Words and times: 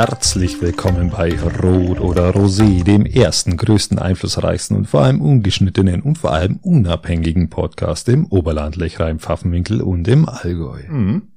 Herzlich 0.00 0.62
willkommen 0.62 1.10
bei 1.10 1.38
Rot 1.38 2.00
oder 2.00 2.30
Rosé, 2.30 2.84
dem 2.84 3.04
ersten, 3.04 3.58
größten, 3.58 3.98
einflussreichsten 3.98 4.74
und 4.74 4.86
vor 4.86 5.02
allem 5.02 5.20
ungeschnittenen 5.20 6.00
und 6.00 6.16
vor 6.16 6.32
allem 6.32 6.56
unabhängigen 6.62 7.50
Podcast 7.50 8.08
im 8.08 8.24
Oberland, 8.28 8.76
Lechrein, 8.76 9.18
Pfaffenwinkel 9.18 9.82
und 9.82 10.08
im 10.08 10.26
Allgäu. 10.26 10.84
Mhm. 10.88 11.32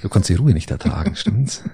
Du 0.00 0.08
kannst 0.08 0.28
die 0.28 0.36
Ruhe 0.36 0.52
nicht 0.52 0.70
ertragen, 0.70 1.16
stimmt's? 1.16 1.64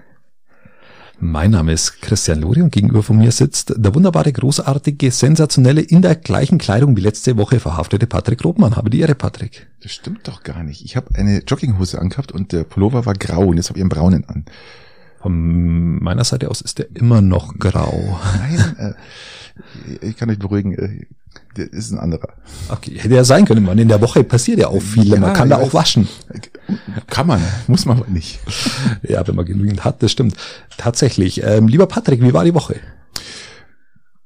Mein 1.21 1.51
Name 1.51 1.75
ist 1.75 2.01
Christian 2.01 2.41
Lori 2.41 2.63
und 2.63 2.73
gegenüber 2.73 3.03
von 3.03 3.19
mir 3.19 3.33
sitzt 3.33 3.75
der 3.77 3.95
wunderbare, 3.95 4.33
großartige, 4.33 5.11
sensationelle, 5.11 5.83
in 5.83 6.01
der 6.01 6.17
gleichen 6.17 6.57
Kleidung 6.57 6.97
wie 6.97 7.03
letzte 7.03 7.37
Woche 7.37 7.61
verhaftete 7.61 8.07
Patrick 8.07 8.43
Robmann. 8.47 8.77
Habe 8.77 8.89
die 8.89 9.01
Ehre, 9.01 9.15
Patrick. 9.15 9.67
Das 9.83 9.93
stimmt 9.93 10.27
doch 10.27 10.43
gar 10.43 10.65
nicht. 10.65 10.83
Ich 10.83 10.97
habe 10.97 11.15
eine 11.17 11.41
Jogginghose 11.41 12.01
angehabt 12.01 12.33
und 12.33 12.53
der 12.53 12.65
Pullover 12.65 13.05
war 13.05 13.13
grau 13.13 13.49
und 13.49 13.59
jetzt 13.59 13.69
habe 13.69 13.79
ich 13.79 13.83
einen 13.83 13.91
braunen 13.91 14.25
an. 14.27 14.47
Von 15.23 16.03
meiner 16.03 16.25
Seite 16.25 16.51
aus 16.51 16.61
ist 16.61 16.79
der 16.79 16.87
immer 16.95 17.23
noch 17.23 17.57
grau. 17.59 18.19
Nein, 18.39 18.97
äh, 20.01 20.07
ich 20.07 20.17
kann 20.17 20.29
euch 20.31 20.39
beruhigen, 20.39 20.75
äh, 20.75 21.07
der 21.57 21.73
ist 21.73 21.93
ein 21.93 21.99
anderer. 21.99 22.31
Okay, 22.69 22.99
hätte 22.99 23.15
ja 23.15 23.23
sein 23.23 23.45
können, 23.45 23.65
man. 23.65 23.79
In 23.79 23.89
der 23.89 24.01
Woche 24.01 24.25
passiert 24.25 24.59
ja 24.59 24.69
auch 24.69 24.83
viel. 24.83 25.09
Ja, 25.09 25.21
man 25.21 25.33
kann 25.33 25.49
da 25.49 25.61
ich 25.61 25.67
auch 25.69 25.75
waschen. 25.75 26.09
Kann 27.07 27.27
man, 27.27 27.41
muss 27.69 27.85
man 27.87 27.99
aber 27.99 28.09
nicht. 28.09 28.41
Ja, 29.03 29.27
wenn 29.29 29.37
man 29.37 29.45
genügend 29.45 29.85
hat, 29.85 30.03
das 30.03 30.11
stimmt. 30.11 30.35
Tatsächlich. 30.77 31.43
Ähm, 31.45 31.69
lieber 31.69 31.87
Patrick, 31.87 32.21
wie 32.23 32.33
war 32.33 32.45
die 32.45 32.55
Woche? 32.55 32.81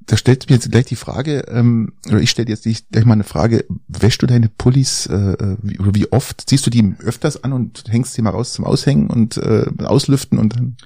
Da 0.07 0.17
stellt 0.17 0.49
mir 0.49 0.55
jetzt 0.55 0.71
gleich 0.71 0.87
die 0.87 0.97
Frage, 0.97 1.45
ähm, 1.49 1.93
oder 2.09 2.21
ich 2.21 2.31
stelle 2.31 2.49
jetzt 2.49 2.63
gleich 2.63 3.05
mal 3.05 3.15
eine 3.15 3.25
Frage, 3.25 3.65
wäschst 3.89 4.23
du 4.23 4.27
deine 4.27 4.49
Pullis, 4.49 5.07
äh, 5.07 5.57
wie, 5.63 5.81
oder 5.81 5.95
wie 5.95 6.13
oft? 6.13 6.49
Ziehst 6.49 6.65
du 6.65 6.71
die 6.71 6.95
öfters 7.01 7.43
an 7.43 7.53
und 7.53 7.85
hängst 7.89 8.15
sie 8.15 8.23
mal 8.23 8.31
raus 8.31 8.53
zum 8.53 8.65
Aushängen 8.65 9.09
und 9.09 9.37
äh, 9.37 9.67
auslüften 9.85 10.39
und 10.39 10.55
dann 10.55 10.77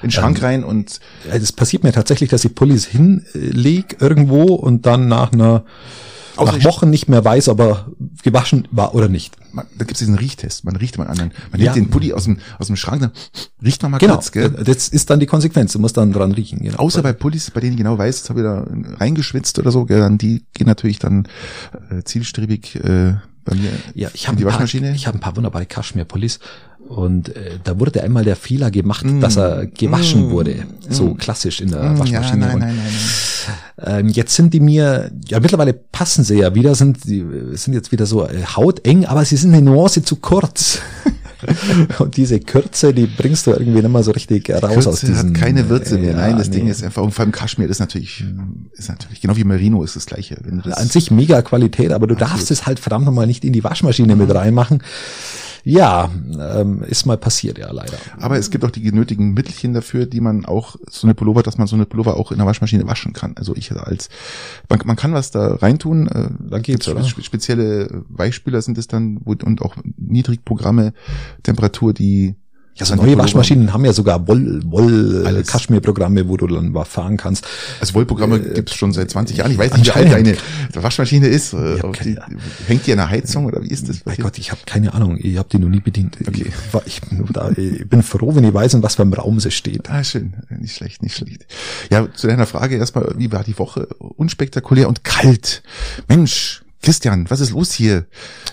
in 0.00 0.08
den 0.08 0.10
Schrank 0.10 0.38
Ähm, 0.38 0.44
rein 0.44 0.64
und 0.64 1.00
Das 1.30 1.52
passiert 1.52 1.84
mir 1.84 1.92
tatsächlich, 1.92 2.30
dass 2.30 2.44
ich 2.44 2.54
Pullis 2.54 2.86
hinleg 2.86 3.96
irgendwo 4.00 4.54
und 4.54 4.86
dann 4.86 5.06
nach 5.06 5.32
einer 5.32 5.64
Außer 6.36 6.56
nach 6.58 6.64
Wochen 6.64 6.90
nicht 6.90 7.08
mehr 7.08 7.24
weiß, 7.24 7.48
ob 7.48 7.60
er 7.60 7.86
gewaschen 8.22 8.66
war 8.70 8.94
oder 8.94 9.08
nicht. 9.08 9.36
man, 9.52 9.66
da 9.76 9.84
gibt 9.84 9.92
es 9.92 9.98
diesen 9.98 10.14
Riechtest, 10.14 10.64
man 10.64 10.76
riecht 10.76 10.96
mal 10.98 11.06
an. 11.06 11.16
Man 11.18 11.30
nimmt 11.52 11.62
Ja. 11.62 11.72
den 11.74 11.90
Pulli 11.90 12.12
aus 12.12 12.24
dem, 12.24 12.38
aus 12.58 12.68
dem 12.68 12.76
Schrank, 12.76 13.00
dann 13.02 13.10
riecht 13.62 13.82
man 13.82 13.90
mal 13.92 13.98
Genau. 13.98 14.14
kurz, 14.14 14.32
gell? 14.32 14.48
Das 14.50 14.88
ist 14.88 15.10
dann 15.10 15.20
die 15.20 15.26
Konsequenz. 15.26 15.72
Du 15.72 15.78
musst 15.78 15.96
dann 15.96 16.12
dran 16.12 16.32
riechen. 16.32 16.60
Genau. 16.60 16.78
Außer 16.78 17.02
bei 17.02 17.12
Pullis, 17.12 17.50
bei 17.50 17.60
denen 17.60 17.72
ich 17.72 17.78
genau 17.78 17.98
weiß, 17.98 18.18
jetzt 18.18 18.30
habe 18.30 18.40
ich 18.40 18.44
da 18.44 18.66
reingeschwitzt 18.98 19.58
oder 19.58 19.70
so, 19.70 19.84
gell, 19.84 20.00
dann 20.00 20.16
die 20.18 20.44
gehen 20.54 20.66
natürlich 20.66 20.98
dann 20.98 21.28
äh, 21.90 22.02
zielstrebig 22.02 22.76
äh, 22.76 23.14
bei 23.44 23.54
mir 23.56 23.70
Ja, 23.94 24.08
ich 24.14 24.28
in 24.28 24.36
die 24.36 24.44
paar, 24.44 24.52
Waschmaschine. 24.52 24.94
ich 24.94 25.06
habe 25.06 25.18
ein 25.18 25.20
paar 25.20 25.34
wunderbare 25.36 25.66
Kaschmir-Pullis 25.66 26.38
und 26.96 27.30
äh, 27.36 27.58
da 27.64 27.78
wurde 27.80 28.02
einmal 28.02 28.24
der 28.24 28.36
Fehler 28.36 28.70
gemacht, 28.70 29.04
Mm. 29.06 29.20
dass 29.20 29.36
er 29.36 29.66
gewaschen 29.66 30.28
Mm. 30.28 30.30
wurde, 30.30 30.54
so 30.88 31.14
klassisch 31.14 31.60
in 31.60 31.70
der 31.70 31.82
Mm, 31.82 31.98
Waschmaschine. 31.98 32.46
Ja, 32.46 32.52
nein, 32.52 32.58
nein, 32.58 32.76
nein, 32.76 32.92
nein. 33.86 34.00
Ähm, 34.00 34.08
jetzt 34.08 34.34
sind 34.36 34.52
die 34.54 34.60
mir, 34.60 35.10
ja 35.26 35.40
mittlerweile 35.40 35.72
passen 35.72 36.22
sie 36.24 36.38
ja 36.38 36.54
wieder, 36.54 36.74
sind 36.74 37.04
die 37.04 37.24
sind 37.54 37.74
jetzt 37.74 37.90
wieder 37.92 38.06
so 38.06 38.26
äh, 38.26 38.44
hauteng, 38.56 39.06
aber 39.06 39.24
sie 39.24 39.36
sind 39.36 39.52
eine 39.54 39.62
Nuance 39.62 40.02
zu 40.04 40.16
kurz. 40.16 40.78
und 41.98 42.16
diese 42.16 42.38
Kürze, 42.38 42.94
die 42.94 43.06
bringst 43.06 43.46
du 43.48 43.50
irgendwie 43.50 43.80
nicht 43.80 43.88
mehr 43.90 44.02
so 44.04 44.12
richtig 44.12 44.48
raus 44.48 44.86
aus 44.86 45.00
Kürze 45.00 45.06
diesem. 45.06 45.28
hat 45.30 45.34
keine 45.34 45.68
Würze 45.68 45.98
mehr. 45.98 46.12
äh, 46.12 46.16
Nein, 46.16 46.30
ja, 46.32 46.38
das 46.38 46.50
Ding 46.50 46.64
nee. 46.66 46.70
ist 46.70 46.84
einfach, 46.84 47.02
und 47.02 47.10
vor 47.12 47.24
allem 47.24 47.32
Kaschmir 47.32 47.68
ist 47.68 47.80
natürlich, 47.80 48.24
ist 48.74 48.88
natürlich, 48.88 49.20
genau 49.20 49.36
wie 49.36 49.42
Merino 49.42 49.82
ist 49.82 49.96
das 49.96 50.06
gleiche. 50.06 50.36
Wenn 50.44 50.58
du 50.60 50.68
das, 50.68 50.78
an 50.78 50.86
sich 50.88 51.10
mega 51.10 51.42
Qualität, 51.42 51.90
aber 51.92 52.06
du 52.06 52.14
darfst 52.14 52.50
es 52.52 52.64
halt 52.66 52.78
verdammt 52.78 53.06
nochmal 53.06 53.26
nicht 53.26 53.44
in 53.44 53.52
die 53.52 53.64
Waschmaschine 53.64 54.14
mit 54.14 54.32
reinmachen. 54.32 54.82
Ja, 55.64 56.10
ähm, 56.40 56.82
ist 56.82 57.06
mal 57.06 57.16
passiert, 57.16 57.56
ja, 57.58 57.70
leider. 57.70 57.96
aber 58.18 58.36
es 58.36 58.50
gibt 58.50 58.64
auch 58.64 58.70
die 58.70 58.82
genötigen 58.82 59.32
Mittelchen 59.32 59.72
dafür, 59.74 60.06
die 60.06 60.20
man 60.20 60.44
auch, 60.44 60.76
so 60.90 61.06
eine 61.06 61.14
Pullover, 61.14 61.42
dass 61.42 61.56
man 61.58 61.66
so 61.68 61.76
eine 61.76 61.86
Pullover 61.86 62.16
auch 62.16 62.32
in 62.32 62.38
der 62.38 62.46
Waschmaschine 62.46 62.86
waschen 62.86 63.12
kann. 63.12 63.34
Also 63.36 63.54
ich 63.54 63.70
als, 63.72 64.08
man, 64.68 64.80
man 64.84 64.96
kann 64.96 65.14
was 65.14 65.30
da 65.30 65.54
reintun, 65.54 66.08
äh, 66.08 66.28
Dann 66.50 66.62
geht's, 66.62 66.88
oder? 66.88 67.04
spe- 67.04 67.22
Spezielle 67.22 68.02
Weichspüler 68.08 68.60
sind 68.60 68.76
es 68.76 68.88
dann 68.88 69.20
wo- 69.24 69.36
und 69.44 69.62
auch 69.62 69.76
Niedrigprogramme, 69.96 70.92
Temperatur, 71.42 71.94
die 71.94 72.34
Ja, 72.74 72.86
so 72.86 72.94
die 72.96 73.02
neue 73.02 73.18
Waschmaschinen 73.18 73.72
haben 73.74 73.84
ja 73.84 73.92
sogar 73.92 74.26
Woll, 74.26 74.62
Woll. 74.64 75.42
Kaschmir-Programme, 75.46 76.26
wo 76.28 76.38
du 76.38 76.46
dann 76.46 76.72
was 76.72 76.88
fahren 76.88 77.18
kannst. 77.18 77.46
Also 77.80 77.92
Wollprogramme 77.94 78.36
Äh, 78.38 78.54
gibt's 78.54 78.74
schon 78.74 78.92
seit 78.92 79.10
20 79.10 79.36
Jahren. 79.36 79.52
Ich 79.52 79.58
weiß 79.58 79.74
nicht, 79.74 79.86
wie 79.86 79.90
alt 79.90 80.10
deine 80.10 80.36
Waschmaschine 80.74 81.26
ist. 81.28 81.52
Äh, 81.52 81.78
die, 82.02 82.16
hängt 82.66 82.86
die 82.86 82.92
an 82.92 82.98
der 82.98 83.10
Heizung 83.10 83.44
oder 83.44 83.62
wie 83.62 83.68
ist 83.68 83.90
das? 83.90 84.06
Mein 84.06 84.16
Gott, 84.16 84.38
ich 84.38 84.50
habe 84.50 84.62
keine 84.64 84.94
Ahnung, 84.94 85.18
ich 85.20 85.36
habe 85.36 85.48
die 85.52 85.58
noch 85.58 85.68
nie 85.68 85.80
bedient. 85.80 86.16
Okay. 86.26 86.46
Ich, 86.48 86.74
war- 86.74 86.82
ich, 86.86 87.00
bin 87.02 87.26
da, 87.32 87.50
ich 87.50 87.86
bin 87.88 88.02
froh, 88.02 88.34
wenn 88.34 88.44
ich 88.44 88.54
weiß, 88.54 88.72
in 88.74 88.82
was 88.82 88.94
für 88.94 89.02
einem 89.02 89.12
Raum 89.12 89.38
sie 89.38 89.50
steht. 89.50 89.90
Ah, 89.90 90.02
schön. 90.02 90.32
Nicht 90.48 90.74
schlecht, 90.76 91.02
nicht 91.02 91.14
schlecht. 91.16 91.46
Ja, 91.90 92.10
zu 92.14 92.26
deiner 92.26 92.46
Frage 92.46 92.76
erstmal, 92.76 93.14
wie 93.18 93.30
war 93.32 93.44
die 93.44 93.58
Woche? 93.58 93.86
Unspektakulär 93.98 94.88
und 94.88 95.04
kalt. 95.04 95.62
Mensch, 96.08 96.61
Christian, 96.82 97.30
was 97.30 97.40
ist 97.40 97.50
los 97.50 97.72
hier? 97.72 98.06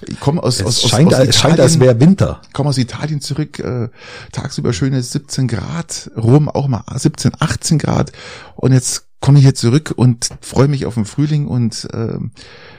Ich 0.07 0.19
komme 0.19 0.41
aus, 0.43 0.59
Es 0.59 0.65
aus, 0.65 0.83
aus, 0.85 0.89
scheint, 0.91 1.13
aus 1.13 1.27
es 1.27 1.35
scheint, 1.35 1.59
als 1.59 1.79
wäre 1.79 1.99
Winter. 1.99 2.41
komme 2.53 2.69
aus 2.69 2.77
Italien 2.77 3.21
zurück, 3.21 3.59
äh, 3.59 3.89
tagsüber 4.31 4.71
schöne 4.73 5.01
17 5.01 5.47
Grad, 5.47 6.11
Rom 6.15 6.47
auch 6.47 6.67
mal 6.67 6.83
17, 6.95 7.31
18 7.39 7.79
Grad 7.79 8.11
und 8.55 8.71
jetzt 8.71 9.05
komme 9.19 9.39
ich 9.39 9.43
hier 9.45 9.55
zurück 9.55 9.93
und 9.95 10.29
freue 10.41 10.67
mich 10.67 10.85
auf 10.85 10.93
den 10.93 11.05
Frühling 11.05 11.47
und 11.47 11.87
ähm, 11.93 12.31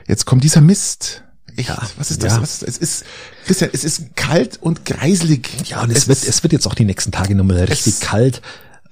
jetzt 0.08 0.24
kommt 0.24 0.44
dieser 0.44 0.60
Mist. 0.60 1.24
Echt, 1.56 1.68
Ja, 1.68 1.82
was 1.98 2.10
ist 2.12 2.22
das? 2.22 2.34
ja. 2.34 2.42
Was, 2.42 2.62
es 2.62 2.78
ist, 2.78 3.04
Christian, 3.44 3.70
es 3.72 3.82
ist 3.84 4.14
kalt 4.16 4.56
und 4.62 4.86
greiselig. 4.86 5.48
Ja, 5.68 5.82
und 5.82 5.90
es, 5.90 6.06
wird, 6.08 6.18
ist, 6.22 6.28
es 6.28 6.42
wird 6.44 6.52
jetzt 6.52 6.66
auch 6.68 6.74
die 6.76 6.84
nächsten 6.84 7.10
Tage 7.10 7.34
nochmal 7.34 7.58
richtig 7.64 7.94
Es- 7.94 8.00
kalt. 8.00 8.40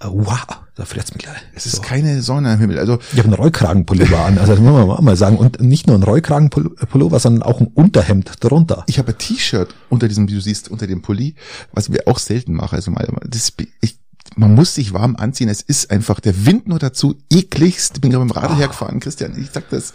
Äh, 0.00 0.06
Wow, 0.10 0.46
da 0.76 0.84
friert's 0.84 1.12
mich 1.12 1.24
gleich. 1.24 1.36
es 1.54 1.66
ist 1.66 1.82
keine 1.82 2.22
Sonne 2.22 2.52
am 2.52 2.60
Himmel. 2.60 2.78
Also 2.78 2.98
Ich 3.12 3.18
habe 3.18 3.24
einen 3.28 3.34
Rollkragenpullover 3.34 4.24
an, 4.24 4.38
also 4.38 4.52
das 4.52 4.60
muss 4.62 4.86
man 4.86 5.04
mal 5.04 5.16
sagen. 5.16 5.36
Und 5.38 5.60
nicht 5.60 5.86
nur 5.86 5.96
ein 5.96 6.02
Rollkragenpullover, 6.04 7.18
sondern 7.18 7.42
auch 7.42 7.60
ein 7.60 7.66
Unterhemd 7.68 8.32
drunter. 8.40 8.84
ich 8.86 8.98
habe 8.98 9.12
ein 9.12 9.18
T-Shirt 9.18 9.74
unter 9.88 10.06
diesem, 10.08 10.28
wie 10.28 10.34
du 10.34 10.40
siehst, 10.40 10.68
unter 10.68 10.86
dem 10.86 11.02
Pulli, 11.02 11.34
was 11.72 11.90
wir 11.92 12.06
auch 12.06 12.18
selten 12.18 12.54
machen. 12.54 12.76
Also 12.76 12.90
mal, 12.90 13.08
das, 13.26 13.52
ich, 13.80 13.98
man 14.36 14.54
muss 14.54 14.74
sich 14.74 14.92
warm 14.92 15.16
anziehen. 15.16 15.48
Es 15.48 15.62
ist 15.62 15.90
einfach 15.90 16.20
der 16.20 16.46
Wind 16.46 16.68
nur 16.68 16.78
dazu 16.78 17.16
ekligst. 17.32 17.96
Ich 17.96 18.00
bin 18.00 18.10
gerade 18.12 18.24
mit 18.24 18.34
dem 18.34 18.38
Radl 18.38 18.54
Ah. 18.54 18.58
hergefahren, 18.58 19.00
Christian. 19.00 19.36
Ich 19.40 19.50
sag 19.50 19.68
das. 19.70 19.94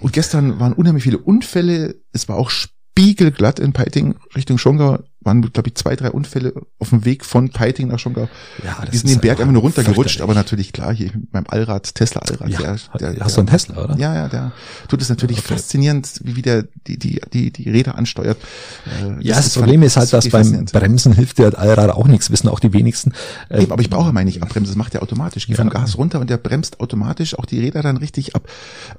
Und 0.00 0.12
gestern 0.12 0.58
waren 0.58 0.72
unheimlich 0.72 1.04
viele 1.04 1.18
Unfälle. 1.18 1.94
Es 2.12 2.28
war 2.28 2.36
auch 2.36 2.50
spiegelglatt 2.50 3.58
in 3.60 3.72
Peiting 3.72 4.16
Richtung 4.34 4.58
Schongau. 4.58 4.98
Waren, 5.22 5.42
glaube 5.42 5.68
ich, 5.68 5.74
zwei, 5.74 5.96
drei 5.96 6.10
Unfälle 6.10 6.54
auf 6.78 6.90
dem 6.90 7.04
Weg 7.04 7.26
von 7.26 7.50
Peiting 7.50 7.88
nach 7.88 7.98
Schongau. 7.98 8.28
Ja, 8.64 8.76
das 8.80 8.90
Die 8.90 8.96
sind 8.96 9.08
ist 9.10 9.16
den 9.16 9.20
Berg 9.20 9.38
einfach 9.40 9.52
nur 9.52 9.60
runtergerutscht, 9.62 10.22
aber 10.22 10.32
natürlich 10.34 10.72
klar, 10.72 10.94
hier 10.94 11.10
mit 11.12 11.32
meinem 11.32 11.44
Allrad, 11.48 11.94
Tesla 11.94 12.22
Allrad. 12.22 12.48
Ja, 12.48 12.76
der, 12.98 13.12
der, 13.14 13.24
hast 13.24 13.36
du 13.36 13.40
einen 13.42 13.48
Tesla, 13.48 13.84
oder? 13.84 13.98
Ja, 13.98 14.14
ja, 14.14 14.28
der 14.28 14.52
tut 14.88 15.02
es 15.02 15.08
natürlich 15.10 15.38
Okay. 15.40 15.54
faszinierend, 15.54 16.20
wie 16.24 16.36
wie 16.36 16.42
der 16.42 16.64
die, 16.86 16.98
die, 16.98 17.20
die, 17.32 17.50
die 17.52 17.68
Räder 17.70 17.96
ansteuert. 17.98 18.38
Äh, 18.86 19.22
Ja, 19.26 19.36
das, 19.36 19.54
Problem 19.54 19.82
ist 19.82 19.96
halt, 19.98 20.12
dass 20.12 20.28
beim. 20.30 20.64
Bremsen 20.64 21.12
hilft 21.12 21.36
dir 21.38 21.44
halt 21.44 21.58
Allrad 21.58 21.90
auch 21.90 22.06
nichts, 22.06 22.30
wissen 22.30 22.48
auch 22.48 22.60
die 22.60 22.72
wenigsten. 22.72 23.12
Eben, 23.50 23.70
aber 23.72 23.82
ich 23.82 23.90
brauche 23.90 24.12
meine 24.12 24.24
nicht 24.26 24.42
abbremsen, 24.42 24.70
das 24.72 24.76
macht 24.78 24.94
er 24.94 25.02
automatisch. 25.02 25.42
Ich 25.42 25.46
gehe 25.48 25.56
Ja. 25.56 25.62
vom 25.62 25.70
Gas 25.70 25.98
runter 25.98 26.20
und 26.20 26.30
der 26.30 26.38
bremst 26.38 26.80
automatisch 26.80 27.38
auch 27.38 27.44
die 27.44 27.60
Räder 27.60 27.82
dann 27.82 27.98
richtig 27.98 28.34
ab. 28.34 28.48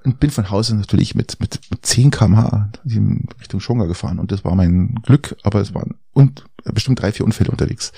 Und 0.03 0.19
bin 0.19 0.29
von 0.29 0.49
Hause 0.51 0.75
natürlich 0.75 1.15
mit, 1.15 1.39
mit, 1.39 1.59
mit 1.71 1.85
10 1.85 2.11
kmh 2.11 2.69
in 2.85 3.25
Richtung 3.39 3.59
Schonga 3.59 3.85
gefahren 3.85 4.19
und 4.19 4.31
das 4.31 4.43
war 4.45 4.53
mein 4.55 4.95
Glück, 5.03 5.35
aber 5.43 5.61
es 5.61 5.73
waren 5.73 5.95
und 6.13 6.45
bestimmt 6.65 7.01
drei, 7.01 7.11
vier 7.11 7.25
Unfälle 7.25 7.51
unterwegs. 7.51 7.91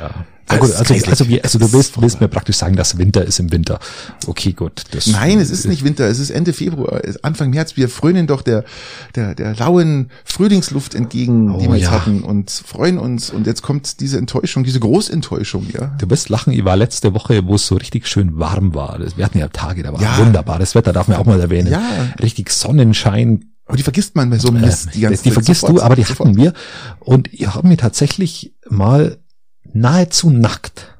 Ja. 0.00 0.10
Ja, 0.50 0.56
gut, 0.56 0.72
also, 0.72 0.94
also, 1.10 1.28
wie, 1.28 1.42
also 1.42 1.58
du 1.58 1.70
willst, 1.74 2.00
willst 2.00 2.22
mir 2.22 2.28
praktisch 2.28 2.56
sagen, 2.56 2.74
dass 2.74 2.96
Winter 2.96 3.22
ist 3.22 3.38
im 3.38 3.52
Winter. 3.52 3.78
Okay, 4.26 4.54
gut. 4.54 4.82
Nein, 5.08 5.40
es 5.40 5.50
ist 5.50 5.66
nicht 5.66 5.84
Winter, 5.84 6.06
es 6.06 6.18
ist 6.18 6.30
Ende 6.30 6.54
Februar, 6.54 7.02
Anfang 7.20 7.50
März. 7.50 7.76
Wir 7.76 7.90
frönen 7.90 8.26
doch 8.26 8.40
der, 8.40 8.64
der, 9.14 9.34
der 9.34 9.54
lauen 9.56 10.10
Frühlingsluft 10.24 10.94
entgegen, 10.94 11.58
die 11.58 11.66
Oh, 11.66 11.72
wir 11.72 11.76
jetzt 11.78 11.84
ja. 11.84 11.90
hatten 11.90 12.22
und 12.22 12.50
freuen 12.50 12.96
uns. 12.98 13.28
Und 13.28 13.46
jetzt 13.46 13.60
kommt 13.60 14.00
diese 14.00 14.16
Enttäuschung, 14.16 14.64
diese 14.64 14.80
Großenttäuschung, 14.80 15.66
ja. 15.70 15.94
Du 15.98 16.08
wirst 16.08 16.30
lachen, 16.30 16.54
ich 16.54 16.64
war 16.64 16.76
letzte 16.76 17.12
Woche, 17.12 17.44
wo 17.46 17.56
es 17.56 17.66
so 17.66 17.74
richtig 17.76 18.06
schön 18.08 18.38
warm 18.38 18.74
war. 18.74 18.98
Wir 19.16 19.24
hatten 19.26 19.38
ja 19.38 19.48
Tage, 19.48 19.82
da 19.82 19.92
war 19.92 20.00
Ja. 20.00 20.16
wunderbares 20.16 20.74
Wetter, 20.74 20.94
darf 20.94 21.08
man 21.08 21.18
auch 21.18 21.26
mal 21.26 21.38
erwähnen. 21.38 21.70
Ja. 21.70 21.82
Richtig 22.22 22.48
Sonnenschein. 22.50 23.44
Aber 23.68 23.76
die 23.76 23.82
vergisst 23.84 24.16
man 24.16 24.28
bei 24.30 24.38
so 24.38 24.48
einem 24.48 24.64
Äh, 24.64 24.66
Mist 24.66 24.88
die 24.94 25.00
ganze 25.00 25.22
die 25.22 25.28
Zeit. 25.28 25.34
vergisst 25.34 25.60
Sofort, 25.60 25.78
du, 25.78 25.82
aber 25.82 25.94
die 25.96 26.02
sofort. 26.02 26.28
hatten 26.30 26.36
wir. 26.38 26.52
Und 27.00 27.32
ihr 27.32 27.54
habt 27.54 27.64
mir 27.64 27.76
tatsächlich 27.76 28.54
mal 28.68 29.18
nahezu 29.72 30.30
nackt, 30.30 30.96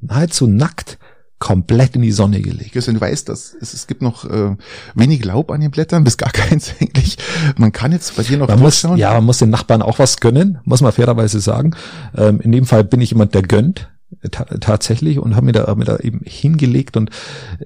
nahezu 0.00 0.46
nackt 0.46 0.98
komplett 1.38 1.96
in 1.96 2.02
die 2.02 2.12
Sonne 2.12 2.42
gelegt. 2.42 2.72
Christian, 2.72 2.96
du 2.96 3.00
weißt, 3.00 3.28
dass 3.28 3.54
es, 3.58 3.72
es 3.72 3.86
gibt 3.86 4.02
noch 4.02 4.24
äh, 4.26 4.56
wenig 4.94 5.24
Laub 5.24 5.50
an 5.50 5.60
den 5.62 5.70
Blättern, 5.70 6.04
bis 6.04 6.16
gar 6.18 6.30
keins 6.32 6.72
eigentlich. 6.80 7.16
Man 7.56 7.72
kann 7.72 7.92
jetzt 7.92 8.14
bei 8.16 8.22
dir 8.22 8.36
noch 8.38 8.48
Man 8.48 8.58
muss, 8.60 8.82
ja, 8.96 9.14
man 9.14 9.24
muss 9.24 9.38
den 9.38 9.48
Nachbarn 9.50 9.80
auch 9.80 9.98
was 9.98 10.20
gönnen, 10.20 10.58
muss 10.64 10.82
man 10.82 10.92
fairerweise 10.92 11.40
sagen. 11.40 11.74
Ähm, 12.16 12.40
in 12.40 12.52
dem 12.52 12.66
Fall 12.66 12.84
bin 12.84 13.00
ich 13.00 13.10
jemand, 13.10 13.34
der 13.34 13.42
gönnt. 13.42 13.90
Ta 14.30 14.44
tatsächlich 14.44 15.18
und 15.18 15.36
habe 15.36 15.46
mir 15.46 15.52
da, 15.52 15.66
hab 15.66 15.78
mir 15.78 15.84
da 15.84 15.96
eben 15.98 16.20
hingelegt 16.24 16.96
und 16.96 17.10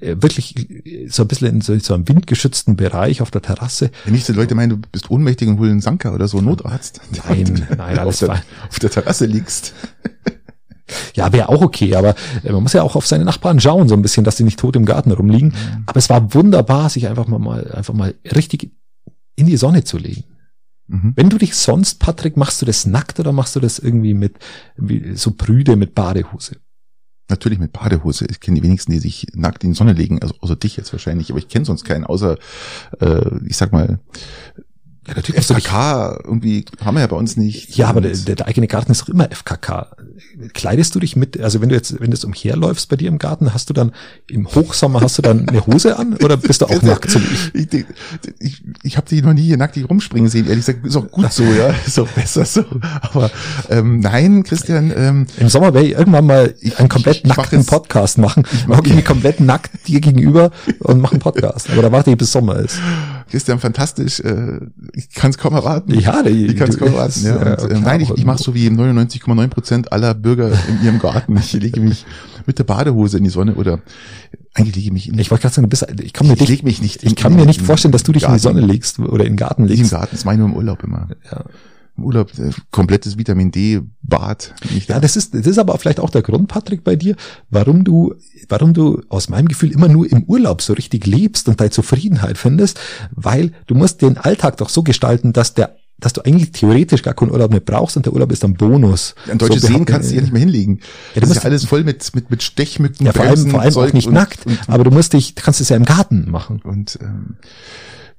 äh, 0.01 0.17
wirklich 0.21 0.55
so 1.09 1.23
ein 1.23 1.29
bisschen 1.29 1.49
in 1.49 1.61
so, 1.61 1.79
so 1.79 1.95
einem 1.95 2.09
windgeschützten 2.09 2.77
Bereich 2.77 3.23
auf 3.23 3.31
der 3.31 3.43
Terrasse. 3.43 3.91
Wenn 4.05 4.15
nicht 4.15 4.27
so 4.27 4.33
Leute 4.33 4.55
meinen, 4.55 4.71
du 4.71 4.77
bist 4.93 5.11
ohnmächtig 5.11 5.49
und 5.49 5.59
holen 5.59 5.73
einen 5.73 5.81
Sanker 5.81 6.15
oder 6.15 6.29
so, 6.29 6.41
Notarzt. 6.41 7.01
Nein, 7.29 7.67
nein, 7.77 7.99
alles 7.99 8.23
auf 8.23 8.29
der, 8.29 8.37
fein. 8.37 8.45
auf 8.69 8.79
der 8.79 8.91
Terrasse 8.91 9.27
liegst. 9.27 9.75
Ja, 11.15 11.33
wäre 11.33 11.49
auch 11.49 11.63
okay, 11.63 11.95
aber 11.95 12.15
äh, 12.45 12.53
man 12.53 12.63
muss 12.63 12.75
ja 12.75 12.83
auch 12.83 12.95
auf 12.95 13.07
seine 13.07 13.25
Nachbarn 13.25 13.59
schauen, 13.59 13.89
so 13.89 13.95
ein 13.95 14.03
bisschen, 14.03 14.23
dass 14.23 14.37
die 14.37 14.45
nicht 14.45 14.59
tot 14.59 14.77
im 14.77 14.85
Garten 14.85 15.13
rumliegen. 15.13 15.49
Mhm. 15.49 15.85
Aber 15.87 15.97
es 15.97 16.11
war 16.11 16.35
wunderbar, 16.35 16.91
sich 16.91 17.09
einfach 17.09 17.27
mal, 17.27 17.39
mal, 17.39 17.73
einfach 17.73 17.95
mal 17.95 18.15
richtig 18.35 18.71
in 19.35 19.47
die 19.47 19.57
Sonne 19.57 19.85
zu 19.85 19.97
legen. 19.97 20.25
Mhm. 20.87 21.13
Wenn 21.17 21.31
du 21.31 21.39
dich 21.39 21.55
sonst, 21.55 21.99
Patrick, 22.01 22.37
machst 22.37 22.61
du 22.61 22.67
das 22.67 22.87
nackt 22.87 23.19
oder 23.21 23.33
machst 23.33 23.57
du 23.57 23.61
das 23.61 23.79
irgendwie 23.79 24.15
mit 24.15 24.39
wie, 24.77 25.17
so 25.17 25.33
prüde 25.33 25.77
mit 25.77 25.95
Badehose? 25.95 26.57
Natürlich 27.31 27.59
mit 27.59 27.73
Badehose. 27.73 28.27
Ich 28.29 28.41
kenne 28.41 28.61
die 28.61 28.63
wenigsten, 28.63 28.93
die 28.93 28.99
sich 28.99 29.27
nackt 29.33 29.65
in 29.65 29.71
die 29.71 29.77
Sonne 29.77 29.95
legen, 29.95 30.21
also 30.21 30.35
außer 30.41 30.57
dich 30.57 30.77
jetzt 30.77 30.93
wahrscheinlich, 30.93 31.31
aber 31.31 31.39
ich 31.39 31.49
kenne 31.49 31.65
sonst 31.65 31.85
keinen, 31.85 32.05
außer 32.05 32.37
äh, 33.01 33.47
ich 33.47 33.57
sag 33.57 33.73
mal 33.73 34.01
ja, 35.07 35.15
natürlich 35.15 35.45
FKK 35.45 36.19
irgendwie 36.25 36.65
haben 36.83 36.95
wir 36.95 37.03
ja 37.03 37.07
bei 37.07 37.17
uns 37.17 37.37
nicht. 37.37 37.77
Ja, 37.77 37.89
aber 37.89 38.01
der, 38.01 38.13
der, 38.13 38.47
eigene 38.47 38.67
Garten 38.67 38.91
ist 38.91 39.03
doch 39.03 39.09
immer 39.09 39.29
FKK. 39.31 39.97
Kleidest 40.55 40.95
du 40.95 41.01
dich 41.01 41.15
mit, 41.15 41.39
also 41.41 41.61
wenn 41.61 41.69
du 41.69 41.75
jetzt, 41.75 42.01
wenn 42.01 42.11
du 42.11 42.17
jetzt 42.17 42.25
umherläufst 42.25 42.89
bei 42.89 42.97
dir 42.97 43.09
im 43.09 43.19
Garten, 43.19 43.53
hast 43.53 43.69
du 43.69 43.75
dann 43.75 43.93
im 44.29 44.47
Hochsommer 44.47 45.03
hast 45.03 45.19
du 45.19 45.23
dann 45.23 45.49
eine 45.49 45.67
Hose 45.67 45.99
an 45.99 46.17
oder 46.17 46.37
bist 46.37 46.63
du 46.63 46.67
auch 46.67 46.83
nackt 46.83 47.11
so 47.11 47.21
wie 47.21 47.35
ich? 47.35 47.73
Ich, 47.73 47.85
ich, 48.39 48.63
ich 48.83 48.97
habe 48.97 49.09
dich 49.09 49.23
noch 49.23 49.35
nie 49.35 49.43
hier 49.43 49.59
nackt 49.59 49.77
rumspringen 49.89 50.31
sehen, 50.31 50.47
ehrlich 50.47 50.65
gesagt, 50.65 50.87
ist 50.87 50.97
auch 50.97 51.11
gut 51.11 51.33
so, 51.33 51.45
ja, 51.45 51.75
ist 51.87 51.99
auch 51.99 52.09
besser 52.09 52.45
so. 52.47 52.65
Aber 53.03 53.31
ähm, 53.69 54.01
nein, 54.01 54.43
Christian. 54.43 54.93
Ähm, 54.97 55.27
Im 55.39 55.49
Sommer 55.49 55.75
werde 55.75 55.89
ich 55.89 55.95
irgendwann 55.95 56.27
mal 56.27 56.55
einen 56.79 56.89
komplett 56.89 57.27
nackten 57.27 57.59
mach 57.59 57.67
Podcast 57.67 58.19
machen. 58.19 58.45
Ich 58.53 58.67
mache 58.67 58.83
mich 58.83 59.05
komplett 59.05 59.41
nackt 59.41 59.87
dir 59.89 60.01
gegenüber 60.01 60.51
und 60.79 61.01
mache 61.01 61.13
einen 61.13 61.21
Podcast. 61.21 61.71
Aber 61.71 61.83
da 61.83 61.93
warte 61.93 62.11
ich 62.11 62.17
bis 62.17 62.33
Sommer 62.33 62.57
ist. 62.57 62.79
Christian, 63.31 63.59
fantastisch. 63.59 64.21
Äh, 64.21 64.61
ich 64.93 65.11
kann 65.11 65.31
es 65.31 65.39
kaum 65.39 65.55
erwarten. 65.55 65.99
Ja, 65.99 66.23
die, 66.23 66.47
ich 66.47 66.57
kann 66.57 66.69
es 66.69 66.79
kaum 66.79 66.89
erwarten. 66.89 67.25
Ja. 67.25 67.55
Und, 67.63 67.71
äh, 67.71 67.81
nein, 67.81 68.01
ich, 68.01 68.11
ich 68.11 68.25
mache 68.25 68.43
so 68.43 68.55
wie 68.55 68.69
99,9 68.69 69.49
Prozent 69.49 69.93
aller 69.93 70.15
Bürger 70.15 70.53
in 70.69 70.85
ihrem 70.85 70.99
Garten. 70.99 71.37
Ich 71.37 71.53
lege 71.53 71.81
mich 71.81 72.05
mit 72.47 72.59
der 72.59 72.65
Badehose 72.65 73.19
in 73.19 73.25
die 73.25 73.31
Sonne 73.31 73.55
oder 73.55 73.81
eigentlich 74.55 74.77
lege 74.77 74.87
ich 74.87 74.93
mich 74.93 75.09
nicht. 75.09 75.21
Ich 75.21 75.31
wollte 75.31 75.43
gerade 75.43 75.55
sagen, 75.55 75.67
du 75.67 75.71
bist, 75.71 75.87
ich 76.01 76.13
kann 76.13 76.27
mir 76.27 76.35
ich 76.35 76.49
nicht, 76.49 76.63
mich 76.63 76.83
nicht. 76.83 77.03
Ich 77.03 77.17
kann 77.17 77.35
mir 77.35 77.47
nicht 77.47 77.63
vorstellen, 77.63 77.93
dass 77.93 78.03
du 78.03 78.13
dich 78.13 78.23
Garten. 78.23 78.35
in 78.35 78.39
die 78.39 78.43
Sonne 78.43 78.61
legst 78.61 78.99
oder 78.99 79.25
in 79.25 79.33
den 79.33 79.37
Garten 79.37 79.65
legst. 79.65 79.81
Nicht 79.81 79.93
im 79.93 79.99
Garten, 79.99 80.11
das 80.13 80.25
meine 80.25 80.37
ich 80.37 80.41
nur 80.41 80.49
im 80.49 80.57
Urlaub 80.57 80.83
immer. 80.85 81.09
Ja 81.31 81.45
im 81.97 82.05
Urlaub 82.05 82.37
äh, 82.39 82.51
komplettes 82.71 83.19
Vitamin 83.19 83.51
D 83.51 83.81
Bad. 84.03 84.55
Ja, 84.89 85.01
das 85.01 85.17
ist 85.17 85.35
das 85.35 85.47
ist 85.47 85.59
aber 85.59 85.79
vielleicht 85.79 86.01
auch 86.01 86.11
der 86.11 86.23
Grund, 86.23 86.49
Patrick, 86.49 86.85
bei 86.85 86.97
dir, 86.97 87.17
warum 87.51 87.85
du 87.85 88.15
warum 88.49 88.75
du 88.75 89.03
aus 89.09 89.29
meinem 89.29 89.49
Gefühl 89.49 89.71
immer 89.73 89.89
nur 89.89 90.11
im 90.11 90.25
Urlaub 90.25 90.63
so 90.63 90.73
richtig 90.73 91.07
lebst 91.07 91.49
und 91.49 91.61
deine 91.61 91.71
Zufriedenheit 91.71 92.39
findest, 92.39 92.81
weil 93.13 93.53
du 93.67 93.75
musst 93.75 94.03
den 94.03 94.19
Alltag 94.19 94.57
doch 94.57 94.69
so 94.69 94.83
gestalten, 94.83 95.33
dass 95.33 95.55
der 95.55 95.77
dass 96.01 96.13
du 96.13 96.23
eigentlich 96.23 96.53
theoretisch 96.53 97.03
gar 97.03 97.15
keinen 97.15 97.31
Urlaub 97.31 97.51
mehr 97.51 97.61
brauchst 97.61 97.97
und 97.97 98.05
der 98.05 98.13
Urlaub 98.13 98.33
ist 98.33 98.45
ein 98.45 98.55
Bonus. 98.55 99.15
Ja, 99.27 99.37
deutsche 99.37 99.61
so 99.61 99.69
Seen 99.69 99.85
kannst 99.85 100.11
du 100.11 100.17
ja 100.17 100.21
nicht 100.21 100.33
mehr 100.33 100.41
hinlegen. 100.41 100.81
Ja, 101.15 101.21
das 101.21 101.31
ist 101.31 101.37
ja 101.37 101.43
alles 101.45 101.65
voll 101.65 101.85
mit, 101.85 102.15
mit, 102.15 102.31
mit 102.31 102.43
Stechmücken. 102.43 103.07
Ja, 103.07 103.13
vor 103.13 103.25
allem, 103.25 103.49
vor 103.49 103.61
allem 103.61 103.75
auch 103.75 103.93
nicht 103.93 104.09
und, 104.09 104.15
nackt, 104.15 104.45
und, 104.45 104.59
aber 104.67 104.85
du 104.85 104.91
musst 104.91 105.13
dich, 105.13 105.35
kannst 105.37 105.61
es 105.61 105.69
ja 105.69 105.77
im 105.77 105.85
Garten 105.85 106.31
machen. 106.31 106.61
Und 106.63 106.99
ähm, 107.01 107.37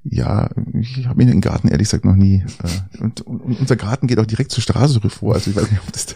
ja, 0.07 0.49
ich 0.73 1.07
habe 1.07 1.21
in 1.23 1.27
den 1.27 1.41
Garten 1.41 1.67
ehrlich 1.67 1.87
gesagt 1.87 2.05
noch 2.05 2.15
nie. 2.15 2.43
Äh, 2.63 3.01
und, 3.01 3.21
und, 3.21 3.59
unser 3.59 3.75
Garten 3.75 4.05
geht 4.05 4.19
auch 4.19 4.25
direkt 4.25 4.51
zur 4.51 4.61
Straße 4.61 5.01
vor. 5.09 5.33
Also 5.33 5.49
ich 5.49 5.55
weiß 5.55 5.71
nicht, 5.71 5.81
ob 5.81 5.91
das. 5.91 6.15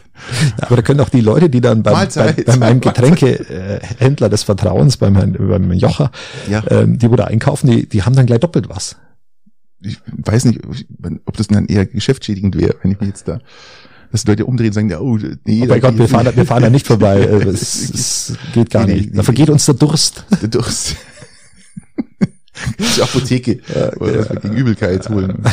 Aber 0.57 0.75
da 0.75 0.81
können 0.83 0.99
auch 0.99 1.09
die 1.09 1.21
Leute, 1.21 1.49
die 1.49 1.59
dann 1.59 1.81
beim, 1.81 1.93
Mahlzeit, 1.93 2.37
bei, 2.37 2.43
bei 2.43 2.57
meinem 2.57 2.81
Getränkehändler 2.81 4.29
des 4.29 4.43
Vertrauens, 4.43 4.97
beim, 4.97 5.13
beim 5.13 5.71
Jocher, 5.73 6.11
ja. 6.49 6.63
ähm, 6.69 6.99
die 6.99 7.09
wo 7.09 7.15
da 7.15 7.25
einkaufen, 7.25 7.69
die, 7.69 7.89
die 7.89 8.03
haben 8.03 8.15
dann 8.15 8.27
gleich 8.27 8.39
doppelt 8.39 8.69
was. 8.69 8.97
Ich 9.81 9.99
weiß 10.07 10.45
nicht, 10.45 10.59
ob 11.25 11.37
das 11.37 11.47
dann 11.47 11.65
eher 11.65 11.85
geschäftsschädigend 11.85 12.57
wäre, 12.57 12.75
wenn 12.81 12.91
ich 12.91 12.99
mich 12.99 13.09
jetzt 13.09 13.27
da 13.27 13.39
dass 14.11 14.23
die 14.23 14.31
Leute 14.31 14.45
umdrehen 14.45 14.69
und 14.69 14.73
sagen, 14.73 14.89
ja, 14.89 14.99
oh, 14.99 15.17
nee. 15.45 15.61
Oh 15.63 15.67
mein 15.67 15.81
Gott, 15.81 15.95
wir 15.95 16.07
fahren, 16.07 16.25
da, 16.25 16.35
wir 16.35 16.45
fahren 16.45 16.63
da 16.63 16.69
nicht 16.71 16.87
vorbei. 16.87 17.19
es, 17.47 17.91
es 17.91 18.33
geht 18.53 18.71
gar 18.71 18.87
nee, 18.87 18.95
nicht. 18.95 19.17
Da 19.17 19.21
vergeht 19.21 19.51
uns 19.51 19.65
der 19.65 19.75
Durst. 19.75 20.25
Der 20.41 20.49
Durst. 20.49 20.95
Die 22.77 23.01
Apotheke 23.01 23.59
ja, 23.73 23.93
oder 23.97 24.27
ja. 24.27 24.39
gegen 24.39 24.55
Übelkeit 24.55 25.07
holen. 25.09 25.43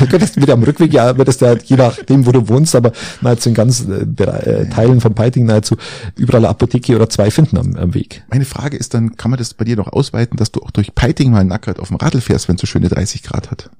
du 0.00 0.06
könntest 0.06 0.40
wieder 0.40 0.54
am 0.54 0.62
Rückweg, 0.62 0.92
ja, 0.92 1.16
würdest 1.16 1.40
ja 1.40 1.54
je 1.56 1.76
nachdem, 1.76 2.26
wo 2.26 2.32
du 2.32 2.48
wohnst, 2.48 2.74
aber 2.74 2.92
nahezu 3.20 3.50
in 3.50 3.54
ganz 3.54 3.86
äh, 3.86 4.02
äh 4.02 4.68
Teilen 4.68 5.00
von 5.00 5.14
Peiting 5.14 5.46
nahezu 5.46 5.76
überall 6.16 6.40
eine 6.40 6.48
Apotheke 6.48 6.96
oder 6.96 7.08
zwei 7.08 7.30
finden 7.30 7.58
am, 7.58 7.76
am, 7.76 7.94
Weg. 7.94 8.24
Meine 8.30 8.44
Frage 8.44 8.76
ist 8.76 8.94
dann, 8.94 9.16
kann 9.16 9.30
man 9.30 9.38
das 9.38 9.54
bei 9.54 9.64
dir 9.64 9.76
noch 9.76 9.92
ausweiten, 9.92 10.36
dass 10.36 10.52
du 10.52 10.60
auch 10.62 10.70
durch 10.70 10.94
Peiting 10.94 11.30
mal 11.30 11.44
nackert 11.44 11.78
auf 11.80 11.88
dem 11.88 11.96
Radl 11.96 12.20
fährst, 12.20 12.48
wenn 12.48 12.56
es 12.56 12.60
so 12.60 12.66
schöne 12.66 12.88
30 12.88 13.22
Grad 13.22 13.50
hat? 13.50 13.70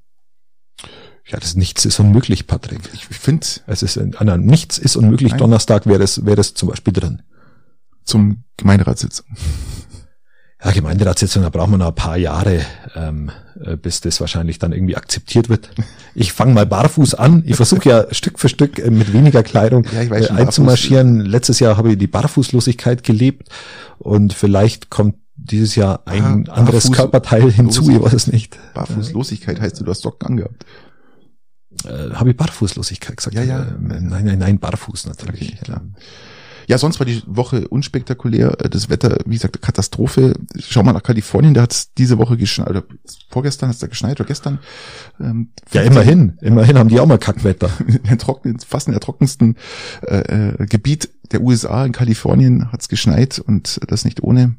Ja, 1.27 1.39
das 1.39 1.57
nichts 1.57 1.85
ist 1.85 2.01
unmöglich, 2.01 2.47
Patrick. 2.47 2.81
Ich 2.95 3.05
finde, 3.05 3.47
es 3.67 3.83
ist 3.83 3.99
Anna, 3.99 4.39
nichts 4.39 4.79
ist 4.79 4.97
unmöglich. 4.97 5.33
Nein. 5.33 5.41
Donnerstag 5.41 5.87
wäre 5.87 5.99
das 5.99 6.25
wäre 6.25 6.37
das 6.37 6.55
zum 6.55 6.71
Beispiel 6.71 6.93
drin. 6.93 7.23
Zum 8.05 8.45
Gemeinderatssitz 8.57 9.25
ja, 10.65 10.73
Gemeinderatssitzung, 10.73 11.43
da 11.45 11.51
braucht 11.51 11.71
man 11.71 11.79
noch 11.79 11.89
ein 11.89 11.95
paar 11.95 12.17
Jahre, 12.17 12.61
ähm, 12.97 13.31
äh, 13.63 13.77
bis 13.77 14.01
das 14.01 14.21
wahrscheinlich 14.21 14.59
dann 14.59 14.73
irgendwie 14.73 14.97
akzeptiert 14.97 15.49
wird. 15.49 15.71
Ich 16.15 16.33
fange 16.33 16.53
mal 16.53 16.67
barfuß 16.67 17.15
an. 17.15 17.45
Ich 17.47 17.55
versuche 17.55 17.89
ja 17.89 18.07
Stück 18.11 18.41
für 18.41 18.49
Stück 18.49 18.79
äh, 18.79 18.91
mit 18.91 19.13
weniger 19.13 19.45
Kleidung 19.45 19.87
ja, 19.93 20.05
schon, 20.05 20.37
einzumarschieren. 20.37 21.19
Barfuß. 21.19 21.33
Letztes 21.33 21.61
Jahr 21.61 21.77
habe 21.77 21.93
ich 21.93 21.99
die 21.99 22.09
Barfußlosigkeit 22.09 23.05
gelebt 23.05 23.51
und 23.99 24.33
vielleicht 24.33 24.91
kommt 24.91 25.15
dieses 25.37 25.77
Jahr 25.77 26.03
ein 26.07 26.49
ah, 26.49 26.55
anderes 26.55 26.85
Barfuß 26.85 26.97
Körperteil 26.97 27.53
hinzu, 27.53 27.89
ich 27.91 28.03
weiß 28.03 28.13
es 28.13 28.27
nicht. 28.27 28.59
Barfußlosigkeit 28.75 29.61
heißt, 29.61 29.81
du 29.81 29.87
hast 29.87 30.03
Socken 30.03 30.27
angehabt. 30.27 30.67
Äh, 31.85 32.15
habe 32.15 32.31
ich 32.31 32.37
Barfußlosigkeit 32.37 33.17
gesagt? 33.17 33.37
Ja, 33.37 33.45
ja. 33.45 33.63
Äh, 33.63 33.75
nein, 33.81 34.25
nein, 34.25 34.39
nein, 34.39 34.59
barfuß 34.59 35.07
natürlich. 35.07 35.53
Okay, 35.53 35.59
klar. 35.63 35.83
Ja, 36.69 36.77
sonst 36.77 37.01
war 37.01 37.07
die 37.07 37.23
Woche 37.27 37.67
unspektakulär. 37.67 38.61
Äh, 38.61 38.69
das 38.69 38.91
Wetter, 38.91 39.19
wie 39.25 39.35
gesagt, 39.35 39.61
Katastrophe. 39.63 40.35
Schau 40.59 40.83
mal 40.83 40.93
nach 40.93 41.03
Kalifornien, 41.03 41.55
da 41.55 41.63
hat 41.63 41.73
es 41.73 41.95
diese 41.95 42.19
Woche 42.19 42.37
geschneit, 42.37 42.69
oder 42.69 42.85
vorgestern 43.31 43.71
hat 43.71 43.77
es 43.77 43.81
da 43.81 43.87
geschneit, 43.87 44.21
oder 44.21 44.27
gestern. 44.27 44.59
Ähm, 45.19 45.49
ja, 45.73 45.81
immerhin. 45.81 46.39
Immerhin 46.43 46.79
haben 46.79 46.91
die 46.91 47.01
auch 47.01 47.07
mal 47.07 47.19
Kackwetter. 47.19 47.71
in 48.11 48.19
trockenen, 48.19 48.61
fast 48.61 48.87
in 48.87 48.93
der 48.93 49.01
trockensten 49.01 49.57
äh, 50.03 50.53
äh, 50.61 50.67
Gebiet 50.67 51.09
der 51.33 51.41
USA, 51.41 51.87
in 51.87 51.93
Kalifornien, 51.93 52.71
hat 52.71 52.83
es 52.83 52.89
geschneit 52.89 53.39
und 53.39 53.81
das 53.89 54.05
nicht 54.05 54.23
ohne. 54.23 54.57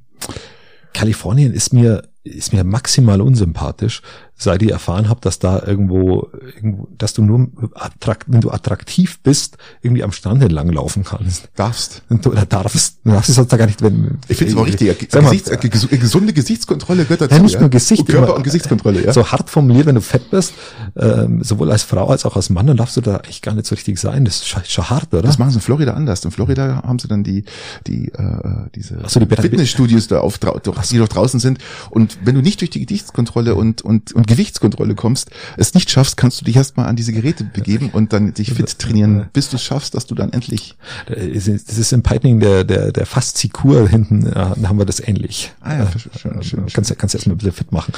Kalifornien 0.94 1.54
ist 1.54 1.74
mir 1.74 2.10
ist 2.24 2.54
mir 2.54 2.64
maximal 2.64 3.22
unsympathisch, 3.22 4.02
seit 4.40 4.62
ich 4.62 4.72
erfahren 4.72 5.10
habe, 5.10 5.20
dass 5.22 5.38
da 5.38 5.62
irgendwo, 5.66 6.30
irgendwo 6.56 6.88
dass 6.98 7.14
du 7.14 7.24
nur, 7.24 7.50
attrakt, 7.76 8.24
wenn 8.28 8.40
du 8.42 8.52
attraktiv 8.52 9.20
bist, 9.20 9.58
irgendwie 9.82 10.04
am 10.04 10.14
Strand 10.14 10.42
entlang 10.42 10.70
laufen 10.70 11.04
kannst. 11.04 11.50
Darfst. 11.56 12.04
Oder 12.10 12.46
darfst. 12.46 13.00
Du 13.04 13.12
darfst 13.12 13.30
es 13.30 13.36
sonst 13.36 13.50
gar 13.50 13.66
nicht, 13.66 13.82
wenn. 13.82 14.18
Ich 14.30 14.38
finde 14.38 14.54
es 14.54 14.58
auch 14.58 14.66
richtig. 14.66 15.10
Gesichts, 15.10 15.50
mal, 15.52 16.00
gesunde 16.00 16.34
Gesichtskontrolle 16.34 17.04
gehört 17.04 17.22
dazu. 17.22 17.36
Ja, 17.36 17.42
nicht 17.42 17.60
nur 17.60 17.70
Gesicht. 17.70 18.02
Und 18.02 18.10
Körper- 18.10 18.36
und 18.36 18.44
Gesichtskontrolle, 18.44 19.06
ja. 19.06 19.14
So 19.14 19.28
hart 19.28 19.50
formuliert, 19.50 19.86
wenn 19.86 19.96
du 19.96 20.02
fett 20.02 20.32
bist, 20.32 20.54
ähm, 20.96 21.44
sowohl 21.44 21.72
als 21.72 21.84
Frau 21.84 22.08
als 22.08 22.26
auch 22.26 22.38
als 22.38 22.50
Mann, 22.50 22.68
dann 22.68 22.78
darfst 22.78 22.96
du 22.96 23.02
da 23.02 23.18
echt 23.28 23.44
gar 23.44 23.54
nicht 23.54 23.68
so 23.68 23.76
richtig 23.76 24.00
sein. 24.00 24.24
Das 24.24 24.38
ist 24.38 24.48
schon, 24.48 24.64
schon 24.66 24.90
hart, 24.90 25.14
oder? 25.14 25.24
Das 25.24 25.38
machen 25.38 25.52
sie 25.52 25.58
in 25.58 25.62
Florida 25.62 25.94
anders. 25.94 26.24
In 26.24 26.32
Florida 26.32 26.82
haben 26.84 27.00
sie 27.00 27.10
dann 27.10 27.24
die, 27.24 27.44
die, 27.88 28.08
äh, 28.08 28.70
diese 28.74 29.02
so, 29.08 29.20
die 29.20 29.36
Fitnessstudios 29.36 30.08
da 30.08 30.22
auf, 30.22 30.40
die 30.40 30.98
doch 30.98 31.08
draußen 31.10 31.42
sind. 31.42 31.60
Und 31.90 32.20
wenn 32.24 32.36
du 32.36 32.42
nicht 32.42 32.62
durch 32.62 32.70
die 32.70 32.86
Gesichtskontrolle 32.86 33.56
und, 33.56 33.82
und, 33.82 34.14
und 34.14 34.29
Gewichtskontrolle 34.30 34.96
kommst, 34.96 35.32
es 35.58 35.74
nicht 35.74 35.90
schaffst, 35.90 36.16
kannst 36.18 36.40
du 36.40 36.46
dich 36.46 36.56
erstmal 36.56 36.88
an 36.88 36.96
diese 36.96 37.12
Geräte 37.12 37.44
begeben 37.44 37.90
und 37.92 38.14
dann 38.14 38.34
dich 38.34 38.54
fit 38.54 38.80
trainieren, 38.80 39.28
bis 39.34 39.50
du 39.50 39.58
es 39.58 39.64
schaffst, 39.64 39.96
dass 39.96 40.06
du 40.06 40.16
dann 40.16 40.32
endlich. 40.32 40.78
Das 41.08 41.48
ist 41.48 41.92
im 41.92 42.04
Pipening 42.04 42.40
der, 42.40 42.64
der, 42.64 42.92
der 42.92 43.06
Faszikur 43.06 43.88
hinten, 43.90 44.26
ja, 44.26 44.56
haben 44.64 44.78
wir 44.78 44.86
das 44.86 45.00
ähnlich. 45.06 45.52
Ah 45.62 45.78
ja, 45.78 45.92
schön, 45.92 46.12
schön, 46.16 46.44
schön. 46.44 46.66
Kannst, 46.72 46.98
kannst 46.98 47.16
erstmal 47.16 47.36
ein 47.36 47.38
bisschen 47.38 47.54
fit 47.54 47.72
machen. 47.72 47.94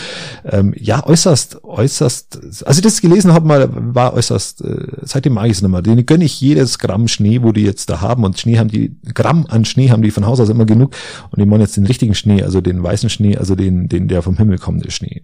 Ähm, 0.46 0.74
ja, 0.78 1.06
äußerst, 1.06 1.64
äußerst, 1.64 2.66
als 2.66 2.78
ich 2.78 2.84
das 2.84 3.02
gelesen 3.02 3.34
habe, 3.34 3.48
mal, 3.48 3.70
war 3.72 4.14
äußerst, 4.14 4.62
äh, 4.64 4.88
seitdem 5.04 5.34
mag 5.34 5.46
ich 5.46 5.54
es 5.54 5.62
nicht 5.62 5.72
mehr. 5.72 5.82
Den 5.82 6.06
gönne 6.06 6.24
ich 6.24 6.40
jedes 6.40 6.80
Gramm 6.80 7.08
Schnee, 7.08 7.42
wo 7.42 7.52
die 7.52 7.64
jetzt 7.64 7.90
da 7.90 8.02
haben. 8.02 8.24
Und 8.24 8.40
Schnee 8.40 8.58
haben 8.58 8.70
die, 8.70 8.96
Gramm 9.14 9.46
an 9.50 9.66
Schnee 9.66 9.90
haben 9.90 10.02
die 10.02 10.12
von 10.12 10.26
Haus 10.26 10.40
aus 10.40 10.50
immer 10.50 10.66
genug. 10.66 10.96
Und 11.30 11.42
die 11.42 11.50
wollen 11.50 11.62
jetzt 11.62 11.78
den 11.78 11.86
richtigen 11.86 12.16
Schnee, 12.16 12.44
also 12.44 12.62
den 12.62 12.82
weißen 12.82 13.10
Schnee, 13.10 13.38
also 13.38 13.56
den, 13.56 13.90
den, 13.90 14.08
der 14.08 14.22
vom 14.22 14.38
Himmel 14.38 14.58
kommende 14.58 14.92
Schnee. 14.92 15.24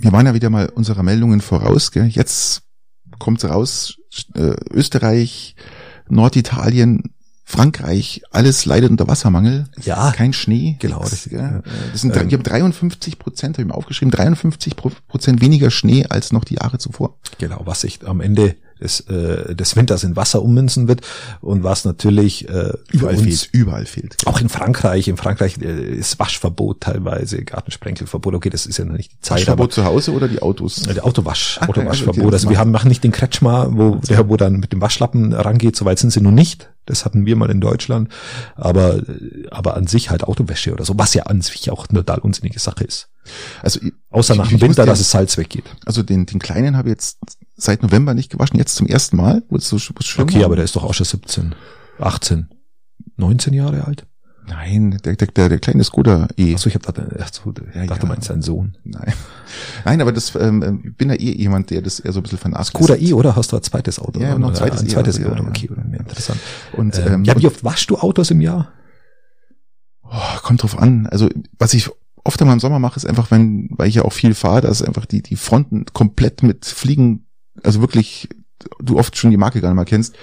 Wir 0.00 0.12
waren 0.12 0.26
ja 0.26 0.34
wieder 0.34 0.48
mal 0.48 0.68
unserer 0.68 1.02
Meldungen 1.02 1.40
voraus. 1.40 1.90
Gell? 1.90 2.06
Jetzt 2.06 2.62
kommt 3.18 3.44
raus, 3.44 3.96
äh, 4.34 4.54
Österreich, 4.70 5.56
Norditalien, 6.08 7.14
Frankreich, 7.44 8.22
alles 8.30 8.64
leidet 8.64 8.90
unter 8.90 9.08
Wassermangel. 9.08 9.64
Ja. 9.82 10.12
Kein 10.12 10.32
Schnee. 10.32 10.76
Genau. 10.78 11.00
Das, 11.00 11.24
ja. 11.24 11.62
das 11.92 12.02
sind, 12.02 12.16
ähm, 12.16 12.28
die 12.28 12.36
haben 12.36 12.42
53 12.44 13.18
Prozent, 13.18 13.56
habe 13.56 13.62
ich 13.62 13.68
mir 13.68 13.74
aufgeschrieben, 13.74 14.12
53 14.12 14.76
Prozent 14.76 15.40
weniger 15.40 15.70
Schnee 15.70 16.06
als 16.06 16.30
noch 16.30 16.44
die 16.44 16.56
Jahre 16.56 16.78
zuvor. 16.78 17.18
Genau, 17.38 17.62
was 17.64 17.80
sich 17.80 18.06
am 18.06 18.20
Ende 18.20 18.54
des, 18.80 19.00
äh, 19.00 19.54
des 19.54 19.76
Winters 19.76 20.04
in 20.04 20.16
Wasser 20.16 20.42
ummünzen 20.42 20.88
wird 20.88 21.02
und 21.40 21.62
was 21.62 21.84
natürlich 21.84 22.48
äh, 22.48 22.72
überall 22.92 23.16
fehlt. 23.16 23.48
Überall 23.52 23.86
fehlt. 23.86 24.16
Auch 24.26 24.40
in 24.40 24.48
Frankreich. 24.48 25.08
In 25.08 25.16
Frankreich 25.16 25.58
äh, 25.60 25.96
ist 25.96 26.18
Waschverbot 26.18 26.80
teilweise, 26.80 27.42
Gartensprenkelverbot. 27.42 28.34
Okay, 28.34 28.50
das 28.50 28.66
ist 28.66 28.78
ja 28.78 28.84
noch 28.84 28.96
nicht 28.96 29.12
die 29.12 29.20
Zeit. 29.20 29.38
Waschverbot 29.38 29.72
zu 29.72 29.84
Hause 29.84 30.12
oder 30.12 30.28
die 30.28 30.42
Autos? 30.42 30.86
Äh, 30.86 30.94
der 30.94 31.04
Autowasch, 31.04 31.58
Ach, 31.60 31.68
Autowaschverbot. 31.68 32.24
Okay, 32.24 32.32
also 32.32 32.50
wir 32.50 32.58
haben, 32.58 32.70
machen 32.70 32.88
nicht 32.88 33.04
den 33.04 33.12
Kretschmer, 33.12 33.68
wo 33.76 33.96
der 33.96 34.28
wo 34.28 34.36
dann 34.36 34.54
mit 34.54 34.72
dem 34.72 34.80
Waschlappen 34.80 35.32
rangeht. 35.32 35.76
Soweit 35.76 35.98
sind 35.98 36.10
sie 36.10 36.20
nun 36.20 36.34
nicht. 36.34 36.70
Das 36.86 37.04
hatten 37.04 37.26
wir 37.26 37.36
mal 37.36 37.50
in 37.50 37.60
Deutschland. 37.60 38.08
Aber, 38.54 39.00
aber 39.50 39.76
an 39.76 39.86
sich 39.86 40.10
halt 40.10 40.24
Autowäsche 40.24 40.72
oder 40.72 40.84
so, 40.84 40.94
was 40.96 41.14
ja 41.14 41.24
an 41.24 41.42
sich 41.42 41.70
auch 41.70 41.86
eine 41.88 42.00
total 42.00 42.20
unsinnige 42.20 42.58
Sache 42.58 42.84
ist. 42.84 43.08
Also 43.62 43.80
Außer 44.10 44.34
nach 44.36 44.48
dem 44.48 44.60
Winter, 44.60 44.86
dass 44.86 45.00
es 45.00 45.10
Salz 45.10 45.36
weggeht. 45.36 45.64
Also 45.84 46.02
den, 46.02 46.26
den 46.26 46.38
kleinen 46.38 46.76
habe 46.76 46.88
ich 46.88 46.92
jetzt 46.92 47.18
seit 47.58 47.82
November 47.82 48.14
nicht 48.14 48.30
gewaschen, 48.30 48.56
jetzt 48.58 48.74
zum 48.76 48.86
ersten 48.86 49.16
Mal, 49.16 49.42
wo 49.50 49.56
es 49.56 49.68
so 49.68 49.76
wo 49.76 49.94
es 50.00 50.06
schlimm 50.06 50.24
Okay, 50.28 50.38
war. 50.38 50.46
aber 50.46 50.56
der 50.56 50.64
ist 50.64 50.74
doch 50.76 50.84
auch 50.84 50.94
schon 50.94 51.04
17, 51.06 51.54
18, 51.98 52.48
19 53.16 53.52
Jahre 53.52 53.84
alt. 53.84 54.06
Nein, 54.46 54.98
der, 55.04 55.14
der, 55.14 55.26
der, 55.26 55.48
der 55.50 55.58
kleine 55.58 55.84
Skoda 55.84 56.26
E. 56.38 56.54
Achso, 56.54 56.68
ich 56.70 56.74
hab 56.74 56.86
gedacht, 56.86 57.06
ach 57.20 57.28
so, 57.30 57.50
ich 57.50 57.74
Ja, 57.74 57.82
dachte, 57.84 57.94
ja. 57.94 57.98
du 57.98 58.06
meinst 58.06 58.30
deinen 58.30 58.40
Sohn. 58.40 58.78
Nein. 58.84 59.12
Nein, 59.84 60.00
aber 60.00 60.10
das, 60.10 60.34
ähm, 60.36 60.84
ich 60.86 60.96
bin 60.96 61.10
ja 61.10 61.16
eh 61.16 61.32
jemand, 61.36 61.68
der 61.68 61.82
das 61.82 62.00
eher 62.00 62.12
so 62.14 62.20
ein 62.20 62.22
bisschen 62.22 62.38
vernachlässigt. 62.38 62.76
Skoda 62.78 62.96
E, 62.96 63.12
oder? 63.12 63.36
Hast 63.36 63.52
du 63.52 63.56
ein 63.56 63.62
zweites 63.62 63.98
Auto? 63.98 64.18
Ja, 64.20 64.38
noch 64.38 64.48
ein 64.48 64.54
zweites 64.54 64.80
ein 64.80 64.86
E, 64.86 64.90
zweites 64.90 65.18
ja, 65.18 65.26
Auto. 65.26 65.42
ja, 65.42 65.48
Okay, 65.50 65.68
ja. 65.70 65.98
interessant. 65.98 66.40
Und, 66.72 66.96
Ähm, 66.98 67.04
ähm, 67.12 67.24
ja, 67.24 67.38
wie 67.38 67.46
oft 67.46 67.62
waschst 67.62 67.90
du 67.90 67.98
Autos 67.98 68.30
im 68.30 68.40
Jahr? 68.40 68.72
Oh, 70.04 70.38
kommt 70.42 70.62
drauf 70.62 70.78
an. 70.78 71.06
Also 71.08 71.28
was 71.58 71.74
ich 71.74 71.90
oft 72.24 72.40
einmal 72.40 72.54
im 72.56 72.60
Sommer 72.60 72.78
mache, 72.78 72.96
ist 72.96 73.04
einfach, 73.06 73.30
wenn, 73.30 73.68
weil 73.72 73.88
ich 73.88 73.96
ja 73.96 74.02
auch 74.06 74.12
viel 74.14 74.32
fahre, 74.34 74.62
dass 74.62 74.80
einfach 74.82 75.04
die, 75.04 75.22
die 75.22 75.36
Fronten 75.36 75.84
komplett 75.92 76.42
mit 76.42 76.64
Fliegen, 76.64 77.26
also 77.62 77.80
wirklich, 77.80 78.28
du 78.80 78.98
oft 78.98 79.16
schon 79.16 79.30
die 79.30 79.36
Marke 79.36 79.60
gar 79.60 79.68
nicht 79.70 79.76
mal 79.76 79.84
kennst. 79.84 80.14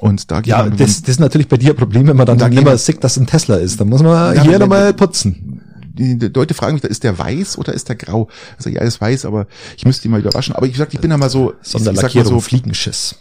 Und 0.00 0.30
da 0.30 0.40
geht 0.40 0.46
Ja, 0.48 0.64
man- 0.64 0.76
das, 0.76 1.00
das 1.02 1.10
ist 1.10 1.20
natürlich 1.20 1.48
bei 1.48 1.58
dir 1.58 1.70
ein 1.70 1.76
Problem, 1.76 2.06
wenn 2.06 2.16
man 2.16 2.26
dann 2.26 2.38
Da 2.38 2.48
mehr 2.48 2.64
wir- 2.64 2.78
sieht, 2.78 3.04
dass 3.04 3.16
ein 3.18 3.26
Tesla 3.26 3.56
ist. 3.56 3.78
Dann 3.80 3.88
muss 3.88 4.02
man 4.02 4.34
Ja, 4.34 4.42
hier 4.42 4.58
nochmal 4.58 4.94
putzen. 4.94 5.60
die, 5.94 6.18
Leute 6.34 6.54
fragen 6.54 6.72
mich, 6.72 6.82
da, 6.82 6.88
ist 6.88 7.04
der 7.04 7.18
weiß 7.18 7.58
oder 7.58 7.74
ist 7.74 7.88
der 7.90 7.96
grau? 7.96 8.28
Also 8.56 8.70
ja, 8.70 8.80
ist 8.80 9.00
weiß, 9.02 9.26
aber 9.26 9.46
ich 9.76 9.84
müsste 9.84 10.02
die 10.02 10.08
mal 10.08 10.20
wieder 10.20 10.32
waschen. 10.32 10.54
Aber 10.56 10.66
ich 10.66 10.76
sag, 10.78 10.94
ich 10.94 11.00
bin 11.00 11.10
ja 11.10 11.18
mal 11.18 11.28
so, 11.28 11.52
ich, 11.62 11.74
ich 11.74 11.82
sag 11.82 12.14
mal 12.14 12.24
so, 12.24 12.40
Fliegenschiss. 12.40 13.16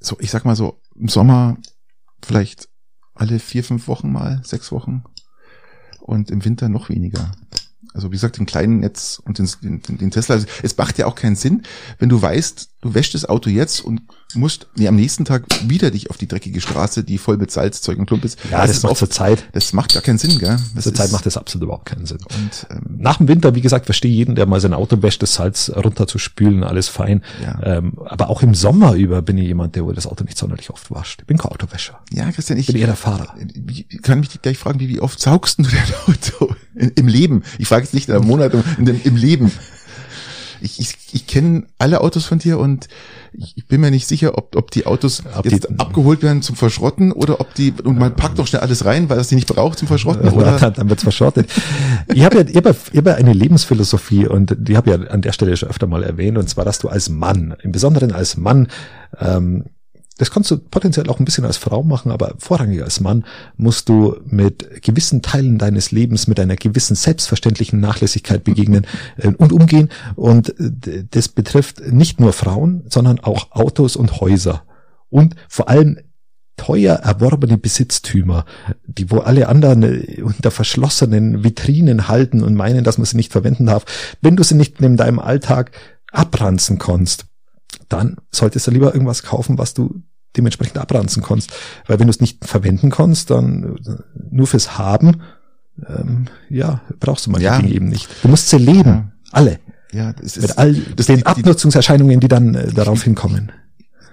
so, 0.00 0.16
ich 0.18 0.30
sag 0.32 0.44
mal 0.44 0.56
so, 0.56 0.80
im 0.98 1.06
Sommer 1.08 1.56
vielleicht 2.24 2.68
alle 3.14 3.38
vier, 3.38 3.62
fünf 3.62 3.86
Wochen 3.86 4.10
mal, 4.10 4.40
sechs 4.44 4.72
Wochen. 4.72 5.04
Und 6.00 6.30
im 6.32 6.44
Winter 6.44 6.68
noch 6.68 6.88
weniger. 6.88 7.30
Also 7.92 8.10
wie 8.10 8.16
gesagt, 8.16 8.38
den 8.38 8.46
kleinen 8.46 8.82
jetzt 8.82 9.18
und 9.20 9.38
den, 9.38 9.48
den, 9.62 9.98
den 9.98 10.10
Tesla. 10.10 10.36
Also 10.36 10.46
es 10.62 10.76
macht 10.76 10.98
ja 10.98 11.06
auch 11.06 11.14
keinen 11.14 11.36
Sinn, 11.36 11.62
wenn 11.98 12.08
du 12.08 12.20
weißt, 12.20 12.70
du 12.80 12.94
wäschst 12.94 13.14
das 13.14 13.24
Auto 13.24 13.50
jetzt 13.50 13.80
und 13.80 14.02
musst 14.34 14.66
nee, 14.76 14.88
am 14.88 14.96
nächsten 14.96 15.24
Tag 15.24 15.44
wieder 15.66 15.90
dich 15.90 16.10
auf 16.10 16.16
die 16.16 16.26
dreckige 16.28 16.60
Straße, 16.60 17.04
die 17.04 17.18
voll 17.18 17.36
mit 17.36 17.50
Salzzeug 17.50 17.98
und 17.98 18.06
Klump 18.06 18.24
ist. 18.24 18.38
Ja, 18.50 18.62
das, 18.66 18.76
ist 18.76 18.82
macht 18.82 18.92
oft- 18.92 18.98
zur 19.00 19.10
Zeit. 19.10 19.44
das 19.52 19.72
macht 19.72 19.92
gar 19.94 20.02
keinen 20.02 20.18
Sinn, 20.18 20.38
gell? 20.38 20.56
Das 20.74 20.84
Zur 20.84 20.94
Zeit 20.94 21.12
macht 21.12 21.26
das 21.26 21.36
absolut 21.36 21.64
überhaupt 21.66 21.86
keinen 21.86 22.06
Sinn. 22.06 22.18
und, 22.18 22.66
ähm, 22.70 22.96
Nach 22.98 23.18
dem 23.18 23.28
Winter, 23.28 23.54
wie 23.54 23.60
gesagt, 23.60 23.86
verstehe 23.86 24.10
jeden, 24.12 24.34
der 24.34 24.46
mal 24.46 24.60
sein 24.60 24.74
Auto 24.74 25.00
wäscht, 25.02 25.22
das 25.22 25.34
Salz 25.34 25.70
runterzuspülen, 25.74 26.64
alles 26.64 26.88
fein. 26.88 27.22
Ja. 27.42 27.60
Ähm, 27.78 27.94
aber 28.04 28.30
auch 28.30 28.42
im 28.42 28.54
Sommer 28.54 28.94
über 28.94 29.22
bin 29.22 29.38
ich 29.38 29.46
jemand, 29.46 29.76
der 29.76 29.84
wohl 29.84 29.94
das 29.94 30.06
Auto 30.06 30.24
nicht 30.24 30.38
sonderlich 30.38 30.70
oft 30.70 30.90
wascht. 30.90 31.20
Ich 31.22 31.26
bin 31.26 31.38
kein 31.38 31.52
Autowäscher. 31.52 32.00
ja, 32.12 32.30
Christian, 32.32 32.58
ich 32.58 32.68
Ich 32.68 32.72
bin 32.74 32.80
eher 32.80 32.88
der 32.88 32.96
Fahrer. 32.96 33.34
Wie- 33.54 33.84
Kann 34.02 34.20
mich 34.20 34.40
gleich 34.42 34.58
fragen, 34.58 34.80
wie, 34.80 34.88
wie 34.88 35.00
oft 35.00 35.20
saugst 35.20 35.58
du 35.58 35.62
dein 35.64 35.72
Auto 36.06 36.54
in, 36.74 36.90
im 36.90 37.08
Leben? 37.08 37.42
Ich 37.58 37.68
frage 37.68 37.82
jetzt 37.84 37.94
nicht 37.94 38.08
in 38.08 38.14
einem 38.14 38.26
Monat, 38.26 38.52
in 38.78 38.84
dem, 38.86 39.00
im 39.04 39.16
Leben. 39.16 39.50
Ich, 40.64 40.80
ich, 40.80 40.96
ich 41.12 41.26
kenne 41.26 41.64
alle 41.78 42.00
Autos 42.00 42.24
von 42.24 42.38
dir 42.38 42.58
und 42.58 42.88
ich, 43.34 43.66
bin 43.68 43.82
mir 43.82 43.90
nicht 43.90 44.06
sicher, 44.08 44.38
ob, 44.38 44.56
ob 44.56 44.70
die 44.70 44.86
Autos 44.86 45.22
Ob 45.36 45.44
jetzt 45.44 45.68
die- 45.68 45.78
abgeholt 45.78 46.22
werden 46.22 46.40
zum 46.40 46.56
Verschrotten 46.56 47.12
oder 47.12 47.40
ob 47.40 47.52
die, 47.54 47.72
und 47.84 47.98
man 47.98 48.16
packt 48.16 48.38
doch 48.38 48.46
schnell 48.46 48.62
alles 48.62 48.84
rein, 48.86 49.10
weil 49.10 49.18
es 49.18 49.28
die 49.28 49.34
nicht 49.34 49.46
braucht 49.46 49.78
zum 49.78 49.88
Verschrotten, 49.88 50.26
Oder 50.30 50.56
oder? 50.56 50.70
dann 50.76 50.88
wird's 50.88 51.02
verschrottet. 51.02 51.50
ich 52.14 52.24
habe 52.24 52.36
ja, 52.38 52.44
ich 52.48 52.56
hab, 52.56 52.64
ja- 52.64 52.74
ich 52.92 52.96
hab 52.98 53.06
ja 53.06 53.14
eine 53.14 53.32
Lebensphilosophie 53.34 54.26
und 54.26 54.56
die 54.58 54.76
habe 54.76 54.90
ich 54.90 54.96
ja 54.98 55.06
an 55.08 55.20
der 55.20 55.32
Stelle 55.32 55.54
schon 55.56 55.68
öfter 55.68 55.86
mal 55.86 56.02
erwähnt, 56.02 56.38
und 56.38 56.48
zwar, 56.48 56.64
dass 56.64 56.78
du 56.78 56.88
als 56.88 57.08
Mann, 57.10 57.54
im 57.62 57.70
Besonderen 57.72 58.12
als 58.12 58.36
Mann, 58.38 58.68
ähm, 59.20 59.64
das 60.16 60.30
kannst 60.30 60.50
du 60.50 60.58
potenziell 60.58 61.08
auch 61.08 61.18
ein 61.18 61.24
bisschen 61.24 61.44
als 61.44 61.56
Frau 61.56 61.82
machen, 61.82 62.12
aber 62.12 62.34
vorrangig 62.38 62.82
als 62.82 63.00
Mann 63.00 63.24
musst 63.56 63.88
du 63.88 64.16
mit 64.26 64.82
gewissen 64.82 65.22
Teilen 65.22 65.58
deines 65.58 65.90
Lebens 65.90 66.28
mit 66.28 66.38
einer 66.38 66.56
gewissen 66.56 66.94
selbstverständlichen 66.94 67.80
Nachlässigkeit 67.80 68.44
begegnen 68.44 68.86
äh, 69.16 69.28
und 69.28 69.52
umgehen. 69.52 69.88
Und 70.14 70.58
äh, 70.60 71.04
das 71.10 71.28
betrifft 71.28 71.80
nicht 71.80 72.20
nur 72.20 72.32
Frauen, 72.32 72.84
sondern 72.88 73.20
auch 73.20 73.52
Autos 73.52 73.96
und 73.96 74.20
Häuser. 74.20 74.62
Und 75.10 75.34
vor 75.48 75.68
allem 75.68 75.98
teuer 76.56 76.94
erworbene 76.94 77.58
Besitztümer, 77.58 78.44
die 78.86 79.10
wo 79.10 79.18
alle 79.18 79.48
anderen 79.48 79.82
äh, 79.82 80.22
unter 80.22 80.52
verschlossenen 80.52 81.42
Vitrinen 81.42 82.06
halten 82.06 82.42
und 82.42 82.54
meinen, 82.54 82.84
dass 82.84 82.98
man 82.98 83.04
sie 83.04 83.16
nicht 83.16 83.32
verwenden 83.32 83.66
darf. 83.66 83.84
Wenn 84.20 84.36
du 84.36 84.44
sie 84.44 84.54
nicht 84.54 84.80
in 84.80 84.96
deinem 84.96 85.18
Alltag 85.18 85.72
abranzen 86.12 86.78
kannst, 86.78 87.26
dann 87.88 88.16
solltest 88.30 88.66
du 88.66 88.70
lieber 88.70 88.94
irgendwas 88.94 89.22
kaufen, 89.22 89.58
was 89.58 89.74
du 89.74 90.02
dementsprechend 90.36 90.78
abranzen 90.78 91.22
kannst. 91.22 91.52
Weil 91.86 91.98
wenn 91.98 92.06
du 92.06 92.10
es 92.10 92.20
nicht 92.20 92.44
verwenden 92.44 92.90
kannst, 92.90 93.30
dann 93.30 93.76
äh, 93.86 93.96
nur 94.30 94.46
fürs 94.46 94.78
Haben, 94.78 95.22
ähm, 95.86 96.26
ja, 96.48 96.80
brauchst 97.00 97.26
du 97.26 97.30
manche 97.30 97.46
Ja. 97.46 97.58
Dinge 97.58 97.72
eben 97.72 97.88
nicht. 97.88 98.08
Du 98.22 98.28
musst 98.28 98.48
sie 98.48 98.58
leben. 98.58 98.90
Ja. 98.90 99.12
Alle. 99.32 99.58
Ja, 99.92 100.12
das 100.12 100.36
ist, 100.36 100.48
Mit 100.48 100.58
all 100.58 100.74
das, 100.74 101.06
den 101.06 101.16
die, 101.16 101.22
die, 101.22 101.26
Abnutzungserscheinungen, 101.26 102.18
die 102.20 102.28
dann 102.28 102.54
äh, 102.54 102.72
darauf 102.72 103.04
hinkommen. 103.04 103.52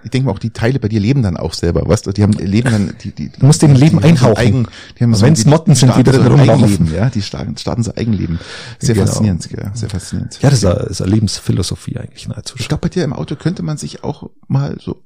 Ich 0.03 0.11
denke 0.11 0.25
mal 0.27 0.31
auch 0.33 0.39
die 0.39 0.49
Teile 0.51 0.79
bei 0.79 0.87
dir 0.87 0.99
leben 0.99 1.21
dann 1.23 1.37
auch 1.37 1.53
selber, 1.53 1.87
weißt 1.87 2.07
du, 2.07 2.11
die 2.11 2.23
haben 2.23 2.33
leben 2.33 2.71
dann, 2.71 2.93
die, 3.03 3.11
die, 3.11 3.29
Du 3.29 3.45
musst 3.45 3.61
denen 3.61 3.75
Leben 3.75 3.97
die 3.99 4.03
so 4.03 4.09
einhauchen. 4.09 4.37
Eigen, 4.37 4.67
die 4.99 5.03
haben 5.03 5.13
so, 5.13 5.25
Wenn's 5.25 5.43
die 5.43 5.49
Motten 5.49 5.75
sind, 5.75 5.89
die 5.95 6.01
starten 6.01 6.11
drin 6.23 6.27
rumlaufen. 6.27 6.63
Eigenleben, 6.63 6.93
ja, 6.93 7.09
die 7.09 7.21
starten, 7.21 7.57
starten 7.57 7.83
so 7.83 7.93
Eigenleben. 7.95 8.39
Sehr 8.79 8.95
Genau. 8.95 9.07
faszinierend, 9.07 9.49
ja, 9.51 9.71
sehr 9.73 9.89
faszinierend. 9.89 10.39
Ja, 10.41 10.49
das 10.49 10.59
ist 10.59 10.65
eine, 10.65 10.75
das 10.79 10.89
ist 10.91 11.01
eine 11.01 11.11
Lebensphilosophie 11.11 11.97
eigentlich 11.97 12.27
nahezu. 12.27 12.55
Ich 12.59 12.67
glaube, 12.67 12.81
bei 12.81 12.89
dir 12.89 13.03
im 13.03 13.13
Auto 13.13 13.35
könnte 13.35 13.63
man 13.63 13.77
sich 13.77 14.03
auch 14.03 14.29
mal 14.47 14.77
so 14.79 15.03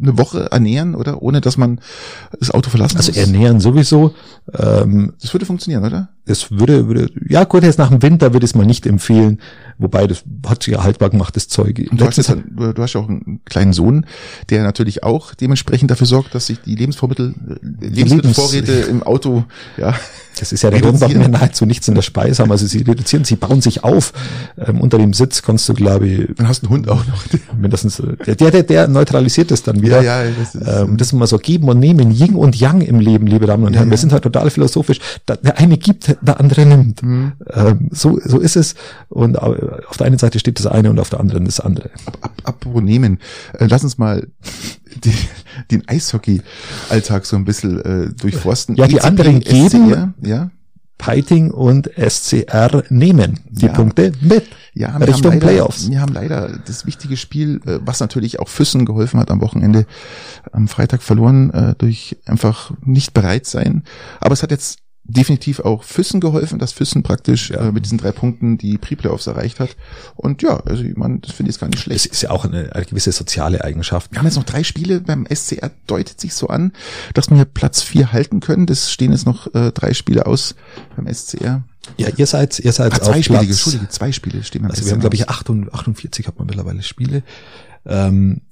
eine 0.00 0.18
Woche 0.18 0.50
ernähren, 0.50 0.94
oder? 0.94 1.22
Ohne 1.22 1.40
dass 1.40 1.56
man 1.56 1.80
das 2.38 2.50
Auto 2.50 2.70
verlassen 2.70 2.96
Also 2.98 3.10
muss. 3.12 3.18
ernähren 3.18 3.60
sowieso. 3.60 4.14
Ähm, 4.52 5.14
Das 5.20 5.32
würde 5.34 5.46
funktionieren, 5.46 5.84
oder? 5.84 6.08
es 6.28 6.50
würde, 6.50 6.88
würde, 6.88 7.08
ja 7.28 7.44
gut, 7.44 7.62
jetzt 7.62 7.78
nach 7.78 7.88
dem 7.90 8.02
Winter 8.02 8.32
würde 8.32 8.44
ich 8.44 8.50
es 8.50 8.54
mal 8.56 8.66
nicht 8.66 8.84
empfehlen. 8.84 9.38
Wobei, 9.78 10.08
das 10.08 10.24
hat 10.46 10.62
sich 10.64 10.74
ja 10.74 10.82
haltbar 10.82 11.10
gemacht, 11.10 11.36
das 11.36 11.46
Zeug. 11.46 11.86
Und 11.90 12.00
du 12.00 12.04
hast, 12.06 12.16
jetzt, 12.16 12.34
du 12.50 12.82
hast 12.82 12.94
ja 12.94 13.00
auch 13.00 13.08
einen 13.08 13.40
kleinen 13.44 13.72
Sohn, 13.72 14.06
der 14.50 14.64
natürlich 14.64 15.04
auch 15.04 15.34
dementsprechend 15.34 15.90
dafür 15.92 16.06
sorgt, 16.08 16.34
dass 16.34 16.46
sich 16.46 16.60
die 16.62 16.74
Lebensvormittel, 16.74 17.32
äh, 17.80 17.86
Lebensmittelvorräte 17.86 18.72
im 18.72 19.02
Auto, 19.04 19.44
ja, 19.76 19.94
Das 20.38 20.52
ist 20.52 20.62
ja 20.62 20.70
der 20.70 20.80
Grund, 20.80 21.00
warum 21.00 21.20
wir 21.20 21.28
nahezu 21.28 21.64
nichts 21.64 21.86
in 21.88 21.94
der 21.94 22.02
Speise 22.02 22.42
haben. 22.42 22.50
Also 22.50 22.66
sie 22.66 22.78
reduzieren, 22.82 23.24
sie 23.24 23.36
bauen 23.36 23.60
sich 23.60 23.84
auf. 23.84 24.12
Ähm, 24.58 24.80
unter 24.80 24.98
dem 24.98 25.12
Sitz 25.14 25.42
kannst 25.42 25.68
du, 25.68 25.74
glaube 25.74 26.08
ich, 26.08 26.34
Dann 26.36 26.48
hast 26.48 26.62
du 26.62 26.66
einen 26.66 26.74
Hund 26.74 26.88
auch 26.88 27.06
noch. 27.06 27.22
mindestens, 27.56 28.00
äh, 28.00 28.16
der, 28.26 28.34
der, 28.34 28.50
der, 28.50 28.62
der 28.64 28.88
neutralisiert 28.88 29.50
es 29.52 29.62
dann 29.62 29.80
wieder. 29.80 29.85
Ja, 29.90 30.02
ja, 30.02 30.24
das 30.30 30.54
ist- 30.54 30.66
ähm, 30.68 30.96
das 30.96 31.08
ist 31.08 31.12
immer 31.12 31.26
so 31.26 31.38
geben 31.38 31.68
und 31.68 31.78
nehmen, 31.78 32.10
Yin 32.10 32.34
und 32.34 32.56
Yang 32.60 32.80
im 32.82 33.00
Leben, 33.00 33.26
liebe 33.26 33.46
Damen 33.46 33.64
und 33.64 33.72
Ja, 33.72 33.80
Herren. 33.80 33.90
Wir 33.90 33.96
ja. 33.96 34.00
sind 34.00 34.12
halt 34.12 34.22
total 34.22 34.50
philosophisch. 34.50 34.98
Der 35.28 35.58
eine 35.58 35.78
gibt, 35.78 36.16
der 36.20 36.40
andere 36.40 36.66
nimmt. 36.66 37.02
Mhm. 37.02 37.32
Ähm, 37.52 37.88
so, 37.92 38.18
so 38.24 38.38
ist 38.38 38.56
es. 38.56 38.74
Und 39.08 39.40
au- 39.42 39.54
auf 39.88 39.96
der 39.96 40.06
einen 40.06 40.18
Seite 40.18 40.38
steht 40.38 40.58
das 40.58 40.66
eine 40.66 40.90
und 40.90 40.98
auf 40.98 41.10
der 41.10 41.20
anderen 41.20 41.44
das 41.44 41.60
andere. 41.60 41.90
Ab, 42.06 42.18
ab, 42.20 42.32
apropos 42.44 42.82
nehmen, 42.82 43.18
äh, 43.58 43.66
lass 43.68 43.84
uns 43.84 43.98
mal 43.98 44.26
die, 45.04 45.12
den 45.70 45.86
Eishockey-Alltag 45.88 47.26
so 47.26 47.36
ein 47.36 47.44
bisschen 47.44 47.80
äh, 47.80 48.08
durchforsten. 48.14 48.76
Ja, 48.76 48.86
die 48.86 49.00
anderen 49.00 49.40
geben- 49.40 49.68
SCR, 49.68 50.14
ja, 50.22 50.50
Piting 50.98 51.50
und 51.50 51.90
SCR 51.98 52.82
nehmen 52.88 53.40
die 53.50 53.66
Ja. 53.66 53.72
Punkte 53.72 54.12
mit 54.22 54.44
ja, 54.76 54.98
wir 55.00 55.08
Richtung 55.08 55.32
haben 55.32 55.40
leider, 55.40 55.46
Playoffs. 55.46 55.90
Wir 55.90 56.00
haben 56.00 56.12
leider 56.12 56.58
das 56.66 56.84
wichtige 56.84 57.16
Spiel, 57.16 57.60
äh, 57.66 57.78
was 57.84 58.00
natürlich 58.00 58.40
auch 58.40 58.48
Füssen 58.48 58.84
geholfen 58.84 59.18
hat 59.18 59.30
am 59.30 59.40
Wochenende, 59.40 59.86
am 60.52 60.68
Freitag 60.68 61.02
verloren 61.02 61.50
äh, 61.50 61.74
durch 61.78 62.16
einfach 62.26 62.72
nicht 62.82 63.14
bereit 63.14 63.46
sein. 63.46 63.84
Aber 64.20 64.34
es 64.34 64.42
hat 64.42 64.50
jetzt 64.50 64.78
definitiv 65.08 65.60
auch 65.60 65.82
Füssen 65.84 66.20
geholfen, 66.20 66.58
dass 66.58 66.72
Füssen 66.72 67.02
praktisch 67.02 67.50
Ja. 67.50 67.68
äh, 67.68 67.72
mit 67.72 67.84
diesen 67.84 67.96
drei 67.96 68.12
Punkten 68.12 68.58
die 68.58 68.76
Pre-Playoffs 68.76 69.26
erreicht 69.28 69.60
hat. 69.60 69.76
Und 70.16 70.42
ja, 70.42 70.58
also 70.66 70.82
ich 70.82 70.96
meine, 70.96 71.20
das 71.20 71.32
finde 71.32 71.48
ich 71.48 71.54
jetzt 71.54 71.60
gar 71.60 71.68
nicht 71.68 71.80
schlecht. 71.80 72.06
Es 72.06 72.12
ist 72.12 72.22
ja 72.22 72.30
auch 72.30 72.44
eine, 72.44 72.74
eine 72.74 72.84
gewisse 72.84 73.12
soziale 73.12 73.64
Eigenschaft. 73.64 74.10
Wir 74.12 74.18
haben 74.18 74.26
jetzt 74.26 74.36
noch 74.36 74.44
drei 74.44 74.64
Spiele. 74.64 75.00
Beim 75.00 75.26
SCR 75.32 75.70
deutet 75.86 76.20
sich 76.20 76.34
so 76.34 76.48
an, 76.48 76.72
dass 77.14 77.30
wir 77.30 77.44
Platz 77.44 77.82
vier 77.82 78.12
halten 78.12 78.40
können. 78.40 78.66
Das 78.66 78.90
stehen 78.90 79.12
jetzt 79.12 79.26
noch 79.26 79.54
äh, 79.54 79.70
drei 79.72 79.94
Spiele 79.94 80.26
aus 80.26 80.54
beim 80.96 81.06
SCR. 81.12 81.62
Ja, 81.96 82.08
ihr 82.16 82.26
seid, 82.26 82.58
ihr 82.58 82.72
seid 82.72 82.92
auf 82.92 83.00
zwei 83.00 83.22
Spiele, 83.22 83.38
Platz, 83.40 83.50
Entschuldige, 83.50 83.88
zwei 83.88 84.12
Spiele 84.12 84.42
stehen 84.42 84.62
beim 84.62 84.70
also 84.70 84.84
wir 84.84 84.92
haben, 84.92 85.00
glaube 85.00 85.16
ich, 85.16 85.28
aus. 85.28 85.36
48, 85.38 85.74
48 85.74 86.26
hat 86.26 86.38
man 86.38 86.46
mittlerweile 86.46 86.82
Spiele. 86.82 87.22
Ähm, 87.84 88.42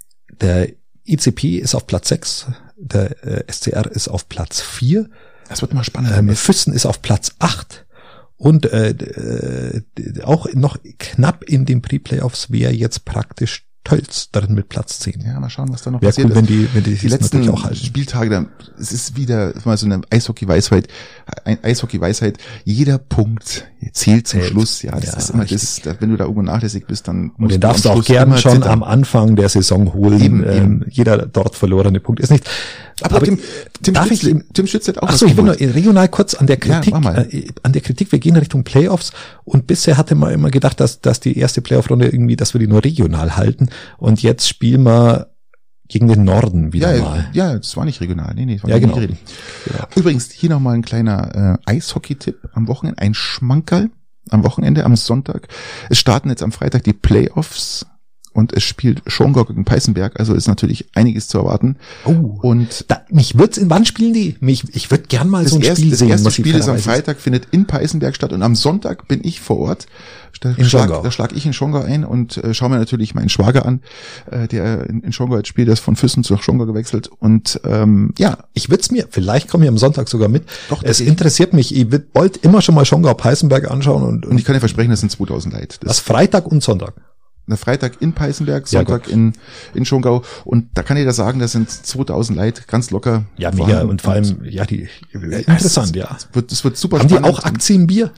der 0.41 0.69
ICP 1.07 1.59
ist 1.59 1.75
auf 1.75 1.87
Platz 1.87 2.09
6, 2.09 2.47
der 2.77 3.25
äh, 3.25 3.53
SCR 3.53 3.91
ist 3.91 4.09
auf 4.09 4.29
Platz 4.29 4.61
4, 4.61 5.09
Das 5.49 5.61
wird 5.63 5.75
mal 5.75 5.85
spannend. 5.85 6.13
ähm, 6.17 6.35
Füssen 6.35 6.73
ist 6.73 6.87
auf 6.87 7.03
Platz 7.03 7.33
8 7.39 7.85
und 8.37 8.67
äh, 8.73 8.91
äh, 8.91 9.83
auch 10.23 10.53
noch 10.55 10.79
knapp 10.99 11.45
in 11.45 11.65
den 11.67 11.83
Pre-Playoffs 11.83 12.51
wäre 12.51 12.73
jetzt 12.73 13.05
praktisch 13.05 13.67
Tölz 13.85 14.31
darin 14.33 14.55
mit 14.55 14.69
Platz 14.71 14.99
10. 15.01 15.21
Ja, 15.27 15.39
mal 15.39 15.51
schauen, 15.51 15.69
was 15.71 15.83
da 15.83 15.91
noch 15.91 16.01
Wäre 16.01 16.11
passiert 16.11 16.31
cool, 16.31 16.37
wenn 16.37 16.47
die, 16.47 16.69
wenn 16.73 16.83
die, 16.85 16.95
die 16.95 17.09
letzten 17.09 17.49
auch 17.51 17.65
halten. 17.65 17.77
Spieltage, 17.77 18.31
dann, 18.31 18.49
es 18.81 18.93
ist 18.93 19.17
wieder 19.17 19.53
mal 19.67 19.77
so 19.77 19.85
eine 19.87 20.01
Eishockey-Weisheit, 20.11 20.89
ein 21.45 21.59
Eishockey-Weisheit, 21.63 22.39
jeder 22.65 22.97
Punkt 22.99 23.67
zählt 23.93 24.27
zum. 24.27 24.43
Schluss, 24.43 24.81
ja, 24.83 24.93
das 24.93 25.05
Ja, 25.13 25.19
ist 25.19 25.31
immer 25.31 25.43
richtig. 25.43 25.61
das, 25.61 25.81
da- 25.83 26.01
wenn 26.01 26.09
du 26.11 26.17
da 26.17 26.25
irgendwo 26.25 26.43
nachlässig 26.43 26.87
bist, 26.87 27.07
dann 27.09 27.33
Und 27.37 27.51
den 27.51 27.61
du 27.61 27.67
darfst 27.67 27.85
du 27.85 27.91
auch 27.91 27.95
Schluss 27.97 28.07
gern 28.07 28.29
immer 28.29 28.39
schon 28.39 28.53
zittern. 28.55 28.71
am 28.71 28.83
Anfang 28.83 29.37
der 29.37 29.51
Saison 29.51 29.93
holen. 29.93 30.21
Eben, 30.21 30.45
ähm, 30.49 30.85
jeder 30.91 31.27
dort 31.27 31.55
verlorene 31.55 32.01
Punkt 32.01 32.21
ist 32.21 32.31
nicht. 32.31 32.49
Aber, 33.03 33.21
Tim, 33.23 33.39
Tim, 33.83 33.93
darf 33.95 34.11
ich, 34.11 34.21
Stütz, 34.21 34.45
Tim 34.55 34.67
Stütz 34.69 34.89
hat 34.89 34.99
auch 35.03 35.09
Ach 35.09 35.17
so, 35.17 35.27
ich 35.27 35.37
will 35.37 35.45
geholt. 35.45 35.61
nur 35.61 35.75
regional 35.75 36.09
kurz 36.09 36.35
an 36.35 36.47
der 36.47 36.59
Ja, 36.65 36.79
Kritik, 36.81 36.95
mal. 37.01 37.27
äh, 37.31 37.49
an 37.65 37.73
der 37.73 37.83
Kritik, 37.83 38.13
wir 38.13 38.21
gehen 38.21 38.37
Richtung 38.37 38.63
Playoffs 38.65 39.13
und 39.45 39.67
bisher 39.67 39.99
hatte 39.99 40.15
man 40.15 40.33
immer 40.33 40.51
gedacht, 40.51 40.79
dass, 40.81 41.01
dass 41.01 41.19
die 41.21 41.37
erste 41.37 41.61
Playoff-Runde 41.61 42.07
irgendwie, 42.07 42.37
dass 42.37 42.55
wir 42.55 42.61
die 42.61 42.69
nur 42.69 42.83
regional 42.85 43.37
halten 43.37 43.69
und 43.99 44.23
jetzt 44.23 44.49
spielen 44.49 44.85
wir 44.85 45.29
gegen 45.89 46.09
den 46.09 46.25
Norden 46.25 46.73
wieder 46.73 46.95
ja, 46.97 47.03
mal. 47.03 47.29
ja, 47.33 47.55
das 47.57 47.77
war 47.77 47.85
nicht 47.85 48.01
regional. 48.01 48.35
Nee, 48.35 48.47
nee, 48.47 48.55
das 48.55 48.63
war 48.65 48.71
Ja, 48.71 48.77
nicht 48.77 48.85
genau. 48.85 48.97
regional. 48.97 49.19
Genau. 49.67 49.85
Übrigens, 49.97 50.31
hier 50.31 50.51
nochmal 50.51 50.75
ein 50.75 50.83
kleiner 50.83 51.59
äh, 51.67 51.71
Eishockey-Tipp 51.71 52.49
am 52.55 52.69
Wochenende, 52.69 53.01
ein 53.01 53.15
Schmankerl 53.15 53.91
am 54.31 54.45
Wochenende, 54.45 54.85
am 54.85 54.97
Sonntag. 54.97 55.49
Es 55.91 55.99
starten 55.99 56.31
jetzt 56.31 56.43
am 56.43 56.53
Freitag 56.53 56.85
die 56.85 56.95
Playoffs 56.95 57.87
und 58.35 58.53
es 58.53 58.63
spielt 58.65 59.01
Schongau 59.07 59.45
gegen 59.47 59.65
Peißenberg, 59.65 60.21
also 60.21 60.35
ist 60.35 60.47
natürlich 60.49 60.87
einiges 60.95 61.29
zu 61.29 61.39
erwarten. 61.39 61.77
Oh. 62.05 62.11
Und 62.43 62.85
Da, 62.89 63.01
mich 63.11 63.39
wird's 63.39 63.57
in 63.57 63.71
wann 63.71 63.87
spielen 63.87 64.13
die? 64.13 64.37
Mich, 64.41 64.65
ich 64.75 64.91
würde 64.91 65.05
gern 65.09 65.31
mal 65.31 65.45
das 65.45 65.53
so 65.53 65.57
ein 65.59 65.63
erste, 65.63 65.81
Spiel 65.81 65.91
das 65.91 65.99
sehen. 66.01 66.09
erste 66.11 66.25
muss 66.25 66.39
ich 66.39 66.45
Spiel 66.45 66.57
ist 66.57 66.69
am 66.69 66.79
Freitag, 66.79 67.19
findet 67.21 67.47
in 67.53 67.67
Peißenberg 67.67 68.15
statt 68.15 68.33
und 68.33 68.43
am 68.43 68.55
Sonntag 68.55 69.09
bin 69.09 69.21
ich 69.25 69.41
vor 69.41 69.59
Ort. 69.61 69.87
Da 70.41 70.51
In 70.51 70.65
schlag, 70.65 70.89
Schongau. 70.89 71.03
da 71.03 71.11
schlag 71.13 71.33
ich 71.33 71.47
in 71.47 71.53
Schongau 71.53 71.83
ein 71.83 72.05
und 72.05 72.37
äh, 72.39 72.53
schaue 72.55 72.69
mir 72.71 72.79
natürlich 72.79 73.15
meinen 73.15 73.29
Schwager 73.29 73.65
an, 73.65 73.81
äh, 74.31 74.49
der 74.49 74.91
in, 74.91 75.01
in 75.03 75.13
Schongau 75.13 75.37
jetzt 75.37 75.47
spielt, 75.47 75.69
der 75.69 75.75
ist 75.75 75.81
von 75.81 75.95
Füssen 75.95 76.25
zu 76.25 76.37
Schongau 76.39 76.67
gewechselt 76.67 77.09
und 77.21 77.61
ähm, 77.65 78.13
ja, 78.19 78.39
Ich 78.53 78.69
würde 78.69 78.81
es 78.83 78.91
mir, 78.91 79.07
vielleicht 79.09 79.49
komme 79.49 79.65
ich 79.65 79.69
am 79.71 79.79
Sonntag 79.79 80.09
sogar 80.09 80.29
mit. 80.29 80.43
Doch, 80.69 80.83
es 80.83 80.99
das- 80.99 81.07
interessiert 81.07 81.53
mich. 81.53 81.75
Ich 81.75 81.87
wollte 82.15 82.41
immer 82.43 82.63
schon 82.63 82.75
mal 82.75 82.85
Schongau 82.85 83.15
Peißenberg 83.15 83.71
anschauen 83.71 84.03
und, 84.03 84.27
und 84.27 84.35
und 84.35 84.39
ich 84.39 84.45
kann 84.45 84.55
dir 84.55 84.61
versprechen, 84.61 84.91
das 84.91 85.01
sind 85.01 85.13
2000 85.13 85.55
Leute. 85.55 85.77
Das 85.81 85.89
das 85.89 86.01
Freitag 86.01 86.47
und 86.51 86.61
Sonntag. 86.65 86.95
Na, 87.47 87.57
Freitag 87.57 88.01
in 88.01 88.15
Peißenberg, 88.15 88.65
Ja, 88.73 88.79
Sonntag 88.81 89.05
gut. 89.05 89.13
in, 89.13 89.35
in 89.75 89.85
Schongau. 89.85 90.23
Und 90.47 90.69
da 90.75 90.83
kann 90.83 90.97
ich 90.97 91.05
da 91.05 91.13
sagen, 91.13 91.41
das 91.41 91.53
sind 91.53 91.69
2000 91.71 92.39
Leute, 92.39 92.63
ganz 92.67 92.91
locker. 92.91 93.25
Ja, 93.37 93.51
mega. 93.53 93.83
Und 93.83 94.01
vor 94.01 94.15
allem, 94.15 94.43
ja, 94.45 94.65
die, 94.65 94.89
interessant, 95.13 95.95
ja. 95.95 96.07
Das 96.11 96.29
wird, 96.33 96.51
das 96.53 96.65
wird 96.65 96.77
super 96.79 96.99
Haben 97.01 97.09
die 97.09 97.15
spannend. 97.17 97.39
auch 97.39 97.45
Aktienbier? 97.45 98.13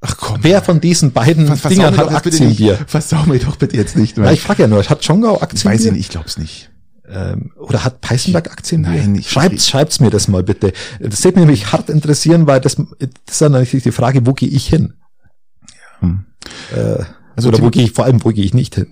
Ach 0.00 0.16
komm. 0.16 0.38
Wer 0.42 0.62
von 0.62 0.80
diesen 0.80 1.12
beiden 1.12 1.46
Ver- 1.48 1.56
versau 1.56 1.74
Dingern 1.74 1.96
hat. 1.96 2.12
Aktienbier? 2.14 2.78
Versau 2.86 3.24
mir 3.26 3.38
doch 3.40 3.56
bitte 3.56 3.76
jetzt 3.76 3.96
nicht. 3.96 4.16
Ja, 4.16 4.24
Weil 4.24 4.34
ich 4.34 4.40
frage 4.40 4.62
ja 4.62 4.68
nur, 4.68 4.82
hat 4.82 5.04
Schongau 5.04 5.40
Aktienbier? 5.40 5.72
weiß 5.72 5.84
ich 5.86 5.92
nicht, 5.92 6.00
ich 6.00 6.08
glaub's 6.08 6.38
nicht. 6.38 6.70
Ähm, 7.10 7.52
oder 7.56 7.84
hat 7.84 8.00
Peißenberg 8.00 8.50
Aktienbier? 8.52 8.92
Nein, 8.92 9.16
ich- 9.16 9.30
schreibt, 9.30 9.60
schreibt's 9.60 9.98
mir 10.00 10.10
das 10.10 10.28
mal 10.28 10.42
bitte. 10.44 10.72
Das 11.00 11.24
würde 11.24 11.40
mich 11.40 11.46
nämlich 11.46 11.72
hart 11.72 11.90
interessieren, 11.90 12.46
weil 12.46 12.60
das, 12.60 12.76
das 12.76 13.08
ist 13.28 13.40
dann 13.40 13.52
natürlich 13.52 13.82
die 13.82 13.92
Frage, 13.92 14.24
wo 14.26 14.34
gehe 14.34 14.48
ich 14.48 14.66
hin? 14.68 14.94
Hm. 16.00 16.24
Äh, 16.74 17.02
Also 17.38 17.50
oder 17.50 17.60
wo 17.60 17.70
gehe 17.70 17.84
ich, 17.84 17.92
vor 17.92 18.04
allem, 18.04 18.24
wo 18.24 18.30
gehe 18.30 18.44
ich 18.44 18.52
nicht 18.52 18.74
hin? 18.74 18.88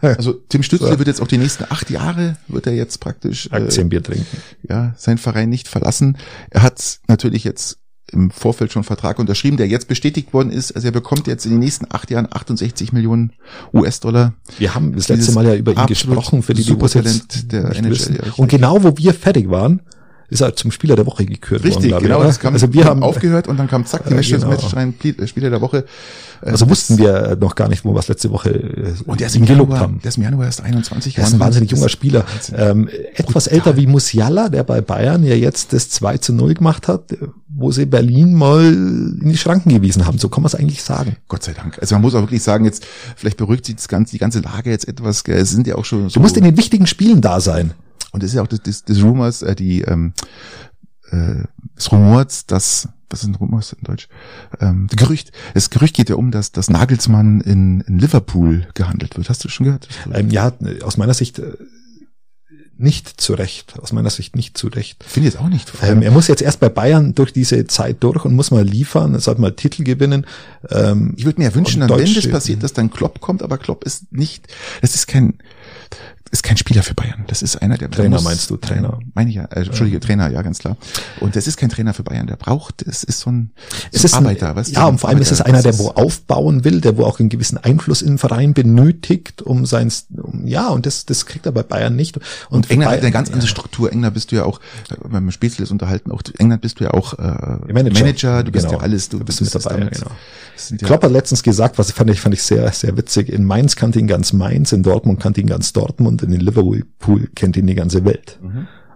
Also 0.00 0.32
Tim 0.48 0.62
Stützle 0.62 0.88
So. 0.88 0.98
wird 0.98 1.08
jetzt 1.08 1.20
auch 1.20 1.28
die 1.28 1.38
nächsten 1.38 1.64
acht 1.68 1.90
Jahre, 1.90 2.36
wird 2.48 2.66
er 2.66 2.74
jetzt 2.74 3.00
praktisch 3.00 3.48
äh, 3.52 3.56
Aktienbier 3.56 4.02
trinken. 4.02 4.38
ja, 4.68 4.94
seinen 4.96 5.18
Verein 5.18 5.48
nicht 5.50 5.68
verlassen. 5.68 6.16
Er 6.50 6.62
hat 6.62 7.00
natürlich 7.06 7.44
jetzt 7.44 7.78
im 8.12 8.30
Vorfeld 8.30 8.72
schon 8.72 8.80
einen 8.80 8.86
Vertrag 8.86 9.18
unterschrieben, 9.18 9.56
der 9.56 9.66
jetzt 9.66 9.88
bestätigt 9.88 10.32
worden 10.32 10.50
ist. 10.50 10.72
Also 10.72 10.88
er 10.88 10.92
bekommt 10.92 11.26
jetzt 11.26 11.46
in 11.46 11.52
den 11.52 11.60
nächsten 11.60 11.86
acht 11.90 12.10
Jahren 12.10 12.28
68 12.30 12.92
Millionen 12.92 13.32
US-Dollar. 13.72 14.34
Wir 14.58 14.74
haben 14.74 14.94
das 14.94 15.08
letzte 15.08 15.32
Mal 15.32 15.46
ja 15.46 15.54
über 15.54 15.72
ihn 15.72 15.86
gesprochen, 15.86 16.42
für 16.42 16.54
die, 16.54 16.64
die 16.64 16.76
der 17.48 17.74
NHL, 17.74 17.90
wissen. 17.90 18.18
Und 18.36 18.48
genau 18.48 18.82
wo 18.84 18.96
wir 18.96 19.14
fertig 19.14 19.48
waren, 19.50 19.80
ist 20.28 20.40
er 20.40 20.54
zum 20.56 20.70
Spieler 20.70 20.96
der 20.96 21.06
Woche 21.06 21.24
gekürt 21.26 21.62
worden. 21.62 21.72
Richtig, 21.72 21.88
glaube 21.88 22.04
ich, 22.04 22.08
genau. 22.10 22.22
Das 22.22 22.40
kam, 22.40 22.54
also 22.54 22.72
wir 22.72 22.84
haben 22.84 23.02
aufgehört 23.02 23.46
und 23.48 23.56
dann 23.58 23.68
kam 23.68 23.84
zack, 23.86 24.04
die 24.06 24.12
Äh, 24.12 24.16
Match, 24.16 24.30
genau. 24.30 24.48
Match 24.48 24.74
rein, 24.74 24.94
Pli- 24.98 25.26
Spieler 25.26 25.50
der 25.50 25.60
Woche. 25.60 25.84
Äh, 26.42 26.50
Also 26.50 26.64
das- 26.64 26.70
wussten 26.70 26.98
wir 26.98 27.36
noch 27.40 27.54
gar 27.54 27.68
nicht, 27.68 27.84
wo 27.84 27.92
wir 27.94 27.98
es 28.00 28.08
letzte 28.08 28.30
Woche 28.30 28.50
äh, 28.50 28.94
und 29.06 29.20
der 29.20 29.26
ist 29.28 29.36
ihn 29.36 29.44
gelobt 29.46 29.70
Januar, 29.70 29.80
haben. 29.88 30.00
der 30.02 30.08
ist 30.08 30.16
im 30.16 30.22
Januar 30.24 30.46
erst 30.46 30.62
21 30.62 31.16
Er 31.18 31.24
ist 31.24 31.34
ein 31.34 31.40
wahnsinnig 31.40 31.70
junger 31.70 31.88
Spieler. 31.88 32.24
Ähm, 32.56 32.88
etwas 33.14 33.46
älter 33.46 33.76
wie 33.76 33.86
Musiala, 33.86 34.48
der 34.48 34.62
bei 34.64 34.80
Bayern 34.80 35.24
ja 35.24 35.34
jetzt 35.34 35.72
das 35.72 35.90
2 35.90 36.18
zu 36.18 36.32
0 36.32 36.54
gemacht 36.54 36.88
hat, 36.88 37.02
wo 37.56 37.70
sie 37.70 37.86
Berlin 37.86 38.34
mal 38.34 38.64
in 38.64 39.28
die 39.28 39.36
Schranken 39.36 39.70
gewiesen 39.70 40.06
haben. 40.06 40.18
So 40.18 40.28
kann 40.28 40.42
man 40.42 40.48
es 40.48 40.54
eigentlich 40.56 40.82
sagen. 40.82 41.16
Gott 41.28 41.44
sei 41.44 41.52
Dank. 41.52 41.78
Also 41.80 41.94
man 41.94 42.02
muss 42.02 42.14
auch 42.14 42.22
wirklich 42.22 42.42
sagen, 42.42 42.64
jetzt, 42.64 42.84
vielleicht 43.14 43.36
beruhigt 43.36 43.66
sich 43.66 43.76
das 43.76 43.86
ganze, 43.88 44.10
die 44.12 44.18
ganze 44.18 44.40
Lage 44.40 44.70
jetzt 44.70 44.88
etwas, 44.88 45.22
gell. 45.22 45.36
es 45.38 45.50
sind 45.50 45.66
ja 45.66 45.76
auch 45.76 45.84
schon 45.84 46.08
so. 46.08 46.14
Du 46.14 46.20
musst 46.20 46.36
in 46.36 46.42
den 46.44 46.56
wichtigen 46.56 46.86
Spielen 46.86 47.20
da 47.20 47.40
sein. 47.40 47.72
Und 48.12 48.22
das 48.22 48.30
ist 48.30 48.36
ja 48.36 48.42
auch 48.42 48.46
das, 48.46 48.62
das, 48.62 48.84
das 48.84 49.02
Rumors, 49.02 49.42
äh, 49.42 49.54
die, 49.54 49.82
ähm, 49.82 50.12
äh, 51.10 51.44
das 51.74 51.90
Rumors, 51.90 52.46
dass, 52.46 52.88
was 53.10 53.22
sind 53.22 53.40
Rumors 53.40 53.72
in 53.72 53.82
Deutsch? 53.82 54.08
Ähm, 54.60 54.86
das 54.88 54.96
Gerücht, 54.96 55.32
das 55.54 55.70
Gerücht 55.70 55.96
geht 55.96 56.08
ja 56.10 56.16
um, 56.16 56.30
dass, 56.30 56.52
dass 56.52 56.70
Nagelsmann 56.70 57.40
in, 57.40 57.80
in 57.82 57.98
Liverpool 57.98 58.66
gehandelt 58.74 59.16
wird. 59.16 59.28
Hast 59.28 59.44
du 59.44 59.48
schon 59.48 59.66
gehört? 59.66 59.88
Ähm, 60.12 60.30
ja, 60.30 60.52
aus 60.82 60.96
meiner 60.96 61.14
Sicht 61.14 61.40
äh, 61.40 61.54
nicht 62.76 63.20
zu 63.20 63.34
Recht. 63.34 63.78
Aus 63.78 63.92
meiner 63.92 64.10
Sicht 64.10 64.36
nicht 64.36 64.58
zu 64.58 64.68
Recht. 64.68 65.04
Finde 65.04 65.28
ich 65.28 65.34
jetzt 65.34 65.42
auch 65.42 65.48
nicht. 65.48 65.72
Ähm, 65.82 66.02
er 66.02 66.10
muss 66.10 66.28
jetzt 66.28 66.42
erst 66.42 66.60
bei 66.60 66.68
Bayern 66.68 67.14
durch 67.14 67.32
diese 67.32 67.66
Zeit 67.66 68.02
durch 68.02 68.24
und 68.24 68.34
muss 68.34 68.50
mal 68.50 68.64
liefern, 68.64 69.14
er 69.14 69.20
sollte 69.20 69.40
mal 69.40 69.52
Titel 69.52 69.84
gewinnen. 69.84 70.26
Ähm, 70.70 71.14
Ich 71.16 71.24
würde 71.24 71.40
mir 71.40 71.48
ja 71.48 71.54
wünschen, 71.54 71.80
dann, 71.80 71.90
wenn 71.90 72.14
das 72.14 72.28
passiert, 72.28 72.62
dass 72.62 72.72
dann 72.72 72.90
Klopp 72.90 73.20
kommt, 73.20 73.42
aber 73.42 73.58
Klopp 73.58 73.84
ist 73.84 74.12
nicht, 74.12 74.48
das 74.80 74.94
ist 74.94 75.06
kein, 75.06 75.38
ist 76.30 76.42
kein 76.42 76.56
Spieler 76.56 76.82
für 76.82 76.94
Bayern. 76.94 77.24
Das 77.28 77.42
ist 77.42 77.62
einer, 77.62 77.78
der 77.78 77.90
Trainer 77.90 78.20
meinst 78.20 78.50
du, 78.50 78.56
Trainer? 78.56 78.98
Meine 79.14 79.30
ich 79.30 79.36
ja, 79.36 79.44
äh, 79.44 79.60
Entschuldige, 79.66 80.00
Trainer, 80.00 80.28
ja, 80.30 80.42
ganz 80.42 80.58
klar. 80.58 80.76
Und 81.20 81.36
das 81.36 81.46
ist 81.46 81.56
kein 81.58 81.68
Trainer 81.68 81.94
für 81.94 82.02
Bayern, 82.02 82.26
der 82.26 82.36
braucht, 82.36 82.82
es 82.82 83.04
ist 83.04 83.20
so 83.20 83.30
ein, 83.30 83.50
so 83.70 83.76
es 83.92 84.00
ein 84.00 84.04
ist 84.06 84.14
ein, 84.14 84.24
Arbeiter, 84.24 84.56
weißt 84.56 84.70
du, 84.70 84.74
ja, 84.74 84.82
ein 84.86 84.92
und 84.94 84.98
vor 84.98 85.10
allem 85.10 85.20
ist 85.20 85.30
es 85.30 85.40
Arbeiter. 85.40 85.58
einer, 85.58 85.62
der 85.62 85.78
wo 85.78 85.88
aufbauen 85.90 86.64
will, 86.64 86.80
der 86.80 86.96
wo 86.96 87.04
auch 87.04 87.20
einen 87.20 87.28
gewissen 87.28 87.58
Einfluss 87.58 88.02
in 88.02 88.08
den 88.14 88.18
Verein 88.18 88.52
benötigt, 88.54 89.42
um 89.42 89.64
sein, 89.66 89.92
um, 90.16 90.46
ja, 90.46 90.68
und 90.68 90.86
das, 90.86 91.06
das 91.06 91.26
kriegt 91.26 91.46
er 91.46 91.52
bei 91.52 91.62
Bayern 91.62 91.94
nicht. 91.94 92.18
Und 92.50 92.68
England 92.70 92.90
hat 92.90 93.00
Bayern- 93.00 93.02
eine 93.04 93.12
ganz 93.12 93.30
andere. 93.30 93.46
Struktur. 93.48 93.92
England 93.92 94.14
bist 94.14 94.32
du 94.32 94.36
ja 94.36 94.44
auch, 94.44 94.60
äh, 94.90 94.94
beim 95.08 95.30
Spätzles 95.30 95.70
unterhalten, 95.70 96.10
auch 96.10 96.22
England 96.38 96.62
bist 96.62 96.80
du 96.80 96.84
ja 96.84 96.90
auch 96.92 97.14
äh, 97.18 97.22
Manager. 97.72 98.00
Manager, 98.00 98.42
du 98.42 98.50
bist 98.50 98.66
Genau. 98.66 98.78
ja 98.78 98.82
alles, 98.84 99.08
du, 99.08 99.18
Du 99.18 99.24
bist 99.24 99.40
das 99.40 99.54
mit 99.54 99.64
dabei, 99.64 99.78
damit- 99.80 99.94
genau. 99.94 100.10
ja- 100.80 100.86
Klopp 100.86 101.04
hat 101.04 101.12
letztens 101.12 101.42
gesagt, 101.42 101.78
was 101.78 101.90
fand 101.92 102.10
ich, 102.10 102.20
fand 102.20 102.34
ich 102.34 102.42
sehr, 102.42 102.70
sehr 102.72 102.96
witzig. 102.96 103.28
In 103.28 103.44
Mainz 103.44 103.76
kannte 103.76 103.98
ihn 103.98 104.06
ganz 104.06 104.32
Mainz, 104.32 104.72
in 104.72 104.82
Dortmund 104.82 105.20
kannte 105.20 105.40
ihn 105.40 105.46
ganz 105.46 105.72
Dortmund, 105.72 106.13
in 106.22 106.32
Liverpool 106.32 106.84
kennt 107.34 107.56
ihn 107.56 107.66
die 107.66 107.74
ganze 107.74 108.04
Welt. 108.04 108.38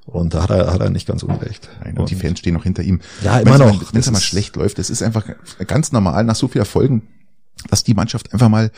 Und 0.06 0.32
da 0.32 0.44
hat 0.44 0.50
er, 0.50 0.72
hat 0.72 0.80
er 0.80 0.88
nicht 0.88 1.06
ganz 1.06 1.22
unrecht. 1.22 1.68
Mhm. 1.68 1.84
Nein, 1.84 1.98
und 1.98 2.10
die 2.10 2.14
Fans 2.14 2.38
stehen 2.38 2.54
noch 2.54 2.62
hinter 2.64 2.82
ihm. 2.82 3.00
Ja, 3.22 3.38
immer 3.40 3.58
noch. 3.58 3.92
Wenn 3.92 4.00
es 4.00 4.10
mal 4.10 4.20
schlecht 4.20 4.56
läuft, 4.56 4.78
das 4.78 4.88
ist 4.88 5.02
einfach 5.02 5.26
ganz 5.66 5.92
normal 5.92 6.24
nach 6.24 6.34
so 6.34 6.48
viel 6.48 6.60
Erfolgen, 6.60 7.02
dass 7.70 7.82
die 7.84 7.94
Mannschaft 7.94 8.32
einfach 8.32 8.48
mal. 8.48 8.70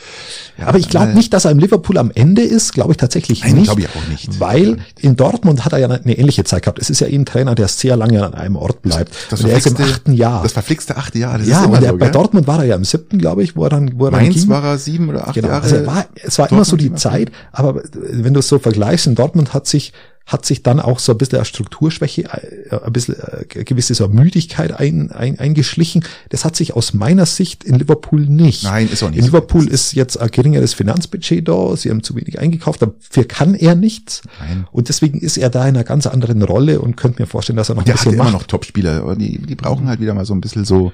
Ja, 0.57 0.67
Aber 0.67 0.77
ich 0.77 0.89
glaube 0.89 1.13
nicht, 1.13 1.33
dass 1.33 1.45
er 1.45 1.51
im 1.51 1.59
Liverpool 1.59 1.97
am 1.97 2.11
Ende 2.13 2.41
ist, 2.41 2.73
glaube 2.73 2.91
ich 2.91 2.97
tatsächlich 2.97 3.41
Nein, 3.43 3.53
nicht. 3.55 3.65
glaube 3.65 3.81
ich 3.81 3.87
auch 3.89 4.07
nicht. 4.09 4.39
Weil 4.39 4.79
in 4.99 5.15
Dortmund 5.15 5.63
hat 5.63 5.73
er 5.73 5.79
ja 5.79 5.87
eine 5.89 6.17
ähnliche 6.17 6.43
Zeit 6.43 6.63
gehabt. 6.63 6.79
Es 6.79 6.89
ist 6.89 6.99
ja 6.99 7.07
eben 7.07 7.21
ein 7.21 7.25
Trainer, 7.25 7.55
der 7.55 7.67
sehr 7.67 7.95
lange 7.95 8.25
an 8.25 8.33
einem 8.33 8.55
Ort 8.55 8.81
bleibt. 8.81 9.13
Das 9.29 9.41
und 9.41 9.49
er 9.49 9.57
ist 9.57 9.67
im 9.67 9.75
verflixte- 9.75 9.91
achten 9.93 10.13
Jahr. 10.13 10.43
Das 10.43 10.51
verflixte 10.53 10.97
achte 10.97 11.19
Jahr. 11.19 11.37
Das 11.37 11.47
ja, 11.47 11.59
ist 11.59 11.65
immer 11.65 11.77
und 11.77 11.83
er, 11.83 11.91
so, 11.91 11.97
bei 11.97 12.05
gell? 12.07 12.11
Dortmund 12.11 12.47
war 12.47 12.59
er 12.59 12.65
ja 12.65 12.75
im 12.75 12.83
siebten, 12.83 13.17
glaube 13.17 13.43
ich, 13.43 13.55
wo 13.55 13.63
er 13.63 13.69
dann, 13.69 13.91
wo 13.99 14.05
er 14.05 14.11
dann 14.11 14.21
Mainz 14.23 14.35
ging. 14.35 14.49
war 14.49 14.63
er 14.63 14.77
sieben 14.77 15.09
oder 15.09 15.27
acht 15.27 15.35
Genau, 15.35 15.49
Jahre. 15.49 15.63
also 15.63 15.75
er 15.75 15.85
war, 15.87 16.05
es 16.21 16.37
war 16.39 16.51
immer 16.51 16.65
so 16.65 16.75
die 16.75 16.85
Dortmund 16.89 16.99
Zeit, 16.99 17.31
aber 17.51 17.81
wenn 17.93 18.33
du 18.33 18.39
es 18.39 18.47
so 18.47 18.59
vergleichst, 18.59 19.07
in 19.07 19.15
Dortmund 19.15 19.53
hat 19.53 19.67
sich, 19.67 19.93
hat 20.25 20.45
sich 20.45 20.63
dann 20.63 20.79
auch 20.79 20.99
so 20.99 21.11
ein 21.11 21.17
bisschen 21.17 21.37
eine 21.39 21.45
Strukturschwäche, 21.45 22.23
äh, 22.23 22.79
ein 22.85 22.93
bisschen 22.93 23.15
äh, 23.19 23.45
eine 23.55 23.63
gewisse 23.65 23.93
so 23.95 24.07
Müdigkeit 24.07 24.71
ein, 24.79 25.11
ein, 25.11 25.39
eingeschlichen. 25.39 26.03
Das 26.29 26.45
hat 26.45 26.55
sich 26.55 26.73
aus 26.73 26.93
meiner 26.93 27.25
Sicht 27.25 27.63
in 27.63 27.75
Liverpool 27.75 28.21
nicht. 28.21 28.63
Nein, 28.63 28.87
ist 28.87 29.03
auch 29.03 29.09
nicht 29.09 29.17
In 29.17 29.23
so. 29.25 29.27
Liverpool 29.31 29.67
ist 29.67 29.93
jetzt 29.93 30.17
ein 30.17 30.29
geringeres 30.31 30.73
Finanzbudget 30.73 31.47
da, 31.47 31.75
sie 31.75 31.89
haben 31.89 32.03
zu 32.03 32.15
wenig 32.15 32.39
eingekauft, 32.39 32.81
dafür 32.81 33.25
kann 33.27 33.55
er 33.55 33.75
nichts. 33.75 34.21
Nein. 34.39 34.67
Und 34.71 34.89
deswegen 34.89 35.19
ist 35.19 35.37
er 35.37 35.49
da 35.49 35.63
in 35.67 35.75
einer 35.75 35.83
ganz 35.83 36.07
anderen 36.07 36.41
Rolle 36.43 36.79
und 36.81 36.97
könnte 36.97 37.21
mir 37.21 37.27
vorstellen, 37.27 37.57
dass 37.57 37.69
er 37.69 37.75
noch 37.75 37.83
Der 37.83 37.95
ein 37.95 37.97
hat 37.97 38.03
bisschen 38.05 38.13
immer 38.15 38.23
macht. 38.25 38.33
noch 38.33 38.43
Top-Spieler. 38.43 39.01
aber 39.01 39.15
Die, 39.15 39.37
die 39.39 39.55
brauchen 39.55 39.87
halt 39.87 39.99
wieder 39.99 40.13
mal 40.13 40.25
so 40.25 40.33
ein 40.33 40.41
bisschen 40.41 40.65
so 40.65 40.91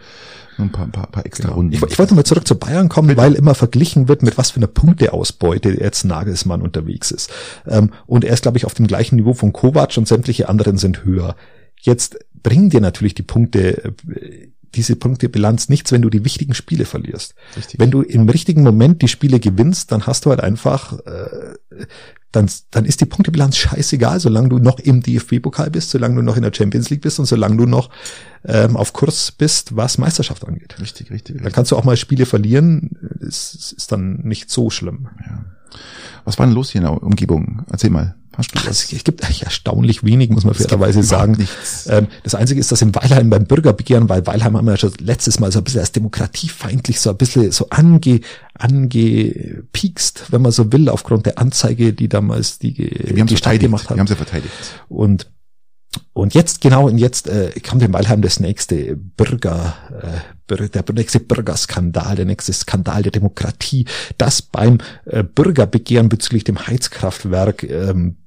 ein 0.58 0.72
paar, 0.72 0.88
paar, 0.88 1.08
paar 1.08 1.26
extra 1.26 1.52
Runden. 1.52 1.74
Ich, 1.74 1.82
ich 1.82 2.00
wollte 2.00 2.15
mal 2.15 2.24
zurück 2.24 2.48
zu 2.48 2.58
Bayern 2.58 2.89
kommen, 2.89 3.15
weil 3.17 3.34
immer 3.34 3.56
verglichen 3.56 4.08
wird, 4.08 4.24
mit 4.24 4.38
was 4.38 4.52
für 4.52 4.58
einer 4.58 4.67
Punkteausbeute 4.67 5.70
jetzt 5.70 6.06
Nagelsmann 6.06 6.62
unterwegs 6.62 7.12
ist. 7.12 7.32
Ähm, 7.67 7.91
und 8.06 8.24
er 8.24 8.34
ist, 8.34 8.43
glaube 8.43 8.58
ich, 8.58 8.65
auf 8.65 8.74
dem 8.74 8.88
gleichen 8.88 9.17
Niveau 9.17 9.34
von 9.34 9.54
Kovac 9.54 9.98
und 9.98 10.08
sämtliche 10.08 10.50
anderen 10.50 10.78
sind 10.78 11.06
höher. 11.06 11.36
Jetzt 11.80 12.17
bringen 12.41 12.70
dir 12.70 12.82
natürlich 12.82 13.13
die 13.13 13.24
Punkte, 13.24 13.84
äh, 13.86 14.50
diese 14.76 14.96
Punktebilanz 14.96 15.70
nichts, 15.70 15.91
wenn 15.91 16.02
du 16.02 16.10
die 16.10 16.26
wichtigen 16.26 16.54
Spiele 16.54 16.86
verlierst. 16.86 17.36
Richtig. 17.56 17.80
Wenn 17.80 17.91
du 17.91 18.02
im 18.02 18.30
richtigen 18.30 18.63
Moment 18.63 19.02
die 19.02 19.08
Spiele 19.08 19.39
gewinnst, 19.39 19.91
dann 19.91 20.06
hast 20.06 20.26
du 20.26 20.30
halt 20.30 20.41
einfach, 20.41 21.00
äh, 21.00 21.56
dann, 22.32 22.50
dann 22.72 22.86
ist 22.86 23.02
die 23.02 23.06
Punktebilanz 23.06 23.58
scheißegal, 23.58 24.20
solange 24.20 24.50
du 24.50 24.60
noch 24.60 24.80
im 24.80 25.02
DFB-Pokal 25.02 25.72
bist, 25.72 25.92
solange 25.92 26.16
du 26.16 26.22
noch 26.22 26.36
in 26.36 26.44
der 26.44 26.54
Champions 26.54 26.90
League 26.90 27.02
bist 27.02 27.20
und 27.20 27.26
solange 27.26 27.58
du 27.58 27.66
noch 27.66 27.90
ähm, 28.44 28.76
auf 28.76 28.94
Kurs 28.94 29.32
bist, 29.32 29.76
was 29.76 29.98
Meisterschaft 29.98 30.46
angeht. 30.46 30.76
Richtig, 30.80 31.10
richtig. 31.12 31.42
Dann 31.42 31.52
kannst 31.52 31.72
du 31.72 31.78
auch 31.78 31.84
mal 31.84 31.98
Spiele 31.98 32.26
verlieren, 32.26 32.92
es 33.26 33.74
ist 33.76 33.92
dann 33.92 34.22
nicht 34.24 34.50
so 34.50 34.70
schlimm. 34.70 35.10
Ja. 35.26 35.46
Was 36.26 36.38
war 36.38 36.46
denn 36.46 36.56
los 36.56 36.72
hier 36.72 36.82
in 36.82 36.88
der 36.88 37.02
Umgebung? 37.02 37.66
Erzähl 37.72 37.90
mal. 37.90 38.16
Hast 38.38 38.54
du 38.54 38.67
was? 38.67 38.93
es, 38.93 39.04
gibt 39.04 39.23
eigentlich 39.23 39.43
erstaunlich 39.43 40.04
wenig, 40.04 40.30
muss 40.30 40.45
man 40.45 40.54
fairerweise 40.54 41.02
sagen. 41.02 41.47
Ähm, 41.88 42.08
das 42.21 42.36
Einzige 42.36 42.60
ist, 42.60 42.71
dass 42.71 42.84
in 42.84 42.93
Weilheim 42.93 43.32
beim 43.32 43.45
Bürgerbegehren, 43.45 44.10
weil 44.10 44.28
Weilheim 44.28 44.56
haben 44.56 44.65
wir 44.65 44.73
ja 44.73 44.78
schon 44.78 44.93
letztes 45.00 45.39
Mal 45.39 45.52
so 45.52 45.60
ein 45.60 45.63
bisschen 45.63 45.80
als 45.80 45.91
demokratiefeindlich, 45.91 47.00
so 47.00 47.10
ein 47.10 47.17
bisschen 47.17 47.52
so 47.52 47.67
ange, 47.71 48.21
angepiekst, 48.54 50.32
wenn 50.32 50.43
man 50.43 50.52
so 50.52 50.71
will, 50.71 50.88
aufgrund 50.88 51.26
der 51.26 51.39
Anzeige, 51.39 51.93
die 51.93 52.10
damals 52.10 52.60
die, 52.60 52.78
Wir 52.78 53.21
haben 53.21 53.28
die 53.28 53.34
sie 53.34 53.38
Stadt 53.38 53.60
gemacht 53.60 53.86
Wir 53.86 53.89
hat. 53.91 54.00
haben 54.00 54.08
sie 54.08 54.15
verteidigt. 54.15 54.54
Und 54.88 55.32
und 56.13 56.36
jetzt 56.36 56.62
genau 56.62 56.88
und 56.88 57.00
jetzt 57.00 57.28
äh, 57.28 57.52
kommt 57.67 57.82
in 57.82 57.91
Weilheim 57.93 58.21
das 58.21 58.39
nächste 58.39 58.95
Bürger, 58.95 59.76
äh, 60.50 60.69
der 60.69 60.84
nächste 60.93 61.19
Bürgerskandal, 61.19 62.15
der 62.15 62.26
nächste 62.26 62.54
Skandal 62.54 63.02
der 63.02 63.12
Demokratie, 63.12 63.86
dass 64.17 64.43
beim 64.43 64.78
äh, 65.06 65.23
Bürgerbegehren 65.23 66.10
bezüglich 66.10 66.43
dem 66.43 66.67
Heizkraftwerk 66.67 67.63
ähm, 67.63 68.17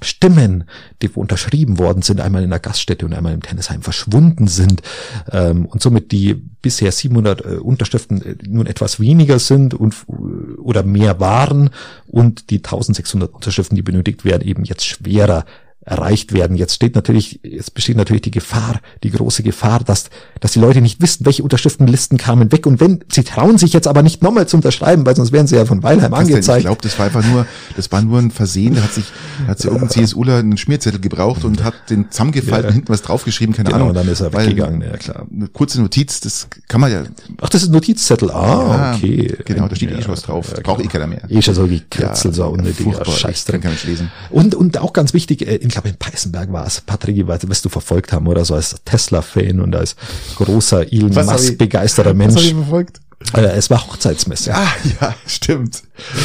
Stimmen, 0.00 0.64
die 1.02 1.08
unterschrieben 1.08 1.78
worden 1.78 2.02
sind, 2.02 2.20
einmal 2.20 2.42
in 2.42 2.50
der 2.50 2.58
Gaststätte 2.58 3.06
und 3.06 3.14
einmal 3.14 3.32
im 3.32 3.42
Tennisheim 3.42 3.82
verschwunden 3.82 4.48
sind 4.48 4.82
ähm, 5.30 5.66
und 5.66 5.82
somit 5.82 6.12
die 6.12 6.34
bisher 6.34 6.92
700 6.92 7.40
äh, 7.40 7.48
Unterschriften 7.56 8.22
äh, 8.22 8.36
nun 8.46 8.66
etwas 8.66 9.00
weniger 9.00 9.38
sind 9.38 9.74
und 9.74 9.94
äh, 10.08 10.60
oder 10.60 10.82
mehr 10.82 11.20
waren 11.20 11.70
und 12.06 12.50
die 12.50 12.56
1600 12.56 13.32
Unterschriften, 13.32 13.76
die 13.76 13.82
benötigt 13.82 14.24
werden, 14.24 14.46
eben 14.46 14.64
jetzt 14.64 14.84
schwerer 14.84 15.44
erreicht 15.84 16.32
werden. 16.32 16.56
Jetzt 16.56 16.74
steht 16.74 16.94
natürlich, 16.94 17.40
jetzt 17.42 17.74
besteht 17.74 17.96
natürlich 17.96 18.22
die 18.22 18.30
Gefahr, 18.30 18.80
die 19.02 19.10
große 19.10 19.42
Gefahr, 19.42 19.80
dass, 19.80 20.04
dass 20.40 20.52
die 20.52 20.58
Leute 20.58 20.80
nicht 20.80 21.00
wissen, 21.02 21.26
welche 21.26 21.42
Unterschriftenlisten 21.42 22.16
kamen 22.18 22.50
weg. 22.52 22.66
Und 22.66 22.80
wenn, 22.80 23.04
sie 23.12 23.22
trauen 23.24 23.58
sich 23.58 23.72
jetzt 23.72 23.86
aber 23.86 24.02
nicht 24.02 24.22
nochmal 24.22 24.48
zu 24.48 24.56
unterschreiben, 24.56 25.04
weil 25.04 25.14
sonst 25.16 25.32
wären 25.32 25.46
sie 25.46 25.56
ja 25.56 25.64
von 25.66 25.82
Weilheim 25.82 26.12
Ich 26.12 26.18
angezeigt. 26.18 26.64
glaube, 26.66 26.80
das 26.82 26.98
war 26.98 27.06
einfach 27.06 27.24
nur, 27.26 27.46
das 27.76 27.92
war 27.92 28.00
nur 28.02 28.18
ein 28.18 28.30
Versehen. 28.30 28.74
Da 28.74 28.82
hat 28.82 28.92
sich, 28.94 29.04
da 29.42 29.48
hat 29.52 29.58
sich 29.58 29.70
irgendein 29.70 29.90
CSUler 29.90 30.38
einen 30.38 30.56
Schmierzettel 30.56 31.00
gebraucht 31.00 31.44
und 31.44 31.62
hat 31.62 31.74
den 31.90 32.10
zusammengefalten, 32.10 32.68
Ja. 32.70 32.72
hinten 32.74 32.88
was 32.88 33.02
draufgeschrieben, 33.02 33.54
keine 33.54 33.66
Genau, 33.66 33.76
Ahnung. 33.76 33.88
und 33.90 33.94
dann 33.94 34.08
ist 34.08 34.20
er 34.20 34.32
weggegangen, 34.32 34.80
ja 34.80 34.96
klar. 34.96 35.26
Eine 35.34 35.48
kurze 35.48 35.80
Notiz, 35.82 36.20
das 36.20 36.48
kann 36.68 36.80
man 36.80 36.90
ja. 36.92 37.02
Ach, 37.42 37.48
das 37.48 37.62
ist 37.62 37.68
ein 37.68 37.72
Notizzettel. 37.72 38.30
Ah, 38.30 38.94
Ja, 38.94 38.94
okay. 38.96 39.36
Genau, 39.44 39.68
da 39.68 39.76
steht 39.76 39.90
ja, 39.90 39.98
eh 39.98 40.02
schon 40.02 40.12
was 40.12 40.22
drauf. 40.22 40.52
ja, 40.56 40.62
Braucht 40.62 40.80
eh 40.80 40.86
klar. 40.86 40.92
keiner 41.02 41.06
mehr. 41.08 41.22
Eh 41.28 41.42
schon 41.42 41.54
so 41.54 41.66
gekritzelt, 41.66 42.34
so 42.34 42.46
unnötiger 42.46 42.92
furchtbar. 42.92 43.12
Scheiß 43.14 43.44
Ich 43.52 43.60
kann 43.60 43.70
nicht 43.72 43.84
lesen. 43.86 44.10
Und, 44.30 44.54
und 44.54 44.78
auch 44.78 44.92
ganz 44.92 45.12
wichtig, 45.14 45.46
äh, 45.46 45.56
ich 45.56 45.73
glaube 45.74 45.88
in 45.88 45.96
Peißenberg 45.96 46.52
war 46.52 46.66
es, 46.66 46.80
Patrick, 46.80 47.26
wirst 47.26 47.64
du 47.64 47.68
verfolgt 47.68 48.12
haben, 48.12 48.26
oder 48.26 48.44
so 48.44 48.54
als 48.54 48.76
Tesla-Fan 48.84 49.60
und 49.60 49.74
als 49.76 49.96
großer 50.36 50.92
Elon 50.92 51.12
Musk-begeisterter 51.12 52.10
Was 52.10 52.26
hab 52.26 52.34
Mensch. 52.34 52.44
ich 52.44 52.54
verfolgt? 52.54 53.00
Äh, 53.32 53.56
es 53.56 53.70
war 53.70 53.86
Hochzeitsmesse. 53.86 54.54
Ah, 54.54 54.68
ja, 55.00 55.14
stimmt. 55.26 55.82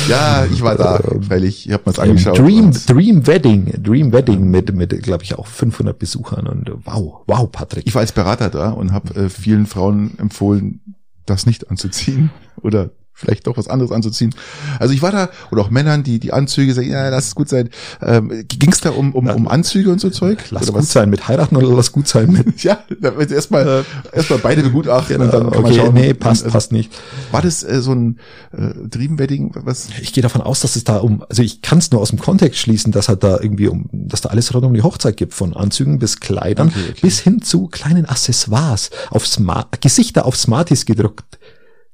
Ja, 0.09 0.45
ich 0.45 0.61
war 0.61 0.75
da, 0.75 0.99
freilich. 1.25 1.67
Ich 1.67 1.73
habe 1.73 1.83
mir's 1.85 1.97
Im 1.97 2.03
angeschaut. 2.03 2.37
Dream, 2.37 2.71
Dream 2.87 3.25
Wedding, 3.27 3.73
Dream 3.81 4.11
Wedding 4.11 4.49
mit, 4.49 4.73
mit, 4.73 5.01
glaube 5.01 5.23
ich, 5.23 5.35
auch 5.35 5.47
500 5.47 5.97
Besuchern 5.97 6.47
und 6.47 6.71
wow, 6.85 7.21
wow, 7.25 7.51
Patrick. 7.51 7.87
Ich 7.87 7.95
war 7.95 8.01
als 8.01 8.11
Berater 8.11 8.49
da 8.49 8.71
und 8.71 8.91
habe 8.91 9.15
äh, 9.15 9.29
vielen 9.29 9.65
Frauen 9.65 10.17
empfohlen, 10.19 10.81
das 11.25 11.45
nicht 11.45 11.69
anzuziehen 11.69 12.31
oder 12.61 12.89
vielleicht 13.19 13.47
doch 13.47 13.57
was 13.57 13.67
anderes 13.67 13.91
anzuziehen. 13.91 14.33
Also 14.79 14.93
ich 14.93 15.01
war 15.01 15.11
da, 15.11 15.29
oder 15.51 15.61
auch 15.61 15.69
Männern, 15.69 16.03
die 16.03 16.19
die 16.19 16.31
Anzüge 16.33 16.73
sagen, 16.73 16.89
ja, 16.89 17.09
lass 17.09 17.27
es 17.27 17.35
gut 17.35 17.49
sein. 17.49 17.69
Ähm, 18.01 18.45
Ging 18.47 18.71
es 18.71 18.79
da 18.81 18.91
um, 18.91 19.13
um, 19.13 19.27
um 19.27 19.47
Anzüge 19.47 19.91
und 19.91 19.99
so 19.99 20.09
Zeug? 20.09 20.39
lass 20.51 20.63
oder 20.63 20.73
gut 20.73 20.81
was? 20.81 20.91
sein 20.93 21.09
mit 21.09 21.27
heiraten 21.27 21.55
oder 21.57 21.67
lass 21.75 21.91
gut 21.91 22.07
sein 22.07 22.31
mit. 22.31 22.63
Ja, 22.63 22.79
da 22.99 23.15
wird 23.17 23.31
erstmal 23.31 23.85
erstmal 24.11 24.39
beide 24.39 24.63
begutachten 24.63 25.21
und 25.21 25.33
dann 25.33 25.49
kann 25.51 25.61
man 25.61 25.71
okay, 25.71 25.79
schauen. 25.79 25.93
nee, 25.93 26.13
passt, 26.13 26.43
Also, 26.43 26.53
passt 26.53 26.71
nicht. 26.71 26.91
War 27.31 27.41
das 27.41 27.63
äh, 27.63 27.81
so 27.81 27.93
ein 27.93 28.19
äh, 28.51 28.73
Dream 28.87 29.17
Wedding, 29.17 29.51
was? 29.55 29.87
Ich 30.01 30.13
gehe 30.13 30.21
davon 30.21 30.41
aus, 30.41 30.59
dass 30.61 30.75
es 30.75 30.83
da 30.83 30.97
um, 30.97 31.23
also 31.29 31.41
ich 31.41 31.61
kann 31.61 31.77
es 31.77 31.91
nur 31.91 32.01
aus 32.01 32.09
dem 32.09 32.19
Kontext 32.19 32.59
schließen, 32.59 32.91
dass 32.91 33.07
halt 33.09 33.23
da 33.23 33.39
irgendwie 33.39 33.67
um, 33.67 33.89
dass 33.91 34.21
da 34.21 34.29
alles 34.29 34.53
rund 34.53 34.65
um 34.65 34.73
die 34.73 34.81
Hochzeit 34.81 35.15
gibt, 35.17 35.33
von 35.33 35.55
Anzügen 35.55 35.99
bis 35.99 36.19
Kleidern 36.19 36.67
Okay, 36.69 36.79
okay. 36.89 36.99
bis 37.01 37.19
hin 37.19 37.41
zu 37.41 37.67
kleinen 37.67 38.05
Accessoires, 38.05 38.89
auf 39.09 39.25
Smart, 39.27 39.81
Gesichter 39.81 40.25
auf 40.25 40.35
Smarties 40.35 40.85
gedruckt. 40.85 41.38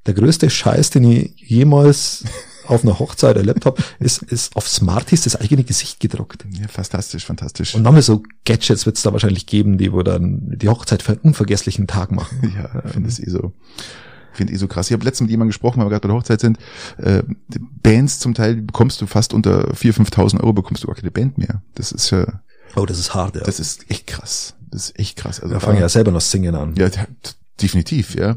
Der 0.06 0.14
größte 0.14 0.48
Scheiß, 0.50 0.90
den 0.90 1.04
ich 1.10 1.34
jemals 1.40 2.24
auf 2.66 2.82
einer 2.82 2.98
Hochzeit 2.98 3.36
erlebt 3.36 3.64
habe, 3.66 3.82
ist, 3.98 4.22
ist 4.22 4.56
auf 4.56 4.68
Smarties 4.68 5.22
das 5.22 5.36
eigene 5.36 5.62
Gesicht 5.64 6.00
gedruckt. 6.00 6.44
Ja, 6.60 6.66
fantastisch, 6.68 7.24
fantastisch. 7.24 7.74
Und 7.74 7.82
nochmal 7.82 8.02
so 8.02 8.22
Gadgets 8.44 8.86
wird 8.86 8.96
es 8.96 9.02
da 9.02 9.12
wahrscheinlich 9.12 9.46
geben, 9.46 9.78
die 9.78 9.92
wo 9.92 10.02
dann 10.02 10.52
die 10.56 10.68
Hochzeit 10.68 11.02
für 11.02 11.12
einen 11.12 11.20
unvergesslichen 11.20 11.86
Tag 11.86 12.10
machen. 12.12 12.52
Ja, 12.56 12.82
ich 12.84 12.92
finde 12.92 13.08
es 13.08 13.18
eh 13.20 13.30
so. 13.30 13.52
Ich 14.32 14.36
finde 14.38 14.52
eh 14.52 14.56
so 14.56 14.68
krass. 14.68 14.88
Ich 14.88 14.92
habe 14.92 15.04
letztens 15.04 15.26
mit 15.26 15.30
jemandem 15.30 15.50
gesprochen, 15.50 15.78
weil 15.78 15.86
wir 15.86 15.90
gerade 15.90 16.02
bei 16.02 16.08
der 16.08 16.16
Hochzeit 16.16 16.40
sind. 16.40 16.58
Äh, 16.98 17.22
Bands 17.82 18.18
zum 18.18 18.34
Teil 18.34 18.56
bekommst 18.56 19.00
du 19.00 19.06
fast 19.06 19.32
unter 19.32 19.70
4.000, 19.72 20.10
5.000 20.10 20.40
Euro 20.40 20.52
bekommst 20.52 20.82
du 20.82 20.88
gar 20.88 20.96
keine 20.96 21.10
Band 21.10 21.38
mehr. 21.38 21.62
Das 21.74 21.92
ist 21.92 22.10
ja, 22.10 22.40
Oh, 22.74 22.84
das 22.84 22.98
ist 22.98 23.14
hart, 23.14 23.36
ja. 23.36 23.42
das 23.42 23.60
ist 23.60 23.90
echt 23.90 24.06
krass. 24.06 24.54
Das 24.70 24.90
ist 24.90 24.98
echt 24.98 25.16
krass. 25.16 25.40
Also 25.40 25.54
da 25.54 25.60
fangen 25.60 25.80
ja 25.80 25.88
selber 25.88 26.10
noch 26.10 26.20
singen 26.20 26.54
an. 26.54 26.74
ja, 26.76 26.90
definitiv, 27.62 28.14
ja. 28.14 28.36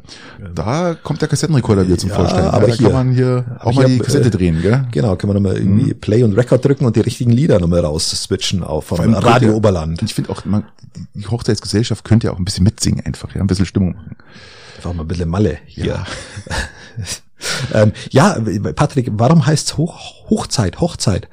Da 0.56 0.96
kommt 0.96 1.22
der 1.22 1.28
Kassettenrekorder 1.28 1.86
wieder 1.86 1.98
zum 1.98 2.10
Ja, 2.10 2.16
Vorschein. 2.16 2.46
aber 2.46 2.68
da 2.68 2.74
hier- 2.74 2.88
kann 2.90 2.94
man 3.08 3.12
hier 3.16 3.58
auch 3.60 3.74
mal 3.74 3.86
die 3.86 3.98
hab, 4.00 4.06
Kassette 4.06 4.28
äh, 4.30 4.32
drehen, 4.32 4.62
gell? 4.62 4.86
Genau, 4.92 5.16
können 5.16 5.32
wir 5.32 5.40
nochmal 5.40 5.58
irgendwie 5.58 5.94
Play 5.94 6.24
und 6.24 6.34
Record 6.34 6.64
drücken 6.64 6.86
und 6.86 6.96
die 6.96 7.02
richtigen 7.02 7.32
Lieder 7.32 7.60
nochmal 7.60 7.82
raus 7.82 8.10
switchen 8.10 8.64
auf 8.64 8.86
vom 8.86 9.00
Radio 9.14 9.22
könnte- 9.50 9.56
Oberland. 9.56 10.02
Ich 10.04 10.14
finde 10.14 10.30
auch, 10.32 10.46
man, 10.46 10.64
die 11.14 11.28
Hochzeitsgesellschaft 11.28 12.04
könnte 12.06 12.28
ja 12.28 12.34
auch 12.34 12.38
ein 12.40 12.46
bisschen 12.46 12.64
mitsingen 12.64 13.06
einfach, 13.06 13.34
ja, 13.36 13.42
ein 13.42 13.48
bisschen 13.48 13.66
Stimmung 13.66 13.94
machen. 13.96 14.16
Einfach 14.78 14.94
mal 14.94 15.04
ein 15.04 15.08
bisschen 15.08 15.30
Malle 15.30 15.58
hier. 15.66 15.86
Ja. 15.86 16.06
ähm, 17.74 17.92
ja, 18.12 18.38
Patrick, 18.76 19.10
warum 19.14 19.46
heißt's 19.46 19.78
Hoch, 19.78 20.30
Hochzeit, 20.30 20.80
Hochzeit? 20.80 21.28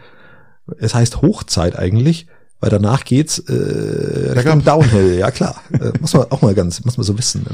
Es 0.78 0.94
heißt 0.94 1.22
Hochzeit 1.22 1.78
eigentlich, 1.78 2.26
weil 2.60 2.70
danach 2.70 3.04
geht's 3.04 3.38
äh, 3.38 4.32
Richtung 4.32 4.64
Downhill, 4.64 5.14
ja 5.18 5.30
klar. 5.30 5.60
Äh, 5.72 5.92
muss 6.00 6.14
man 6.14 6.24
auch 6.30 6.42
mal 6.42 6.54
ganz, 6.54 6.84
muss 6.84 6.96
man 6.96 7.04
so 7.04 7.16
wissen. 7.18 7.44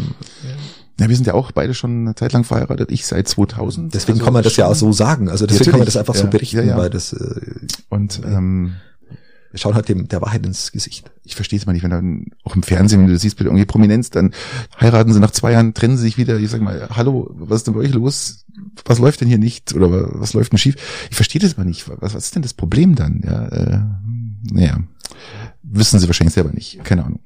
Ja, 1.00 1.08
wir 1.08 1.16
sind 1.16 1.26
ja 1.26 1.34
auch 1.34 1.50
beide 1.52 1.74
schon 1.74 2.02
eine 2.02 2.14
Zeit 2.14 2.32
lang 2.32 2.44
verheiratet. 2.44 2.92
Ich 2.92 3.06
seit 3.06 3.26
2000. 3.26 3.92
Deswegen 3.94 4.12
Also 4.14 4.24
kann 4.24 4.32
man 4.34 4.42
das 4.42 4.56
ja 4.56 4.66
auch 4.66 4.74
so 4.74 4.92
sagen. 4.92 5.28
Also 5.28 5.46
deswegen 5.46 5.70
kann 5.70 5.80
man 5.80 5.86
das 5.86 5.96
einfach 5.96 6.14
so 6.14 6.24
Ja, 6.24 6.30
berichten, 6.30 6.58
ja, 6.58 6.62
ja. 6.64 6.76
weil 6.76 6.90
das 6.90 7.12
äh, 7.12 7.40
Und 7.88 8.20
ähm, 8.24 8.74
wir 9.50 9.58
schauen 9.58 9.74
halt 9.74 9.88
dem 9.88 10.08
der 10.08 10.22
Wahrheit 10.22 10.46
ins 10.46 10.70
Gesicht. 10.72 11.10
ich 11.24 11.34
verstehe 11.34 11.58
es 11.58 11.66
mal 11.66 11.72
nicht, 11.74 11.82
wenn 11.82 11.90
dann 11.90 12.26
auch 12.44 12.54
im 12.56 12.62
Fernsehen, 12.62 13.00
wenn 13.00 13.08
du 13.08 13.12
das 13.14 13.20
siehst, 13.22 13.36
bei 13.38 13.44
irgendwie 13.44 13.66
Prominenz, 13.66 14.08
dann 14.10 14.32
heiraten 14.80 15.12
sie 15.12 15.20
nach 15.20 15.30
zwei 15.32 15.52
Jahren, 15.52 15.74
trennen 15.74 15.96
sie 15.98 16.04
sich 16.04 16.16
wieder. 16.16 16.38
Ich 16.38 16.50
sag 16.50 16.62
mal, 16.62 16.88
hallo, 16.90 17.30
was 17.34 17.58
ist 17.58 17.66
denn 17.66 17.74
bei 17.74 17.80
euch 17.80 17.92
los? 17.92 18.44
Was 18.86 18.98
läuft 18.98 19.20
denn 19.20 19.28
hier 19.28 19.38
nicht? 19.38 19.74
Oder 19.74 19.90
wa- 19.90 20.08
was 20.12 20.32
läuft 20.34 20.52
denn 20.52 20.58
schief? 20.58 20.76
Ich 21.10 21.16
verstehe 21.16 21.40
das 21.40 21.56
mal 21.58 21.64
nicht. 21.64 21.86
Was, 21.88 22.14
was 22.14 22.24
ist 22.24 22.34
denn 22.34 22.42
das 22.42 22.54
Problem 22.54 22.94
dann? 22.94 23.20
Ja, 23.24 23.48
äh, 23.48 23.80
naja, 24.50 24.78
wissen 25.62 25.98
sie 25.98 26.06
wahrscheinlich 26.06 26.34
selber 26.34 26.52
nicht. 26.52 26.82
Keine 26.84 27.04
Ahnung. 27.04 27.20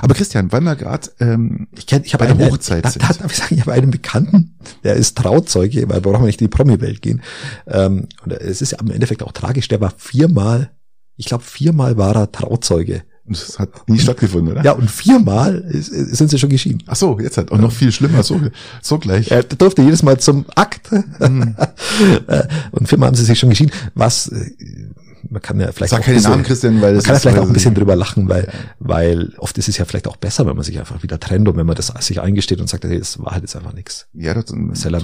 Aber 0.00 0.14
Christian, 0.14 0.50
weil 0.52 0.60
wir 0.62 0.76
gerade 0.76 1.10
ähm, 1.20 1.68
Ich 1.76 1.86
kenne, 1.86 2.04
ich 2.04 2.14
habe 2.14 2.26
der 2.26 2.34
einen, 2.34 2.50
Hochzeit 2.50 2.84
Da, 2.84 2.90
da, 2.90 3.26
ich 3.26 3.36
sagen, 3.36 3.54
ich 3.54 3.60
habe 3.60 3.72
einen 3.72 3.90
Bekannten, 3.90 4.56
der 4.82 4.94
ist 4.94 5.16
Trauzeuge, 5.16 5.88
weil 5.88 6.04
wir 6.04 6.12
brauchen 6.12 6.26
nicht 6.26 6.40
in 6.40 6.46
die 6.46 6.56
Promi-Welt 6.56 7.02
gehen. 7.02 7.22
Ähm, 7.66 8.08
und 8.24 8.32
es 8.32 8.62
ist 8.62 8.72
ja 8.72 8.78
im 8.80 8.90
Endeffekt 8.90 9.22
auch 9.22 9.32
tragisch. 9.32 9.68
Der 9.68 9.80
war 9.80 9.92
viermal, 9.96 10.70
ich 11.16 11.26
glaube 11.26 11.44
viermal 11.44 11.96
war 11.96 12.16
er 12.16 12.32
Trauzeuge. 12.32 13.02
das 13.26 13.58
hat 13.58 13.88
nie 13.88 13.98
stattgefunden, 13.98 14.52
oder? 14.52 14.64
Ja, 14.64 14.72
und 14.72 14.90
viermal 14.90 15.58
ist, 15.58 15.86
sind 15.90 16.30
sie 16.30 16.38
schon 16.38 16.50
geschieden. 16.50 16.82
Ach 16.86 16.96
so, 16.96 17.20
jetzt 17.20 17.36
hat 17.36 17.52
auch 17.52 17.58
noch 17.58 17.72
viel 17.72 17.92
schlimmer. 17.92 18.22
So, 18.22 18.40
so 18.80 18.98
gleich. 18.98 19.30
Er 19.30 19.42
durfte 19.42 19.82
jedes 19.82 20.02
Mal 20.02 20.18
zum 20.18 20.46
Akt. 20.54 20.90
Hm. 20.90 21.56
Äh, 22.26 22.46
und 22.70 22.88
viermal 22.88 23.08
haben 23.08 23.14
sie 23.14 23.24
sich 23.24 23.38
schon 23.38 23.50
geschieden. 23.50 23.72
Was, 23.94 24.28
äh, 24.28 24.50
man 25.32 25.42
kann 25.42 25.58
ja 25.58 25.72
vielleicht 25.72 25.90
Sag 25.90 26.00
auch 26.00 26.04
keine 26.04 26.16
ein 26.16 26.18
bisschen- 26.18 26.30
Namen, 26.30 26.42
Christian, 26.44 26.74
weil 26.82 26.92
Man 26.92 26.94
das 26.94 27.04
kann 27.04 27.12
ja 27.12 27.16
ist- 27.16 27.22
vielleicht 27.22 27.38
auch 27.38 27.46
ein 27.46 27.52
bisschen 27.52 27.74
drüber 27.74 27.96
lachen, 27.96 28.28
weil, 28.28 28.48
weil 28.78 29.32
oft 29.38 29.56
ist 29.58 29.68
es 29.68 29.78
ja 29.78 29.84
vielleicht 29.84 30.06
auch 30.06 30.16
besser, 30.16 30.46
wenn 30.46 30.54
man 30.54 30.64
sich 30.64 30.78
einfach 30.78 31.02
wieder 31.02 31.18
trennt 31.18 31.48
und 31.48 31.56
wenn 31.56 31.66
man 31.66 31.74
das 31.74 31.92
sich 32.00 32.20
eingesteht 32.20 32.60
und 32.60 32.68
sagt, 32.68 32.84
hey, 32.84 32.98
das 32.98 33.18
war 33.18 33.32
halt 33.32 33.42
jetzt 33.42 33.56
einfach 33.56 33.72
nichts. 33.72 34.06
Ja, 34.14 34.34
das 34.34 34.50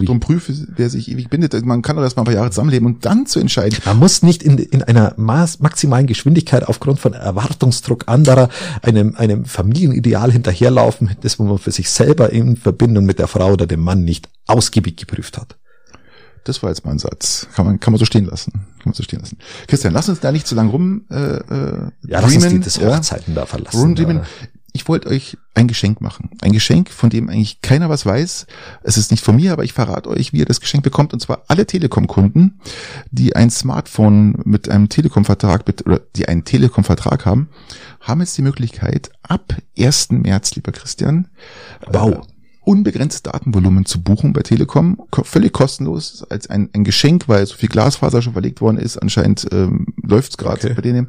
vie. 0.00 0.06
darum 0.06 0.20
prüfe, 0.20 0.52
wer 0.76 0.90
sich 0.90 1.10
ewig 1.10 1.30
bindet. 1.30 1.54
Man 1.64 1.82
kann 1.82 1.96
doch 1.96 2.02
erst 2.02 2.16
mal 2.16 2.22
ein 2.22 2.26
paar 2.26 2.34
Jahre 2.34 2.50
zusammenleben 2.50 2.86
und 2.86 3.04
dann 3.04 3.26
zu 3.26 3.40
entscheiden. 3.40 3.78
Man 3.84 3.98
muss 3.98 4.22
nicht 4.22 4.42
in, 4.42 4.58
in 4.58 4.82
einer 4.82 5.14
Maß, 5.16 5.60
maximalen 5.60 6.06
Geschwindigkeit 6.06 6.68
aufgrund 6.68 7.00
von 7.00 7.14
Erwartungsdruck 7.14 8.04
anderer 8.06 8.48
einem, 8.82 9.16
einem 9.16 9.44
Familienideal 9.46 10.30
hinterherlaufen, 10.32 11.10
das 11.22 11.38
wo 11.38 11.44
man 11.44 11.58
für 11.58 11.70
sich 11.72 11.90
selber 11.90 12.30
in 12.30 12.56
Verbindung 12.56 13.04
mit 13.04 13.18
der 13.18 13.28
Frau 13.28 13.52
oder 13.52 13.66
dem 13.66 13.80
Mann 13.80 14.04
nicht 14.04 14.28
ausgiebig 14.46 14.96
geprüft 14.96 15.38
hat. 15.38 15.56
Das 16.48 16.62
war 16.62 16.70
jetzt 16.70 16.86
mal 16.86 16.92
ein 16.92 16.98
Satz. 16.98 17.46
Kann 17.54 17.66
man, 17.66 17.78
kann 17.78 17.92
man 17.92 17.98
so 17.98 18.06
stehen 18.06 18.24
lassen. 18.24 18.52
Kann 18.52 18.86
man 18.86 18.94
so 18.94 19.02
stehen 19.02 19.20
lassen. 19.20 19.36
Christian, 19.66 19.92
lass 19.92 20.08
uns 20.08 20.20
da 20.20 20.32
nicht 20.32 20.46
zu 20.46 20.54
lang 20.54 20.70
rum, 20.70 21.04
äh, 21.10 21.14
äh, 21.16 21.90
Ja, 22.06 22.20
lass 22.20 22.24
uns 22.24 22.34
die, 22.34 22.48
dreamen, 22.48 22.62
das 22.62 22.76
ja? 22.76 22.96
Hochzeiten 22.96 23.34
da 23.34 23.44
verlassen. 23.44 23.78
Rumdreamen. 23.78 24.22
ich 24.72 24.88
wollte 24.88 25.08
euch 25.08 25.36
ein 25.52 25.68
Geschenk 25.68 26.00
machen. 26.00 26.30
Ein 26.40 26.52
Geschenk, 26.52 26.88
von 26.88 27.10
dem 27.10 27.28
eigentlich 27.28 27.60
keiner 27.60 27.90
was 27.90 28.06
weiß. 28.06 28.46
Es 28.82 28.96
ist 28.96 29.10
nicht 29.10 29.22
von 29.22 29.36
mir, 29.36 29.52
aber 29.52 29.64
ich 29.64 29.74
verrate 29.74 30.08
euch, 30.08 30.32
wie 30.32 30.38
ihr 30.38 30.46
das 30.46 30.62
Geschenk 30.62 30.84
bekommt. 30.84 31.12
Und 31.12 31.20
zwar 31.20 31.42
alle 31.48 31.66
Telekom-Kunden, 31.66 32.60
die 33.10 33.36
ein 33.36 33.50
Smartphone 33.50 34.40
mit 34.44 34.70
einem 34.70 34.88
Telekom-Vertrag, 34.88 35.64
oder 35.84 36.00
die 36.16 36.28
einen 36.28 36.46
Telekom-Vertrag 36.46 37.26
haben, 37.26 37.50
haben 38.00 38.20
jetzt 38.20 38.38
die 38.38 38.42
Möglichkeit, 38.42 39.10
ab 39.22 39.54
1. 39.78 40.12
März, 40.12 40.54
lieber 40.54 40.72
Christian, 40.72 41.28
wow. 41.92 42.12
Äh, 42.14 42.37
unbegrenztes 42.68 43.22
Datenvolumen 43.22 43.86
zu 43.86 44.02
buchen 44.02 44.34
bei 44.34 44.42
Telekom, 44.42 45.00
völlig 45.22 45.54
kostenlos, 45.54 46.22
als 46.28 46.50
ein, 46.50 46.68
ein 46.74 46.84
Geschenk, 46.84 47.26
weil 47.26 47.46
so 47.46 47.56
viel 47.56 47.70
Glasfaser 47.70 48.20
schon 48.20 48.34
verlegt 48.34 48.60
worden 48.60 48.76
ist. 48.76 48.98
Anscheinend 48.98 49.46
ähm, 49.52 49.86
läuft 50.02 50.32
es 50.32 50.36
gerade 50.36 50.58
okay. 50.58 50.74
bei 50.74 50.82
denen. 50.82 51.08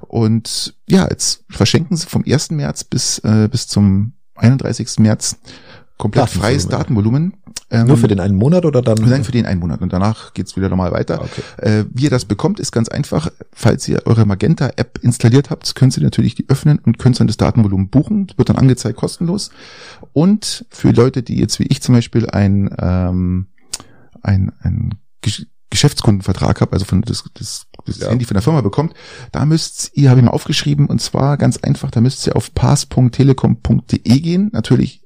Und 0.00 0.76
ja, 0.88 1.08
jetzt 1.10 1.44
verschenken 1.50 1.96
sie 1.96 2.06
vom 2.06 2.22
1. 2.24 2.52
März 2.52 2.84
bis, 2.84 3.18
äh, 3.18 3.48
bis 3.50 3.66
zum 3.66 4.12
31. 4.36 5.00
März 5.00 5.38
komplett 5.98 6.30
freies 6.30 6.68
Datenvolumen. 6.68 7.34
Ähm, 7.70 7.86
Nur 7.86 7.96
für 7.96 8.08
den 8.08 8.20
einen 8.20 8.36
Monat 8.36 8.64
oder 8.64 8.82
dann? 8.82 8.98
Nein, 8.98 9.24
für 9.24 9.32
den 9.32 9.46
einen 9.46 9.60
Monat 9.60 9.80
und 9.80 9.92
danach 9.92 10.34
geht's 10.34 10.56
wieder 10.56 10.68
normal 10.68 10.92
weiter. 10.92 11.20
Ah, 11.20 11.24
okay. 11.24 11.42
Äh, 11.58 11.84
wie 11.92 12.04
ihr 12.04 12.10
das 12.10 12.24
bekommt, 12.24 12.60
ist 12.60 12.72
ganz 12.72 12.88
einfach. 12.88 13.30
Falls 13.52 13.88
ihr 13.88 14.06
eure 14.06 14.26
Magenta-App 14.26 14.98
installiert 15.02 15.50
habt, 15.50 15.74
könnt 15.74 15.96
ihr 15.96 16.02
natürlich 16.02 16.34
die 16.34 16.48
öffnen 16.48 16.78
und 16.78 16.98
könnt 16.98 17.18
dann 17.18 17.28
das 17.28 17.36
Datenvolumen 17.36 17.88
buchen. 17.88 18.26
Das 18.26 18.38
wird 18.38 18.48
dann 18.48 18.56
angezeigt 18.56 18.98
kostenlos. 18.98 19.50
Und 20.12 20.66
für 20.70 20.90
Leute, 20.90 21.22
die 21.22 21.38
jetzt 21.38 21.58
wie 21.60 21.66
ich 21.66 21.80
zum 21.82 21.94
Beispiel 21.94 22.28
ein, 22.28 22.74
ähm, 22.78 23.46
ein, 24.22 24.52
ein 24.60 24.94
Geschäftskundenvertrag 25.70 26.60
habe, 26.60 26.72
also 26.72 26.84
von 26.84 27.00
das, 27.02 27.24
das, 27.34 27.66
das 27.86 28.00
ja. 28.00 28.10
Handy 28.10 28.26
von 28.26 28.34
der 28.34 28.42
Firma 28.42 28.60
bekommt, 28.60 28.92
da 29.32 29.46
müsst 29.46 29.92
ihr, 29.94 30.10
habe 30.10 30.20
ich 30.20 30.26
mal 30.26 30.32
aufgeschrieben, 30.32 30.86
und 30.86 31.00
zwar 31.00 31.38
ganz 31.38 31.56
einfach, 31.56 31.90
da 31.90 32.00
müsst 32.00 32.26
ihr 32.26 32.36
auf 32.36 32.52
pass.telekom.de 32.52 34.20
gehen, 34.20 34.50
natürlich 34.52 35.01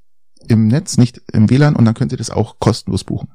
im 0.50 0.68
Netz, 0.68 0.96
nicht 0.96 1.22
im 1.32 1.50
WLAN, 1.50 1.76
und 1.76 1.85
dann 1.85 1.94
könnt 1.94 2.12
ihr 2.12 2.18
das 2.18 2.30
auch 2.30 2.59
kostenlos 2.59 3.04
buchen. 3.04 3.28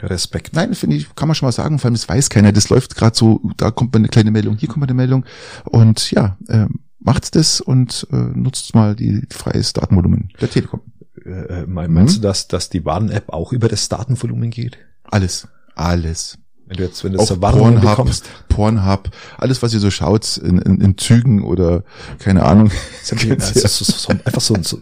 Respekt. 0.00 0.54
Nein, 0.54 0.74
finde 0.74 0.96
ich, 0.96 1.14
kann 1.16 1.28
man 1.28 1.34
schon 1.34 1.46
mal 1.46 1.52
sagen, 1.52 1.78
vor 1.78 1.86
allem 1.86 1.94
das 1.94 2.08
weiß 2.08 2.30
keiner, 2.30 2.52
das 2.52 2.68
läuft 2.68 2.94
gerade 2.94 3.16
so, 3.16 3.40
da 3.56 3.70
kommt 3.70 3.92
mal 3.92 3.98
eine 3.98 4.08
kleine 4.08 4.30
Meldung, 4.30 4.56
hier 4.56 4.68
kommt 4.68 4.80
mal 4.80 4.86
eine 4.86 4.94
Meldung, 4.94 5.24
und 5.64 6.10
ja, 6.12 6.36
äh, 6.48 6.66
macht 7.00 7.34
das 7.34 7.60
und 7.60 8.06
äh, 8.12 8.16
nutzt 8.16 8.74
mal 8.74 8.94
die, 8.94 9.26
freies 9.30 9.72
Datenvolumen 9.72 10.30
der 10.40 10.50
Telekom. 10.50 10.80
Äh, 11.24 11.62
äh 11.62 11.66
meinst 11.66 12.18
mhm. 12.18 12.22
du, 12.22 12.28
dass, 12.28 12.48
dass 12.48 12.70
die 12.70 12.84
Warn-App 12.84 13.30
auch 13.30 13.52
über 13.52 13.68
das 13.68 13.88
Datenvolumen 13.88 14.50
geht? 14.50 14.78
Alles 15.04 15.48
alles. 15.78 16.38
Wenn 16.68 16.76
du 16.76 16.82
jetzt, 16.84 17.02
wenn 17.02 17.12
du 17.12 17.18
Warnungen 17.18 17.74
Pornhub, 17.74 17.90
bekommst. 17.90 18.24
Pornhub, 18.48 19.10
alles, 19.38 19.62
was 19.62 19.72
ihr 19.72 19.80
so 19.80 19.90
schaut 19.90 20.36
in, 20.36 20.58
in, 20.58 20.80
in 20.80 20.98
Zügen 20.98 21.42
oder 21.42 21.82
keine 22.18 22.44
Ahnung. 22.44 22.70
also 23.10 23.68
so, 23.68 23.84
so, 23.84 23.92
so, 23.92 24.10
einfach 24.24 24.40
so, 24.40 24.54
so 24.62 24.78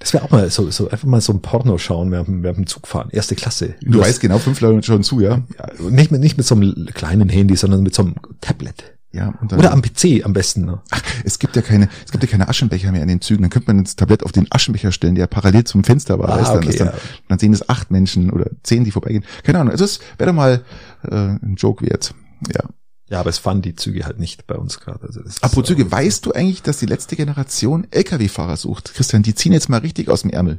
das 0.00 0.12
wäre 0.12 0.24
auch 0.24 0.30
mal 0.30 0.50
so, 0.50 0.70
so 0.70 0.88
einfach 0.90 1.06
mal 1.06 1.20
so 1.20 1.32
ein 1.32 1.40
Porno 1.40 1.78
schauen 1.78 2.10
während, 2.10 2.42
während 2.42 2.58
dem 2.58 2.66
Zug 2.66 2.88
fahren. 2.88 3.08
Erste 3.12 3.36
Klasse. 3.36 3.74
Du, 3.80 3.92
du 3.92 4.00
weißt 4.00 4.20
genau, 4.20 4.38
fünf 4.38 4.60
Leute 4.60 4.84
schon 4.84 5.04
zu, 5.04 5.20
ja? 5.20 5.40
ja 5.58 5.88
nicht, 5.88 6.10
mit, 6.10 6.20
nicht 6.20 6.36
mit 6.36 6.46
so 6.46 6.56
einem 6.56 6.86
kleinen 6.92 7.28
Handy, 7.28 7.56
sondern 7.56 7.82
mit 7.82 7.94
so 7.94 8.02
einem 8.02 8.14
Tablet. 8.40 8.93
Ja, 9.14 9.32
und 9.40 9.52
dann, 9.52 9.60
Oder 9.60 9.70
am 9.70 9.80
PC 9.80 10.24
am 10.24 10.32
besten. 10.32 10.64
Ne? 10.64 10.82
Ach, 10.90 11.00
es 11.22 11.38
gibt 11.38 11.54
ja 11.54 11.62
keine, 11.62 11.88
es 12.04 12.10
gibt 12.10 12.24
ja 12.24 12.28
keine 12.28 12.48
Aschenbecher 12.48 12.90
mehr 12.90 13.02
in 13.02 13.06
den 13.06 13.20
Zügen. 13.20 13.42
Dann 13.42 13.50
könnte 13.50 13.72
man 13.72 13.84
das 13.84 13.94
Tablett 13.94 14.24
auf 14.24 14.32
den 14.32 14.48
Aschenbecher 14.50 14.90
stellen, 14.90 15.14
der 15.14 15.28
parallel 15.28 15.62
zum 15.62 15.84
Fenster 15.84 16.18
war. 16.18 16.30
Ah, 16.30 16.56
okay, 16.56 16.76
dann, 16.76 16.86
ja. 16.86 16.92
dann, 16.92 17.00
dann, 17.28 17.38
sehen 17.38 17.52
es 17.52 17.68
acht 17.68 17.92
Menschen 17.92 18.30
oder 18.30 18.50
zehn, 18.64 18.82
die 18.82 18.90
vorbeigehen. 18.90 19.24
Keine 19.44 19.60
Ahnung. 19.60 19.72
Es 19.72 20.00
wäre 20.18 20.32
mal 20.32 20.64
äh, 21.08 21.14
ein 21.14 21.54
Joke 21.56 21.86
wert. 21.86 22.12
Ja. 22.52 22.64
Ja, 23.08 23.20
aber 23.20 23.30
es 23.30 23.38
fahren 23.38 23.62
die 23.62 23.76
Züge 23.76 24.04
halt 24.04 24.18
nicht 24.18 24.48
bei 24.48 24.56
uns 24.56 24.80
gerade. 24.80 25.06
Also 25.06 25.20
Apropos 25.42 25.68
Züge, 25.68 25.92
weißt 25.92 26.26
du 26.26 26.32
eigentlich, 26.32 26.62
dass 26.62 26.78
die 26.78 26.86
letzte 26.86 27.14
Generation 27.14 27.86
Lkw-Fahrer 27.92 28.56
sucht? 28.56 28.94
Christian, 28.94 29.22
die 29.22 29.36
ziehen 29.36 29.52
jetzt 29.52 29.68
mal 29.68 29.78
richtig 29.78 30.08
aus 30.08 30.22
dem 30.22 30.30
Ärmel. 30.30 30.58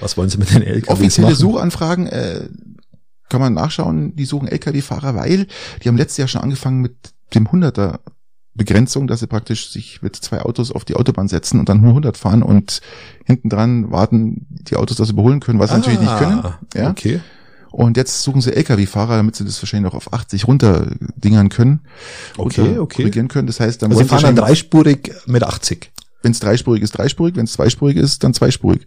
Was 0.00 0.16
wollen 0.16 0.28
sie 0.28 0.38
mit 0.38 0.50
den 0.52 0.62
LKWs 0.62 0.88
Offizielle 0.88 1.28
machen? 1.28 1.38
Suchanfragen 1.38 2.06
äh, 2.08 2.48
kann 3.28 3.40
man 3.40 3.54
nachschauen, 3.54 4.16
die 4.16 4.24
suchen 4.24 4.48
Lkw-Fahrer, 4.48 5.14
weil 5.14 5.46
die 5.84 5.88
haben 5.88 5.96
letztes 5.96 6.16
Jahr 6.16 6.28
schon 6.28 6.40
angefangen 6.40 6.80
mit 6.80 6.96
dem 7.34 7.48
100er 7.48 8.00
Begrenzung, 8.54 9.06
dass 9.06 9.20
sie 9.20 9.26
praktisch 9.26 9.70
sich 9.70 10.02
mit 10.02 10.16
zwei 10.16 10.42
Autos 10.42 10.72
auf 10.72 10.84
die 10.84 10.96
Autobahn 10.96 11.28
setzen 11.28 11.60
und 11.60 11.68
dann 11.68 11.80
nur 11.80 11.90
100 11.90 12.16
fahren 12.16 12.42
und 12.42 12.80
hinten 13.24 13.48
dran 13.48 13.90
warten 13.90 14.46
die 14.50 14.76
Autos, 14.76 14.96
dass 14.96 15.08
sie 15.08 15.14
überholen 15.14 15.40
können, 15.40 15.58
was 15.58 15.70
sie 15.70 15.76
ah, 15.76 15.78
natürlich 15.78 16.00
nicht 16.00 16.18
können. 16.18 16.42
Ja? 16.74 16.90
Okay. 16.90 17.20
Und 17.70 17.96
jetzt 17.96 18.22
suchen 18.22 18.40
sie 18.40 18.52
LKW-Fahrer, 18.52 19.16
damit 19.16 19.36
sie 19.36 19.44
das 19.44 19.62
wahrscheinlich 19.62 19.92
auch 19.92 19.96
auf 19.96 20.12
80 20.12 20.48
runter 20.48 20.88
dingern 21.14 21.48
können. 21.48 21.80
Okay, 22.36 22.78
okay. 22.78 23.02
Korrigieren 23.02 23.28
können. 23.28 23.46
Das 23.46 23.60
heißt, 23.60 23.80
dann 23.80 23.92
also 23.92 24.02
sie 24.02 24.08
fahren 24.08 24.22
dann 24.22 24.36
dreispurig 24.36 25.12
mit 25.26 25.44
80. 25.44 25.92
Wenn 26.22 26.32
es 26.32 26.40
dreispurig 26.40 26.82
ist, 26.82 26.98
dreispurig. 26.98 27.36
Wenn 27.36 27.44
es 27.44 27.52
zweispurig 27.52 27.96
ist, 27.96 28.24
dann 28.24 28.34
zweispurig. 28.34 28.86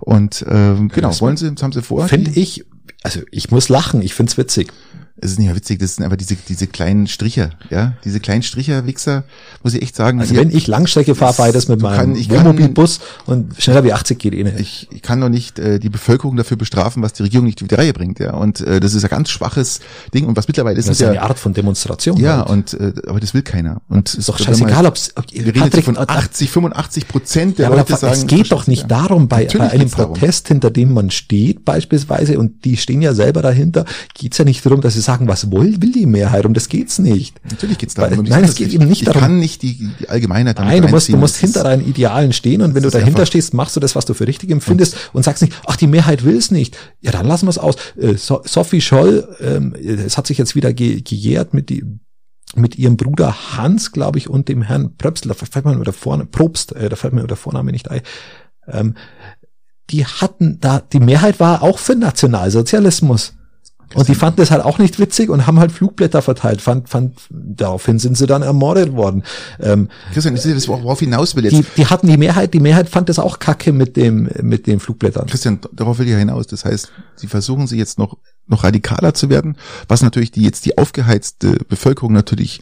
Und 0.00 0.44
ähm, 0.48 0.88
genau, 0.88 1.18
wollen 1.20 1.36
sie, 1.36 1.50
das 1.54 1.62
haben 1.62 1.72
sie 1.72 1.80
vor. 1.80 2.08
Finde 2.08 2.32
ich, 2.32 2.66
also 3.04 3.20
ich 3.30 3.52
muss 3.52 3.68
lachen, 3.68 4.02
ich 4.02 4.14
find's 4.14 4.36
witzig 4.36 4.72
es 5.16 5.32
ist 5.32 5.38
nicht 5.38 5.46
mehr 5.46 5.54
witzig, 5.54 5.78
das 5.78 5.94
sind 5.94 6.04
einfach 6.04 6.16
diese, 6.16 6.34
diese 6.34 6.66
kleinen 6.66 7.06
Stricher, 7.06 7.50
ja, 7.70 7.94
diese 8.04 8.18
kleinen 8.18 8.42
Stricher-Wichser, 8.42 9.22
muss 9.62 9.72
ich 9.72 9.82
echt 9.82 9.94
sagen. 9.94 10.20
Also 10.20 10.34
wenn 10.34 10.50
ich 10.50 10.66
Langstrecke 10.66 11.14
fahre, 11.14 11.32
fahre 11.32 11.48
ich 11.50 11.54
das 11.54 11.68
mit 11.68 11.80
meinem 11.80 12.16
Wohnmobilbus 12.16 12.98
und 13.26 13.54
schneller 13.62 13.84
wie 13.84 13.92
80 13.92 14.18
geht 14.18 14.34
eh 14.34 14.42
nicht. 14.42 14.58
Ich, 14.58 14.88
ich 14.90 15.02
kann 15.02 15.20
doch 15.20 15.28
nicht 15.28 15.60
äh, 15.60 15.78
die 15.78 15.88
Bevölkerung 15.88 16.36
dafür 16.36 16.56
bestrafen, 16.56 17.00
was 17.00 17.12
die 17.12 17.22
Regierung 17.22 17.46
nicht 17.46 17.62
auf 17.62 17.68
die 17.68 17.74
Reihe 17.76 17.92
bringt, 17.92 18.18
ja, 18.18 18.34
und 18.34 18.60
äh, 18.62 18.80
das 18.80 18.94
ist 18.94 19.04
ein 19.04 19.10
ganz 19.10 19.30
schwaches 19.30 19.80
Ding 20.12 20.26
und 20.26 20.36
was 20.36 20.48
mittlerweile 20.48 20.78
ist, 20.80 20.88
das 20.88 20.96
ist 20.96 21.00
ja 21.00 21.10
eine 21.10 21.22
Art 21.22 21.38
von 21.38 21.54
Demonstration. 21.54 22.18
Ja, 22.18 22.38
halt. 22.38 22.50
und 22.50 22.74
äh, 22.74 22.92
aber 23.06 23.20
das 23.20 23.34
will 23.34 23.42
keiner. 23.42 23.82
Und 23.88 24.14
ist 24.14 24.28
doch 24.28 24.38
scheißegal, 24.38 24.84
ob 24.84 24.96
wir 24.96 25.46
reden 25.46 25.60
Patrick, 25.60 25.84
von 25.84 25.96
80, 25.96 26.50
85 26.50 27.08
Prozent 27.08 27.58
der 27.58 27.70
ja, 27.70 27.76
Leute 27.76 27.96
sagen. 27.96 28.14
Es 28.14 28.26
geht 28.26 28.50
doch 28.50 28.66
nicht 28.66 28.82
ja, 28.82 28.88
darum, 28.88 29.28
bei, 29.28 29.46
bei 29.46 29.70
einem 29.70 29.90
Protest, 29.90 30.46
darum. 30.46 30.54
hinter 30.56 30.70
dem 30.70 30.92
man 30.92 31.12
steht, 31.12 31.64
beispielsweise, 31.64 32.36
und 32.36 32.64
die 32.64 32.76
stehen 32.76 33.00
ja 33.00 33.14
selber 33.14 33.40
dahinter, 33.40 33.84
geht's 34.14 34.38
ja 34.38 34.44
nicht 34.44 34.66
darum, 34.66 34.80
dass 34.80 34.94
sie 34.94 35.03
sagen, 35.04 35.28
was 35.28 35.50
wollen 35.50 35.82
will 35.82 35.92
die 35.92 36.06
Mehrheit, 36.06 36.46
um 36.46 36.54
das 36.54 36.68
geht's 36.68 36.98
nicht. 36.98 37.40
Natürlich 37.48 37.78
geht's 37.78 37.94
darum. 37.94 38.18
Weil, 38.18 38.24
nein, 38.24 38.44
es 38.44 38.54
geht 38.54 38.72
eben 38.72 38.88
nicht 38.88 39.02
ich 39.02 39.06
darum. 39.06 39.20
kann 39.20 39.38
nicht 39.38 39.62
die, 39.62 39.90
die 40.00 40.08
Allgemeinheit 40.08 40.58
damit 40.58 40.72
Nein, 40.72 40.82
du 40.82 40.88
musst, 40.88 41.08
du 41.08 41.16
musst 41.16 41.36
hinter 41.36 41.62
deinen 41.62 41.86
Idealen 41.86 42.32
stehen 42.32 42.62
und 42.62 42.74
wenn 42.74 42.82
du 42.82 42.90
dahinter 42.90 43.26
stehst, 43.26 43.54
machst 43.54 43.76
du 43.76 43.80
das, 43.80 43.94
was 43.94 44.06
du 44.06 44.14
für 44.14 44.26
richtig 44.26 44.50
empfindest 44.50 44.94
und, 44.94 45.16
und 45.16 45.22
sagst 45.22 45.42
nicht, 45.42 45.54
ach, 45.66 45.76
die 45.76 45.86
Mehrheit 45.86 46.24
will's 46.24 46.50
nicht. 46.50 46.76
Ja, 47.00 47.12
dann 47.12 47.26
lassen 47.26 47.46
wir 47.46 47.50
es 47.50 47.58
aus. 47.58 47.76
Äh, 47.96 48.14
so 48.14 48.42
Sophie 48.44 48.80
Scholl, 48.80 49.28
ähm, 49.40 49.74
es 49.74 50.16
hat 50.16 50.26
sich 50.26 50.38
jetzt 50.38 50.54
wieder 50.54 50.72
ge 50.72 51.00
gejährt 51.02 51.54
mit 51.54 51.70
die 51.70 51.84
mit 52.56 52.76
ihrem 52.76 52.96
Bruder 52.96 53.56
Hans, 53.56 53.92
glaube 53.92 54.18
ich, 54.18 54.30
und 54.30 54.48
dem 54.48 54.62
Herrn 54.62 54.96
Pröpsel, 54.96 55.28
da 55.28 55.34
fällt 55.34 55.64
mir 55.64 55.76
der 55.82 55.92
Vorname, 55.92 56.28
Probst, 56.30 56.72
äh, 56.72 56.88
da 56.88 56.96
fällt 56.96 57.12
mir 57.12 57.26
der 57.26 57.36
Vorname 57.36 57.72
nicht 57.72 57.90
ein. 57.90 58.02
Ähm, 58.68 58.94
die 59.90 60.06
hatten 60.06 60.60
da, 60.60 60.80
die 60.80 61.00
Mehrheit 61.00 61.40
war 61.40 61.62
auch 61.62 61.78
für 61.78 61.94
Nationalsozialismus. 61.94 63.34
Und 63.94 64.08
die 64.08 64.14
fanden 64.14 64.36
das 64.38 64.50
halt 64.50 64.64
auch 64.64 64.78
nicht 64.78 64.98
witzig 64.98 65.30
und 65.30 65.46
haben 65.46 65.58
halt 65.58 65.72
Flugblätter 65.72 66.22
verteilt. 66.22 66.60
Fand, 66.60 66.88
fand, 66.88 67.18
daraufhin 67.30 67.98
sind 67.98 68.16
sie 68.16 68.26
dann 68.26 68.42
ermordet 68.42 68.92
worden. 68.92 69.22
Ähm, 69.60 69.88
Christian, 70.12 70.34
ist 70.34 70.46
das, 70.46 70.68
worauf 70.68 71.00
hinaus 71.00 71.36
will 71.36 71.44
jetzt? 71.44 71.54
Die, 71.54 71.64
die 71.76 71.86
hatten 71.86 72.06
die 72.06 72.16
Mehrheit, 72.16 72.54
die 72.54 72.60
Mehrheit 72.60 72.88
fand 72.88 73.08
das 73.08 73.18
auch 73.18 73.38
kacke 73.38 73.72
mit 73.72 73.96
dem, 73.96 74.28
mit 74.42 74.66
den 74.66 74.80
Flugblättern. 74.80 75.26
Christian, 75.26 75.60
darauf 75.72 75.98
will 75.98 76.06
ich 76.06 76.12
ja 76.12 76.18
hinaus. 76.18 76.46
Das 76.46 76.64
heißt, 76.64 76.92
sie 77.16 77.26
versuchen 77.26 77.66
sie 77.66 77.78
jetzt 77.78 77.98
noch, 77.98 78.18
noch 78.46 78.64
radikaler 78.64 79.14
zu 79.14 79.30
werden, 79.30 79.56
was 79.88 80.02
natürlich 80.02 80.30
die 80.30 80.42
jetzt 80.42 80.66
die 80.66 80.78
aufgeheizte 80.78 81.56
Bevölkerung 81.68 82.12
natürlich 82.12 82.60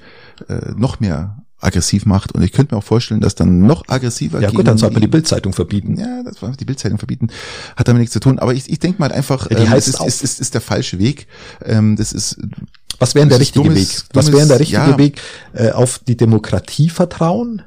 äh, 0.49 0.73
noch 0.77 1.01
mehr 1.01 1.42
aggressiv 1.63 2.07
macht. 2.07 2.33
Und 2.33 2.43
ich 2.43 2.53
könnte 2.53 2.75
mir 2.75 2.79
auch 2.79 2.85
vorstellen, 2.85 3.21
dass 3.21 3.35
dann 3.35 3.61
noch 3.61 3.89
aggressiver 3.89 4.41
Ja 4.41 4.51
gut, 4.51 4.67
dann 4.67 4.79
sollte 4.79 4.95
man 4.95 5.03
die 5.03 5.09
Bildzeitung 5.09 5.53
verbieten. 5.53 5.97
Ja, 5.99 6.23
das 6.23 6.43
war 6.43 6.51
die 6.53 6.65
Bildzeitung 6.65 6.99
verbieten. 6.99 7.29
Hat 7.77 7.89
damit 7.89 8.01
nichts 8.01 8.13
zu 8.13 8.21
tun. 8.21 8.39
Aber 8.39 8.55
ich, 8.55 8.71
ich 8.71 8.79
denke 8.79 9.01
mal 9.01 9.13
einfach, 9.13 9.51
ja, 9.51 9.57
die 9.57 9.65
ähm, 9.65 9.71
heißt 9.71 9.89
ist, 9.89 10.01
ist, 10.01 10.23
ist, 10.23 10.41
ist 10.41 10.55
der 10.55 10.61
falsche 10.61 10.99
Weg. 10.99 11.27
Ähm, 11.65 11.97
das 11.97 12.13
ist 12.13 12.39
was 12.99 13.15
wäre 13.17 13.27
der 13.27 13.41
richtige 13.41 13.65
dummes, 13.65 14.05
Weg? 14.05 14.05
Was 14.13 14.33
wäre 14.33 14.47
der 14.47 14.61
richtige 14.61 14.81
ja. 14.81 14.99
Weg? 14.99 15.21
Äh, 15.55 15.71
auf 15.71 15.99
die 16.07 16.17
Demokratie 16.17 16.89
vertrauen? 16.89 17.63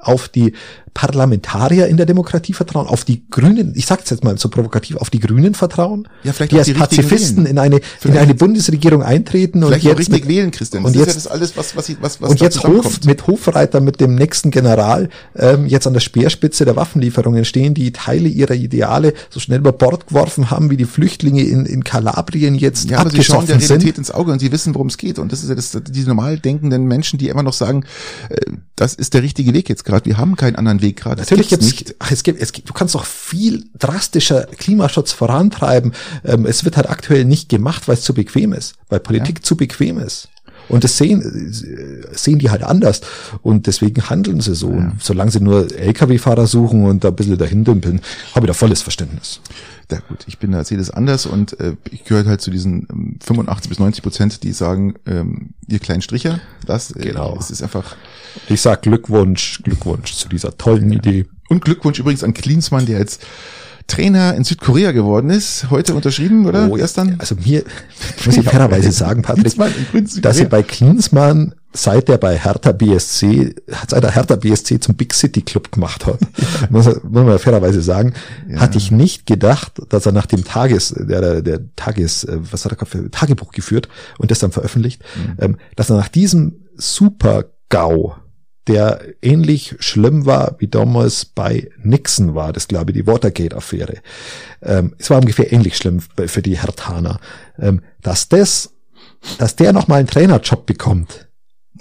Auf 0.00 0.28
die 0.28 0.54
Parlamentarier 0.94 1.86
in 1.86 1.96
der 1.96 2.06
Demokratie 2.06 2.52
vertrauen, 2.52 2.86
auf 2.86 3.04
die 3.04 3.22
Grünen, 3.30 3.72
ich 3.76 3.86
sag's 3.86 4.10
jetzt 4.10 4.24
mal 4.24 4.36
so 4.38 4.48
provokativ, 4.48 4.96
auf 4.96 5.08
die 5.08 5.20
Grünen 5.20 5.54
vertrauen, 5.54 6.08
ja, 6.24 6.32
vielleicht 6.32 6.52
die 6.52 6.58
als 6.58 6.66
die 6.66 6.74
Pazifisten 6.74 7.46
in 7.46 7.58
eine 7.58 7.80
vielleicht. 7.80 8.16
in 8.16 8.22
eine 8.22 8.34
Bundesregierung 8.34 9.02
eintreten 9.02 9.62
vielleicht 9.62 9.84
und 9.84 9.88
jetzt 9.88 9.98
richtig 9.98 10.24
mit, 10.26 10.28
wählen, 10.28 10.50
Christian. 10.50 10.82
Das 10.82 10.92
und 10.92 10.98
jetzt 10.98 11.24
ja 11.24 11.30
alles, 11.30 11.56
was 11.56 11.76
was 11.76 11.90
was, 12.00 12.20
was 12.20 12.30
und 12.30 12.40
jetzt 12.40 12.64
Hof, 12.64 13.04
mit 13.04 13.26
Hofreiter 13.26 13.80
mit 13.80 14.00
dem 14.00 14.16
nächsten 14.16 14.50
General 14.50 15.08
ähm, 15.36 15.66
jetzt 15.66 15.86
an 15.86 15.92
der 15.92 16.00
Speerspitze 16.00 16.64
der 16.64 16.76
Waffenlieferungen 16.76 17.44
stehen, 17.44 17.72
die 17.74 17.92
Teile 17.92 18.28
ihrer 18.28 18.54
Ideale 18.54 19.14
so 19.30 19.38
schnell 19.38 19.60
über 19.60 19.72
Bord 19.72 20.08
geworfen 20.08 20.50
haben, 20.50 20.70
wie 20.70 20.76
die 20.76 20.86
Flüchtlinge 20.86 21.42
in 21.42 21.66
in 21.66 21.84
Kalabrien 21.84 22.56
jetzt 22.56 22.90
ja, 22.90 22.98
aber 22.98 23.10
sie 23.10 23.22
schauen 23.22 23.46
der 23.46 23.56
Realität 23.56 23.80
sind. 23.80 23.98
ins 23.98 24.10
Auge 24.10 24.32
und 24.32 24.40
sie 24.40 24.50
wissen, 24.50 24.74
worum 24.74 24.88
es 24.88 24.96
geht 24.96 25.18
und 25.18 25.30
das 25.30 25.42
ist 25.42 25.48
ja 25.48 25.54
das, 25.54 25.78
die 25.88 26.02
normal 26.02 26.38
denkenden 26.38 26.86
Menschen, 26.86 27.18
die 27.18 27.28
immer 27.28 27.42
noch 27.42 27.52
sagen, 27.52 27.84
äh, 28.28 28.36
das 28.74 28.94
ist 28.94 29.14
der 29.14 29.22
richtige 29.22 29.54
Weg 29.54 29.68
jetzt 29.68 29.84
gerade. 29.90 30.06
Wir 30.06 30.18
haben 30.18 30.36
keinen 30.36 30.56
anderen 30.56 30.82
Weg 30.82 30.96
gerade. 30.96 31.20
Natürlich 31.20 31.48
gibt's, 31.48 31.94
ach, 31.98 32.10
es 32.10 32.22
gibt, 32.22 32.40
es 32.40 32.52
gibt, 32.52 32.68
du 32.68 32.72
kannst 32.72 32.94
doch 32.94 33.04
viel 33.04 33.64
drastischer 33.78 34.44
Klimaschutz 34.44 35.12
vorantreiben. 35.12 35.92
Ähm, 36.24 36.46
es 36.46 36.64
wird 36.64 36.76
halt 36.76 36.88
aktuell 36.88 37.24
nicht 37.24 37.48
gemacht, 37.48 37.88
weil 37.88 37.94
es 37.94 38.02
zu 38.02 38.14
bequem 38.14 38.52
ist, 38.52 38.74
weil 38.88 39.00
Politik 39.00 39.38
ja. 39.38 39.42
zu 39.42 39.56
bequem 39.56 39.98
ist. 39.98 40.28
Und 40.70 40.84
das 40.84 40.96
sehen, 40.96 41.20
sehen 42.12 42.38
die 42.38 42.50
halt 42.50 42.62
anders. 42.62 43.00
Und 43.42 43.66
deswegen 43.66 44.08
handeln 44.08 44.40
sie 44.40 44.54
so. 44.54 44.68
Und 44.68 45.02
solange 45.02 45.30
sie 45.30 45.40
nur 45.40 45.66
Lkw-Fahrer 45.76 46.46
suchen 46.46 46.84
und 46.84 47.04
da 47.04 47.08
ein 47.08 47.16
bisschen 47.16 47.36
dahin 47.36 47.64
dümpeln, 47.64 48.00
habe 48.34 48.46
ich 48.46 48.48
da 48.48 48.54
volles 48.54 48.80
Verständnis. 48.82 49.40
Ja 49.90 49.98
gut, 50.08 50.24
ich 50.28 50.38
bin 50.38 50.52
da 50.52 50.62
sehe 50.62 50.78
das 50.78 50.90
anders 50.90 51.26
und 51.26 51.58
äh, 51.58 51.74
ich 51.90 52.04
gehöre 52.04 52.24
halt 52.26 52.40
zu 52.40 52.52
diesen 52.52 52.86
ähm, 52.92 53.18
85 53.24 53.68
bis 53.68 53.80
90 53.80 54.02
Prozent, 54.04 54.42
die 54.44 54.52
sagen, 54.52 54.94
ähm, 55.04 55.48
ihr 55.66 55.80
kleinen 55.80 56.00
Stricher, 56.00 56.38
das 56.64 56.92
äh, 56.92 57.00
Genau. 57.00 57.36
es 57.40 57.50
ist 57.50 57.60
einfach 57.60 57.96
Ich 58.48 58.60
sag 58.60 58.82
Glückwunsch, 58.82 59.60
Glückwunsch 59.64 60.14
zu 60.14 60.28
dieser 60.28 60.56
tollen 60.56 60.92
Idee. 60.92 61.26
und 61.48 61.64
Glückwunsch 61.64 61.98
übrigens 61.98 62.22
an 62.22 62.34
Klinsmann, 62.34 62.86
der 62.86 63.00
jetzt 63.00 63.22
Trainer 63.90 64.34
in 64.34 64.44
Südkorea 64.44 64.92
geworden 64.92 65.30
ist, 65.30 65.68
heute 65.70 65.94
unterschrieben, 65.94 66.46
oder? 66.46 66.68
Oh, 66.70 66.74
Gestern? 66.76 67.16
Also 67.18 67.34
mir 67.34 67.64
muss 68.24 68.36
ich 68.36 68.44
fairerweise 68.48 68.92
sagen, 68.92 69.22
Patrick, 69.22 69.54
dass 70.22 70.36
sie 70.36 70.44
bei 70.46 70.62
Klinsmann, 70.62 71.54
seit 71.72 72.08
er 72.08 72.18
bei 72.18 72.36
Hertha 72.38 72.72
BSC, 72.72 73.54
seit 73.88 74.02
er 74.04 74.10
Hertha 74.12 74.36
BSC 74.36 74.80
zum 74.80 74.94
Big 74.96 75.12
City 75.14 75.42
Club 75.42 75.70
gemacht 75.72 76.06
hat, 76.06 76.18
muss, 76.70 76.86
er- 76.86 77.00
muss 77.04 77.24
man 77.24 77.38
fairerweise 77.38 77.82
sagen, 77.82 78.14
hatte 78.56 78.78
ich 78.78 78.90
nicht 78.90 79.26
gedacht, 79.26 79.80
dass 79.88 80.06
er 80.06 80.12
nach 80.12 80.26
dem 80.26 80.44
Tages, 80.44 80.94
der, 80.96 81.42
der, 81.42 81.60
Tages, 81.76 82.24
äh, 82.24 82.38
was 82.50 82.64
hat 82.64 82.72
er 82.80 82.86
für 82.86 83.10
Tagebuch 83.10 83.52
geführt 83.52 83.88
und 84.18 84.30
das 84.30 84.38
dann 84.38 84.52
veröffentlicht, 84.52 85.02
ähm, 85.38 85.56
dass 85.76 85.90
er 85.90 85.96
nach 85.96 86.08
diesem 86.08 86.54
Super-GAU, 86.76 88.14
der 88.70 89.00
ähnlich 89.20 89.74
schlimm 89.80 90.26
war, 90.26 90.56
wie 90.58 90.68
damals 90.68 91.24
bei 91.24 91.70
Nixon 91.82 92.34
war, 92.34 92.52
das 92.52 92.68
glaube 92.68 92.92
ich, 92.92 92.98
die 92.98 93.06
Watergate-Affäre. 93.06 93.98
Ähm, 94.62 94.94
es 94.98 95.10
war 95.10 95.18
ungefähr 95.18 95.52
ähnlich 95.52 95.76
schlimm 95.76 96.00
für 96.00 96.42
die 96.42 96.60
Hertaner. 96.60 97.20
Ähm, 97.58 97.82
dass 98.00 98.28
das, 98.28 98.72
dass 99.38 99.56
der 99.56 99.72
nochmal 99.72 99.98
einen 99.98 100.08
Trainerjob 100.08 100.66
bekommt, 100.66 101.28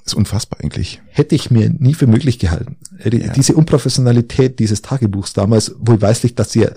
ist 0.03 0.15
unfassbar 0.15 0.59
eigentlich. 0.61 1.01
hätte 1.09 1.35
ich 1.35 1.51
mir 1.51 1.69
nie 1.69 1.93
für 1.93 2.07
möglich 2.07 2.39
gehalten. 2.39 2.77
Ja. 3.03 3.31
Diese 3.33 3.53
Unprofessionalität 3.53 4.57
dieses 4.57 4.81
Tagebuchs 4.81 5.33
damals, 5.33 5.75
wohl 5.77 6.01
weißlich, 6.01 6.33
dass 6.33 6.51
sie 6.51 6.67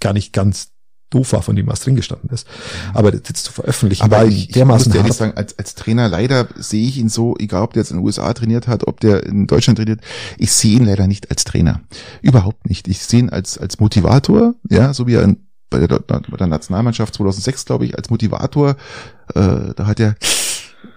gar 0.00 0.12
nicht 0.12 0.32
ganz 0.32 0.72
doof 1.10 1.32
war, 1.32 1.42
von 1.42 1.56
dem 1.56 1.66
was 1.66 1.80
drin 1.80 1.96
gestanden 1.96 2.30
ist. 2.30 2.46
Aber 2.94 3.12
das 3.12 3.22
jetzt 3.28 3.44
zu 3.44 3.52
veröffentlichen, 3.52 4.02
Aber 4.02 4.18
war 4.18 4.26
ich, 4.26 4.34
ich 4.34 4.46
muss 4.48 4.54
dermaßen 4.54 4.92
dir 4.92 4.98
ehrlich 4.98 5.10
hart. 5.10 5.18
sagen, 5.18 5.36
als, 5.36 5.58
als 5.58 5.74
Trainer 5.74 6.08
leider 6.08 6.48
sehe 6.56 6.86
ich 6.86 6.98
ihn 6.98 7.08
so, 7.08 7.36
egal 7.38 7.62
ob 7.62 7.72
der 7.72 7.82
jetzt 7.82 7.90
in 7.90 7.98
den 7.98 8.04
USA 8.04 8.32
trainiert 8.32 8.66
hat, 8.66 8.86
ob 8.86 9.00
der 9.00 9.24
in 9.24 9.46
Deutschland 9.46 9.78
trainiert, 9.78 10.00
ich 10.38 10.52
sehe 10.52 10.76
ihn 10.76 10.84
leider 10.84 11.06
nicht 11.06 11.30
als 11.30 11.44
Trainer. 11.44 11.80
Überhaupt 12.22 12.68
nicht. 12.68 12.88
Ich 12.88 13.00
sehe 13.00 13.20
ihn 13.20 13.30
als, 13.30 13.56
als 13.58 13.78
Motivator, 13.78 14.54
ja, 14.68 14.92
so 14.92 15.06
wie 15.06 15.14
er 15.14 15.22
in, 15.22 15.46
bei, 15.70 15.86
der, 15.86 15.98
bei 15.98 16.36
der 16.36 16.46
Nationalmannschaft 16.46 17.14
2006, 17.14 17.64
glaube 17.64 17.84
ich, 17.84 17.96
als 17.96 18.10
Motivator, 18.10 18.76
äh, 19.34 19.74
da 19.74 19.86
hat 19.86 20.00
er 20.00 20.14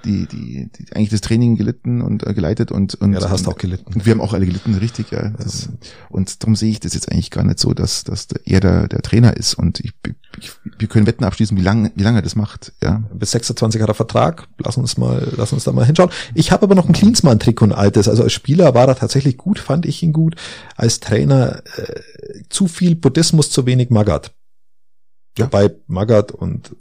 die, 0.06 0.26
die, 0.28 0.70
die 0.72 0.94
eigentlich 0.94 1.10
das 1.10 1.22
Training 1.22 1.56
gelitten 1.56 2.02
und 2.02 2.26
äh, 2.26 2.34
geleitet 2.34 2.72
und, 2.72 2.96
und 2.96 3.14
Ja, 3.14 3.20
da 3.20 3.30
hast 3.30 3.46
du 3.46 3.52
auch 3.52 3.58
gelitten. 3.58 3.94
und 3.94 4.06
wir 4.06 4.14
haben 4.14 4.22
auch 4.22 4.34
alle 4.34 4.46
gelitten, 4.46 4.76
richtig, 4.76 5.12
ja. 5.12 5.30
Das, 5.30 5.70
und 6.10 6.42
darum 6.42 6.56
sehe 6.56 6.72
ich 6.72 6.80
das 6.80 6.94
jetzt 6.94 7.12
eigentlich 7.12 7.32
gar 7.32 7.44
nicht 7.44 7.60
so, 7.60 7.74
dass, 7.74 8.04
dass 8.04 8.28
er 8.46 8.60
der, 8.60 8.88
der 8.88 9.02
Trainer 9.02 9.36
ist. 9.36 9.54
Und 9.56 9.80
ich, 9.80 9.94
ich, 10.40 10.52
wir 10.78 10.88
können 10.88 11.08
Wetten 11.08 11.24
abschließen, 11.24 11.58
wie 11.58 11.62
lange, 11.62 11.92
wie 11.96 12.04
lange 12.04 12.20
er 12.20 12.22
das 12.22 12.36
macht, 12.36 12.74
ja. 12.82 13.04
Bis 13.14 13.32
26 13.32 13.82
hat 13.82 13.90
er 13.90 13.94
Vertrag. 13.96 14.48
Lass 14.58 14.78
uns 14.78 14.98
mal, 14.98 15.28
lass 15.36 15.54
uns 15.54 15.64
da 15.64 15.72
mal 15.72 15.86
hinschauen. 15.86 16.10
Ich 16.34 16.52
habe 16.52 16.64
aber 16.64 16.76
noch 16.76 16.88
ein 16.88 16.94
Klinsmann-Trikot, 16.94 17.66
ein 17.66 17.72
altes. 17.74 18.08
Also 18.08 18.24
als 18.24 18.34
Spieler 18.34 18.74
war 18.74 18.88
er 18.88 18.96
tatsächlich 18.96 19.38
gut, 19.38 19.60
fand 19.60 19.86
ich 19.86 20.02
ihn 20.04 20.14
gut. 20.14 20.36
Als 20.76 21.00
Trainer 21.00 21.62
äh, 21.78 22.02
zu 22.50 22.68
viel 22.68 22.96
Buddhismus, 22.96 23.52
zu 23.52 23.66
wenig 23.66 23.90
Magat. 23.90 24.34
Ja. 25.38 25.46
Wobei 25.46 25.72
Magat 25.88 26.32
und 26.32 26.76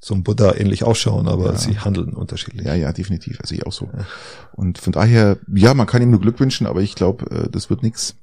so 0.00 0.14
ein 0.14 0.22
Buddha 0.22 0.54
ähnlich 0.54 0.84
ausschauen, 0.84 1.26
aber 1.26 1.52
Ja. 1.52 1.56
sie 1.58 1.78
handeln 1.80 2.10
unterschiedlich. 2.14 2.64
Ja, 2.66 2.74
ja, 2.74 2.92
definitiv. 2.92 3.38
Also 3.40 3.54
ich 3.54 3.66
auch 3.66 3.72
so. 3.72 3.88
Und 4.52 4.78
von 4.78 4.92
daher, 4.92 5.38
ja, 5.52 5.74
man 5.74 5.86
kann 5.88 6.02
ihm 6.02 6.10
nur 6.10 6.20
Glück 6.20 6.38
wünschen, 6.38 6.66
aber 6.68 6.80
ich 6.82 6.94
glaube, 6.94 7.26
äh, 7.30 7.48
das 7.50 7.68
wird 7.68 7.82
nix. 7.82 8.14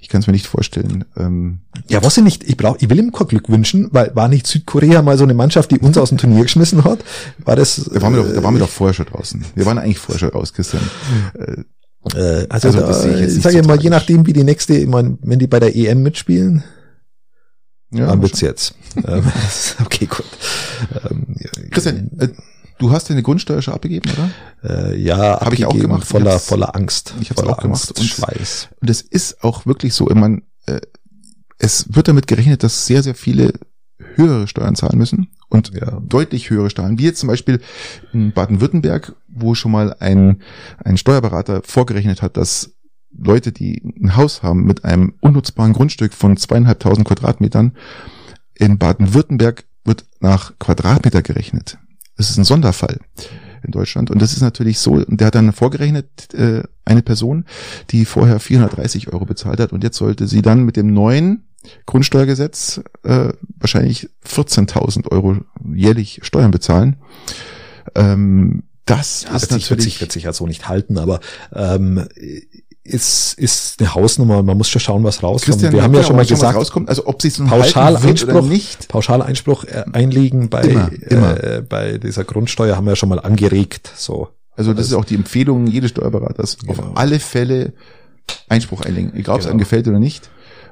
Ich 0.00 0.08
kann 0.08 0.22
es 0.22 0.26
mir 0.26 0.32
nicht 0.32 0.46
vorstellen. 0.46 1.04
Ähm, 1.18 1.60
Ja, 1.88 2.02
was 2.02 2.16
ich 2.16 2.24
nicht, 2.24 2.44
ich 2.44 2.56
brauch, 2.56 2.76
ich 2.80 2.88
will 2.88 2.98
ihm 2.98 3.12
kein 3.12 3.26
Glück 3.28 3.50
wünschen, 3.50 3.88
weil 3.92 4.16
war 4.16 4.28
nicht 4.28 4.46
Südkorea 4.46 5.02
mal 5.02 5.18
so 5.18 5.24
eine 5.24 5.34
Mannschaft, 5.34 5.70
die 5.72 5.78
uns 5.78 5.98
aus 5.98 6.08
dem 6.08 6.16
Turnier 6.16 6.42
geschmissen 6.44 6.84
hat? 6.84 7.00
War 7.44 7.54
das? 7.54 7.76
da 7.92 8.00
waren 8.00 8.14
wir 8.14 8.22
doch, 8.22 8.32
da 8.32 8.42
waren 8.42 8.54
wir 8.54 8.60
äh, 8.60 8.64
doch 8.64 8.70
vorher 8.70 8.94
schon 8.94 9.06
draußen. 9.06 9.44
Wir 9.54 9.66
waren 9.66 9.76
eigentlich 9.78 9.98
vorher 9.98 10.18
schon 10.20 10.30
raus, 10.30 10.52
Christian. 10.54 10.82
Äh, 11.38 11.64
Äh, 12.14 12.46
also, 12.48 12.68
Also, 12.68 12.80
da, 12.80 12.86
das 12.86 13.02
sehe 13.02 13.12
ich 13.14 13.20
jetzt 13.20 13.42
sage 13.42 13.62
so 13.62 13.68
mal, 13.68 13.78
je 13.78 13.90
nachdem, 13.90 14.26
wie 14.26 14.32
die 14.32 14.42
nächste, 14.42 14.74
ich 14.74 14.86
meine, 14.88 15.18
wenn 15.20 15.38
die 15.38 15.46
bei 15.46 15.60
der 15.60 15.76
EM 15.76 16.02
mitspielen, 16.02 16.64
ja, 17.92 18.20
wird's 18.20 18.40
jetzt. 18.40 18.74
Ähm, 19.06 19.24
okay, 19.84 20.06
gut. 20.06 20.24
Ähm, 21.08 21.36
Christian, 21.70 22.10
äh, 22.18 22.28
du 22.78 22.90
hast 22.90 23.08
deine 23.08 23.22
Grundsteuer 23.22 23.62
schon 23.62 23.74
abgegeben, 23.74 24.10
oder? 24.10 24.90
äh, 24.92 25.00
ja, 25.00 25.38
Hab 25.40 25.52
ich 25.52 25.64
auch 25.64 25.78
gemacht. 25.78 26.04
Voller, 26.06 26.38
voller 26.40 26.74
Angst. 26.74 27.14
ich 27.20 27.28
voller 27.28 27.50
auch 27.52 27.58
gemacht 27.58 27.82
Angst, 27.88 27.98
und- 28.00 28.06
Schweiß. 28.06 28.68
Und 28.80 28.90
es 28.90 29.00
ist 29.00 29.44
auch 29.44 29.64
wirklich 29.66 29.94
so, 29.94 30.08
ich 30.08 30.16
meine, 30.16 30.42
äh, 30.66 30.80
es 31.58 31.94
wird 31.94 32.08
damit 32.08 32.26
gerechnet, 32.26 32.62
dass 32.64 32.86
sehr, 32.86 33.02
sehr 33.04 33.14
viele 33.14 33.52
höhere 34.16 34.48
Steuern 34.48 34.74
zahlen 34.74 34.98
müssen 34.98 35.28
und 35.48 35.72
Ja. 35.74 36.00
deutlich 36.00 36.50
höhere 36.50 36.70
Steuern. 36.70 36.98
Wie 36.98 37.04
jetzt 37.04 37.20
zum 37.20 37.28
Beispiel 37.28 37.60
in 38.12 38.32
Baden-Württemberg, 38.32 39.14
wo 39.28 39.54
schon 39.54 39.70
mal 39.72 39.94
ein, 40.00 40.42
ein 40.82 40.96
Steuerberater 40.96 41.62
vorgerechnet 41.62 42.22
hat, 42.22 42.36
dass 42.36 42.72
Leute, 43.16 43.52
die 43.52 43.82
ein 44.00 44.16
Haus 44.16 44.42
haben 44.42 44.64
mit 44.64 44.84
einem 44.84 45.14
unnutzbaren 45.20 45.72
Grundstück 45.72 46.14
von 46.14 46.36
zweieinhalbtausend 46.36 47.06
Quadratmetern, 47.06 47.76
in 48.54 48.78
Baden-Württemberg 48.78 49.64
wird 49.84 50.04
nach 50.20 50.52
Quadratmeter 50.58 51.22
gerechnet. 51.22 51.78
Das 52.16 52.30
ist 52.30 52.36
ein 52.36 52.44
Sonderfall 52.44 53.00
in 53.62 53.72
Deutschland. 53.72 54.10
Und 54.10 54.20
das 54.20 54.32
ist 54.32 54.42
natürlich 54.42 54.78
so, 54.78 54.92
und 54.92 55.20
der 55.20 55.28
hat 55.28 55.34
dann 55.34 55.52
vorgerechnet, 55.52 56.34
äh, 56.34 56.62
eine 56.84 57.02
Person, 57.02 57.44
die 57.90 58.04
vorher 58.04 58.40
430 58.40 59.12
Euro 59.12 59.24
bezahlt 59.24 59.60
hat 59.60 59.72
und 59.72 59.84
jetzt 59.84 59.96
sollte 59.96 60.26
sie 60.26 60.42
dann 60.42 60.64
mit 60.64 60.76
dem 60.76 60.92
neuen 60.92 61.44
Grundsteuergesetz 61.86 62.80
äh, 63.02 63.32
wahrscheinlich 63.58 64.08
14.000 64.26 65.10
Euro 65.10 65.36
jährlich 65.74 66.20
Steuern 66.22 66.50
bezahlen. 66.50 66.96
Ähm, 67.94 68.64
das 68.86 69.24
Ja, 69.24 69.36
ist 69.36 69.42
wird, 69.42 69.52
sich, 69.52 69.70
wird, 69.70 69.78
natürlich 69.78 69.94
sich, 69.94 70.00
wird 70.00 70.12
sich 70.12 70.22
ja 70.24 70.32
so 70.32 70.46
nicht 70.46 70.68
halten, 70.68 70.98
aber 70.98 71.20
ähm, 71.52 72.08
ist, 72.90 73.34
ist 73.38 73.80
eine 73.80 73.94
Hausnummer. 73.94 74.42
Man 74.42 74.56
muss 74.58 74.68
schon 74.68 74.80
schauen, 74.80 75.04
was 75.04 75.22
rauskommt. 75.22 75.44
Christian, 75.56 75.72
Wir 75.72 75.82
haben 75.82 75.94
ja 75.94 76.02
schon 76.02 76.16
mal 76.16 76.26
gesagt, 76.26 76.56
rauskommt, 76.56 76.88
also 76.88 77.06
ob 77.06 77.22
sie 77.22 77.28
es 77.28 77.38
Pauschal 77.38 78.02
wird 78.02 78.22
oder 78.24 78.32
Einspruch, 78.34 78.48
nicht. 78.48 78.88
Pauschaleinspruch 78.88 79.64
äh, 79.64 79.84
einlegen 79.92 80.50
bei, 80.50 80.62
Immer, 80.62 80.90
immer. 81.08 81.42
Äh, 81.44 81.62
bei 81.62 81.98
dieser 81.98 82.24
Grundsteuer 82.24 82.76
haben 82.76 82.84
wir 82.84 82.92
ja 82.92 82.96
schon 82.96 83.08
mal 83.08 83.20
angeregt. 83.20 83.90
So. 83.96 84.28
Also 84.56 84.74
das 84.74 84.86
ist 84.86 84.94
auch 84.94 85.04
die 85.04 85.14
Empfehlung 85.14 85.66
jedes 85.66 85.90
Steuerberaters, 85.90 86.58
Genau. 86.58 86.72
auf 86.72 86.96
alle 86.96 87.18
Fälle 87.20 87.72
Einspruch 88.48 88.82
einlegen, 88.82 89.14
egal 89.14 89.36
ob 89.36 89.40
es 89.40 89.46
Genau. 89.46 89.52
einem 89.52 89.58
gefällt 89.60 89.88
oder 89.88 89.98
nicht. 89.98 90.30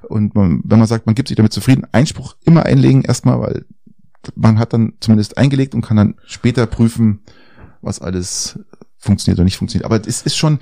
Und 0.08 0.34
man, 0.34 0.60
wenn 0.64 0.78
man 0.78 0.86
sagt, 0.88 1.06
man 1.06 1.14
gibt 1.14 1.28
sich 1.28 1.36
damit 1.36 1.52
zufrieden, 1.52 1.86
Einspruch 1.92 2.36
immer 2.44 2.64
einlegen 2.66 3.02
erstmal, 3.02 3.40
weil 3.40 3.64
man 4.34 4.58
hat 4.58 4.72
dann 4.72 4.94
zumindest 5.00 5.38
eingelegt 5.38 5.74
und 5.74 5.82
kann 5.82 5.96
dann 5.96 6.14
später 6.26 6.66
prüfen, 6.66 7.20
was 7.80 8.00
alles 8.00 8.58
funktioniert 8.98 9.38
oder 9.38 9.44
nicht 9.44 9.56
funktioniert. 9.56 9.84
Aber 9.86 10.00
es 10.06 10.22
ist 10.22 10.36
schon, 10.36 10.58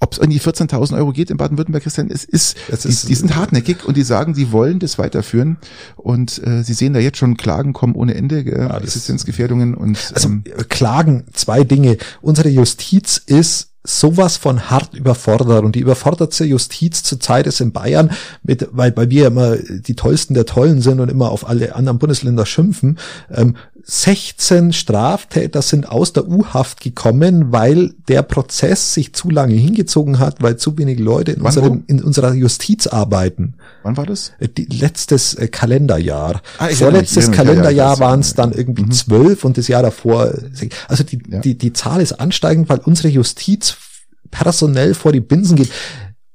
ob 0.00 0.14
es 0.14 0.18
in 0.18 0.30
die 0.30 0.40
14.000 0.40 0.96
Euro 0.96 1.12
geht 1.12 1.30
in 1.30 1.36
Baden-Württemberg, 1.36 1.82
Christian, 1.82 2.10
es 2.10 2.24
ist, 2.24 2.56
Es 2.70 2.80
die, 2.80 2.88
ist- 2.88 3.08
die 3.08 3.14
sind 3.14 3.36
hartnäckig 3.36 3.84
und 3.84 3.96
die 3.96 4.02
sagen, 4.02 4.32
die 4.34 4.50
wollen 4.50 4.78
das 4.78 4.98
weiterführen 4.98 5.58
und 5.96 6.42
äh, 6.46 6.62
sie 6.62 6.72
sehen 6.74 6.94
da 6.94 7.00
jetzt 7.00 7.18
schon 7.18 7.36
Klagen 7.36 7.72
kommen 7.72 7.94
ohne 7.94 8.14
Ende, 8.14 8.42
gell, 8.44 8.66
das- 8.68 8.82
Existenzgefährdungen 8.82 9.74
und 9.74 9.98
Also 10.14 10.28
ähm, 10.28 10.44
Klagen, 10.68 11.24
zwei 11.34 11.64
Dinge. 11.64 11.98
Unsere 12.22 12.48
Justiz 12.48 13.18
ist 13.26 13.68
sowas 13.82 14.36
von 14.36 14.68
hart 14.70 14.92
überfordert 14.94 15.64
und 15.64 15.74
die 15.74 15.80
überforderte 15.80 16.44
Justiz 16.44 17.02
zurzeit 17.02 17.46
ist 17.46 17.60
in 17.62 17.72
Bayern 17.72 18.10
mit, 18.42 18.68
weil, 18.72 18.94
weil 18.94 19.08
wir 19.08 19.26
immer 19.28 19.56
die 19.56 19.94
tollsten 19.96 20.34
der 20.34 20.44
Tollen 20.44 20.82
sind 20.82 21.00
und 21.00 21.10
immer 21.10 21.30
auf 21.30 21.48
alle 21.48 21.74
anderen 21.74 21.98
Bundesländer 21.98 22.44
schimpfen. 22.44 22.98
Ähm, 23.30 23.56
16 23.92 24.72
Straftäter 24.72 25.62
sind 25.62 25.88
aus 25.88 26.12
der 26.12 26.28
U-Haft 26.28 26.80
gekommen, 26.80 27.50
weil 27.50 27.92
der 28.08 28.22
Prozess 28.22 28.94
sich 28.94 29.12
zu 29.14 29.30
lange 29.30 29.54
hingezogen 29.54 30.20
hat, 30.20 30.40
weil 30.40 30.56
zu 30.56 30.78
wenig 30.78 31.00
Leute 31.00 31.32
in, 31.32 31.38
Wann, 31.40 31.46
unserem, 31.46 31.84
in 31.88 32.00
unserer 32.00 32.32
Justiz 32.34 32.86
arbeiten. 32.86 33.54
wann 33.82 33.96
war 33.96 34.06
das? 34.06 34.30
Äh, 34.38 34.46
Die, 34.46 34.66
letztes 34.66 35.34
äh, 35.34 35.48
Kalenderjahr. 35.48 36.40
Ah, 36.58 36.68
Vorletztes 36.68 37.26
ja, 37.26 37.32
Kalenderjahr 37.32 37.98
waren 37.98 38.20
es 38.20 38.34
dann 38.34 38.52
irgendwie 38.52 38.88
zwölf 38.90 39.44
und 39.44 39.58
das 39.58 39.66
Jahr 39.66 39.82
davor. 39.82 40.26
äh, 40.34 40.68
Also 40.86 41.02
die, 41.02 41.20
Ja. 41.28 41.40
die, 41.40 41.58
die 41.58 41.72
Zahl 41.72 42.00
ist 42.00 42.12
ansteigend, 42.12 42.68
weil 42.68 42.78
unsere 42.78 43.08
Justiz 43.08 43.76
personell 44.30 44.94
vor 44.94 45.10
die 45.10 45.18
Binsen 45.20 45.56
geht. 45.56 45.72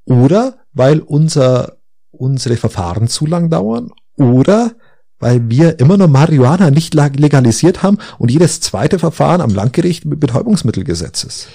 Oder 0.04 0.58
weil 0.74 1.00
unser, 1.00 1.78
unsere 2.12 2.58
Verfahren 2.58 3.08
zu 3.08 3.26
lang 3.26 3.50
dauern. 3.50 3.92
Oder 4.18 4.74
weil 5.20 5.50
wir 5.50 5.80
immer 5.80 5.98
noch 5.98 6.08
Marihuana 6.08 6.72
nicht 6.72 6.94
legalisiert 6.94 7.84
haben 7.84 7.98
und 8.18 8.32
jedes 8.32 8.60
zweite 8.62 9.00
Verfahren 9.00 9.42
am 9.42 9.54
Landgericht 9.54 10.06
mit 10.06 10.20
Betäubungsmittelgesetz 10.20 11.24
ist. 11.24 11.48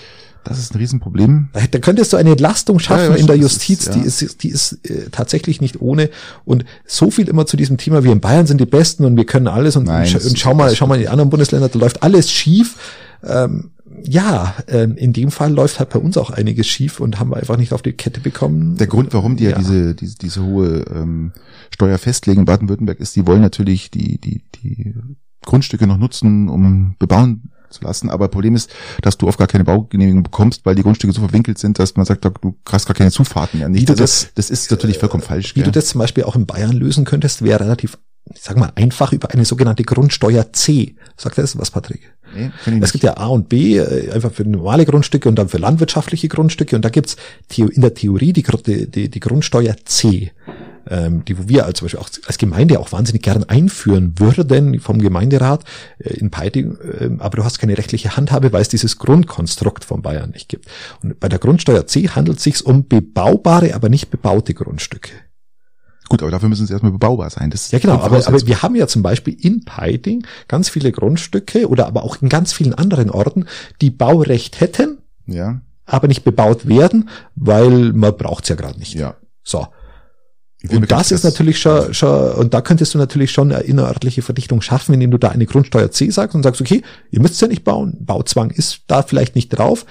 Das 0.42 0.58
ist 0.58 0.74
ein 0.74 0.78
Riesenproblem. 0.78 1.50
Da, 1.52 1.78
könntest 1.80 2.14
du 2.14 2.16
eine 2.16 2.30
Entlastung 2.30 2.78
schaffen 2.78 3.04
Ja, 3.04 3.11
ja, 3.11 3.16
in 3.16 3.26
der 3.26 3.36
Justiz, 3.36 3.86
ist- 3.88 3.94
die 3.94 3.98
ja. 3.98 4.04
ist, 4.06 4.42
die 4.42 4.48
ist 4.48 4.78
äh, 4.84 5.11
tatsächlich 5.12 5.61
nicht 5.61 5.82
ohne. 5.82 6.08
Und 6.46 6.64
so 6.86 7.11
viel 7.11 7.28
immer 7.28 7.44
zu 7.44 7.58
diesem 7.58 7.76
Thema, 7.76 8.04
wir 8.04 8.12
in 8.12 8.20
Bayern 8.20 8.46
sind 8.46 8.58
die 8.58 8.64
Besten 8.66 9.04
und 9.04 9.16
wir 9.18 9.26
können 9.26 9.48
alles 9.48 9.76
und, 9.76 9.84
Nein, 9.84 10.02
und, 10.04 10.08
scha 10.08 10.18
und 10.26 10.38
schau 10.38 10.54
mal, 10.54 10.74
schau 10.74 10.86
mal 10.86 10.94
in 10.94 11.02
die 11.02 11.08
anderen 11.11 11.28
Bundesländer, 11.28 11.68
da 11.68 11.78
läuft 11.78 12.02
alles 12.02 12.30
schief. 12.30 12.76
ähm, 13.22 13.72
ja, 14.05 14.55
ähm, 14.68 14.96
in 14.96 15.12
dem 15.12 15.30
Fall 15.30 15.53
läuft 15.53 15.78
halt 15.78 15.90
bei 15.90 15.98
uns 15.98 16.16
auch 16.16 16.30
einiges 16.30 16.66
schief 16.66 17.01
und 17.01 17.18
haben 17.18 17.30
wir 17.30 17.36
einfach 17.36 17.57
nicht 17.57 17.72
auf 17.72 17.82
die 17.82 17.92
Kette 17.92 18.20
bekommen. 18.20 18.76
Der 18.76 18.86
Grund, 18.86 19.12
warum 19.12 19.36
die 19.36 19.44
ja, 19.44 19.51
ja 19.51 19.59
diese, 19.59 19.94
diese, 19.94 20.18
diese 20.18 20.44
hohe 20.44 20.84
ähm, 20.92 21.32
Steuer 21.70 21.98
festlegen 21.98 22.40
in 22.40 22.46
Baden-Württemberg 22.46 23.01
ist, 23.01 23.16
die 23.16 23.26
wollen 23.26 23.42
natürlich 23.42 23.90
die, 23.90 24.20
die, 24.20 24.42
die 24.57 24.94
Grundstücke 25.44 25.86
noch 25.86 25.98
nutzen, 25.98 26.48
um 26.48 26.96
bebauen 26.98 27.51
zu 27.70 27.84
lassen. 27.84 28.11
Aber 28.11 28.28
Problem 28.28 28.55
ist, 28.55 28.70
dass 29.03 29.16
du 29.16 29.28
oft 29.28 29.38
gar 29.38 29.46
keine 29.46 29.64
Baugenehmigung 29.64 30.22
bekommst, 30.22 30.66
weil 30.66 30.74
die 30.74 30.82
Grundstücke 30.82 31.12
so 31.12 31.20
verwinkelt 31.20 31.59
sind, 31.59 31.78
dass 31.78 31.96
man 31.96 32.05
sagt, 32.05 32.24
du 32.24 32.57
hast 32.68 32.86
gar 32.86 32.94
keine 32.94 33.11
Zufahrten 33.11 33.61
mehr. 33.61 33.68
Nicht. 33.68 33.88
Also, 33.88 34.03
das, 34.03 34.30
das 34.34 34.51
ist 34.51 34.70
natürlich 34.70 34.98
vollkommen 34.98 35.22
falsch. 35.22 35.55
Wie 35.55 35.61
gell? 35.61 35.64
du 35.64 35.72
das 35.72 35.86
zum 35.86 36.01
Beispiel 36.01 36.24
auch 36.24 36.36
in 36.36 36.46
Bayern 36.46 36.72
lösen 36.72 37.05
könntest, 37.05 37.42
wäre 37.42 37.61
relativ, 37.61 37.98
ich 38.34 38.42
sag 38.42 38.57
mal, 38.57 38.72
einfach 38.74 39.12
über 39.12 39.30
eine 39.30 39.44
sogenannte 39.44 39.84
Grundsteuer 39.84 40.53
C. 40.53 40.96
Sagt 41.16 41.38
das 41.38 41.59
was, 41.59 41.70
Patrick? 41.70 42.12
Nee, 42.35 42.51
es 42.81 42.93
gibt 42.93 43.05
ja 43.05 43.16
A 43.16 43.26
und 43.26 43.49
B, 43.49 43.78
äh, 43.78 44.11
einfach 44.11 44.33
für 44.33 44.45
normale 44.45 44.85
Grundstücke 44.85 45.28
und 45.28 45.37
dann 45.37 45.49
für 45.49 45.59
landwirtschaftliche 45.59 46.28
Grundstücke. 46.28 46.76
Und 46.76 46.85
da 46.85 46.89
gibt's 46.89 47.16
in 47.57 47.81
der 47.81 47.95
Theorie 47.95 48.33
die, 48.33 48.45
die, 48.87 49.09
die 49.11 49.20
Grundsteuer 49.20 49.76
C 49.85 50.33
ähm, 50.89 51.24
die 51.24 51.39
wo 51.39 51.49
wir 51.49 51.66
als, 51.66 51.78
zum 51.78 51.87
Beispiel 51.87 52.01
auch 52.01 52.11
als 52.26 52.39
Gemeinde 52.39 52.81
auch 52.81 52.93
wahnsinnig 52.93 53.22
gern 53.22 53.45
einführen 53.45 54.14
würden 54.18 54.81
vom 54.81 55.01
Gemeinderat 55.01 55.64
äh, 55.99 56.14
in 56.14 56.31
Peiting, 56.31 56.76
äh, 56.76 57.11
aber 57.18 57.39
du 57.39 57.45
hast 57.45 57.59
keine 57.59 57.76
rechtliche 57.78 58.16
Handhabe, 58.16 58.53
weil 58.53 58.62
es 58.62 58.68
dieses 58.68 58.99
Grundkonstrukt 58.99 59.85
von 59.85 60.03
Bayern 60.03 60.31
nicht 60.31 60.49
gibt. 60.49 60.66
Und 61.03 61.18
bei 61.20 61.28
der 61.28 61.39
Grundsteuer 61.39 61.87
C 61.87 62.09
handelt 62.09 62.39
es 62.39 62.45
sich 62.45 62.64
um 62.64 62.87
bebaubare, 62.87 63.74
aber 63.74 63.89
nicht 63.89 64.11
bebaute 64.11 64.55
Grundstücke. 64.55 65.12
Gut, 66.11 66.22
aber 66.22 66.32
dafür 66.32 66.48
müssen 66.48 66.66
sie 66.66 66.72
erstmal 66.72 66.90
bebaubar 66.90 67.30
sein. 67.30 67.50
Das 67.50 67.70
ja, 67.70 67.78
genau, 67.78 68.00
aber, 68.00 68.26
aber 68.26 68.44
wir 68.44 68.62
haben 68.62 68.74
ja 68.74 68.88
zum 68.88 69.00
Beispiel 69.00 69.36
in 69.40 69.64
Peiting 69.64 70.26
ganz 70.48 70.68
viele 70.68 70.90
Grundstücke 70.90 71.68
oder 71.68 71.86
aber 71.86 72.02
auch 72.02 72.20
in 72.20 72.28
ganz 72.28 72.52
vielen 72.52 72.74
anderen 72.74 73.11
Orten, 73.11 73.46
die 73.80 73.90
Baurecht 73.90 74.61
hätten, 74.61 74.98
ja. 75.26 75.61
aber 75.86 76.08
nicht 76.08 76.24
bebaut 76.24 76.66
werden, 76.66 77.08
weil 77.36 77.92
man 77.92 78.16
braucht's 78.16 78.48
ja 78.48 78.56
gerade 78.56 78.80
nicht. 78.80 78.94
Ja. 78.94 79.14
So. 79.44 79.68
Und 80.68 80.90
das 80.90 81.12
ist 81.12 81.22
natürlich 81.22 81.61
schon, 81.61 81.94
schon, 81.94 82.32
und 82.32 82.54
da 82.54 82.61
könntest 82.61 82.92
du 82.92 82.98
natürlich 82.98 83.30
schon 83.30 83.52
eine 83.52 83.62
innerörtliche 83.62 84.22
Verdichtung 84.22 84.62
schaffen, 84.62 84.92
indem 84.92 85.12
du 85.12 85.18
da 85.18 85.28
eine 85.28 85.46
Grundsteuer 85.46 85.92
C 85.92 86.11
sagst 86.11 86.34
und 86.34 86.42
sagst, 86.42 86.61
okay, 86.61 86.82
ihr 87.12 87.20
müsst 87.20 87.40
ja 87.40 87.46
nicht 87.46 87.62
bauen, 87.62 87.96
Bauzwang 88.00 88.50
ist 88.50 88.80
da 88.88 89.02
vielleicht 89.02 89.36
nicht 89.36 89.50
drauf, 89.50 89.86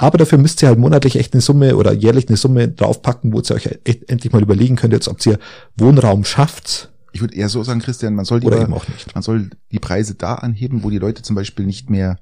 aber 0.00 0.18
dafür 0.18 0.38
müsst 0.38 0.62
ihr 0.62 0.68
halt 0.68 0.78
monatlich 0.78 1.16
echt 1.16 1.34
eine 1.34 1.40
Summe 1.40 1.76
oder 1.76 1.92
jährlich 1.92 2.28
eine 2.28 2.36
Summe 2.36 2.68
draufpacken, 2.68 3.32
wo 3.32 3.40
ihr 3.40 3.54
euch 3.54 3.68
endlich 3.84 4.32
mal 4.32 4.42
überlegen 4.42 4.76
könnt, 4.76 4.92
jetzt, 4.92 5.08
ob 5.08 5.24
ihr 5.26 5.38
Wohnraum 5.76 6.24
schafft. 6.24 6.90
Ich 7.12 7.20
würde 7.20 7.34
eher 7.34 7.48
so 7.48 7.62
sagen, 7.62 7.80
Christian, 7.80 8.14
man 8.14 8.24
soll, 8.24 8.40
nicht. 8.40 9.14
man 9.14 9.22
soll 9.22 9.50
die 9.72 9.78
Preise 9.78 10.14
da 10.14 10.34
anheben, 10.34 10.82
wo 10.82 10.90
die 10.90 10.98
Leute 10.98 11.22
zum 11.22 11.36
Beispiel 11.36 11.64
nicht 11.64 11.90
mehr 11.90 12.18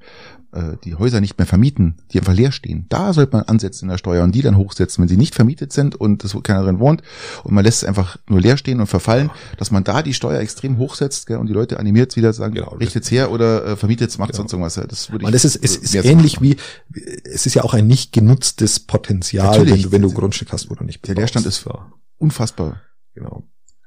äh, 0.56 0.76
die 0.84 0.94
Häuser 0.94 1.20
nicht 1.20 1.38
mehr 1.38 1.46
vermieten, 1.46 1.96
die 2.12 2.18
einfach 2.18 2.32
leer 2.32 2.52
stehen. 2.52 2.86
Da 2.88 3.12
sollte 3.12 3.36
man 3.36 3.44
ansetzen 3.44 3.86
in 3.86 3.90
der 3.90 3.98
Steuer 3.98 4.24
und 4.24 4.34
die 4.34 4.42
dann 4.42 4.56
hochsetzen, 4.56 5.02
wenn 5.02 5.08
sie 5.08 5.16
nicht 5.16 5.34
vermietet 5.34 5.72
sind 5.72 5.94
und 5.94 6.24
das 6.24 6.36
keiner 6.42 6.62
drin 6.62 6.78
wohnt 6.78 7.02
und 7.44 7.52
man 7.52 7.64
lässt 7.64 7.82
es 7.82 7.88
einfach 7.88 8.16
nur 8.28 8.40
leer 8.40 8.56
stehen 8.56 8.80
und 8.80 8.86
verfallen, 8.86 9.30
dass 9.58 9.70
man 9.70 9.84
da 9.84 10.02
die 10.02 10.14
Steuer 10.14 10.40
extrem 10.40 10.78
hochsetzt 10.78 11.26
gell, 11.26 11.38
und 11.38 11.48
die 11.48 11.52
Leute 11.52 11.78
animiert 11.78 12.16
wieder 12.16 12.32
sagen, 12.32 12.54
genau, 12.54 12.74
richtet's 12.76 13.10
her 13.10 13.30
oder 13.30 13.66
äh, 13.66 13.76
vermietet's, 13.76 14.18
macht 14.18 14.32
genau. 14.32 14.48
sonst 14.48 14.52
irgendwas. 14.52 14.74
Das 14.88 15.10
würde 15.10 15.26
ich. 15.26 15.30
Das 15.32 15.44
ist, 15.44 15.56
es 15.56 15.76
ist 15.76 15.94
ähnlich 15.94 16.40
wie, 16.40 16.56
es 17.24 17.46
ist 17.46 17.54
ja 17.54 17.64
auch 17.64 17.74
ein 17.74 17.86
nicht 17.86 18.12
genutztes 18.12 18.80
Potenzial, 18.80 19.66
wenn 19.66 19.82
du, 19.82 19.92
wenn 19.92 20.02
du 20.02 20.12
Grundstück 20.12 20.52
hast, 20.52 20.70
wo 20.70 20.74
du 20.74 20.84
nicht 20.84 21.06
Der 21.06 21.16
Leerstand 21.16 21.44
ist 21.46 21.68
unfassbar. 22.18 22.80
Genau. 23.14 23.44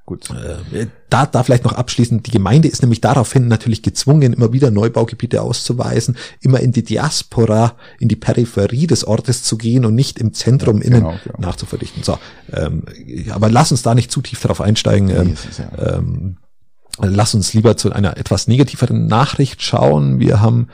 Gut. 0.10 0.32
Äh, 0.32 0.88
da, 1.12 1.28
da 1.28 1.44
vielleicht 1.44 1.66
noch 1.66 1.74
abschließend, 1.74 2.26
die 2.26 2.32
Gemeinde 2.32 2.68
ist 2.68 2.82
nämlich 2.82 3.00
daraufhin 3.00 3.48
natürlich 3.48 3.84
gezwungen, 3.84 4.34
immer 4.34 4.52
wieder 4.52 4.72
Neubaugebiete 4.72 5.40
auszuweisen, 5.40 6.18
immer 6.42 6.62
in 6.62 6.72
die 6.72 6.84
Diaspora, 6.84 7.76
in 8.00 8.08
die 8.08 8.16
Peripherie 8.16 8.88
des 8.88 9.06
Ortes 9.06 9.44
zu 9.44 9.56
gehen 9.56 9.86
und 9.86 9.94
nicht 9.94 10.18
im 10.18 10.34
Zentrum 10.34 10.80
ja, 10.80 10.88
innen 10.88 11.02
genau, 11.02 11.20
genau. 11.24 11.38
nachzuverdichten. 11.38 12.02
So, 12.02 12.18
ähm, 12.52 12.86
aber 13.30 13.52
lass 13.52 13.72
uns 13.72 13.84
da 13.84 13.94
nicht 13.94 14.12
zu 14.12 14.22
tief 14.22 14.42
darauf 14.42 14.62
einsteigen. 14.62 15.12
Ähm, 15.12 15.36
ja. 15.60 15.98
ähm, 15.98 16.38
lass 16.98 17.36
uns 17.36 17.54
lieber 17.54 17.78
zu 17.78 17.92
einer 17.92 18.18
etwas 18.18 18.48
negativeren 18.48 19.06
Nachricht 19.06 19.62
schauen. 19.62 20.20
Wir 20.20 20.42
haben, 20.42 20.70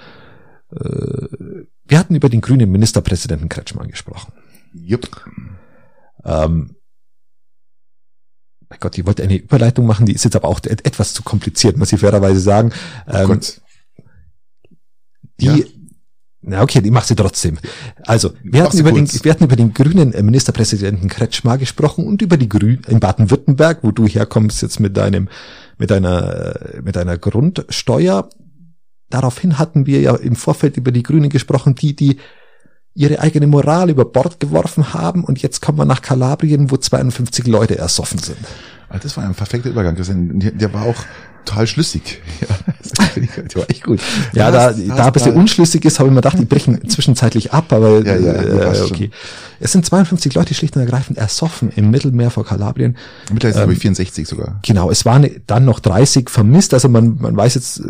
äh, 0.71 0.77
wir 0.79 1.99
hatten 1.99 2.15
über 2.15 2.29
den 2.29 2.39
grünen 2.39 2.71
Ministerpräsidenten 2.71 3.49
Kretschmann 3.49 3.89
gesprochen. 3.89 4.31
Jupp. 4.71 5.25
Ähm, 6.23 6.77
mein 8.69 8.79
Gott, 8.79 8.97
ich 8.97 9.05
wollte 9.05 9.23
eine 9.23 9.35
Überleitung 9.35 9.85
machen, 9.85 10.05
die 10.05 10.13
ist 10.13 10.23
jetzt 10.23 10.35
aber 10.35 10.47
auch 10.47 10.59
etwas 10.63 11.13
zu 11.13 11.23
kompliziert, 11.23 11.77
muss 11.77 11.93
ich 11.93 11.99
fairerweise 11.99 12.39
sagen. 12.39 12.71
Ähm, 13.07 13.27
Gott. 13.27 13.61
Die, 15.39 15.45
ja. 15.45 15.57
na 16.41 16.61
okay, 16.61 16.81
die 16.81 16.91
macht 16.91 17.07
sie 17.07 17.15
trotzdem. 17.15 17.59
Also, 18.03 18.33
wir 18.43 18.63
hatten, 18.63 18.77
über 18.77 18.91
den, 18.91 19.07
wir 19.11 19.31
hatten 19.31 19.43
über 19.43 19.55
den 19.55 19.73
grünen 19.73 20.13
äh, 20.13 20.23
Ministerpräsidenten 20.23 21.09
Kretschmar 21.09 21.57
gesprochen 21.57 22.07
und 22.07 22.21
über 22.21 22.37
die 22.37 22.49
Grünen 22.49 22.83
in 22.87 22.99
Baden-Württemberg, 22.99 23.79
wo 23.83 23.91
du 23.91 24.07
herkommst 24.07 24.61
jetzt 24.61 24.79
mit 24.79 24.97
deinem, 24.97 25.29
mit 25.77 25.91
deiner, 25.91 26.55
äh, 26.55 26.81
mit 26.81 26.95
deiner 26.95 27.17
Grundsteuer. 27.17 28.29
Daraufhin 29.09 29.59
hatten 29.59 29.85
wir 29.85 30.01
ja 30.01 30.15
im 30.15 30.35
Vorfeld 30.35 30.77
über 30.77 30.91
die 30.91 31.03
Grünen 31.03 31.29
gesprochen, 31.29 31.75
die, 31.75 31.95
die 31.95 32.17
ihre 32.95 33.19
eigene 33.19 33.45
Moral 33.45 33.89
über 33.89 34.05
Bord 34.05 34.39
geworfen 34.39 34.93
haben 34.93 35.23
und 35.23 35.41
jetzt 35.41 35.61
kommen 35.61 35.77
wir 35.77 35.85
nach 35.85 36.01
Kalabrien, 36.01 36.71
wo 36.71 36.77
52 36.77 37.45
Leute 37.45 37.77
ersoffen 37.77 38.19
sind. 38.19 38.37
Das 39.01 39.17
war 39.17 39.25
ein 39.25 39.35
perfekter 39.35 39.69
Übergang. 39.69 39.95
Der 39.97 40.73
war 40.73 40.83
auch 40.83 40.95
total 41.43 41.67
schlüssig. 41.67 42.21
Ja, 42.41 42.73
das 43.21 43.55
war 43.55 43.69
echt 43.69 43.83
gut. 43.83 43.99
Ja, 44.33 44.51
da, 44.51 44.67
hast, 44.67 44.79
da 44.87 45.05
ein 45.07 45.13
bisschen 45.13 45.33
unschlüssig 45.33 45.85
ist, 45.85 45.99
habe 45.99 46.09
ich 46.09 46.13
mir 46.13 46.21
gedacht, 46.21 46.39
die 46.39 46.45
brechen 46.45 46.87
zwischenzeitlich 46.89 47.53
ab, 47.53 47.71
aber 47.71 48.05
ja, 48.05 48.15
ja, 48.15 48.33
äh, 48.33 48.81
okay. 48.81 49.11
Es 49.59 49.71
sind 49.71 49.85
52 49.85 50.33
Leute 50.33 50.53
schlicht 50.53 50.75
und 50.75 50.81
ergreifend 50.81 51.17
ersoffen 51.17 51.69
im 51.75 51.89
Mittelmeer 51.91 52.29
vor 52.29 52.45
Kalabrien. 52.45 52.97
Mittlerweile 53.31 53.71
ähm, 53.71 53.79
64 53.79 54.27
sogar. 54.27 54.59
Genau, 54.63 54.91
es 54.91 55.05
waren 55.05 55.29
dann 55.47 55.65
noch 55.65 55.79
30 55.79 56.29
vermisst. 56.29 56.73
Also 56.73 56.89
man, 56.89 57.17
man 57.19 57.35
weiß 57.35 57.55
jetzt, 57.55 57.79
äh, 57.79 57.83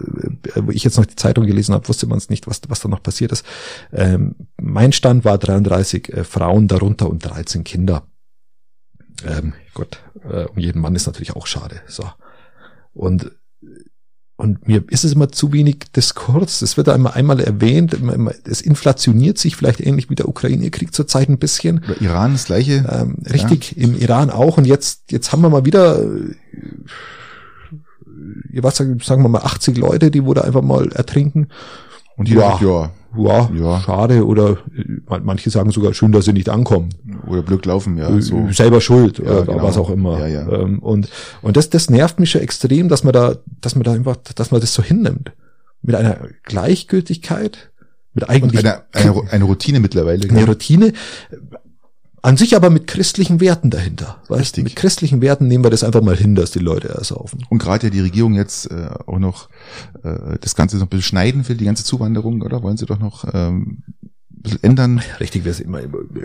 wo 0.56 0.72
ich 0.72 0.84
jetzt 0.84 0.98
noch 0.98 1.06
die 1.06 1.16
Zeitung 1.16 1.46
gelesen 1.46 1.74
habe, 1.74 1.88
wusste 1.88 2.08
man 2.08 2.18
es 2.18 2.30
nicht, 2.30 2.48
was, 2.48 2.62
was 2.68 2.80
da 2.82 2.90
noch 2.90 3.02
passiert 3.02 3.32
ist. 3.32 3.46
Ähm, 3.92 4.36
mein 4.62 4.92
Stand 4.92 5.26
war 5.26 5.38
33 5.38 6.10
äh, 6.10 6.24
Frauen 6.24 6.68
darunter 6.68 7.10
und 7.10 7.26
13 7.26 7.64
Kinder. 7.64 8.04
Ähm, 9.26 9.54
Gott, 9.74 10.00
äh, 10.30 10.46
um 10.46 10.58
jeden 10.58 10.82
Mann 10.82 10.96
ist 10.96 11.08
natürlich 11.08 11.36
auch 11.36 11.48
schade. 11.48 11.82
So. 11.88 12.04
Und 12.94 13.32
und 14.38 14.68
mir 14.68 14.84
ist 14.90 15.06
es 15.06 15.14
immer 15.14 15.30
zu 15.30 15.54
wenig 15.54 15.78
Diskurs. 15.96 16.62
Es 16.62 16.76
wird 16.76 16.90
einmal 16.90 17.14
einmal 17.14 17.40
erwähnt. 17.40 17.98
Es 18.44 18.62
inflationiert 18.62 19.38
sich 19.38 19.56
vielleicht 19.56 19.80
ähnlich 19.80 20.10
wie 20.10 20.16
der 20.16 20.28
Ukraine-Krieg 20.28 20.94
zurzeit 20.94 21.30
ein 21.30 21.38
bisschen. 21.38 21.86
Oder 21.86 22.02
Iran 22.02 22.34
das 22.34 22.46
gleiche. 22.46 22.86
Ähm, 22.92 23.18
richtig, 23.32 23.76
ja. 23.78 23.84
im 23.84 23.98
Iran 23.98 24.30
auch. 24.30 24.58
Und 24.58 24.66
jetzt, 24.66 25.12
jetzt 25.12 25.32
haben 25.32 25.42
wir 25.42 25.50
mal 25.50 25.64
wieder, 25.64 26.04
ihr 28.52 28.64
was 28.64 28.76
sagen 28.76 29.00
wir 29.24 29.30
mal 29.30 29.42
80 29.42 29.78
Leute, 29.78 30.12
die 30.12 30.26
wurde 30.26 30.44
einfach 30.44 30.62
mal 30.62 30.92
ertrinken. 30.92 31.48
Und 32.18 32.28
jeder 32.28 32.60
ja. 32.60 32.60
ja, 32.62 32.92
ja, 33.18 33.50
ja, 33.54 33.80
schade 33.82 34.26
oder 34.26 34.58
manche 35.24 35.50
sagen 35.50 35.72
sogar 35.72 35.94
schön, 35.94 36.12
dass 36.12 36.26
sie 36.26 36.34
nicht 36.34 36.50
ankommen. 36.50 36.90
Oder 37.28 37.44
Glück 37.44 37.66
laufen, 37.66 37.98
ja. 37.98 38.20
So. 38.22 38.48
Selber 38.52 38.82
schuld 38.82 39.20
ja, 39.20 39.26
oder 39.26 39.46
genau. 39.46 39.64
was 39.64 39.78
auch 39.78 39.90
immer. 39.90 40.20
Ja, 40.20 40.28
ja. 40.28 40.52
Ähm, 40.52 40.80
und 40.80 41.10
und 41.42 41.58
das, 41.58 41.70
das 41.70 41.90
nervt 41.90 42.20
mich 42.20 42.32
schon 42.32 42.42
extrem, 42.42 42.90
dass 42.90 43.04
man 43.04 43.14
da, 43.14 43.36
dass 43.62 43.76
man 43.76 43.84
da 43.84 43.94
einfach, 43.94 44.18
dass 44.36 44.52
man 44.52 44.62
das 44.62 44.74
so 44.74 44.84
hinnimmt. 44.84 45.32
Mit 45.82 45.96
einer 45.96 46.18
Gleichgültigkeit, 46.44 47.72
mit 48.14 48.30
eigentlich. 48.30 48.66
Eine, 48.66 48.84
eine, 48.94 49.22
eine 49.32 49.44
Routine 49.44 49.80
mittlerweile. 49.80 50.28
Eine 50.28 50.46
Routine. 50.46 50.94
An 52.26 52.38
sich 52.38 52.56
aber 52.56 52.72
mit 52.72 52.88
christlichen 52.88 53.40
Werten 53.40 53.70
dahinter. 53.70 54.18
Weißt? 54.30 54.42
Richtig. 54.42 54.64
Mit 54.64 54.76
christlichen 54.76 55.22
Werten 55.22 55.48
nehmen 55.48 55.64
wir 55.64 55.70
das 55.70 55.84
einfach 55.84 56.02
mal 56.02 56.18
hin, 56.18 56.34
dass 56.34 56.50
die 56.50 56.58
Leute 56.58 56.90
ersaufen. 56.90 57.46
Und 57.50 57.60
gerade 57.60 57.86
ja 57.86 57.92
die 57.92 58.00
Regierung 58.00 58.34
jetzt 58.34 58.72
äh, 58.72 58.90
auch 59.06 59.20
noch 59.20 59.48
äh, 60.02 60.40
das 60.42 60.56
Ganze 60.56 60.78
noch 60.78 60.88
ein 60.88 60.90
bisschen 60.90 61.04
schneiden 61.04 61.48
will, 61.48 61.56
die 61.56 61.66
ganze 61.66 61.84
Zuwanderung, 61.84 62.42
oder? 62.42 62.64
Wollen 62.64 62.78
sie 62.78 62.88
doch 62.88 62.98
noch 62.98 63.32
ähm, 63.32 63.84
ein 64.02 64.42
bisschen 64.42 64.64
ändern? 64.64 65.04
Richtig, 65.20 65.46
wir 65.46 65.54
sind 65.54 65.68
immer, 65.68 65.82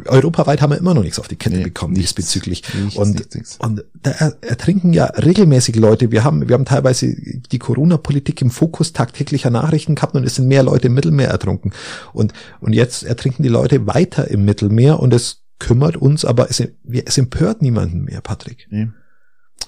europaweit 0.07 0.62
haben 0.62 0.70
wir 0.70 0.78
immer 0.78 0.94
noch 0.94 1.03
nichts 1.03 1.18
auf 1.18 1.28
die 1.28 1.36
Kette 1.36 1.59
nee, 1.59 1.64
bekommen 1.64 1.92
nichts, 1.92 2.14
diesbezüglich. 2.14 2.62
Nichts, 2.72 2.96
und, 2.96 3.16
nichts, 3.16 3.34
nichts. 3.34 3.57
und 3.59 3.84
da 4.03 4.11
ertrinken 4.40 4.94
ja 4.94 5.05
regelmäßig 5.05 5.76
Leute. 5.76 6.11
Wir 6.11 6.24
haben, 6.24 6.48
wir 6.48 6.55
haben 6.55 6.64
teilweise 6.64 7.14
die 7.14 7.59
Corona-Politik 7.59 8.40
im 8.40 8.51
Fokus 8.51 8.94
tagtäglicher 8.94 9.51
Nachrichten 9.51 9.96
gehabt 9.96 10.14
und 10.14 10.24
es 10.24 10.36
sind 10.36 10.48
mehr 10.48 10.62
Leute 10.62 10.86
im 10.86 10.94
Mittelmeer 10.94 11.28
ertrunken. 11.28 11.74
Und, 12.14 12.32
und 12.61 12.72
jetzt 12.72 13.03
ertrinken 13.03 13.42
die 13.42 13.51
Leute 13.51 13.86
weiter 13.86 14.28
im 14.28 14.46
Mittelmeer 14.46 14.98
und 14.98 15.12
es 15.12 15.39
kümmert 15.61 15.96
uns, 15.96 16.24
aber 16.24 16.50
es, 16.50 16.61
es 16.61 17.18
empört 17.18 17.62
niemanden 17.62 18.02
mehr, 18.02 18.20
Patrick. 18.20 18.66
Nee. 18.70 18.88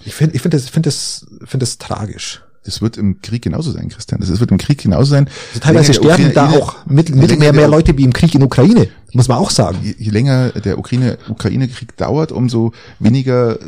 Ich 0.05 0.14
finde, 0.14 0.34
ich 0.34 0.43
finde 0.43 0.57
das, 0.57 0.68
finde 0.68 0.88
das, 0.88 1.26
finde 1.45 1.62
das 1.62 1.78
tragisch. 1.78 2.43
Das 2.64 2.80
wird 2.80 2.97
im 2.97 3.20
Krieg 3.22 3.43
genauso 3.43 3.72
sein, 3.72 3.88
Christian. 3.88 4.20
Das 4.20 4.38
wird 4.38 4.51
im 4.53 4.59
Krieg 4.59 4.80
genauso 4.80 5.11
sein. 5.11 5.28
Also 5.49 5.61
teilweise 5.61 5.95
sterben 5.95 6.26
Ukraine, 6.26 6.32
da 6.32 6.51
auch 6.51 6.86
mit, 6.86 7.14
mit 7.14 7.36
mehr, 7.38 7.53
mehr 7.53 7.66
Leute 7.66 7.97
wie 7.99 8.05
im 8.05 8.12
Krieg 8.12 8.34
in 8.36 8.43
Ukraine, 8.43 8.88
muss 9.12 9.26
man 9.26 9.38
auch 9.38 9.51
sagen. 9.51 9.78
Je, 9.82 9.95
je 9.99 10.11
länger 10.11 10.51
der 10.51 10.78
Ukraine, 10.78 11.18
Ukraine-Krieg 11.28 11.97
dauert, 11.97 12.30
umso 12.30 12.72
weniger 13.01 13.59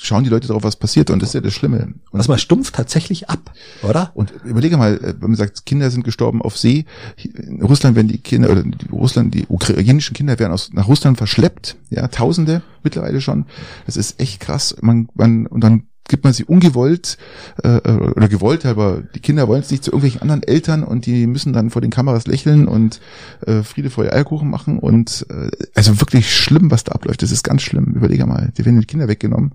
schauen 0.00 0.24
die 0.24 0.30
Leute 0.30 0.48
darauf, 0.48 0.62
was 0.62 0.76
passiert. 0.76 1.10
Und 1.10 1.20
das 1.20 1.30
ist 1.30 1.34
ja 1.34 1.40
das 1.40 1.52
Schlimme. 1.52 1.94
Und, 2.10 2.18
Also 2.18 2.30
man 2.30 2.38
stumpft 2.38 2.74
tatsächlich 2.74 3.28
ab, 3.28 3.52
oder? 3.82 4.10
und 4.14 4.32
überlege 4.44 4.76
mal, 4.76 4.96
äh, 4.96 5.14
wenn 5.20 5.30
man 5.30 5.36
sagt, 5.36 5.66
Kinder 5.66 5.90
sind 5.90 6.04
gestorben 6.04 6.42
auf 6.42 6.56
See, 6.56 6.84
in 7.16 7.62
Russland 7.62 7.96
werden 7.96 8.08
die 8.08 8.18
Kinder, 8.18 8.50
oder 8.50 8.62
die 8.62 8.88
Russland, 8.90 9.34
die 9.34 9.46
ukrainischen 9.48 10.14
Kinder 10.14 10.38
werden 10.38 10.52
aus, 10.52 10.72
nach 10.72 10.88
Russland 10.88 11.18
verschleppt, 11.18 11.76
ja, 11.90 12.08
Tausende 12.08 12.62
mittlerweile 12.82 13.20
schon. 13.20 13.46
Das 13.86 13.96
ist 13.96 14.20
echt 14.20 14.40
krass. 14.40 14.76
Man, 14.80 15.08
man, 15.14 15.46
und 15.46 15.62
dann 15.62 15.84
gibt 16.08 16.24
man 16.24 16.32
sie 16.32 16.44
ungewollt 16.44 17.18
äh, 17.62 17.68
oder 17.90 18.28
gewollt, 18.28 18.64
aber 18.66 19.02
die 19.14 19.20
Kinder 19.20 19.48
wollen 19.48 19.60
es 19.60 19.70
nicht 19.70 19.82
zu 19.84 19.90
irgendwelchen 19.90 20.22
anderen 20.22 20.42
Eltern 20.42 20.84
und 20.84 21.06
die 21.06 21.26
müssen 21.26 21.52
dann 21.52 21.70
vor 21.70 21.82
den 21.82 21.90
Kameras 21.90 22.26
lächeln 22.26 22.68
und 22.68 23.00
äh, 23.46 23.62
Friede 23.62 23.90
vor 23.90 24.04
Eierkuchen 24.04 24.48
machen 24.50 24.78
und 24.78 25.26
äh, 25.30 25.50
also 25.74 26.00
wirklich 26.00 26.32
schlimm, 26.34 26.70
was 26.70 26.84
da 26.84 26.92
abläuft. 26.92 27.22
Das 27.22 27.32
ist 27.32 27.42
ganz 27.42 27.62
schlimm. 27.62 27.92
Überlege 27.94 28.26
mal, 28.26 28.52
die 28.56 28.64
werden 28.64 28.78
die 28.80 28.86
Kinder 28.86 29.08
weggenommen 29.08 29.52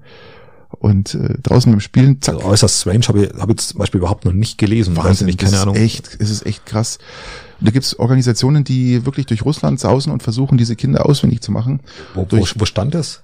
und 0.79 1.15
äh, 1.15 1.35
draußen 1.43 1.71
beim 1.71 1.81
Spielen, 1.81 2.21
zack, 2.21 2.35
Also 2.35 2.47
äußerst 2.47 2.81
strange 2.81 3.07
habe 3.07 3.25
ich, 3.25 3.33
habe 3.39 3.51
ich 3.51 3.57
zum 3.59 3.79
Beispiel 3.79 3.99
überhaupt 3.99 4.23
noch 4.25 4.33
nicht 4.33 4.57
gelesen. 4.57 4.95
Wahnsinn, 4.95 5.27
ich 5.27 5.37
das 5.37 5.51
keine 5.51 5.61
Ahnung. 5.63 5.75
ist 5.75 5.81
echt, 5.81 6.17
es 6.19 6.29
ist 6.29 6.45
echt 6.45 6.65
krass. 6.65 6.97
Und 7.59 7.67
da 7.67 7.71
gibt's 7.71 7.99
Organisationen, 7.99 8.63
die 8.63 9.05
wirklich 9.05 9.25
durch 9.25 9.43
Russland 9.45 9.79
sausen 9.79 10.11
und 10.11 10.23
versuchen, 10.23 10.57
diese 10.57 10.75
Kinder 10.75 11.05
ausfindig 11.05 11.41
zu 11.41 11.51
machen. 11.51 11.81
Wo, 12.13 12.21
wo, 12.21 12.25
durch- 12.25 12.59
wo 12.59 12.65
stand 12.65 12.93
das? 12.95 13.21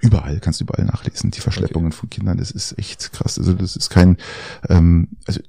Überall, 0.00 0.38
kannst 0.40 0.60
du 0.60 0.64
überall 0.64 0.84
nachlesen, 0.84 1.30
die 1.30 1.40
Verschleppungen 1.40 1.92
von 1.92 2.10
Kindern, 2.10 2.38
das 2.38 2.50
ist 2.50 2.78
echt 2.78 3.12
krass. 3.12 3.38
Also 3.38 3.54
das 3.54 3.76
ist 3.76 3.90
kein, 3.90 4.18
ähm, 4.68 5.08
also 5.26 5.40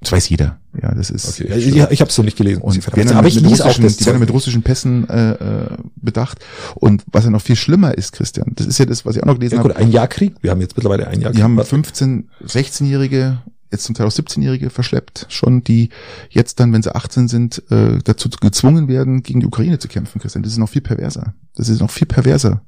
das 0.00 0.12
weiß 0.12 0.28
jeder. 0.30 0.58
Ja, 0.80 0.94
das 0.94 1.10
ist. 1.10 1.40
Okay. 1.40 1.52
echt 1.52 1.66
Ich, 1.92 2.00
habe 2.00 2.08
es 2.08 2.14
so 2.14 2.22
nicht 2.22 2.38
gelesen. 2.38 2.62
Und 2.62 2.82
fairerweise 2.82 2.96
werden 2.96 3.18
aber 3.18 3.24
mit, 3.26 3.36
ich 3.36 3.42
mit 3.42 3.60
auch 3.60 3.78
das 3.78 3.96
die 3.98 4.06
werden 4.06 4.20
mit 4.20 4.30
russischen 4.30 4.62
Pässen 4.62 5.08
äh, 5.10 5.32
äh, 5.32 5.76
bedacht. 5.96 6.38
Und 6.76 7.04
was 7.12 7.24
ja 7.24 7.30
noch 7.30 7.42
viel 7.42 7.56
schlimmer 7.56 7.96
ist, 7.98 8.12
Christian, 8.12 8.52
das 8.56 8.66
ist 8.66 8.78
ja 8.78 8.86
das, 8.86 9.04
was 9.04 9.16
ich 9.16 9.22
auch 9.22 9.26
noch 9.26 9.34
gelesen 9.34 9.56
Ja, 9.56 9.64
habe. 9.64 9.76
ein 9.76 9.90
Jahr 9.90 10.08
Krieg. 10.08 10.36
Wir 10.40 10.52
haben 10.52 10.60
jetzt 10.62 10.74
mittlerweile 10.76 11.06
ein 11.08 11.20
Jahr 11.20 11.32
Die 11.32 11.42
haben 11.42 11.56
Krieg. 11.56 11.66
15, 11.66 12.30
16-Jährige, 12.46 13.38
jetzt 13.70 13.84
zum 13.84 13.94
Teil 13.94 14.06
auch 14.06 14.12
17-Jährige 14.12 14.70
verschleppt, 14.70 15.26
schon 15.28 15.62
die 15.62 15.90
jetzt 16.28 16.60
dann, 16.60 16.72
wenn 16.72 16.82
sie 16.82 16.94
18 16.94 17.28
sind, 17.28 17.62
äh, 17.70 17.98
dazu 18.02 18.28
gezwungen 18.28 18.88
werden, 18.88 19.22
gegen 19.22 19.40
die 19.40 19.46
Ukraine 19.46 19.78
zu 19.78 19.88
kämpfen, 19.88 20.20
Christian. 20.20 20.42
Das 20.42 20.52
ist 20.52 20.58
noch 20.58 20.68
viel 20.68 20.82
perverser. 20.82 21.34
Das 21.54 21.68
ist 21.68 21.80
noch 21.80 21.90
viel 21.90 22.06
perverser. 22.06 22.62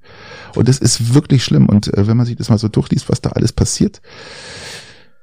Und 0.54 0.68
das 0.68 0.78
ist 0.78 1.14
wirklich 1.14 1.44
schlimm. 1.44 1.66
Und 1.66 1.92
äh, 1.94 2.06
wenn 2.06 2.16
man 2.16 2.26
sich 2.26 2.36
das 2.36 2.48
mal 2.48 2.58
so 2.58 2.68
durchliest, 2.68 3.08
was 3.08 3.20
da 3.20 3.30
alles 3.30 3.52
passiert. 3.52 4.00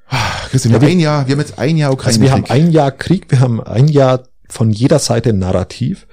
Ah, 0.07 0.17
Christian, 0.49 0.73
Ja, 0.73 0.81
wir 0.81 0.89
ein 0.89 0.99
Jahr, 0.99 1.27
wir 1.27 1.33
haben 1.33 1.41
jetzt 1.41 1.59
ein 1.59 1.77
Jahr 1.77 1.93
Ukraine. 1.93 2.09
Also 2.09 2.21
wir 2.21 2.31
haben 2.31 2.45
ein 2.45 2.71
Jahr 2.71 2.91
Krieg, 2.91 3.29
wir 3.29 3.39
haben 3.39 3.61
ein 3.61 3.87
Jahr 3.87 4.23
von 4.49 4.71
jeder 4.71 4.99
Seite 4.99 5.33
Narrativ. 5.33 6.07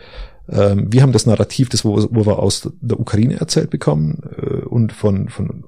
Ähm, 0.49 0.93
wir 0.93 1.03
haben 1.03 1.13
das 1.13 1.27
Narrativ, 1.27 1.71
das 1.71 1.85
wo, 1.85 1.97
wo 2.11 2.27
wir 2.27 2.39
aus 2.39 2.71
der 2.81 3.01
Ukraine 3.01 3.41
erzählt 3.41 3.71
bekommen 3.71 4.23
äh, 4.37 4.65
und 4.65 4.93
von, 4.93 5.29
von 5.29 5.65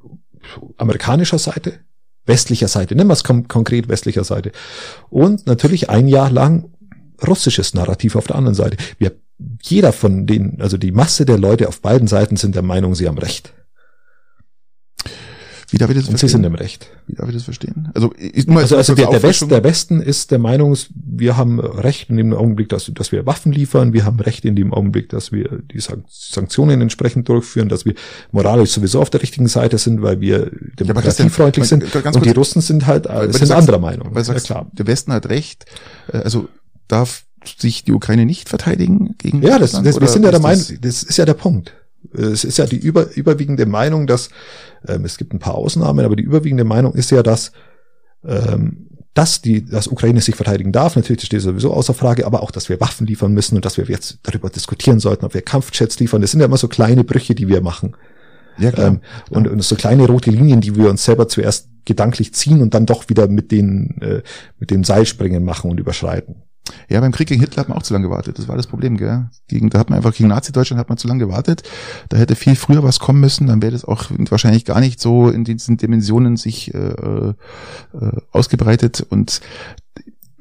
amerikanischer 0.76 1.38
Seite, 1.38 1.80
westlicher 2.28 2.68
Seite, 2.68 2.94
nennen 2.94 3.08
wir 3.08 3.14
es 3.14 3.24
kon 3.24 3.48
konkret 3.48 3.88
westlicher 3.88 4.24
Seite. 4.24 4.52
Und 5.10 5.46
natürlich 5.46 5.90
ein 5.90 6.06
Jahr 6.06 6.30
lang 6.30 6.70
russisches 7.26 7.74
Narrativ 7.74 8.14
auf 8.14 8.26
der 8.26 8.36
anderen 8.36 8.54
Seite. 8.54 8.76
Wir, 8.98 9.12
jeder 9.62 9.92
von 9.92 10.26
denen, 10.26 10.60
also 10.60 10.76
die 10.76 10.92
Masse 10.92 11.24
der 11.24 11.38
Leute 11.38 11.68
auf 11.68 11.80
beiden 11.80 12.06
Seiten 12.06 12.36
sind 12.36 12.54
der 12.54 12.62
Meinung, 12.62 12.94
sie 12.94 13.08
haben 13.08 13.18
Recht. 13.18 13.52
Wie 15.70 15.76
darf 15.76 15.90
ich 15.90 15.96
das 15.96 16.08
Und 16.08 16.18
sie 16.18 16.28
sind 16.28 16.40
verstehen? 16.40 16.44
im 16.44 16.54
Recht. 16.54 16.90
Wie 17.06 17.14
darf 17.14 17.28
ich 17.28 17.34
das 17.34 17.44
verstehen? 17.44 17.90
Also, 17.94 18.12
ich, 18.16 18.46
nur 18.46 18.58
Also, 18.60 18.76
als- 18.76 18.88
also 18.88 18.92
als 18.92 18.96
der, 18.96 19.06
der, 19.06 19.12
West, 19.12 19.16
Auffrischung. 19.24 19.48
der 19.50 19.64
Westen 19.64 20.00
ist 20.00 20.30
der 20.30 20.38
Meinung, 20.38 20.76
wir 20.94 21.36
haben 21.36 21.60
Recht 21.60 22.08
in 22.08 22.16
dem 22.16 22.32
Augenblick, 22.32 22.68
dass, 22.70 22.90
dass 22.94 23.12
wir 23.12 23.26
Waffen 23.26 23.52
liefern, 23.52 23.92
wir 23.92 24.04
haben 24.06 24.18
Recht 24.20 24.44
in 24.46 24.56
dem 24.56 24.72
Augenblick, 24.72 25.08
dass 25.10 25.30
wir 25.30 25.60
die 25.72 25.80
Sank- 25.80 26.04
Sanktionen 26.08 26.80
entsprechend 26.80 27.28
durchführen, 27.28 27.68
dass 27.68 27.84
wir 27.84 27.94
moralisch 28.32 28.70
sowieso 28.70 29.00
auf 29.00 29.10
der 29.10 29.20
richtigen 29.22 29.46
Seite 29.48 29.76
sind, 29.78 30.00
weil 30.00 30.20
wir 30.20 30.50
demokratiefreundlich 30.78 31.70
man- 31.70 31.80
sind. 31.80 31.92
ganz 32.02 32.16
Und 32.16 32.24
die 32.24 32.28
kurz- 32.30 32.38
Russen 32.38 32.62
sind 32.62 32.86
halt 32.86 33.06
Weil 33.06 33.28
äh, 33.28 33.32
sind 33.32 33.46
sagst- 33.46 33.52
anderer 33.52 33.78
Meinung. 33.78 34.06
Weil 34.08 34.14
du 34.22 34.28
ja, 34.28 34.34
sagst, 34.34 34.46
klar. 34.46 34.70
der 34.72 34.86
Westen 34.86 35.12
hat 35.12 35.28
recht. 35.28 35.66
Äh, 36.12 36.18
Also 36.18 36.48
darf 36.88 37.24
sich 37.58 37.84
die 37.84 37.92
Ukraine 37.92 38.26
nicht 38.26 38.48
verteidigen 38.48 39.14
gegen 39.18 39.42
Ja, 39.42 39.58
das, 39.58 39.74
Russland, 39.74 39.86
das, 39.86 40.00
wir 40.00 40.08
sind 40.08 40.24
ja 40.24 40.30
der 40.30 40.40
Meinung, 40.40 40.64
das- 40.66 40.80
das 40.80 41.02
ist 41.02 41.16
ja 41.18 41.24
der 41.24 41.34
Punkt. 41.34 41.74
Es 42.12 42.44
ist 42.44 42.58
ja 42.58 42.64
die 42.66 42.76
über, 42.76 43.14
überwiegende 43.16 43.66
Meinung, 43.66 44.06
dass 44.06 44.30
ähm, 44.86 45.04
es 45.04 45.18
gibt 45.18 45.32
ein 45.32 45.38
paar 45.38 45.54
Ausnahmen, 45.54 46.04
aber 46.04 46.16
die 46.16 46.22
überwiegende 46.22 46.64
Meinung 46.64 46.94
ist 46.94 47.10
ja, 47.10 47.22
dass 47.22 47.52
ähm, 48.24 48.88
dass 49.18 49.42
die, 49.42 49.64
dass 49.64 49.88
Ukraine 49.88 50.20
sich 50.20 50.36
verteidigen 50.36 50.70
darf, 50.70 50.94
natürlich 50.94 51.22
das 51.22 51.26
steht 51.26 51.40
sowieso 51.40 51.72
außer 51.72 51.92
Frage, 51.92 52.24
aber 52.24 52.40
auch, 52.40 52.52
dass 52.52 52.68
wir 52.68 52.80
Waffen 52.80 53.04
liefern 53.04 53.32
müssen 53.32 53.56
und 53.56 53.64
dass 53.64 53.76
wir 53.76 53.84
jetzt 53.86 54.20
darüber 54.22 54.48
diskutieren 54.48 55.00
sollten, 55.00 55.24
ob 55.24 55.34
wir 55.34 55.42
Kampfjets 55.42 55.98
liefern. 55.98 56.20
Das 56.20 56.30
sind 56.30 56.38
ja 56.38 56.46
immer 56.46 56.56
so 56.56 56.68
kleine 56.68 57.02
Brüche, 57.02 57.34
die 57.34 57.48
wir 57.48 57.60
machen. 57.60 57.96
Ja, 58.58 58.70
klar. 58.70 58.88
Ähm, 58.88 59.00
und, 59.30 59.48
und 59.48 59.60
so 59.62 59.74
kleine 59.74 60.06
rote 60.06 60.30
Linien, 60.30 60.60
die 60.60 60.76
wir 60.76 60.88
uns 60.88 61.04
selber 61.04 61.26
zuerst 61.26 61.68
gedanklich 61.84 62.32
ziehen 62.34 62.62
und 62.62 62.74
dann 62.74 62.86
doch 62.86 63.08
wieder 63.08 63.26
mit 63.26 63.50
den, 63.50 64.00
äh, 64.02 64.22
mit 64.60 64.70
dem 64.70 64.84
Seilspringen 64.84 65.44
machen 65.44 65.68
und 65.68 65.80
überschreiten. 65.80 66.36
Ja, 66.88 67.00
beim 67.00 67.12
Krieg 67.12 67.28
gegen 67.28 67.40
Hitler 67.40 67.60
hat 67.62 67.68
man 67.68 67.78
auch 67.78 67.82
zu 67.82 67.92
lange 67.94 68.08
gewartet. 68.08 68.38
Das 68.38 68.48
war 68.48 68.56
das 68.56 68.66
Problem, 68.66 68.96
gell? 68.96 69.26
Gegen, 69.48 69.70
da 69.70 69.78
hat 69.78 69.90
man 69.90 69.96
einfach 69.98 70.14
gegen 70.14 70.28
Nazi-Deutschland 70.28 70.78
hat 70.80 70.88
man 70.88 70.98
zu 70.98 71.08
lange 71.08 71.20
gewartet. 71.26 71.62
Da 72.08 72.16
hätte 72.16 72.34
viel 72.36 72.56
früher 72.56 72.82
was 72.82 72.98
kommen 72.98 73.20
müssen. 73.20 73.46
Dann 73.46 73.62
wäre 73.62 73.72
das 73.72 73.84
auch 73.84 74.04
wahrscheinlich 74.30 74.64
gar 74.64 74.80
nicht 74.80 75.00
so 75.00 75.28
in 75.28 75.44
diesen 75.44 75.76
Dimensionen 75.76 76.36
sich 76.36 76.72
äh, 76.74 76.78
äh, 76.78 77.34
ausgebreitet. 78.32 79.06
Und 79.08 79.40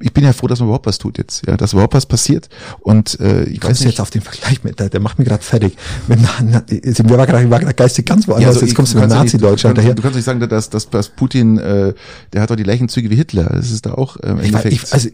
ich 0.00 0.12
bin 0.12 0.22
ja 0.22 0.32
froh, 0.32 0.46
dass 0.46 0.60
man 0.60 0.68
überhaupt 0.68 0.86
was 0.86 0.98
tut 0.98 1.18
jetzt, 1.18 1.44
ja, 1.46 1.56
dass 1.56 1.72
überhaupt 1.72 1.94
was 1.94 2.06
passiert. 2.06 2.48
Und 2.80 3.18
äh, 3.18 3.44
ich 3.44 3.56
Ich 3.56 3.64
weiß 3.64 3.80
nicht, 3.80 3.90
jetzt 3.90 4.00
auf 4.00 4.10
den 4.10 4.20
Vergleich 4.22 4.62
mit, 4.62 4.78
der, 4.78 4.90
der 4.90 5.00
macht 5.00 5.18
mich 5.18 5.26
gerade 5.26 5.42
fertig. 5.42 5.76
Mit, 6.06 6.20
na, 6.22 6.62
war 7.18 7.26
gerade, 7.26 7.74
geistig 7.74 8.06
ganz 8.06 8.28
woanders. 8.28 8.42
Ja, 8.42 8.48
also 8.50 8.60
jetzt 8.64 8.74
kommst 8.76 8.94
du 8.94 9.00
mit 9.00 9.08
Nazi-Deutschland 9.08 9.76
du, 9.76 9.80
daher. 9.80 9.90
kannst- 9.90 9.98
du 9.98 10.02
kannst 10.02 10.16
nicht 10.16 10.24
sagen, 10.24 10.40
dass, 10.40 10.70
dass, 10.70 10.88
dass 10.88 11.08
Putin, 11.08 11.58
äh, 11.58 11.94
der 12.32 12.42
hat 12.42 12.50
doch 12.50 12.56
die 12.56 12.62
Leichenzüge 12.62 13.10
wie 13.10 13.16
Hitler. 13.16 13.44
Das 13.52 13.72
ist 13.72 13.86
da 13.86 13.94
auch 13.94 14.16
äh, 14.18 14.28
im 14.30 14.38
Ich, 14.38 14.46
Endeffekt. 14.46 14.72
ich, 14.74 14.92
also, 14.92 15.08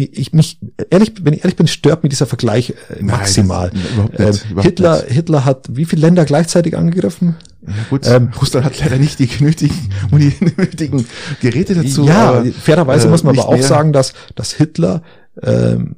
ich 0.00 0.32
mich, 0.32 0.58
ehrlich, 0.90 1.12
wenn 1.22 1.32
ich 1.34 1.40
ehrlich 1.44 1.56
bin, 1.56 1.66
stört 1.66 2.02
mir 2.02 2.08
dieser 2.08 2.26
Vergleich 2.26 2.70
äh, 2.70 2.74
Nein, 2.96 3.06
maximal. 3.06 3.70
das- 3.70 3.82
überhaupt 3.92 4.18
Ähm, 4.20 4.26
nicht, 4.30 4.50
überhaupt 4.50 4.66
Hitler, 4.66 5.02
nicht. 5.02 5.12
Hitler 5.12 5.44
hat 5.44 5.66
wie 5.70 5.84
viele 5.84 6.02
Länder 6.02 6.24
gleichzeitig 6.24 6.76
angegriffen? 6.76 7.36
ja, 7.66 7.72
gut, 7.90 8.06
ähm, 8.06 8.30
Russland 8.40 8.66
hat 8.66 8.78
leider 8.80 8.98
nicht 8.98 9.18
die 9.18 9.28
nötigen, 9.40 9.76
die 10.12 10.34
nötigen 10.56 11.06
Geräte 11.40 11.74
dazu. 11.74 12.04
ja, 12.06 12.44
fairerweise 12.60 13.06
äh, 13.06 13.10
muss 13.10 13.22
man 13.22 13.38
aber 13.38 13.48
auch 13.48 13.54
mehr. 13.54 13.62
sagen, 13.62 13.92
dass, 13.92 14.12
dass 14.34 14.52
Hitler 14.52 15.02
ähm, 15.42 15.96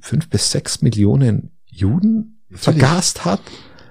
fünf 0.00 0.28
bis 0.28 0.50
sechs 0.50 0.80
Millionen 0.82 1.50
Juden 1.66 2.38
Natürlich. 2.48 2.62
vergast 2.64 3.24
hat. 3.24 3.40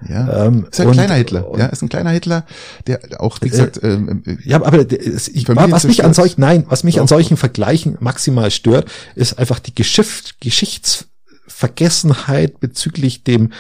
Ja. 0.10 0.46
Ähm, 0.48 0.68
ist 0.72 0.80
ein 0.82 0.88
und- 0.88 0.94
kleiner 0.94 1.14
Hitler, 1.16 1.50
und- 1.50 1.60
ja, 1.60 1.66
ist 1.68 1.82
ein 1.82 1.90
kleiner 1.90 2.10
Hitler, 2.12 2.46
der 2.88 3.00
auch, 3.20 3.40
wie 3.42 3.48
Äh, 3.48 3.52
gesagt, 3.52 3.80
ähm, 3.84 4.24
äh, 4.26 4.38
Ja, 4.44 4.62
aber 4.64 4.80
ich, 4.92 5.48
was 5.48 5.84
mich 5.84 6.04
an 6.04 6.10
zerstört. 6.14 6.16
solch, 6.16 6.38
nein, 6.38 6.66
was 6.70 6.84
mich 6.84 7.00
an 7.00 7.06
Doch. 7.06 7.10
solchen 7.16 7.38
Vergleichen 7.38 7.98
maximal 8.00 8.50
stört, 8.52 8.90
ist 9.16 9.38
einfach 9.40 9.60
die 9.60 9.74
Geschicht, 9.76 10.40
Geschichtsvergessenheit 10.42 12.60
bezüglich 12.60 13.24
dem 13.24 13.52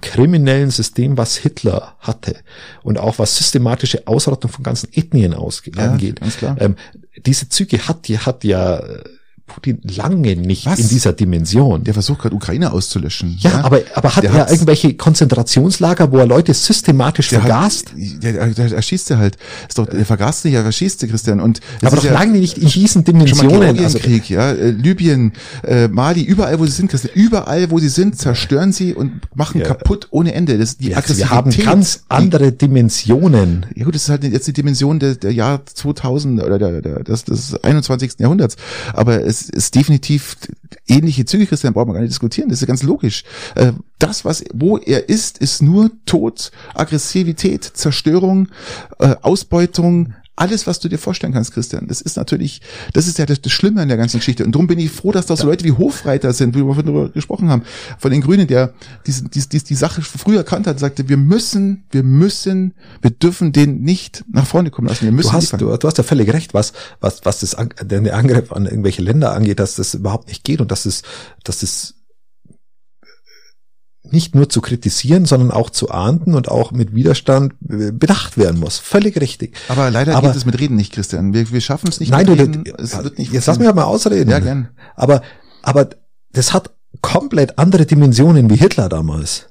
kriminellen 0.00 0.70
System, 0.70 1.16
was 1.18 1.36
Hitler 1.36 1.96
hatte 1.98 2.36
und 2.84 2.98
auch 2.98 3.18
was 3.18 3.36
systematische 3.36 4.06
Ausrottung 4.06 4.48
von 4.50 4.62
ganzen 4.62 4.88
Ethnien 4.92 5.34
ausge 5.34 5.72
Ja, 5.76 5.90
angeht. 5.90 6.20
ganz 6.20 6.36
klar. 6.36 6.56
Ähm, 6.60 6.76
diese 7.26 7.48
Züge 7.48 7.88
hat, 7.88 8.06
die 8.06 8.16
hat 8.18 8.44
ja 8.44 8.76
äh, 8.78 9.02
Putin 9.48 9.80
lange 9.96 10.36
nicht 10.36 10.66
Was? 10.66 10.78
in 10.78 10.88
dieser 10.88 11.12
Dimension. 11.12 11.82
der 11.84 11.94
versucht 11.94 12.20
gerade 12.20 12.34
Ukraine 12.36 12.72
auszulöschen. 12.72 13.36
ja, 13.40 13.64
aber, 13.64 13.80
aber 13.94 14.14
hat 14.14 14.22
Der 14.24 14.32
er 14.32 14.50
irgendwelche 14.52 14.94
Konzentrationslager, 14.94 16.12
wo 16.12 16.18
er 16.18 16.26
Leute 16.26 16.54
systematisch 16.54 17.28
der 17.30 17.40
vergast? 17.40 17.90
Hat, 17.90 18.22
der, 18.22 18.32
der, 18.32 18.46
der 18.68 18.72
erschießt 18.76 19.10
er 19.10 19.18
halt. 19.18 19.36
Ist 19.68 19.78
doch, 19.78 19.86
der 19.86 20.04
vergast 20.04 20.44
nicht, 20.44 20.54
er 20.54 20.64
erschießt 20.64 21.02
er, 21.02 21.08
Christian. 21.08 21.40
Und 21.40 21.60
aber 21.82 21.96
doch 21.96 22.04
ja, 22.04 22.12
lange 22.12 22.38
nicht 22.38 22.58
in 22.58 22.68
diesen 22.68 23.04
Dimensionen. 23.04 23.78
Also, 23.78 23.98
Georgienkrieg, 23.98 24.30
ja, 24.30 24.52
äh, 24.52 24.70
Libyen, 24.70 25.32
äh, 25.64 25.88
Mali, 25.88 26.22
überall 26.22 26.58
wo 26.58 26.66
sie 26.66 26.72
sind, 26.72 26.90
Christian, 26.90 27.12
überall 27.14 27.70
wo 27.70 27.78
sie 27.78 27.88
sind, 27.88 28.18
zerstören 28.18 28.72
sie 28.72 28.94
und 28.94 29.20
machen 29.34 29.60
Ja. 29.60 29.66
kaputt 29.68 30.08
ohne 30.10 30.34
Ende. 30.34 30.58
Das 30.58 30.76
die 30.76 30.90
Ja, 30.90 30.98
Aggressivität. 30.98 31.30
wir 31.30 31.36
haben 31.36 31.50
ganz 31.50 32.04
andere 32.08 32.52
Dimensionen. 32.52 33.66
Ja 33.74 33.84
gut, 33.84 33.94
das 33.94 34.02
ist 34.02 34.08
halt 34.08 34.24
jetzt 34.24 34.46
die 34.46 34.52
Dimension 34.52 34.98
der, 34.98 35.14
der 35.14 35.32
Jahr 35.32 35.64
2000 35.64 36.42
oder 36.42 36.58
der, 36.58 36.82
der, 36.82 37.02
des, 37.04 37.24
des 37.24 37.54
21. 37.62 38.12
Jahrhunderts. 38.18 38.56
Aber 38.92 39.24
es 39.24 39.37
ist 39.42 39.74
definitiv 39.74 40.36
ähnliche 40.86 41.24
Züge, 41.24 41.46
Christian, 41.46 41.74
brauchen 41.74 41.88
wir 41.88 41.94
gar 41.94 42.00
nicht 42.00 42.10
diskutieren. 42.12 42.48
Das 42.48 42.60
ist 42.60 42.66
ganz 42.66 42.82
logisch. 42.82 43.24
Äh, 43.54 43.72
Das, 43.98 44.24
was, 44.24 44.44
wo 44.54 44.78
er 44.78 45.08
ist, 45.08 45.38
ist 45.38 45.60
nur 45.62 45.90
Tod, 46.06 46.52
Aggressivität, 46.74 47.64
Zerstörung, 47.64 48.48
äh, 49.00 49.16
Ausbeutung, 49.22 50.14
alles, 50.38 50.66
was 50.66 50.78
du 50.80 50.88
dir 50.88 50.98
vorstellen 50.98 51.32
kannst, 51.32 51.52
Christian. 51.52 51.88
Das 51.88 52.00
ist 52.00 52.16
natürlich, 52.16 52.60
das 52.92 53.06
ist 53.08 53.18
ja 53.18 53.26
das, 53.26 53.40
das 53.40 53.52
Schlimme 53.52 53.82
an 53.82 53.88
der 53.88 53.96
ganzen 53.96 54.18
Geschichte. 54.18 54.44
Und 54.44 54.54
darum 54.54 54.66
bin 54.66 54.78
ich 54.78 54.90
froh, 54.90 55.12
dass 55.12 55.26
da 55.26 55.36
so 55.36 55.46
Leute 55.46 55.64
wie 55.64 55.72
Hofreiter 55.72 56.32
sind, 56.32 56.54
wie 56.54 56.60
wir 56.60 56.66
vorhin 56.74 56.86
darüber 56.86 57.08
gesprochen 57.08 57.48
haben, 57.50 57.62
von 57.98 58.10
den 58.10 58.20
Grünen, 58.20 58.46
der 58.46 58.72
diese, 59.06 59.24
diese, 59.24 59.48
diese, 59.48 59.64
die 59.64 59.74
Sache 59.74 60.02
früher 60.02 60.38
erkannt 60.38 60.66
hat, 60.66 60.74
und 60.74 60.80
sagte, 60.80 61.08
wir 61.08 61.16
müssen, 61.16 61.84
wir 61.90 62.02
müssen, 62.02 62.74
wir 63.02 63.10
dürfen 63.10 63.52
den 63.52 63.82
nicht 63.82 64.24
nach 64.32 64.46
vorne 64.46 64.70
kommen 64.70 64.88
lassen. 64.88 65.04
Wir 65.04 65.12
müssen 65.12 65.28
Du 65.28 65.32
hast, 65.34 65.52
du, 65.52 65.76
du 65.76 65.88
hast 65.88 65.98
ja 65.98 66.04
völlig 66.04 66.32
recht, 66.32 66.54
was, 66.54 66.72
was, 67.00 67.24
was 67.24 67.40
das, 67.40 67.54
An- 67.54 67.70
den 67.82 68.08
Angriff 68.10 68.52
an 68.52 68.66
irgendwelche 68.66 69.02
Länder 69.02 69.32
angeht, 69.34 69.58
dass 69.60 69.74
das 69.74 69.94
überhaupt 69.94 70.28
nicht 70.28 70.44
geht 70.44 70.60
und 70.60 70.70
dass 70.70 70.86
es, 70.86 71.02
dass 71.44 71.62
es 71.62 71.94
nicht 74.12 74.34
nur 74.34 74.48
zu 74.48 74.60
kritisieren, 74.60 75.24
sondern 75.26 75.50
auch 75.50 75.70
zu 75.70 75.90
ahnden 75.90 76.34
und 76.34 76.48
auch 76.48 76.72
mit 76.72 76.94
Widerstand 76.94 77.54
äh, 77.68 77.92
bedacht 77.92 78.36
werden 78.38 78.60
muss. 78.60 78.78
Völlig 78.78 79.20
richtig. 79.20 79.54
Aber 79.68 79.90
leider 79.90 80.16
Aber- 80.16 80.28
geht 80.28 80.36
es 80.36 80.44
mit 80.46 80.58
Reden 80.60 80.76
nicht, 80.76 80.92
Christian. 80.92 81.32
Wir, 81.34 81.50
wir 81.50 81.60
schaffen 81.60 81.88
es 81.88 82.00
nicht 82.00 82.10
Nein, 82.10 82.26
mit 82.26 82.38
du, 82.38 82.42
Reden. 82.42 82.64
das, 82.76 82.92
Es 82.94 83.04
wird 83.04 83.18
nicht 83.18 83.32
jetzt 83.32 83.46
lass 83.46 83.58
mich 83.58 83.66
halt 83.66 83.76
mal 83.76 83.84
ausreden. 83.84 84.30
Ja, 84.30 84.38
gern. 84.38 84.68
Aber, 84.96 85.22
aber 85.62 85.88
das 86.32 86.52
hat 86.52 86.70
komplett 87.00 87.58
andere 87.58 87.86
Dimensionen 87.86 88.50
wie 88.50 88.56
Hitler 88.56 88.88
damals. 88.88 89.46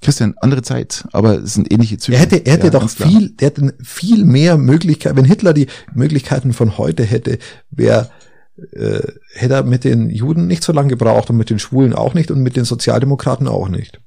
Christian, 0.00 0.34
andere 0.40 0.60
Zeit, 0.60 1.04
aber 1.12 1.38
es 1.44 1.54
sind 1.54 1.72
ähnliche 1.72 1.96
Züge. 1.96 2.16
Er 2.16 2.20
hätte, 2.22 2.36
er 2.44 2.52
hätte 2.54 2.66
Ja, 2.66 2.70
doch 2.72 2.90
viel, 2.90 3.30
der 3.30 3.46
hätte 3.48 3.74
viel 3.82 4.24
mehr 4.26 4.58
Möglichkeiten, 4.58 5.16
wenn 5.16 5.24
Hitler 5.24 5.54
die 5.54 5.66
Möglichkeiten 5.94 6.52
von 6.52 6.76
heute 6.76 7.04
hätte, 7.04 7.38
wäre, 7.70 8.10
äh, 8.72 9.00
hätte 9.34 9.54
er 9.54 9.62
mit 9.64 9.84
den 9.84 10.10
Juden 10.10 10.46
nicht 10.46 10.62
so 10.62 10.72
lange 10.72 10.88
gebraucht 10.88 11.30
und 11.30 11.36
mit 11.36 11.50
den 11.50 11.58
Schwulen 11.58 11.92
auch 11.92 12.14
nicht 12.14 12.30
und 12.30 12.40
mit 12.40 12.56
den 12.56 12.64
Sozialdemokraten 12.64 13.48
auch 13.48 13.68
nicht. 13.68 14.00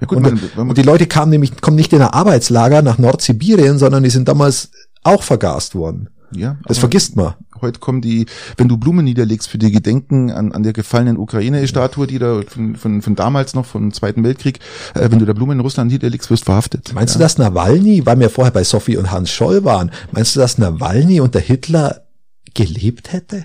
Ja, 0.00 0.06
gut, 0.06 0.18
Und, 0.18 0.22
man, 0.22 0.40
man, 0.56 0.68
und 0.70 0.78
die 0.78 0.82
Leute 0.82 1.06
kamen 1.06 1.30
nämlich, 1.30 1.60
kommen 1.60 1.76
nicht 1.76 1.92
in 1.92 2.02
ein 2.02 2.08
Arbeitslager 2.08 2.82
nach 2.82 2.98
Nordsibirien, 2.98 3.78
sondern 3.78 4.02
die 4.02 4.10
sind 4.10 4.28
damals 4.28 4.70
auch 5.02 5.22
vergast 5.22 5.74
worden. 5.74 6.08
ja, 6.34 6.56
Das 6.66 6.78
vergisst 6.78 7.14
man. 7.14 7.34
heute 7.60 7.78
kommen 7.78 8.00
die, 8.00 8.26
wenn 8.56 8.68
du 8.68 8.78
Blumen 8.78 9.04
niederlegst 9.04 9.48
für 9.48 9.58
die 9.58 9.70
Gedenken 9.70 10.30
an, 10.30 10.52
an 10.52 10.62
der 10.62 10.72
gefallenen 10.72 11.18
Ukraine-Statue, 11.18 12.06
die 12.06 12.18
da 12.18 12.40
von, 12.46 12.76
von, 12.76 13.02
von 13.02 13.14
damals 13.14 13.54
noch, 13.54 13.66
vom 13.66 13.92
Zweiten 13.92 14.24
Weltkrieg, 14.24 14.60
äh, 14.94 15.10
wenn 15.10 15.18
du 15.18 15.26
da 15.26 15.34
Blumen 15.34 15.58
in 15.58 15.60
Russland 15.60 15.92
niederlegst, 15.92 16.30
wirst 16.30 16.46
verhaftet. 16.46 16.92
Meinst 16.94 17.14
ja. 17.14 17.18
du, 17.18 17.24
dass 17.24 17.38
Nawalny, 17.38 18.06
weil 18.06 18.18
wir 18.18 18.30
vorher 18.30 18.52
bei 18.52 18.64
Sophie 18.64 18.96
und 18.96 19.10
Hans 19.10 19.30
Scholl 19.30 19.64
waren, 19.64 19.90
meinst 20.10 20.34
du, 20.34 20.40
dass 20.40 20.56
Nawalny 20.56 21.20
unter 21.20 21.40
Hitler 21.40 22.06
gelebt 22.54 23.12
hätte? 23.12 23.44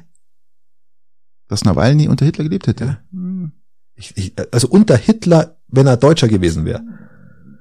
Dass 1.50 1.66
Nawalny 1.66 2.08
unter 2.08 2.26
Hitler 2.26 2.46
gelebt 2.46 2.68
hätte? 2.68 3.00
Hm, 3.12 3.52
Ich, 3.96 4.14
ich, 4.16 4.34
also 4.52 4.70
unter 4.70 4.96
Hitler, 4.96 5.58
wenn 5.68 5.86
er 5.88 5.98
Deutscher 5.98 6.30
gewesen 6.30 6.64
wäre. 6.64 6.82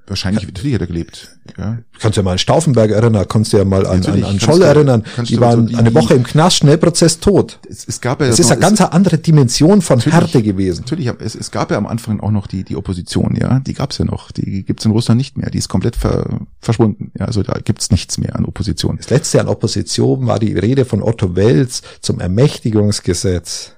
Wahrscheinlich, 0.07 0.47
natürlich 0.47 0.73
hat 0.73 0.81
er 0.81 0.87
gelebt. 0.87 1.37
Ja. 1.59 1.81
Kannst 1.99 2.17
du 2.17 2.21
ja 2.21 2.25
mal 2.25 2.33
an 2.33 2.39
Stauffenberg 2.39 2.91
erinnern, 2.91 3.27
kannst 3.29 3.53
du 3.53 3.59
ja 3.59 3.65
mal 3.67 3.87
an, 3.87 4.03
an, 4.07 4.25
an 4.25 4.41
Scholl 4.41 4.61
du- 4.61 4.65
erinnern. 4.65 5.05
Die 5.29 5.39
waren 5.39 5.67
so 5.67 5.67
die- 5.67 5.75
eine 5.77 5.93
Woche 5.95 6.15
im 6.15 6.23
Knast, 6.23 6.57
Schnellprozess 6.59 7.21
tot. 7.21 7.59
Es, 7.69 7.87
es 7.87 8.01
gab 8.01 8.23
ja 8.23 8.29
Das 8.29 8.39
ist 8.39 8.47
noch- 8.47 8.53
eine 8.53 8.61
ganz 8.63 8.81
andere 8.81 9.19
Dimension 9.19 9.83
von 9.83 10.01
Härte 10.01 10.43
gewesen. 10.43 10.81
Natürlich, 10.85 11.11
es, 11.19 11.35
es 11.35 11.51
gab 11.51 11.71
ja 11.71 11.77
am 11.77 11.87
Anfang 11.87 12.21
auch 12.21 12.31
noch 12.31 12.47
die, 12.47 12.65
die 12.65 12.77
Opposition, 12.77 13.37
ja, 13.39 13.61
die 13.61 13.75
gab's 13.75 13.99
ja 13.99 14.07
noch. 14.07 14.31
Die 14.33 14.65
gibt's 14.65 14.87
in 14.87 14.93
Russland 14.93 15.19
nicht 15.19 15.37
mehr. 15.37 15.51
Die 15.51 15.59
ist 15.59 15.69
komplett 15.69 15.97
ver, 15.97 16.41
verschwunden. 16.61 17.11
Ja, 17.19 17.27
also 17.27 17.43
da 17.43 17.59
gibt's 17.63 17.91
nichts 17.91 18.17
mehr 18.17 18.35
an 18.35 18.47
Opposition. 18.47 18.97
Das 18.97 19.11
letzte 19.11 19.43
an 19.43 19.49
Opposition 19.49 20.27
war 20.27 20.39
die 20.39 20.55
Rede 20.57 20.87
von 20.87 21.03
Otto 21.03 21.37
Welz 21.37 21.83
zum 22.01 22.19
Ermächtigungsgesetz. 22.21 23.73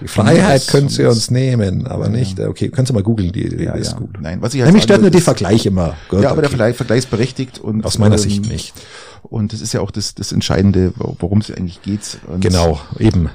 Die 0.00 0.08
Freiheit 0.08 0.62
sie 0.62 1.02
das- 1.02 1.14
uns 1.16 1.30
nehmen, 1.30 1.86
aber 1.86 2.04
Ja, 2.04 2.10
nicht. 2.10 2.38
Okay, 2.40 2.68
kannst 2.68 2.90
du 2.90 2.94
mal 2.94 3.02
googeln, 3.02 3.32
die 3.32 3.42
Rede 3.42 3.64
Ja, 3.64 3.72
ist 3.74 3.92
ja. 3.92 3.98
gut. 3.98 4.20
Nein, 4.20 4.40
was 4.42 4.54
ich 4.54 4.60
halt 4.60 4.68
Nämlich 4.68 4.84
stört 4.84 5.00
nur 5.00 5.10
die 5.10 5.18
ist- 5.18 5.24
Vergleich 5.24 5.66
immer. 5.66 5.94
Gut, 6.08 6.22
ja, 6.22 6.30
aber 6.30 6.42
der 6.42 6.48
okay. 6.50 6.56
Vergleich, 6.56 6.76
Vergleich 6.76 6.98
ist 7.00 7.10
berechtigt 7.10 7.58
und 7.58 7.84
Aus 7.84 7.98
meiner 7.98 8.14
ähm, 8.16 8.20
Sicht 8.20 8.48
nicht. 8.48 8.74
Und 9.22 9.52
das 9.52 9.60
ist 9.60 9.72
ja 9.72 9.80
auch 9.80 9.90
das, 9.90 10.14
das 10.14 10.32
Entscheidende, 10.32 10.92
worum 10.96 11.38
es 11.40 11.50
eigentlich 11.50 11.82
geht. 11.82 12.18
Und, 12.28 12.40
Genau, 12.40 12.80
eben 12.98 13.28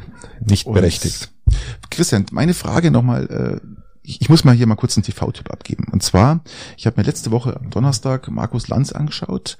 nicht 0.46 0.66
berechtigt. 0.72 1.30
Christian, 1.90 2.26
meine 2.32 2.54
Frage 2.54 2.90
nochmal, 2.90 3.60
äh, 3.62 3.68
ich, 4.06 4.22
ich 4.22 4.30
muss 4.30 4.44
mal 4.44 4.54
hier 4.56 4.68
mal 4.68 4.76
kurz 4.76 4.98
einen 4.98 5.04
TV-Tipp 5.04 5.50
abgeben. 5.52 5.86
Und 5.92 6.04
zwar, 6.04 6.42
ich 6.78 6.86
habe 6.86 7.00
mir 7.00 7.06
letzte 7.06 7.32
Woche 7.32 7.56
am 7.58 7.70
Donnerstag 7.70 8.30
Markus 8.30 8.68
Lanz 8.68 8.92
angeschaut 8.92 9.58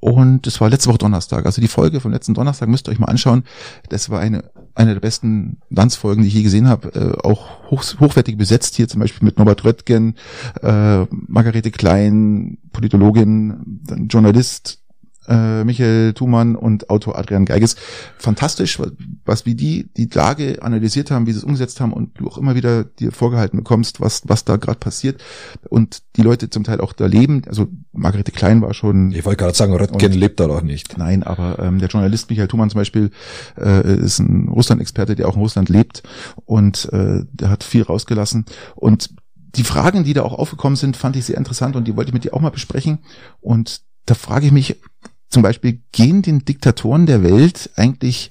und 0.00 0.46
es 0.46 0.60
war 0.60 0.70
letzte 0.70 0.88
Woche 0.88 0.98
Donnerstag. 0.98 1.44
Also 1.44 1.60
die 1.60 1.68
Folge 1.68 2.00
vom 2.00 2.10
letzten 2.12 2.32
Donnerstag 2.34 2.68
müsst 2.68 2.88
ihr 2.88 2.92
euch 2.92 2.98
mal 2.98 3.08
anschauen. 3.08 3.44
Das 3.90 4.08
war 4.10 4.20
eine 4.20 4.44
eine 4.74 4.94
der 4.94 5.00
besten 5.00 5.58
Lanz-Folgen, 5.70 6.22
die 6.22 6.28
ich 6.28 6.34
je 6.34 6.42
gesehen 6.42 6.68
habe. 6.68 6.88
Äh, 6.94 7.26
auch 7.26 7.70
hoch, 7.70 7.84
hochwertig 8.00 8.36
besetzt 8.36 8.74
hier 8.74 8.88
zum 8.88 9.00
Beispiel 9.00 9.24
mit 9.24 9.38
Norbert 9.38 9.64
Röttgen, 9.64 10.16
äh, 10.62 11.04
Margarete 11.10 11.70
Klein, 11.70 12.58
Politologin, 12.72 13.80
Journalist, 14.08 14.83
äh, 15.28 15.64
Michael 15.64 16.12
Thumann 16.14 16.56
und 16.56 16.90
Autor 16.90 17.18
Adrian 17.18 17.44
Geiges. 17.44 17.76
Fantastisch, 18.18 18.78
was, 18.78 18.92
was 19.24 19.46
wie 19.46 19.54
die 19.54 19.88
die 19.96 20.08
Lage 20.12 20.62
analysiert 20.62 21.10
haben, 21.10 21.26
wie 21.26 21.32
sie 21.32 21.38
es 21.38 21.44
umgesetzt 21.44 21.80
haben 21.80 21.92
und 21.92 22.18
du 22.18 22.28
auch 22.28 22.38
immer 22.38 22.54
wieder 22.54 22.84
dir 22.84 23.12
vorgehalten 23.12 23.58
bekommst, 23.58 24.00
was 24.00 24.22
was 24.26 24.44
da 24.44 24.56
gerade 24.56 24.78
passiert 24.78 25.22
und 25.68 26.02
die 26.16 26.22
Leute 26.22 26.50
zum 26.50 26.64
Teil 26.64 26.80
auch 26.80 26.92
da 26.92 27.06
leben. 27.06 27.42
Also 27.46 27.68
Margarete 27.92 28.32
Klein 28.32 28.62
war 28.62 28.74
schon 28.74 29.12
Ich 29.12 29.24
wollte 29.24 29.44
gerade 29.44 29.56
sagen, 29.56 29.74
Röttgen 29.74 30.12
lebt 30.12 30.40
da 30.40 30.46
doch 30.46 30.62
nicht. 30.62 30.98
Nein, 30.98 31.22
aber 31.22 31.58
ähm, 31.58 31.78
der 31.78 31.88
Journalist 31.88 32.30
Michael 32.30 32.48
Thumann 32.48 32.70
zum 32.70 32.80
Beispiel 32.80 33.10
äh, 33.58 33.96
ist 33.96 34.18
ein 34.18 34.48
Russland-Experte, 34.48 35.14
der 35.14 35.28
auch 35.28 35.36
in 35.36 35.42
Russland 35.42 35.68
lebt 35.68 36.02
und 36.44 36.92
äh, 36.92 37.24
der 37.32 37.50
hat 37.50 37.64
viel 37.64 37.82
rausgelassen. 37.82 38.44
Und 38.74 39.10
die 39.56 39.64
Fragen, 39.64 40.04
die 40.04 40.14
da 40.14 40.22
auch 40.22 40.32
aufgekommen 40.32 40.76
sind, 40.76 40.96
fand 40.96 41.16
ich 41.16 41.26
sehr 41.26 41.36
interessant 41.36 41.76
und 41.76 41.86
die 41.86 41.96
wollte 41.96 42.10
ich 42.10 42.14
mit 42.14 42.24
dir 42.24 42.34
auch 42.34 42.40
mal 42.40 42.50
besprechen. 42.50 42.98
Und 43.40 43.82
da 44.06 44.14
frage 44.14 44.46
ich 44.46 44.52
mich 44.52 44.80
zum 45.28 45.42
Beispiel, 45.42 45.80
gehen 45.92 46.22
den 46.22 46.44
Diktatoren 46.44 47.06
der 47.06 47.22
Welt 47.22 47.70
eigentlich 47.76 48.30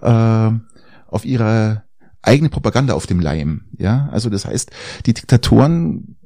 äh, 0.00 0.50
auf 1.08 1.24
ihre 1.24 1.84
eigene 2.22 2.48
Propaganda 2.48 2.94
auf 2.94 3.06
dem 3.06 3.20
Leim? 3.20 3.64
Ja, 3.78 4.08
also 4.12 4.30
das 4.30 4.46
heißt, 4.46 4.70
die 5.06 5.14
Diktatoren 5.14 6.16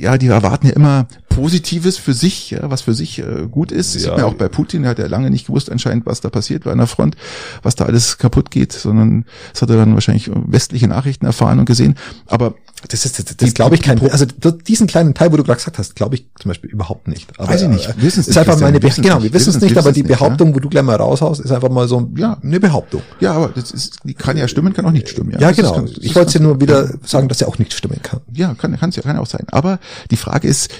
ja, 0.00 0.16
die 0.16 0.28
erwarten 0.28 0.66
ja 0.66 0.72
immer 0.72 1.06
Positives 1.30 1.96
für 1.96 2.12
sich, 2.12 2.50
ja, 2.50 2.70
was 2.70 2.82
für 2.82 2.92
sich 2.92 3.20
äh, 3.20 3.46
gut 3.50 3.72
ist. 3.72 3.94
Das 3.94 4.02
Ja. 4.02 4.08
sieht 4.10 4.10
man 4.18 4.20
ja 4.20 4.26
auch 4.26 4.34
bei 4.34 4.48
Putin, 4.48 4.82
der 4.82 4.90
hat 4.90 4.98
ja 4.98 5.06
lange 5.06 5.30
nicht 5.30 5.46
gewusst 5.46 5.70
anscheinend, 5.70 6.04
was 6.04 6.20
da 6.20 6.28
passiert 6.28 6.64
bei 6.64 6.72
einer 6.72 6.86
Front, 6.86 7.16
was 7.62 7.76
da 7.76 7.86
alles 7.86 8.18
kaputt 8.18 8.50
geht, 8.50 8.72
sondern 8.72 9.24
das 9.52 9.62
hat 9.62 9.70
er 9.70 9.76
dann 9.76 9.94
wahrscheinlich 9.94 10.28
westliche 10.34 10.88
Nachrichten 10.88 11.24
erfahren 11.26 11.58
und 11.60 11.64
gesehen. 11.66 11.94
Aber 12.26 12.54
Das 12.88 13.04
ist, 13.04 13.18
das, 13.18 13.36
das 13.36 13.54
glaube 13.54 13.74
ich 13.76 13.82
kein, 13.82 14.00
also 14.10 14.24
diesen 14.26 14.86
kleinen 14.86 15.14
Teil, 15.14 15.30
wo 15.32 15.36
du 15.36 15.44
gerade 15.44 15.58
gesagt 15.58 15.78
hast, 15.78 15.94
glaube 15.96 16.16
ich 16.16 16.26
zum 16.40 16.48
Beispiel 16.48 16.70
überhaupt 16.70 17.08
nicht. 17.08 17.28
Aber, 17.38 17.48
Weiß 17.52 17.62
ich 17.62 17.68
nicht. 17.68 17.86
äh, 17.88 17.94
Wir 17.96 18.04
wissen's 18.04 18.26
ist 18.26 18.34
nicht, 18.36 18.38
einfach 18.48 18.58
meine, 18.60 18.82
wissen's 18.82 19.06
genau, 19.06 19.22
wir 19.22 19.32
wissen 19.32 19.50
es 19.50 19.60
nicht, 19.60 19.76
aber 19.78 19.92
die 19.92 20.02
nicht, 20.02 20.08
Behauptung, 20.08 20.54
wo 20.54 20.58
du 20.58 20.68
gleich 20.68 20.82
mal 20.82 20.96
raushaust, 20.96 21.40
ist 21.42 21.52
einfach 21.52 21.68
mal 21.70 21.86
so, 21.86 22.10
Ja. 22.16 22.38
eine 22.42 22.58
Behauptung. 22.58 23.02
ja, 23.20 23.34
aber 23.34 23.48
das 23.54 23.70
ist, 23.70 23.98
die 24.04 24.14
kann 24.14 24.36
ja 24.36 24.48
stimmen, 24.48 24.72
kann 24.72 24.84
auch 24.86 24.90
nicht 24.90 25.08
stimmen. 25.08 25.30
Ja, 25.32 25.40
Ja, 25.40 25.50
genau. 25.52 25.74
kann- 25.74 25.90
ich 26.00 26.14
wollte 26.14 26.38
dir 26.38 26.42
nur 26.44 26.60
wieder 26.60 26.90
sagen, 27.04 27.28
dass 27.28 27.40
er 27.40 27.48
auch 27.48 27.58
nicht 27.58 27.72
stimmen 27.72 28.00
kann. 28.02 28.20
Ja, 28.32 28.54
kann 28.54 28.76
kann's 28.80 28.96
ja 28.96 29.02
kann 29.02 29.14
ja 29.16 29.22
auch 29.22 29.26
sein. 29.26 29.44
Aber 29.52 29.78
die 30.10 30.16
Frage 30.16 30.48
ist, 30.48 30.70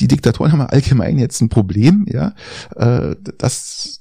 die 0.00 0.08
Diktatoren 0.08 0.52
haben 0.52 0.60
allgemein 0.62 1.18
jetzt 1.18 1.40
ein 1.40 1.48
Problem, 1.48 2.06
ja, 2.08 2.34
äh, 2.76 3.14
dass 3.38 4.00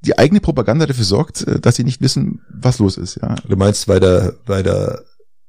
die 0.00 0.16
eigene 0.18 0.40
Propaganda 0.40 0.86
dafür 0.86 1.04
sorgt, 1.04 1.46
äh, 1.46 1.60
dass 1.60 1.76
sie 1.76 1.84
nicht 1.84 2.00
wissen, 2.00 2.40
was 2.52 2.78
los 2.78 2.96
ist, 2.96 3.16
ja. 3.20 3.34
Du 3.48 3.56
meinst, 3.56 3.88
weil 3.88 4.00
der, 4.00 4.34
weil 4.46 4.62
der, 4.62 5.02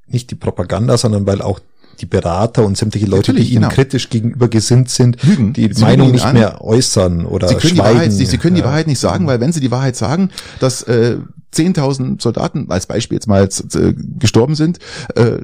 nicht 0.06 0.30
die 0.30 0.34
Propaganda, 0.34 0.96
sondern 0.98 1.26
weil 1.26 1.40
auch 1.42 1.60
die 2.00 2.06
Berater 2.06 2.64
und 2.64 2.76
sämtliche 2.78 3.06
Leute, 3.06 3.30
Natürlich, 3.32 3.48
die 3.48 3.54
ihnen 3.54 3.62
genau. 3.64 3.74
kritisch 3.74 4.08
gegenüber 4.08 4.48
gesinnt 4.48 4.88
sind, 4.88 5.22
Lügen. 5.22 5.52
die 5.52 5.70
Sie 5.72 5.82
Meinung 5.82 6.10
nicht 6.12 6.24
an. 6.24 6.34
mehr 6.34 6.62
äußern 6.62 7.26
oder 7.26 7.46
Sie 7.48 7.54
können, 7.56 7.74
die 7.74 7.78
schweigen. 7.80 7.94
Wahrheit, 7.96 8.12
nicht- 8.12 8.30
sie 8.30 8.38
können 8.38 8.54
die 8.54 8.62
Ja. 8.62 8.66
Wahrheit 8.66 8.86
nicht 8.86 8.98
sagen, 8.98 9.26
weil 9.26 9.38
wenn 9.40 9.52
sie 9.52 9.60
die 9.60 9.70
Wahrheit 9.70 9.96
sagen, 9.96 10.30
dass 10.60 10.82
äh, 10.84 11.18
10.000 11.54 12.22
Soldaten 12.22 12.70
als 12.70 12.86
Beispiel 12.86 13.16
jetzt 13.16 13.26
mal 13.26 13.48
z- 13.50 13.74
äh, 13.74 13.94
gestorben 14.18 14.54
sind, 14.54 14.78
äh, 15.14 15.38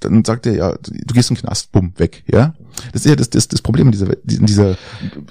dann 0.00 0.24
sagt 0.24 0.46
er 0.46 0.54
ja, 0.54 0.74
du 0.80 1.14
gehst 1.14 1.30
in 1.30 1.36
den 1.36 1.42
Knast, 1.42 1.72
bumm, 1.72 1.92
weg, 1.96 2.22
ja. 2.30 2.54
Das 2.92 3.04
ist 3.04 3.08
ja 3.10 3.16
das, 3.16 3.30
das, 3.30 3.48
das 3.48 3.62
Problem 3.62 3.86
in 3.86 3.92
dieser, 3.92 4.06
in 4.28 4.46
dieser 4.46 4.76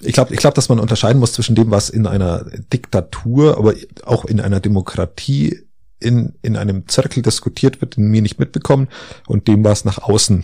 Ich 0.02 0.14
glaube, 0.14 0.34
ich 0.34 0.40
glaube, 0.40 0.56
dass 0.56 0.68
man 0.70 0.80
unterscheiden 0.80 1.20
muss 1.20 1.34
zwischen 1.34 1.56
dem, 1.56 1.72
was 1.72 1.90
in 1.90 2.06
einer 2.06 2.46
Diktatur, 2.74 3.58
aber 3.58 3.74
auch 4.06 4.26
in 4.26 4.40
einer 4.42 4.60
Demokratie 4.60 5.62
in, 6.00 6.34
in 6.42 6.58
einem 6.58 6.88
Zirkel 6.88 7.24
diskutiert 7.24 7.82
wird, 7.82 7.98
den 7.98 8.12
wir 8.12 8.22
nicht 8.22 8.40
mitbekommen, 8.40 8.88
und 9.28 9.48
dem, 9.48 9.64
was 9.64 9.86
nach 9.86 9.98
außen 10.00 10.44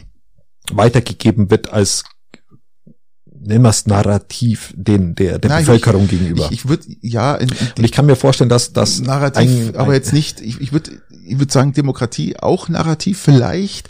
weitergegeben 0.72 1.52
wird 1.52 1.72
als 1.72 2.04
nennen 3.46 3.64
wir 3.64 3.70
es 3.70 3.86
Narrativ 3.88 4.74
den, 4.76 5.16
der, 5.16 5.38
der 5.38 5.52
ich- 5.60 5.66
Bevölkerung 5.66 6.08
gegenüber. 6.08 6.46
Ich, 6.46 6.52
ich 6.64 6.70
würde 6.70 6.86
ja 7.02 7.36
in, 7.36 7.50
in 7.50 7.56
und 7.78 7.84
ich 7.84 7.92
kann 7.92 8.06
mir 8.06 8.16
vorstellen, 8.16 8.50
dass 8.50 8.72
das 8.72 9.02
Narrativ, 9.02 9.70
ein- 9.70 9.76
aber 9.76 9.90
ein- 9.90 9.96
jetzt 9.96 10.14
nicht, 10.14 10.40
ich, 10.40 10.62
ich 10.62 10.72
würde 10.72 10.92
ich 11.26 11.40
würde 11.40 11.52
sagen, 11.52 11.74
Demokratie 11.74 12.38
auch 12.38 12.70
Narrativ 12.70 13.20
vielleicht, 13.20 13.90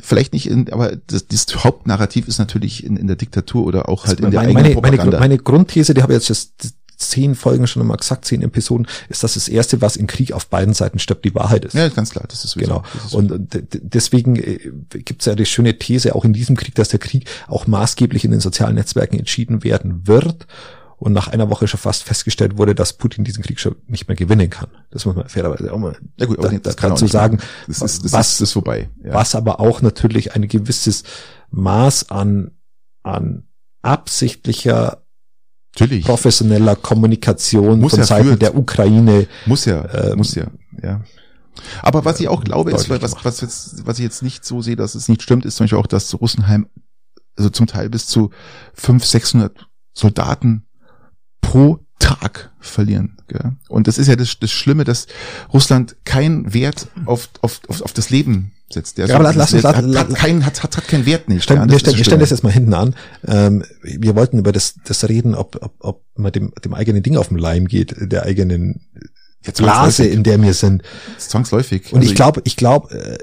vielleicht 0.00 0.32
nicht 0.32 0.48
in, 0.48 0.72
aber 0.72 0.96
das, 1.06 1.26
das 1.26 1.46
Hauptnarrativ 1.64 2.28
ist 2.28 2.38
natürlich 2.38 2.84
in, 2.84 2.96
in 2.96 3.06
der 3.06 3.16
Diktatur 3.16 3.64
oder 3.64 3.88
auch 3.88 4.06
halt 4.06 4.20
in 4.20 4.30
der 4.30 4.40
meine, 4.40 4.48
eigenen 4.48 4.54
meine, 4.54 4.74
meine, 4.74 4.96
Propaganda. 4.96 5.20
meine 5.20 5.38
Grundthese, 5.38 5.94
die 5.94 6.02
habe 6.02 6.12
ich 6.12 6.18
jetzt 6.18 6.28
just 6.28 6.74
zehn 7.02 7.34
Folgen 7.34 7.66
schon 7.66 7.82
immer 7.82 7.96
gesagt, 7.96 8.24
zehn 8.24 8.42
Episoden, 8.42 8.86
ist, 9.08 9.22
dass 9.24 9.34
das 9.34 9.48
Erste, 9.48 9.80
was 9.80 9.96
im 9.96 10.06
Krieg 10.06 10.32
auf 10.32 10.46
beiden 10.46 10.74
Seiten 10.74 10.98
stirbt, 10.98 11.24
die 11.24 11.34
Wahrheit 11.34 11.64
ist. 11.64 11.74
ja, 11.74 11.88
ganz 11.88 12.10
klar, 12.10 12.24
das 12.28 12.44
ist 12.44 12.54
Genau. 12.54 12.82
Das 12.94 13.06
ist 13.06 13.14
Und 13.14 13.48
deswegen 13.72 14.34
gibt 14.88 15.22
es 15.22 15.26
ja 15.26 15.34
die 15.34 15.46
schöne 15.46 15.78
These 15.78 16.14
auch 16.14 16.24
in 16.24 16.32
diesem 16.32 16.56
Krieg, 16.56 16.74
dass 16.74 16.88
der 16.88 17.00
Krieg 17.00 17.28
auch 17.48 17.66
maßgeblich 17.66 18.24
in 18.24 18.30
den 18.30 18.40
sozialen 18.40 18.76
Netzwerken 18.76 19.18
entschieden 19.18 19.64
werden 19.64 20.06
wird. 20.06 20.46
Und 21.02 21.14
nach 21.14 21.26
einer 21.26 21.50
Woche 21.50 21.66
schon 21.66 21.80
fast 21.80 22.04
festgestellt 22.04 22.58
wurde, 22.58 22.76
dass 22.76 22.92
Putin 22.92 23.24
diesen 23.24 23.42
Krieg 23.42 23.58
schon 23.58 23.74
nicht 23.88 24.06
mehr 24.06 24.14
gewinnen 24.16 24.48
kann. 24.50 24.68
Das 24.92 25.04
muss 25.04 25.16
man 25.16 25.28
fairerweise 25.28 25.72
auch 25.72 25.78
mal 25.78 25.96
ja 26.16 26.26
gut, 26.26 26.38
aber 26.38 26.48
da- 26.50 26.58
das 26.58 26.76
da- 26.76 26.80
kann 26.80 26.90
dazu 26.90 27.08
sagen. 27.08 27.38
Das 27.66 27.82
ist, 27.82 28.04
das 28.04 28.12
was, 28.12 28.32
ist, 28.34 28.40
ist 28.40 28.52
vorbei. 28.52 28.88
Ja. 29.04 29.12
was 29.14 29.34
aber 29.34 29.58
auch 29.58 29.82
natürlich 29.82 30.36
ein 30.36 30.46
gewisses 30.46 31.02
Maß 31.50 32.10
an, 32.10 32.52
an 33.02 33.48
absichtlicher, 33.82 35.02
Natürlich. 35.74 36.04
professioneller 36.04 36.76
Kommunikation 36.76 37.80
Muss 37.80 37.90
von 37.92 38.00
ja 38.00 38.06
Seiten 38.06 38.38
der 38.38 38.56
Ukraine 38.56 39.26
Muss 39.46 39.64
ja, 39.64 39.84
Ähm, 39.92 40.18
muss 40.18 40.34
ja, 40.36 40.46
ja. 40.82 41.02
Aber 41.82 42.04
was 42.04 42.20
ich 42.20 42.28
auch 42.28 42.44
glaube, 42.44 42.70
ist, 42.70 42.88
was, 42.88 43.24
was, 43.24 43.40
jetzt, 43.40 43.86
was 43.86 43.98
ich 43.98 44.04
jetzt 44.04 44.22
nicht 44.22 44.44
so 44.44 44.62
sehe, 44.62 44.76
dass 44.76 44.94
es 44.94 45.08
nicht 45.08 45.22
stimmt, 45.22 45.44
ist 45.44 45.56
zum 45.56 45.64
Beispiel 45.64 45.78
auch, 45.78 45.86
dass 45.86 46.14
Russenheim 46.20 46.68
also 47.36 47.50
zum 47.50 47.66
Teil 47.66 47.90
bis 47.90 48.06
zu 48.06 48.30
500, 48.74 49.10
600 49.10 49.68
Soldaten 49.94 50.66
pro 51.42 51.80
Tag 51.98 52.50
verlieren. 52.58 53.18
Gell? 53.28 53.52
Und 53.68 53.86
das 53.86 53.98
ist 53.98 54.08
ja 54.08 54.16
das, 54.16 54.38
das 54.40 54.50
Schlimme, 54.50 54.84
dass 54.84 55.06
Russland 55.52 55.96
keinen 56.04 56.52
Wert 56.52 56.88
auf, 57.04 57.28
auf, 57.42 57.60
auf, 57.68 57.82
auf 57.82 57.92
das 57.92 58.10
Leben 58.10 58.52
setzt. 58.70 58.98
Der 58.98 59.06
ja, 59.06 59.14
aber 59.14 59.32
lass 59.32 59.52
uns, 59.52 59.62
hat, 59.62 59.76
hat, 59.76 60.14
keinen, 60.14 60.44
hat, 60.44 60.62
hat, 60.62 60.76
hat 60.76 60.88
keinen 60.88 61.06
Wert 61.06 61.28
nicht. 61.28 61.44
Stellen, 61.44 61.60
ja, 61.60 61.70
wir, 61.70 61.78
stellen, 61.78 61.96
wir 61.96 62.04
stellen 62.04 62.20
das 62.20 62.30
jetzt 62.30 62.42
mal 62.42 62.52
hinten 62.52 62.74
an. 62.74 62.96
Ähm, 63.26 63.64
wir 63.82 64.16
wollten 64.16 64.38
über 64.38 64.50
das, 64.50 64.74
das 64.84 65.08
reden, 65.08 65.34
ob, 65.34 65.62
ob, 65.62 65.74
ob 65.78 66.02
man 66.16 66.32
dem, 66.32 66.52
dem 66.64 66.74
eigenen 66.74 67.02
Ding 67.02 67.16
auf 67.16 67.28
den 67.28 67.38
Leim 67.38 67.68
geht, 67.68 67.94
der 67.98 68.24
eigenen 68.24 68.80
Blase, 69.56 70.04
in 70.04 70.24
der 70.24 70.40
wir 70.40 70.54
sind. 70.54 70.82
Zwangsläufig. 71.18 71.92
Und 71.92 72.00
also 72.00 72.10
ich 72.10 72.16
glaube, 72.16 72.40
ich 72.44 72.56
glaube, 72.56 72.94
äh, 72.94 73.18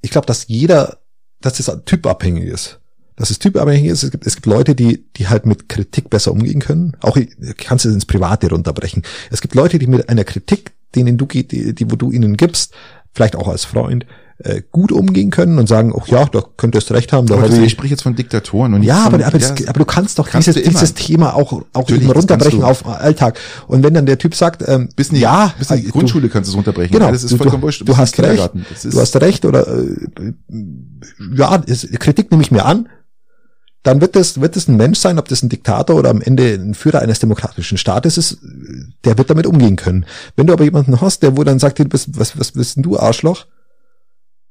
ich 0.00 0.10
glaube, 0.10 0.26
dass 0.26 0.48
jeder, 0.48 0.98
dass 1.40 1.54
das 1.54 1.84
typabhängig 1.84 2.44
ist 2.44 2.80
dass 3.22 3.30
es 3.30 3.38
typabhängig 3.38 3.84
ist. 3.84 4.02
Es 4.02 4.10
gibt, 4.10 4.26
es 4.26 4.34
gibt 4.34 4.46
Leute, 4.46 4.74
die, 4.74 5.04
die 5.16 5.28
halt 5.28 5.46
mit 5.46 5.68
Kritik 5.68 6.10
besser 6.10 6.32
umgehen 6.32 6.58
können. 6.58 6.96
Auch 7.02 7.16
kannst 7.56 7.84
du 7.84 7.88
es 7.88 7.94
ins 7.94 8.04
Private 8.04 8.50
runterbrechen. 8.50 9.04
Es 9.30 9.40
gibt 9.40 9.54
Leute, 9.54 9.78
die 9.78 9.86
mit 9.86 10.08
einer 10.08 10.24
Kritik, 10.24 10.72
denen 10.96 11.18
du, 11.18 11.26
die, 11.26 11.72
die, 11.72 11.88
wo 11.88 11.94
du 11.94 12.10
ihnen 12.10 12.36
gibst, 12.36 12.74
vielleicht 13.14 13.36
auch 13.36 13.46
als 13.46 13.64
Freund, 13.64 14.06
äh, 14.38 14.62
gut 14.72 14.90
umgehen 14.90 15.30
können 15.30 15.60
und 15.60 15.68
sagen, 15.68 15.92
oh 15.92 16.02
ja, 16.06 16.24
da 16.24 16.42
könntest 16.56 16.90
du 16.90 16.94
recht 16.94 17.12
haben. 17.12 17.28
Da 17.28 17.36
aber 17.36 17.48
ich, 17.48 17.60
ich 17.60 17.70
spreche 17.70 17.92
jetzt 17.92 18.02
von 18.02 18.16
Diktatoren 18.16 18.74
und 18.74 18.82
ja, 18.82 19.04
von, 19.04 19.14
aber, 19.14 19.24
aber, 19.24 19.38
das, 19.38 19.68
aber 19.68 19.78
du 19.78 19.84
kannst 19.84 20.18
doch 20.18 20.28
kannst 20.28 20.48
dieses, 20.48 20.60
dieses 20.64 20.94
Thema 20.94 21.36
auch 21.36 21.62
auch 21.74 21.88
eben 21.90 22.10
runterbrechen 22.10 22.64
auf 22.64 22.84
Alltag. 22.84 23.38
Und 23.68 23.84
wenn 23.84 23.94
dann 23.94 24.06
der 24.06 24.18
Typ 24.18 24.34
sagt, 24.34 24.64
ähm, 24.66 24.88
bis 24.96 25.10
in 25.10 25.14
die, 25.14 25.20
ja, 25.20 25.54
bis 25.60 25.70
in 25.70 25.76
die 25.76 25.90
Grundschule 25.90 26.28
kannst 26.28 26.48
du 26.48 26.54
es 26.54 26.56
runterbrechen. 26.56 26.92
Genau, 26.92 27.12
das 27.12 27.22
ist 27.22 27.30
du, 27.30 27.36
vollkommen 27.36 27.62
wurscht. 27.62 27.82
Du, 27.82 27.84
du 27.84 27.96
hast 27.96 28.18
recht. 28.18 28.50
Du 28.82 29.00
hast 29.00 29.14
recht 29.20 29.44
oder 29.44 29.68
äh, 29.68 30.32
ja, 31.36 31.54
ist, 31.54 31.88
Kritik 32.00 32.32
nehme 32.32 32.42
ich 32.42 32.50
mir 32.50 32.64
an 32.64 32.88
dann 33.82 34.00
wird 34.00 34.14
es, 34.14 34.40
wird 34.40 34.56
es 34.56 34.68
ein 34.68 34.76
Mensch 34.76 34.98
sein, 34.98 35.18
ob 35.18 35.28
das 35.28 35.42
ein 35.42 35.48
Diktator 35.48 35.96
oder 35.96 36.10
am 36.10 36.20
Ende 36.20 36.54
ein 36.54 36.74
Führer 36.74 37.00
eines 37.00 37.18
demokratischen 37.18 37.78
Staates 37.78 38.16
ist, 38.16 38.38
der 39.04 39.18
wird 39.18 39.30
damit 39.30 39.46
umgehen 39.46 39.76
können. 39.76 40.06
Wenn 40.36 40.46
du 40.46 40.52
aber 40.52 40.64
jemanden 40.64 41.00
hast, 41.00 41.22
der 41.22 41.36
wo 41.36 41.42
dann 41.42 41.58
sagt, 41.58 41.78
du 41.78 41.84
bist, 41.84 42.16
was, 42.18 42.38
was 42.38 42.52
bist 42.52 42.76
denn 42.76 42.84
du, 42.84 42.98
Arschloch? 42.98 43.46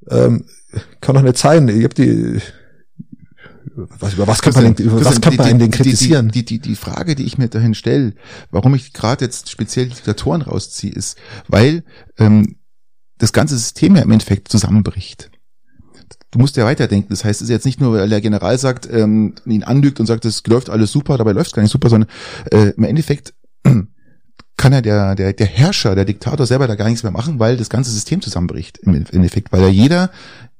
Ähm, 0.09 0.45
kann 0.99 1.15
doch 1.15 1.21
nicht 1.21 1.38
sein. 1.38 1.67
Ich 1.69 1.84
hab 1.84 1.93
die, 1.93 2.41
was, 3.75 4.13
über 4.13 4.27
was 4.27 4.41
kann 4.41 4.53
man, 4.53 4.75
denn, 4.75 4.86
über 4.86 5.03
was 5.03 5.21
kann 5.21 5.36
man 5.36 5.53
die, 5.53 5.57
denn 5.59 5.71
kritisieren? 5.71 6.29
Die, 6.29 6.43
die, 6.43 6.59
die, 6.59 6.69
die 6.69 6.75
Frage, 6.75 7.15
die 7.15 7.23
ich 7.23 7.38
mir 7.38 7.47
dahin 7.47 7.73
stelle, 7.73 8.13
warum 8.49 8.75
ich 8.75 8.91
gerade 8.91 9.23
jetzt 9.23 9.49
speziell 9.49 9.89
Diktatoren 9.89 10.41
rausziehe, 10.41 10.91
ist, 10.91 11.17
weil 11.47 11.84
ähm, 12.17 12.57
das 13.17 13.32
ganze 13.32 13.57
System 13.57 13.95
ja 13.95 14.01
im 14.01 14.11
Endeffekt 14.11 14.49
zusammenbricht 14.49 15.30
du 16.32 16.39
musst 16.39 16.57
ja 16.57 16.65
weiterdenken. 16.65 17.09
Das 17.09 17.23
heißt, 17.23 17.41
es 17.41 17.45
ist 17.45 17.49
jetzt 17.49 17.65
nicht 17.65 17.79
nur, 17.79 17.93
weil 17.93 18.09
der 18.09 18.21
General 18.21 18.57
sagt, 18.57 18.89
ähm, 18.91 19.36
ihn 19.45 19.63
anlügt 19.63 19.99
und 19.99 20.05
sagt, 20.05 20.25
es 20.25 20.45
läuft 20.47 20.69
alles 20.69 20.91
super, 20.91 21.17
dabei 21.17 21.34
läuft 21.34 21.47
es 21.47 21.53
gar 21.53 21.61
nicht 21.61 21.71
super, 21.71 21.89
sondern 21.89 22.09
äh, 22.51 22.69
im 22.69 22.84
Endeffekt 22.84 23.34
kann 24.57 24.73
ja 24.73 24.82
der, 24.82 25.15
der, 25.15 25.34
der 25.34 25.47
Herrscher, 25.47 25.95
der 25.95 26.05
Diktator 26.05 26.45
selber 26.45 26.67
da 26.67 26.75
gar 26.75 26.86
nichts 26.88 27.03
mehr 27.03 27.11
machen, 27.11 27.39
weil 27.39 27.57
das 27.57 27.69
ganze 27.69 27.91
System 27.91 28.21
zusammenbricht 28.21 28.77
im 28.79 29.05
Endeffekt, 29.11 29.51
weil 29.51 29.61
ja 29.61 29.69
jeder 29.69 30.11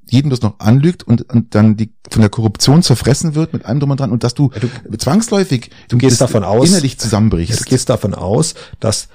jedem 0.09 0.30
das 0.30 0.41
noch 0.41 0.59
anlügt 0.59 1.03
und, 1.03 1.22
und 1.30 1.55
dann 1.55 1.78
die 1.78 1.93
von 2.09 2.22
der 2.22 2.30
Korruption 2.30 2.84
zerfressen 2.84 3.34
wird 3.34 3.53
mit 3.53 3.65
allem 3.65 3.80
drum 3.80 3.91
und 3.91 3.99
dran 3.99 4.11
und 4.11 4.26
dass 4.26 4.34
du, 4.34 4.51
du 4.59 4.97
zwangsläufig 4.97 5.69
du 5.88 5.97
gehst 5.97 6.19
davon 6.19 6.43
aus 6.43 6.67
innerlich 6.67 6.99
zusammenbrichst. 6.99 7.61
Du 7.61 7.63
gehst 7.63 7.89
davon 7.89 8.13
aus, 8.13 8.53
dass 8.82 9.07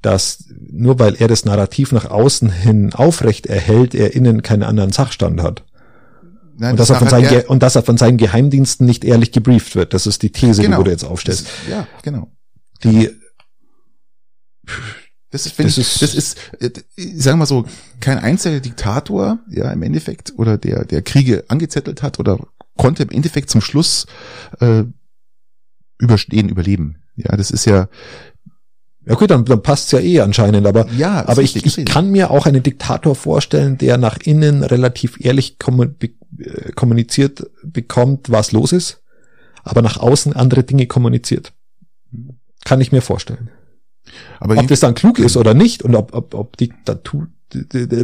dass 0.00 0.46
nur 0.58 0.98
weil 0.98 1.14
er 1.14 1.28
das 1.28 1.44
Narrativ 1.44 1.92
nach 1.92 2.06
außen 2.06 2.50
hin 2.50 2.92
aufrecht 2.92 3.46
erhält, 3.46 3.94
er 3.94 4.16
innen 4.16 4.42
keinen 4.42 4.64
anderen 4.64 4.90
Sachstand 4.90 5.40
hat. 5.40 5.62
Nein, 6.62 6.72
und, 6.72 6.78
dass 6.78 6.90
er 6.90 6.96
von 7.00 7.08
seinen 7.08 7.24
er, 7.24 7.50
und 7.50 7.60
dass 7.60 7.74
er 7.74 7.82
von 7.82 7.96
seinen 7.96 8.18
Geheimdiensten 8.18 8.86
nicht 8.86 9.04
ehrlich 9.04 9.32
gebrieft 9.32 9.74
wird. 9.74 9.92
Das 9.94 10.06
ist 10.06 10.22
die 10.22 10.30
These, 10.30 10.62
genau, 10.62 10.78
die 10.78 10.84
du 10.84 10.90
jetzt 10.92 11.02
aufstellst. 11.02 11.46
Das, 11.46 11.68
ja, 11.68 11.88
genau. 12.04 12.30
Die 12.84 13.10
das 15.30 15.46
ist, 15.46 15.58
das, 15.58 15.66
ich, 15.66 15.78
ist, 15.78 16.02
das 16.02 16.14
ist, 16.14 16.38
äh, 16.60 16.70
sagen 17.16 17.34
wir 17.34 17.36
mal 17.38 17.46
so, 17.46 17.64
kein 17.98 18.18
einzelner 18.18 18.60
Diktator, 18.60 19.40
ja, 19.50 19.72
im 19.72 19.82
Endeffekt, 19.82 20.34
oder 20.36 20.56
der, 20.56 20.84
der 20.84 21.02
Kriege 21.02 21.42
angezettelt 21.48 22.00
hat 22.00 22.20
oder 22.20 22.38
konnte 22.76 23.02
im 23.02 23.10
Endeffekt 23.10 23.50
zum 23.50 23.60
Schluss 23.60 24.06
äh, 24.60 24.84
überstehen, 25.98 26.48
überleben. 26.48 27.02
Ja, 27.16 27.36
das 27.36 27.50
ist 27.50 27.64
ja, 27.64 27.88
ja 29.04 29.14
gut, 29.14 29.30
dann, 29.30 29.44
dann 29.44 29.62
passt's 29.62 29.90
ja 29.90 29.98
eh 29.98 30.20
anscheinend, 30.20 30.66
aber, 30.66 30.86
ja, 30.96 31.26
aber 31.26 31.42
ich, 31.42 31.56
ich 31.56 31.84
kann 31.84 32.10
mir 32.10 32.30
auch 32.30 32.46
einen 32.46 32.62
Diktator 32.62 33.14
vorstellen, 33.16 33.76
der 33.78 33.98
nach 33.98 34.18
innen 34.18 34.62
relativ 34.62 35.18
ehrlich 35.24 35.56
äh, 35.58 36.72
kommuniziert 36.74 37.50
bekommt, 37.64 38.30
was 38.30 38.52
los 38.52 38.72
ist, 38.72 39.02
aber 39.64 39.82
nach 39.82 39.96
außen 39.96 40.34
andere 40.34 40.62
Dinge 40.62 40.86
kommuniziert. 40.86 41.52
Kann 42.64 42.80
ich 42.80 42.92
mir 42.92 43.02
vorstellen. 43.02 43.50
Aber 44.38 44.56
ob 44.56 44.68
das 44.68 44.80
dann 44.80 44.94
klug 44.94 45.18
ist 45.18 45.36
oder 45.36 45.54
nicht 45.54 45.82
und 45.82 45.94
ob, 45.94 46.14
ob, 46.14 46.34
ob 46.34 46.56
Diktatur 46.56 47.28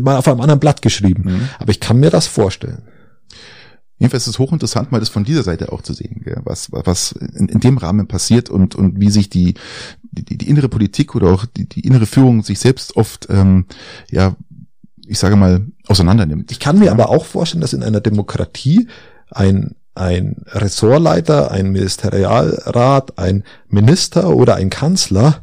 mal 0.01 0.16
auf 0.16 0.28
einem 0.28 0.40
anderen 0.40 0.61
Blatt 0.61 0.82
geschrieben. 0.82 1.22
Mhm. 1.24 1.49
Aber 1.59 1.70
ich 1.70 1.80
kann 1.80 1.99
mir 1.99 2.11
das 2.11 2.26
vorstellen. 2.26 2.82
Jedenfalls 3.99 4.24
ist 4.24 4.34
es 4.34 4.38
hochinteressant, 4.38 4.92
mal 4.92 5.01
das 5.01 5.09
von 5.09 5.24
dieser 5.24 5.42
Seite 5.42 5.72
auch 5.72 5.82
zu 5.82 5.92
sehen, 5.92 6.22
gell? 6.24 6.40
was, 6.44 6.70
was 6.70 7.12
in, 7.12 7.49
in 7.49 7.61
dem 7.61 7.78
Rahmen 7.78 8.07
passiert 8.07 8.49
und, 8.49 8.76
und 8.76 9.01
wie 9.01 9.11
sich 9.11 9.28
die, 9.28 9.55
die, 10.12 10.38
die 10.38 10.49
innere 10.49 10.68
Politik 10.68 11.16
oder 11.16 11.32
auch 11.32 11.44
die, 11.46 11.68
die 11.68 11.80
innere 11.80 12.07
Führung 12.07 12.42
sich 12.44 12.61
selbst 12.61 12.96
oft, 12.96 13.26
ähm, 13.28 13.66
ja, 14.11 14.36
ich 15.07 15.18
sage 15.18 15.36
mal, 15.36 15.66
auseinandernimmt. 15.88 16.53
Ich 16.53 16.61
kann 16.61 16.78
mir 16.78 16.86
ja. 16.86 16.92
aber 16.92 17.09
auch 17.09 17.24
vorstellen, 17.24 17.61
dass 17.61 17.72
in 17.72 17.82
einer 17.82 18.01
Demokratie 18.01 18.88
ein, 19.30 19.74
ein 19.94 20.44
Ressortleiter, 20.46 21.51
ein 21.51 21.70
Ministerialrat, 21.70 23.18
ein 23.18 23.42
Minister 23.68 24.36
oder 24.36 24.55
ein 24.57 24.70
Kanzler 24.70 25.42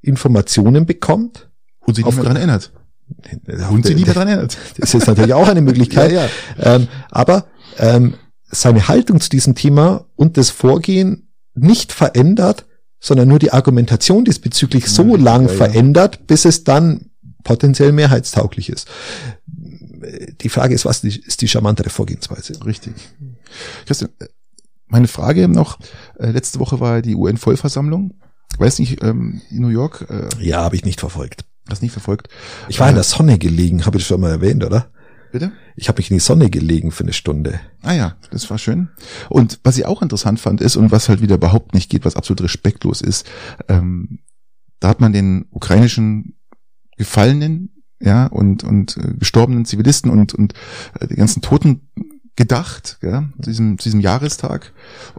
Informationen 0.00 0.86
bekommt 0.86 1.48
und 1.80 1.94
sich 1.94 2.04
nicht 2.04 2.14
mehr 2.14 2.24
daran 2.24 2.36
erinnert. 2.36 2.72
Und 3.70 3.86
nicht 3.86 4.04
mehr 4.04 4.14
daran 4.14 4.28
erinnert. 4.28 4.58
Das 4.78 4.92
ist 4.92 5.06
natürlich 5.06 5.32
auch 5.32 5.48
eine 5.48 5.60
Möglichkeit. 5.62 6.12
ja, 6.12 6.26
ja. 6.58 6.74
Ähm, 6.74 6.88
aber 7.10 7.46
ähm, 7.78 8.14
seine 8.50 8.88
Haltung 8.88 9.20
zu 9.20 9.28
diesem 9.28 9.54
Thema 9.54 10.06
und 10.16 10.36
das 10.36 10.50
Vorgehen 10.50 11.28
nicht 11.54 11.92
verändert, 11.92 12.66
sondern 13.00 13.28
nur 13.28 13.38
die 13.38 13.52
Argumentation 13.52 14.24
diesbezüglich 14.24 14.84
ja, 14.84 14.90
so 14.90 15.16
lang 15.16 15.48
ja, 15.48 15.54
verändert, 15.54 16.26
bis 16.26 16.44
es 16.44 16.64
dann 16.64 17.10
potenziell 17.44 17.92
mehrheitstauglich 17.92 18.68
ist. 18.70 18.88
Die 20.40 20.48
Frage 20.48 20.74
ist, 20.74 20.84
was 20.84 21.04
ist 21.04 21.40
die 21.40 21.48
charmantere 21.48 21.90
Vorgehensweise? 21.90 22.64
Richtig. 22.64 22.94
Christian, 23.86 24.10
meine 24.86 25.08
Frage 25.08 25.48
noch, 25.48 25.78
äh, 26.18 26.30
letzte 26.30 26.60
Woche 26.60 26.80
war 26.80 27.02
die 27.02 27.14
UN-Vollversammlung. 27.14 28.14
Weiß 28.58 28.78
nicht, 28.78 29.02
ähm, 29.02 29.42
in 29.50 29.60
New 29.60 29.68
York. 29.68 30.06
Äh, 30.08 30.44
ja, 30.44 30.62
habe 30.62 30.76
ich 30.76 30.84
nicht 30.84 31.00
verfolgt. 31.00 31.44
Das 31.66 31.82
nicht 31.82 31.92
verfolgt. 31.92 32.28
Ich 32.68 32.80
war 32.80 32.86
äh, 32.86 32.90
in 32.90 32.96
der 32.96 33.04
Sonne 33.04 33.38
gelegen, 33.38 33.86
habe 33.86 33.98
ich 33.98 34.06
schon 34.06 34.20
mal 34.20 34.30
erwähnt, 34.30 34.64
oder? 34.64 34.90
Bitte? 35.32 35.52
Ich 35.76 35.88
habe 35.88 35.98
mich 35.98 36.10
in 36.10 36.16
die 36.16 36.20
Sonne 36.20 36.50
gelegen 36.50 36.90
für 36.90 37.04
eine 37.04 37.12
Stunde. 37.12 37.60
Ah 37.82 37.92
ja, 37.92 38.16
das 38.30 38.48
war 38.50 38.58
schön. 38.58 38.88
Und 39.28 39.60
was 39.62 39.76
ich 39.78 39.86
auch 39.86 40.02
interessant 40.02 40.40
fand 40.40 40.60
ist 40.60 40.76
und 40.76 40.90
was 40.90 41.08
halt 41.08 41.20
wieder 41.20 41.36
überhaupt 41.36 41.74
nicht 41.74 41.90
geht, 41.90 42.04
was 42.04 42.16
absolut 42.16 42.42
respektlos 42.42 43.00
ist, 43.00 43.26
ähm, 43.68 44.20
da 44.80 44.88
hat 44.88 45.00
man 45.00 45.12
den 45.12 45.46
ukrainischen 45.50 46.36
Gefallenen 46.96 47.82
ja 48.00 48.26
und 48.26 48.64
und 48.64 48.96
äh, 48.96 49.14
gestorbenen 49.18 49.64
Zivilisten 49.64 50.10
und 50.10 50.34
und 50.34 50.54
äh, 51.00 51.06
die 51.08 51.16
ganzen 51.16 51.42
Toten 51.42 51.88
gedacht, 52.38 52.98
ja, 53.02 53.24
zu 53.42 53.50
diesem, 53.50 53.78
zu 53.78 53.88
diesem 53.88 54.00
Jahrestag. 54.00 54.72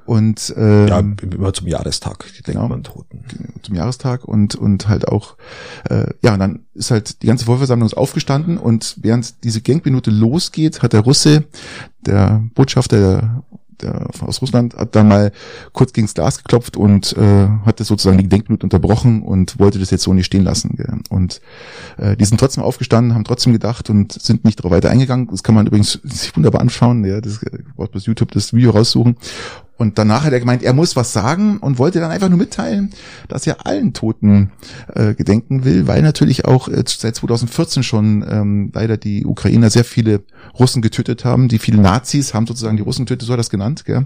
Und 0.05 0.53
ähm, 0.55 0.88
ja, 0.88 0.99
immer 0.99 1.53
zum 1.53 1.67
Jahrestag, 1.67 2.26
die 2.30 2.43
denkt 2.43 2.53
genau, 2.53 2.70
man 2.70 2.84
Toten. 2.84 3.26
Zum 3.61 3.76
Jahrestag 3.76 4.24
und 4.24 4.55
und 4.55 4.88
halt 4.88 5.05
auch, 5.09 5.36
äh, 5.89 6.05
ja, 6.24 6.34
und 6.34 6.39
dann 6.39 6.59
ist 6.74 6.91
halt 6.91 7.22
die 7.22 7.28
ganze 7.28 7.43
Vollversammlung 7.43 7.91
aufgestanden 7.91 8.57
und 8.57 8.95
während 9.01 9.43
diese 9.43 9.61
Gangminute 9.61 10.11
losgeht, 10.11 10.82
hat 10.82 10.93
der 10.93 11.01
Russe, 11.01 11.43
der 12.05 12.41
Botschafter 12.55 12.97
der 12.97 13.43
der 13.82 14.07
aus 14.21 14.41
Russland 14.41 14.75
hat 14.75 14.95
dann 14.95 15.07
mal 15.07 15.32
kurz 15.73 15.93
gegens 15.93 16.13
Glas 16.13 16.38
geklopft 16.38 16.77
und 16.77 17.15
äh, 17.17 17.47
hat 17.65 17.80
das 17.80 17.88
sozusagen 17.88 18.17
die 18.17 18.23
Gedenkminute 18.23 18.65
unterbrochen 18.65 19.21
und 19.21 19.59
wollte 19.59 19.80
das 19.80 19.91
jetzt 19.91 20.03
so 20.03 20.13
nicht 20.13 20.25
stehen 20.25 20.43
lassen. 20.43 20.75
Gell. 20.75 20.99
Und 21.09 21.41
äh, 21.97 22.15
die 22.15 22.25
sind 22.25 22.39
trotzdem 22.39 22.63
aufgestanden, 22.63 23.15
haben 23.15 23.23
trotzdem 23.23 23.53
gedacht 23.53 23.89
und 23.89 24.13
sind 24.13 24.45
nicht 24.45 24.59
darauf 24.59 24.71
weiter 24.71 24.89
eingegangen. 24.89 25.27
Das 25.32 25.43
kann 25.43 25.55
man 25.55 25.67
übrigens 25.67 25.99
sich 26.03 26.36
wunderbar 26.36 26.61
anschauen. 26.61 27.03
Ja, 27.05 27.21
das 27.21 27.43
äh, 27.43 27.59
braucht 27.75 27.91
bis 27.91 28.05
YouTube 28.05 28.32
das 28.32 28.53
Video 28.53 28.71
raussuchen. 28.71 29.15
Und 29.80 29.97
danach 29.97 30.25
hat 30.25 30.34
er 30.34 30.41
gemeint, 30.41 30.61
er 30.61 30.73
muss 30.73 30.97
was 30.97 31.13
sagen 31.13 31.57
und 31.57 31.80
wollte 31.80 32.01
dann 32.01 32.11
einfach 32.11 32.27
nur 32.27 32.38
mitteilen, 32.38 32.91
dass 33.30 33.47
er 33.47 33.65
allen 33.65 33.93
Toten 33.93 34.51
äh, 34.93 35.13
gedenken 35.13 35.63
will, 35.63 35.88
weil 35.88 36.01
natürlich 36.01 36.43
auch 36.43 36.67
äh, 36.67 36.84
seit 36.86 37.15
2014 37.15 37.84
schon 37.84 38.25
ähm, 38.30 38.71
leider 38.73 38.97
die 38.97 39.25
Ukrainer 39.25 39.69
sehr 39.69 39.86
viele 39.86 40.23
Russen 40.59 40.82
getötet 40.82 41.23
haben. 41.23 41.47
Die 41.47 41.59
vielen 41.59 41.82
Nazis 41.82 42.34
haben 42.34 42.45
sozusagen 42.45 42.75
die 42.75 42.84
Russen 42.84 43.05
getötet, 43.05 43.25
so 43.25 43.32
hat 43.32 43.38
er 43.38 43.38
das 43.38 43.49
genannt. 43.49 43.86
Gell? 43.86 44.05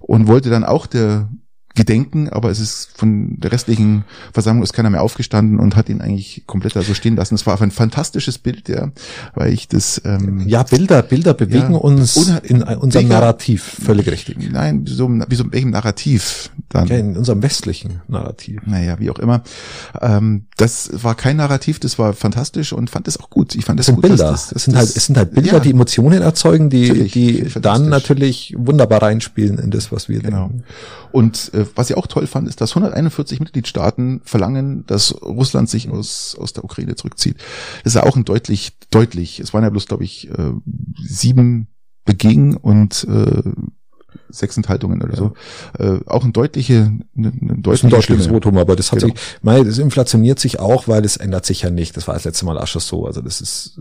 Und 0.00 0.26
wollte 0.26 0.50
dann 0.50 0.64
auch 0.64 0.86
der 0.88 1.28
gedenken, 1.74 2.28
aber 2.28 2.50
es 2.50 2.60
ist 2.60 2.90
von 2.94 3.40
der 3.40 3.50
restlichen 3.50 4.04
Versammlung 4.32 4.62
ist 4.62 4.72
keiner 4.72 4.90
mehr 4.90 5.02
aufgestanden 5.02 5.58
und 5.58 5.74
hat 5.74 5.88
ihn 5.88 6.00
eigentlich 6.00 6.44
komplett 6.46 6.76
da 6.76 6.82
so 6.82 6.94
stehen 6.94 7.16
lassen. 7.16 7.34
Es 7.34 7.46
war 7.46 7.60
ein 7.60 7.72
fantastisches 7.72 8.38
Bild, 8.38 8.68
ja, 8.68 8.90
weil 9.34 9.52
ich 9.52 9.66
das 9.66 10.00
ähm, 10.04 10.46
ja 10.46 10.62
Bilder 10.62 11.02
Bilder 11.02 11.34
bewegen 11.34 11.72
ja, 11.72 11.78
uns 11.78 12.16
in 12.44 12.62
unserem 12.62 13.08
Narrativ 13.08 13.62
völlig 13.84 14.08
richtig. 14.08 14.36
Nein, 14.52 14.84
so 14.86 15.08
wie 15.08 15.34
so 15.34 15.50
welchem 15.50 15.70
Narrativ 15.70 16.50
dann? 16.68 16.86
Ja, 16.86 16.96
in 16.96 17.16
unserem 17.16 17.42
westlichen 17.42 18.02
Narrativ. 18.06 18.60
Naja, 18.66 19.00
wie 19.00 19.10
auch 19.10 19.18
immer. 19.18 19.42
Ähm, 20.00 20.46
das 20.56 20.90
war 21.02 21.16
kein 21.16 21.38
Narrativ, 21.38 21.80
das 21.80 21.98
war 21.98 22.12
fantastisch 22.12 22.72
und 22.72 22.88
fand 22.88 23.08
es 23.08 23.18
auch 23.18 23.30
gut. 23.30 23.56
Ich 23.56 23.64
fand 23.64 23.80
es 23.80 23.86
gut, 23.86 24.02
Bilder. 24.02 24.30
Das, 24.30 24.50
das, 24.50 24.52
es 24.52 24.64
sind 24.64 24.76
halt 24.76 24.96
es 24.96 25.06
sind 25.06 25.16
halt 25.16 25.34
Bilder, 25.34 25.54
ja, 25.54 25.60
die 25.60 25.70
Emotionen 25.70 26.22
erzeugen, 26.22 26.70
die 26.70 27.08
die 27.08 27.48
dann 27.60 27.88
natürlich 27.88 28.54
wunderbar 28.56 29.02
reinspielen 29.02 29.58
in 29.58 29.72
das, 29.72 29.90
was 29.90 30.08
wir 30.08 30.20
genau. 30.20 30.48
denken. 30.48 30.64
Und 31.10 31.52
äh, 31.54 31.63
was 31.74 31.90
ich 31.90 31.96
auch 31.96 32.06
toll 32.06 32.26
fand, 32.26 32.48
ist, 32.48 32.60
dass 32.60 32.72
141 32.72 33.40
Mitgliedstaaten 33.40 34.20
verlangen, 34.24 34.84
dass 34.86 35.20
Russland 35.22 35.68
sich 35.68 35.90
aus, 35.90 36.36
aus 36.38 36.52
der 36.52 36.64
Ukraine 36.64 36.96
zurückzieht. 36.96 37.36
Das 37.82 37.94
ist 37.94 38.00
ja 38.00 38.04
auch 38.04 38.16
ein 38.16 38.24
deutlich, 38.24 38.78
deutlich, 38.90 39.40
es 39.40 39.52
waren 39.54 39.62
ja 39.62 39.70
bloß, 39.70 39.86
glaube 39.86 40.04
ich, 40.04 40.30
äh, 40.30 40.52
sieben 41.02 41.68
beging 42.04 42.56
und 42.56 43.06
äh, 43.08 43.42
sechs 44.28 44.56
Enthaltungen 44.56 45.02
oder 45.02 45.14
ja. 45.14 45.16
so. 45.16 45.34
Äh, 45.78 46.00
auch 46.06 46.24
ein 46.24 46.32
deutliche, 46.32 46.92
eine, 47.16 47.32
eine 47.40 47.58
deutliche 47.58 47.86
ein 47.86 47.90
deutliches 47.90 48.26
Votum, 48.28 48.58
aber 48.58 48.76
das 48.76 48.92
hat 48.92 49.00
genau. 49.00 49.14
sich, 49.14 49.22
mei, 49.42 49.62
das 49.62 49.78
inflationiert 49.78 50.38
sich 50.38 50.58
auch, 50.58 50.88
weil 50.88 51.04
es 51.04 51.16
ändert 51.16 51.46
sich 51.46 51.62
ja 51.62 51.70
nicht. 51.70 51.96
Das 51.96 52.06
war 52.06 52.14
das 52.14 52.24
letzte 52.24 52.44
Mal 52.44 52.58
Asche 52.58 52.80
so. 52.80 53.06
Also 53.06 53.20
das 53.20 53.40
ist, 53.40 53.80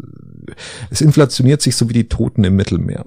es 0.90 1.02
inflationiert 1.02 1.62
sich 1.62 1.76
so 1.76 1.90
wie 1.90 1.94
die 1.94 2.08
Toten 2.08 2.44
im 2.44 2.56
Mittelmeer 2.56 3.06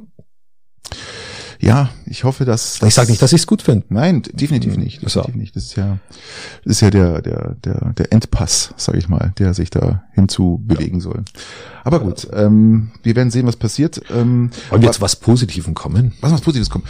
ja, 1.61 1.91
ich 2.07 2.25
hoffe, 2.25 2.45
dass. 2.45 2.79
dass 2.79 2.89
ich 2.89 2.95
sage 2.95 3.11
nicht, 3.11 3.23
dass 3.23 3.33
ich 3.33 3.41
es 3.41 3.47
gut 3.47 3.63
finde. 3.63 3.87
Nein, 3.89 4.23
definitiv 4.23 4.75
hm, 4.75 4.83
nicht. 4.83 5.03
Definitiv 5.03 5.35
so. 5.35 5.39
nicht. 5.39 5.57
Das 5.57 5.65
ist 5.65 5.77
ja, 5.77 5.99
das 6.65 6.73
ist 6.73 6.81
ja 6.81 6.91
der, 6.91 7.23
der, 7.23 7.57
der, 7.65 7.93
der 7.93 8.13
Endpass, 8.13 8.75
sage 8.77 8.99
ich 8.99 9.09
mal, 9.09 9.33
der 9.39 9.55
sich 9.55 9.71
da 9.71 10.05
hinzu 10.13 10.63
bewegen 10.65 10.97
ja. 10.97 11.03
soll. 11.03 11.25
Aber 11.85 12.01
gut, 12.01 12.27
ähm, 12.33 12.91
wir 13.03 13.15
werden 13.17 13.31
sehen, 13.31 13.47
was 13.47 13.57
passiert. 13.57 14.01
Ähm, 14.11 14.51
Und 14.71 14.83
jetzt 14.83 15.01
was 15.01 15.17
Positiven 15.17 15.75
kommen? 15.75 16.13
Was 16.21 16.33
was 16.33 16.41
Positives 16.41 16.71
kommt. 16.71 16.87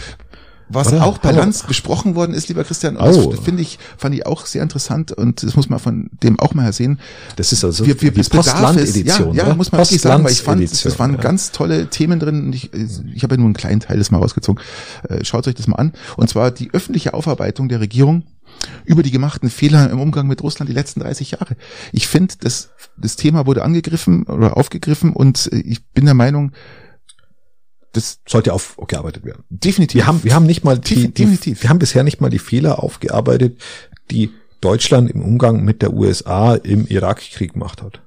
Was 0.68 0.88
Oder? 0.88 1.04
auch 1.04 1.18
bei 1.18 1.30
Lanz 1.30 1.62
besprochen 1.62 2.16
worden 2.16 2.34
ist, 2.34 2.48
lieber 2.48 2.64
Christian, 2.64 2.96
oh. 2.96 3.30
das 3.30 3.40
finde 3.40 3.62
ich, 3.62 3.78
fand 3.96 4.14
ich 4.14 4.26
auch 4.26 4.46
sehr 4.46 4.62
interessant 4.62 5.12
und 5.12 5.42
das 5.42 5.54
muss 5.54 5.68
man 5.68 5.78
von 5.78 6.10
dem 6.22 6.40
auch 6.40 6.54
mal 6.54 6.72
sehen. 6.72 6.98
Das 7.36 7.52
ist 7.52 7.64
also 7.64 7.86
wir, 7.86 8.00
wir, 8.02 8.10
die 8.10 8.22
Post-Land-Edition. 8.22 9.34
Ja, 9.34 9.46
ja 9.46 9.54
muss 9.54 9.70
man 9.70 9.80
wirklich 9.80 10.00
sagen, 10.00 10.24
weil 10.24 10.32
ich 10.32 10.42
fand, 10.42 10.62
das 10.62 10.98
waren 10.98 11.12
ja. 11.12 11.20
ganz 11.20 11.52
tolle 11.52 11.88
Themen 11.88 12.18
drin 12.18 12.46
und 12.46 12.52
ich, 12.54 12.70
ich 12.72 13.22
habe 13.22 13.34
ja 13.34 13.38
nur 13.38 13.46
einen 13.46 13.54
kleinen 13.54 13.80
Teil 13.80 13.98
des 13.98 14.10
mal 14.10 14.18
rausgezogen. 14.18 14.62
Äh, 15.08 15.24
schaut 15.24 15.46
euch 15.46 15.54
das 15.54 15.68
mal 15.68 15.76
an. 15.76 15.92
Und 16.16 16.28
zwar 16.28 16.50
die 16.50 16.72
öffentliche 16.72 17.14
Aufarbeitung 17.14 17.68
der 17.68 17.80
Regierung 17.80 18.24
über 18.84 19.02
die 19.02 19.10
gemachten 19.10 19.50
Fehler 19.50 19.90
im 19.90 20.00
Umgang 20.00 20.26
mit 20.26 20.42
Russland 20.42 20.68
die 20.68 20.74
letzten 20.74 21.00
30 21.00 21.32
Jahre. 21.32 21.56
Ich 21.92 22.08
finde, 22.08 22.34
das, 22.40 22.70
das 22.96 23.16
Thema 23.16 23.46
wurde 23.46 23.62
angegriffen 23.62 24.24
oder 24.24 24.56
aufgegriffen 24.56 25.12
und 25.12 25.52
äh, 25.52 25.58
ich 25.58 25.84
bin 25.86 26.04
der 26.04 26.14
Meinung, 26.14 26.52
das 27.96 28.20
sollte 28.28 28.52
aufgearbeitet 28.52 29.24
werden. 29.24 29.44
Definitiv. 29.48 29.94
Wir 29.94 30.06
haben, 30.06 30.24
wir 30.24 30.34
haben 30.34 30.46
nicht 30.46 30.64
mal 30.64 30.78
die, 30.78 31.12
definitiv. 31.12 31.58
Die, 31.58 31.62
wir 31.62 31.70
haben 31.70 31.78
bisher 31.78 32.04
nicht 32.04 32.20
mal 32.20 32.30
die 32.30 32.38
Fehler 32.38 32.82
aufgearbeitet, 32.82 33.58
die 34.10 34.30
Deutschland 34.60 35.10
im 35.10 35.22
Umgang 35.22 35.64
mit 35.64 35.82
der 35.82 35.92
USA 35.92 36.54
im 36.54 36.86
Irakkrieg 36.86 37.54
gemacht 37.54 37.82
hat. 37.82 38.02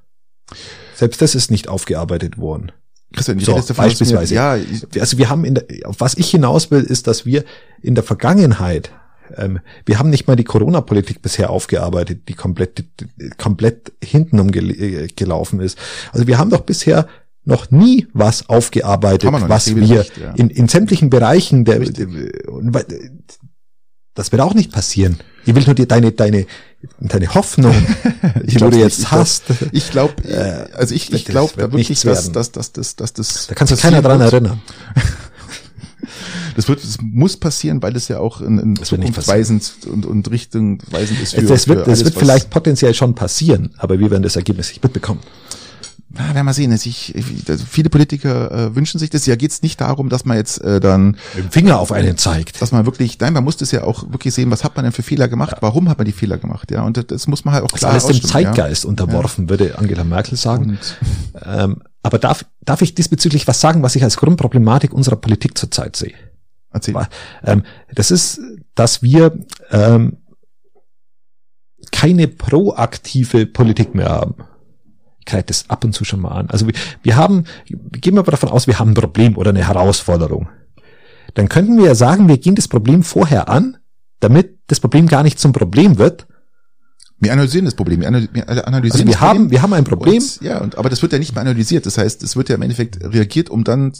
Selbst 0.94 1.22
das 1.22 1.34
ist 1.34 1.50
nicht 1.50 1.68
aufgearbeitet 1.68 2.38
worden. 2.38 2.72
Christian, 3.12 3.40
so, 3.40 3.54
davon, 3.54 3.76
beispielsweise. 3.76 4.34
Mir, 4.34 4.40
ja, 4.40 5.00
also 5.00 5.18
wir 5.18 5.28
haben 5.28 5.44
in 5.44 5.54
der, 5.54 5.64
was 5.98 6.14
ich 6.14 6.30
hinaus 6.30 6.70
will, 6.70 6.82
ist, 6.82 7.06
dass 7.06 7.26
wir 7.26 7.44
in 7.82 7.94
der 7.94 8.04
Vergangenheit 8.04 8.92
ähm, 9.36 9.60
wir 9.86 9.98
haben 9.98 10.10
nicht 10.10 10.26
mal 10.26 10.36
die 10.36 10.44
Corona-Politik 10.44 11.22
bisher 11.22 11.50
aufgearbeitet, 11.50 12.28
die 12.28 12.34
komplett, 12.34 12.84
komplett 13.38 13.92
hintenum 14.02 14.52
äh, 14.52 15.06
gelaufen 15.08 15.60
ist. 15.60 15.78
Also 16.12 16.26
wir 16.26 16.38
haben 16.38 16.50
doch 16.50 16.62
bisher 16.62 17.06
noch 17.44 17.70
nie 17.70 18.06
was 18.12 18.48
aufgearbeitet, 18.48 19.30
was 19.32 19.74
wir 19.74 19.82
nicht, 19.82 20.16
ja. 20.16 20.32
in, 20.32 20.50
in 20.50 20.68
sämtlichen 20.68 21.10
Bereichen 21.10 21.64
der, 21.64 21.80
das 24.14 24.32
wird 24.32 24.42
auch 24.42 24.54
nicht 24.54 24.72
passieren. 24.72 25.18
Ich 25.46 25.54
will 25.54 25.64
nur 25.64 25.74
dir 25.74 25.86
deine, 25.86 26.12
deine, 26.12 26.46
deine 26.98 27.34
Hoffnung, 27.34 27.74
die 28.44 28.56
du 28.56 28.68
jetzt 28.70 29.00
ich 29.00 29.10
hast. 29.10 29.44
Ich 29.72 29.90
glaube, 29.90 30.22
äh, 30.24 30.70
also 30.74 30.94
ich, 30.94 31.12
ich 31.12 31.24
glaube 31.24 31.52
da 31.56 31.72
wirklich, 31.72 32.00
dass, 32.02 32.30
dass, 32.30 32.52
dass, 32.52 32.72
dass, 32.72 32.96
dass 32.96 33.12
das. 33.14 33.46
Da 33.46 33.54
kann 33.54 33.66
sich 33.66 33.80
keiner 33.80 34.02
dran 34.02 34.20
erinnern. 34.20 34.60
Das 36.56 36.68
wird, 36.68 36.82
das 36.82 36.98
muss 37.00 37.36
passieren, 37.36 37.80
weil 37.80 37.94
es 37.94 38.08
ja 38.08 38.18
auch 38.18 38.40
in, 38.40 38.58
in 38.58 38.76
zukunftsweisend 38.76 39.72
und, 39.86 40.04
und 40.04 40.30
richtungweisend 40.30 41.20
ist. 41.20 41.34
Für, 41.34 41.54
es 41.54 41.68
wird, 41.68 41.86
es 41.86 42.04
wird 42.04 42.16
vielleicht 42.16 42.50
potenziell 42.50 42.92
schon 42.92 43.14
passieren, 43.14 43.72
aber 43.78 43.98
wir 44.00 44.10
werden 44.10 44.24
das 44.24 44.34
Ergebnis 44.34 44.68
nicht 44.68 44.82
mitbekommen 44.82 45.20
na, 46.12 46.34
werden 46.34 46.46
wir 46.46 46.52
sehen. 46.52 46.72
Ich, 46.72 47.14
also 47.48 47.64
viele 47.64 47.88
Politiker 47.88 48.50
äh, 48.50 48.74
wünschen 48.74 48.98
sich 48.98 49.10
das. 49.10 49.26
Ja, 49.26 49.36
geht 49.36 49.52
es 49.52 49.62
nicht 49.62 49.80
darum, 49.80 50.08
dass 50.08 50.24
man 50.24 50.36
jetzt 50.36 50.60
äh, 50.60 50.80
dann 50.80 51.16
mit 51.34 51.44
dem 51.44 51.50
Finger 51.52 51.78
auf 51.78 51.92
einen 51.92 52.16
zeigt. 52.16 52.60
Dass 52.60 52.72
man 52.72 52.84
wirklich, 52.84 53.20
nein, 53.20 53.32
man 53.32 53.44
muss 53.44 53.56
das 53.58 53.70
ja 53.70 53.84
auch 53.84 54.10
wirklich 54.10 54.34
sehen, 54.34 54.50
was 54.50 54.64
hat 54.64 54.74
man 54.74 54.84
denn 54.84 54.92
für 54.92 55.04
Fehler 55.04 55.28
gemacht, 55.28 55.52
ja. 55.52 55.58
warum 55.60 55.88
hat 55.88 55.98
man 55.98 56.06
die 56.06 56.12
Fehler 56.12 56.36
gemacht, 56.38 56.72
ja. 56.72 56.82
Und 56.82 56.96
das, 56.96 57.06
das 57.06 57.26
muss 57.28 57.44
man 57.44 57.54
halt 57.54 57.64
auch 57.64 57.68
klar 57.68 57.92
Das 57.92 58.04
alles 58.04 58.20
dem 58.20 58.28
Zeitgeist 58.28 58.82
ja. 58.84 58.90
unterworfen, 58.90 59.44
ja. 59.44 59.50
würde 59.50 59.78
Angela 59.78 60.02
Merkel 60.02 60.36
sagen. 60.36 60.78
Ähm, 61.44 61.82
aber 62.02 62.18
darf, 62.18 62.44
darf 62.62 62.82
ich 62.82 62.96
diesbezüglich 62.96 63.46
was 63.46 63.60
sagen, 63.60 63.82
was 63.84 63.94
ich 63.94 64.02
als 64.02 64.16
Grundproblematik 64.16 64.92
unserer 64.92 65.16
Politik 65.16 65.56
zurzeit 65.56 65.94
sehe? 65.94 66.14
Erzähl. 66.72 66.94
Ähm, 67.44 67.62
das 67.94 68.10
ist, 68.10 68.40
dass 68.74 69.02
wir 69.02 69.38
ähm, 69.70 70.18
keine 71.92 72.26
proaktive 72.26 73.46
Politik 73.46 73.94
mehr 73.94 74.08
haben 74.08 74.34
greift 75.26 75.50
das 75.50 75.68
ab 75.68 75.84
und 75.84 75.92
zu 75.92 76.04
schon 76.04 76.20
mal 76.20 76.30
an. 76.30 76.50
Also 76.50 76.66
wir, 76.66 76.74
wir 77.02 77.16
haben, 77.16 77.44
gehen 77.66 78.14
wir 78.14 78.20
aber 78.20 78.32
davon 78.32 78.48
aus, 78.48 78.66
wir 78.66 78.78
haben 78.78 78.90
ein 78.90 78.94
Problem 78.94 79.36
oder 79.36 79.50
eine 79.50 79.66
Herausforderung. 79.66 80.48
Dann 81.34 81.48
könnten 81.48 81.78
wir 81.78 81.86
ja 81.86 81.94
sagen, 81.94 82.28
wir 82.28 82.38
gehen 82.38 82.54
das 82.54 82.68
Problem 82.68 83.02
vorher 83.02 83.48
an, 83.48 83.76
damit 84.20 84.58
das 84.66 84.80
Problem 84.80 85.06
gar 85.06 85.22
nicht 85.22 85.38
zum 85.38 85.52
Problem 85.52 85.98
wird. 85.98 86.26
Wir 87.18 87.32
analysieren 87.32 87.66
das 87.66 87.74
Problem. 87.74 88.00
Wir 88.00 88.08
analysieren 88.08 88.48
also 88.48 89.06
wir 89.06 89.20
haben, 89.20 89.38
Problem 89.38 89.50
wir 89.50 89.62
haben 89.62 89.72
ein 89.74 89.84
Problem. 89.84 90.22
Und, 90.22 90.40
ja, 90.40 90.58
und, 90.58 90.78
aber 90.78 90.88
das 90.88 91.02
wird 91.02 91.12
ja 91.12 91.18
nicht 91.18 91.34
mehr 91.34 91.42
analysiert. 91.42 91.84
Das 91.84 91.98
heißt, 91.98 92.22
es 92.22 92.34
wird 92.34 92.48
ja 92.48 92.54
im 92.54 92.62
Endeffekt 92.62 93.02
reagiert, 93.02 93.50
um 93.50 93.62
dann 93.62 93.92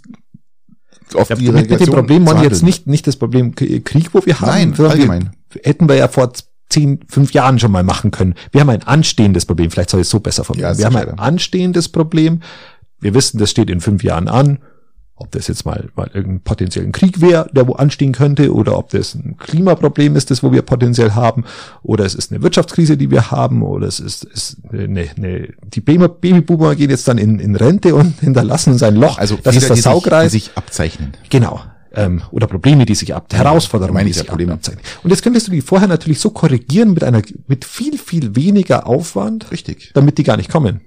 auf 1.15 1.29
ja, 1.29 1.37
die 1.37 1.51
mit, 1.51 1.69
mit 1.69 1.81
dem 1.81 1.89
Problem 1.89 2.25
man 2.25 2.43
jetzt 2.43 2.63
nicht, 2.63 2.87
nicht 2.87 3.07
das 3.07 3.17
Problem 3.17 3.55
Krieg, 3.55 4.15
wo 4.15 4.25
wir 4.25 4.41
haben. 4.41 4.73
Nein, 4.73 4.81
allgemein. 4.81 5.31
Wir, 5.51 5.63
hätten 5.65 5.89
wir 5.89 5.97
ja 5.97 6.09
vor 6.09 6.33
zehn, 6.71 7.01
fünf 7.09 7.33
Jahren 7.33 7.59
schon 7.59 7.73
mal 7.73 7.83
machen 7.83 8.11
können. 8.11 8.35
Wir 8.53 8.63
haben 8.63 8.71
ein 8.71 8.83
anstehendes 8.85 9.45
Problem. 9.45 9.71
Vielleicht 9.71 9.91
soll 9.91 10.01
ich 10.01 10.07
es 10.07 10.11
so 10.11 10.21
besser 10.21 10.45
formulieren. 10.45 10.73
Ja, 10.73 10.79
wir 10.79 10.87
haben 10.87 11.11
ein 11.11 11.19
anstehendes 11.19 11.89
Problem. 11.89 12.41
Wir 13.01 13.15
wissen, 13.15 13.39
das 13.39 13.51
steht 13.51 13.71
in 13.71 13.81
fünf 13.81 14.03
Jahren 14.03 14.29
an. 14.29 14.59
Ob 15.17 15.31
das 15.33 15.49
jetzt 15.49 15.67
mal, 15.67 15.91
mal 15.97 16.11
irgendein 16.15 16.41
potenziellen 16.41 16.93
Krieg 16.93 17.21
wäre, 17.21 17.51
der 17.53 17.69
wo 17.69 17.75
anstehen 17.75 18.13
könnte, 18.13 18.55
oder 18.55 18.79
ob 18.79 18.89
das 18.89 19.15
ein 19.15 19.37
Klimaproblem 19.37 20.17
ist, 20.17 20.31
das 20.31 20.43
wo 20.43 20.51
wir 20.51 20.63
potenziell 20.63 21.13
haben, 21.13 21.45
oder 21.83 22.07
es 22.07 22.15
ist 22.15 22.33
eine 22.33 22.43
Wirtschaftskrise, 22.43 22.97
die 22.97 23.11
wir 23.11 23.31
haben, 23.31 23.63
oder 23.63 23.87
es 23.87 24.01
ist, 24.01 24.25
ist 24.25 24.57
eine, 24.73 25.11
eine 25.15 25.49
die 25.63 25.83
Babyboomer 25.83 26.75
gehen 26.75 26.89
jetzt 26.89 27.07
dann 27.07 27.19
in, 27.19 27.39
in 27.39 27.55
Rente 27.55 27.95
und 27.95 28.19
hinterlassen 28.21 28.73
uns 28.73 28.83
ein 28.83 28.97
Loch. 28.97 29.19
Also 29.19 29.39
das 29.43 29.57
ist 29.57 29.69
das 29.69 29.83
Saugreis. 29.83 30.33
Die 30.33 30.39
sich 30.39 30.53
abzeichnen. 30.57 31.13
Genau 31.29 31.61
ähm, 31.93 32.23
oder 32.31 32.47
Probleme, 32.47 32.87
die 32.87 32.95
sich 32.95 33.15
ab, 33.15 33.33
Herausforderungen, 33.33 34.07
die 34.07 34.13
sich 34.13 34.27
Probleme. 34.27 34.53
abzeichnen. 34.53 34.85
Und 35.03 35.11
jetzt 35.11 35.23
könntest 35.23 35.49
du 35.49 35.53
die 35.53 35.61
vorher 35.61 35.89
natürlich 35.89 36.21
so 36.21 36.31
korrigieren 36.31 36.93
mit 36.93 37.05
einer, 37.05 37.23
mit 37.47 37.65
viel, 37.65 37.99
viel 37.99 38.37
weniger 38.37 38.87
Aufwand. 38.87 39.51
Richtig. 39.51 39.91
Damit 39.95 40.19
die 40.19 40.23
gar 40.23 40.37
nicht 40.37 40.51
kommen. 40.51 40.81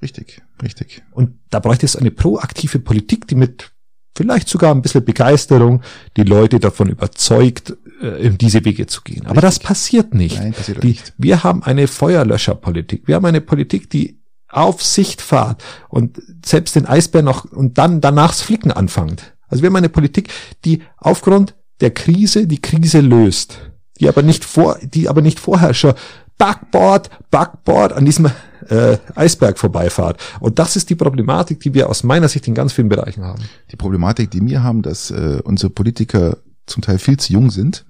Richtig, 0.00 0.42
richtig. 0.62 1.02
Und 1.10 1.38
da 1.50 1.58
bräuchte 1.58 1.86
es 1.86 1.96
eine 1.96 2.10
proaktive 2.10 2.78
Politik, 2.78 3.26
die 3.26 3.34
mit 3.34 3.72
vielleicht 4.16 4.48
sogar 4.48 4.74
ein 4.74 4.82
bisschen 4.82 5.04
Begeisterung 5.04 5.82
die 6.16 6.24
Leute 6.24 6.58
davon 6.58 6.88
überzeugt, 6.88 7.76
äh, 8.00 8.26
in 8.26 8.38
diese 8.38 8.64
Wege 8.64 8.86
zu 8.86 9.02
gehen. 9.02 9.26
Aber 9.26 9.40
das 9.40 9.58
passiert 9.58 10.14
nicht. 10.14 10.38
Nein, 10.38 10.52
passiert 10.52 10.82
die, 10.82 10.88
nicht. 10.88 11.14
Wir 11.18 11.44
haben 11.44 11.62
eine 11.62 11.86
Feuerlöscherpolitik. 11.86 13.06
Wir 13.06 13.16
haben 13.16 13.26
eine 13.26 13.40
Politik, 13.40 13.90
die 13.90 14.20
auf 14.48 14.82
Sicht 14.82 15.20
fahrt 15.20 15.62
und 15.88 16.22
selbst 16.44 16.74
den 16.74 16.86
Eisbär 16.86 17.22
noch 17.22 17.44
und 17.44 17.78
dann 17.78 18.00
danachs 18.00 18.40
Flicken 18.40 18.72
anfängt. 18.72 19.34
Also 19.48 19.62
wir 19.62 19.68
haben 19.68 19.76
eine 19.76 19.88
Politik, 19.88 20.28
die 20.64 20.82
aufgrund 20.96 21.54
der 21.80 21.90
Krise 21.90 22.46
die 22.46 22.60
Krise 22.60 23.00
löst, 23.00 23.58
die 24.00 24.08
aber 24.08 24.22
nicht 24.22 24.44
vor, 24.44 24.78
die 24.82 25.08
aber 25.08 25.22
nicht 25.22 25.40
vorher 25.40 25.74
schon 25.74 25.94
Backboard, 26.38 27.10
Backboard 27.30 27.92
an 27.92 28.04
diesem 28.04 28.30
äh, 28.68 28.98
Eisberg 29.14 29.58
vorbeifahrt. 29.58 30.20
Und 30.40 30.58
das 30.58 30.76
ist 30.76 30.88
die 30.88 30.94
Problematik, 30.94 31.60
die 31.60 31.74
wir 31.74 31.88
aus 31.88 32.04
meiner 32.04 32.28
Sicht 32.28 32.46
in 32.46 32.54
ganz 32.54 32.72
vielen 32.72 32.88
Bereichen 32.88 33.24
haben. 33.24 33.42
Die 33.70 33.76
Problematik, 33.76 34.30
die 34.30 34.44
wir 34.46 34.62
haben, 34.62 34.82
dass 34.82 35.10
äh, 35.10 35.40
unsere 35.44 35.70
Politiker 35.70 36.38
zum 36.66 36.82
Teil 36.82 36.98
viel 36.98 37.18
zu 37.18 37.32
jung 37.32 37.50
sind, 37.50 37.86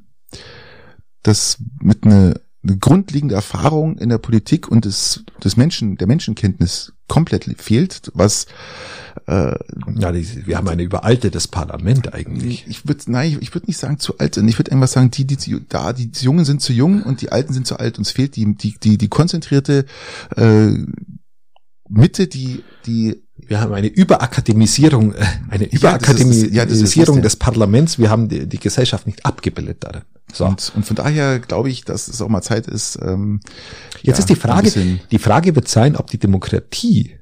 dass 1.23 1.59
mit 1.81 2.05
einer 2.05 2.41
eine 2.63 2.77
grundlegende 2.77 3.35
Erfahrung 3.35 3.99
in 3.99 4.09
der 4.09 4.19
Politik 4.19 4.69
und 4.69 4.85
es 4.85 5.25
des 5.43 5.57
Menschen, 5.57 5.97
der 5.97 6.07
Menschenkenntnis 6.07 6.93
komplett 7.07 7.45
fehlt, 7.61 8.11
was 8.15 8.47
äh, 9.27 9.55
ja, 9.99 10.13
die, 10.13 10.47
wir 10.47 10.57
haben 10.57 10.69
ein 10.69 10.81
überaltetes 10.81 11.49
Parlament 11.49 12.13
eigentlich. 12.15 12.67
Ich 12.69 12.87
würde, 12.87 13.11
nein, 13.11 13.39
ich 13.41 13.55
würde 13.55 13.67
nicht 13.67 13.79
sagen 13.79 13.99
zu 13.99 14.19
alt, 14.19 14.37
ich 14.37 14.59
würde 14.59 14.73
einfach 14.73 14.89
sagen, 14.89 15.11
die, 15.11 15.25
die, 15.25 15.37
die, 15.37 15.65
da, 15.69 15.93
die, 15.93 16.11
die 16.11 16.25
Jungen 16.25 16.45
sind 16.45 16.61
zu 16.61 16.73
jung 16.73 17.03
und 17.03 17.23
die 17.23 17.33
Alten 17.33 17.53
sind 17.53 17.67
zu 17.67 17.79
alt. 17.79 17.99
Uns 17.99 18.11
fehlt 18.11 18.37
die, 18.37 18.55
die, 18.55 18.77
die, 18.79 18.99
die 18.99 19.09
konzentrierte 19.09 19.87
äh, 20.37 20.71
Mitte, 21.89 22.27
die, 22.27 22.65
die 22.87 23.23
wir 23.49 23.61
haben 23.61 23.72
eine 23.72 23.88
Überakademisierung, 23.88 25.14
äh, 25.14 25.24
eine 25.49 25.64
Überakademisierung 25.64 26.55
ja, 26.55 26.66
das 26.66 26.80
ist, 26.80 26.94
ja, 26.94 27.05
das 27.07 27.20
des 27.20 27.36
Parlaments. 27.36 27.99
Wir 27.99 28.11
haben 28.11 28.28
die, 28.28 28.46
die 28.46 28.59
Gesellschaft 28.59 29.07
nicht 29.07 29.24
abgebildet 29.24 29.78
darin. 29.80 30.03
So. 30.32 30.44
Und, 30.44 30.72
und 30.76 30.84
von 30.84 30.94
daher 30.94 31.38
glaube 31.38 31.70
ich, 31.70 31.84
dass 31.84 32.09
es 32.09 32.20
auch 32.20 32.28
mal 32.28 32.42
Zeit 32.42 32.66
ist. 32.66 32.99
Ähm, 33.03 33.40
Jetzt 34.03 34.05
ja, 34.05 34.18
ist 34.18 34.28
die 34.28 34.36
Frage, 34.36 34.70
die 35.11 35.18
Frage 35.18 35.57
wird 35.57 35.66
sein, 35.66 35.96
ob 35.96 36.09
die 36.09 36.18
Demokratie, 36.18 37.18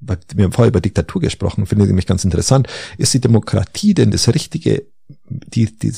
wir 0.00 0.44
haben 0.44 0.52
vorher 0.52 0.70
über 0.70 0.80
Diktatur 0.80 1.20
gesprochen, 1.20 1.66
finde 1.66 1.84
ich 1.84 1.88
nämlich 1.88 2.06
ganz 2.06 2.24
interessant, 2.24 2.66
ist 2.98 3.14
die 3.14 3.20
Demokratie 3.20 3.94
denn 3.94 4.10
das 4.10 4.28
richtige, 4.28 4.82
die, 5.28 5.66
die, 5.78 5.92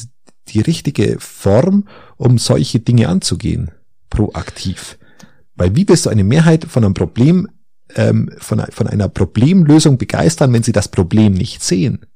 die 0.48 0.60
richtige 0.60 1.16
Form, 1.18 1.88
um 2.18 2.36
solche 2.36 2.80
Dinge 2.80 3.08
anzugehen, 3.08 3.70
proaktiv? 4.10 4.98
Weil 5.56 5.74
wie 5.74 5.88
willst 5.88 6.04
du 6.04 6.10
eine 6.10 6.24
Mehrheit 6.24 6.64
von 6.64 6.84
einem 6.84 6.94
Problem 6.94 7.48
ähm, 7.96 8.30
von, 8.38 8.62
von 8.70 8.86
einer 8.86 9.08
Problemlösung 9.08 9.98
begeistern, 9.98 10.52
wenn 10.52 10.62
sie 10.62 10.72
das 10.72 10.88
Problem 10.88 11.32
nicht 11.32 11.62
sehen? 11.62 12.06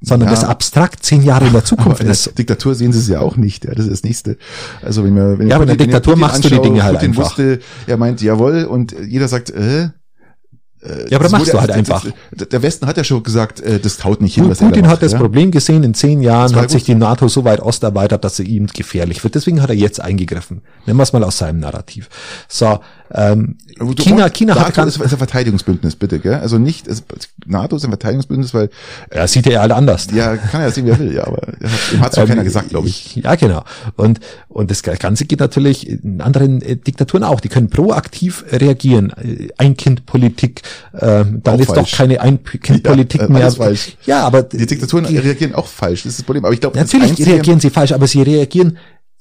sondern 0.00 0.28
ja. 0.28 0.34
das 0.34 0.44
abstrakt 0.44 1.04
zehn 1.04 1.22
Jahre 1.22 1.46
in 1.46 1.52
der 1.52 1.64
Zukunft 1.64 2.00
aber 2.00 2.10
ist. 2.10 2.26
In 2.26 2.34
der 2.34 2.36
Diktatur 2.36 2.74
sehen 2.74 2.92
sie 2.92 3.00
es 3.00 3.08
ja 3.08 3.20
auch 3.20 3.36
nicht. 3.36 3.64
Ja, 3.64 3.74
das 3.74 3.86
ist 3.86 3.92
das 3.92 4.02
Nächste. 4.04 4.36
Also 4.82 5.04
wenn 5.04 5.14
man, 5.14 5.38
wenn 5.38 5.48
ja, 5.48 5.56
aber 5.56 5.64
in 5.64 5.68
der 5.68 5.76
Diktatur 5.76 6.16
machst 6.16 6.44
du 6.44 6.48
die 6.48 6.60
Dinge 6.60 6.82
halt 6.82 6.96
Putin 6.96 7.10
einfach. 7.10 7.30
Wusste, 7.30 7.60
er 7.86 7.96
meint 7.96 8.22
jawohl 8.22 8.64
und 8.64 8.94
jeder 9.06 9.28
sagt, 9.28 9.50
äh, 9.50 9.90
äh, 10.80 11.10
ja, 11.10 11.18
aber 11.18 11.28
machst 11.30 11.52
du 11.52 11.60
halt 11.60 11.72
einfach. 11.72 12.06
Der 12.30 12.62
Westen 12.62 12.86
hat 12.86 12.96
ja 12.96 13.02
schon 13.02 13.22
gesagt, 13.24 13.60
äh, 13.60 13.80
das 13.80 14.04
haut 14.04 14.20
nicht 14.20 14.34
hin. 14.34 14.48
Was 14.48 14.58
Putin 14.58 14.84
da 14.84 14.90
hat 14.90 15.02
das 15.02 15.12
ja? 15.12 15.18
Problem 15.18 15.50
gesehen, 15.50 15.82
in 15.82 15.94
zehn 15.94 16.22
Jahren 16.22 16.54
hat 16.54 16.70
sich 16.70 16.84
die 16.84 16.94
NATO 16.94 17.26
so 17.26 17.44
weit 17.44 17.60
ost 17.60 17.82
erweitert, 17.82 18.22
dass 18.22 18.36
sie 18.36 18.44
ihm 18.44 18.68
gefährlich 18.68 19.24
wird. 19.24 19.34
Deswegen 19.34 19.60
hat 19.60 19.70
er 19.70 19.76
jetzt 19.76 20.00
eingegriffen. 20.00 20.62
Nehmen 20.86 20.98
wir 20.98 21.02
es 21.02 21.12
mal 21.12 21.24
aus 21.24 21.38
seinem 21.38 21.58
Narrativ. 21.58 22.08
So, 22.48 22.78
ähm, 23.12 23.56
China, 23.96 24.28
China 24.28 24.54
hat 24.54 24.74
ganz, 24.74 24.96
ist 24.96 25.12
ein 25.12 25.18
Verteidigungsbündnis, 25.18 25.96
bitte, 25.96 26.18
gell? 26.18 26.34
Also 26.34 26.58
nicht, 26.58 26.86
es, 26.86 27.02
NATO 27.46 27.76
ist 27.76 27.84
ein 27.84 27.90
Verteidigungsbündnis, 27.90 28.52
weil 28.54 28.70
ja, 29.14 29.26
sieht 29.26 29.46
ja 29.46 29.60
alle 29.60 29.74
anders. 29.74 30.08
Ja, 30.12 30.36
kann 30.36 30.60
er 30.60 30.68
ja 30.68 30.72
sehen, 30.72 30.86
wie 30.86 30.90
er 30.90 30.98
will, 30.98 31.14
ja, 31.14 31.26
aber 31.26 31.38
hat, 31.38 32.00
hat 32.00 32.12
es 32.12 32.18
ähm, 32.18 32.28
keiner 32.28 32.44
gesagt, 32.44 32.70
glaube 32.70 32.88
ich. 32.88 33.16
Ja, 33.16 33.34
genau. 33.34 33.64
Und 33.96 34.20
und 34.48 34.70
das 34.70 34.82
Ganze 34.82 35.24
geht 35.24 35.40
natürlich 35.40 35.88
in 35.88 36.20
anderen 36.20 36.60
äh, 36.62 36.76
Diktaturen 36.76 37.22
auch. 37.22 37.40
Die 37.40 37.48
können 37.48 37.70
proaktiv 37.70 38.44
reagieren. 38.50 39.12
Äh, 39.12 39.48
Ein-Kind-Politik, 39.56 40.62
äh, 40.92 41.24
dann 41.26 41.60
ist 41.60 41.70
doch 41.70 41.88
keine 41.90 42.20
Ein-Kind-Politik 42.20 43.20
ja, 43.22 43.28
mehr. 43.28 43.50
Falsch. 43.52 43.96
Ja, 44.04 44.26
aber 44.26 44.42
die 44.42 44.66
Diktaturen 44.66 45.06
die, 45.06 45.16
reagieren 45.16 45.54
auch 45.54 45.66
falsch. 45.66 46.02
Das 46.02 46.12
ist 46.12 46.18
das 46.18 46.24
Problem. 46.24 46.44
Aber 46.44 46.54
ich 46.54 46.60
glaube, 46.60 46.76
natürlich 46.76 47.24
reagieren 47.26 47.60
sie 47.60 47.70
falsch, 47.70 47.92
aber 47.92 48.06
sie 48.06 48.22
reagieren 48.22 48.78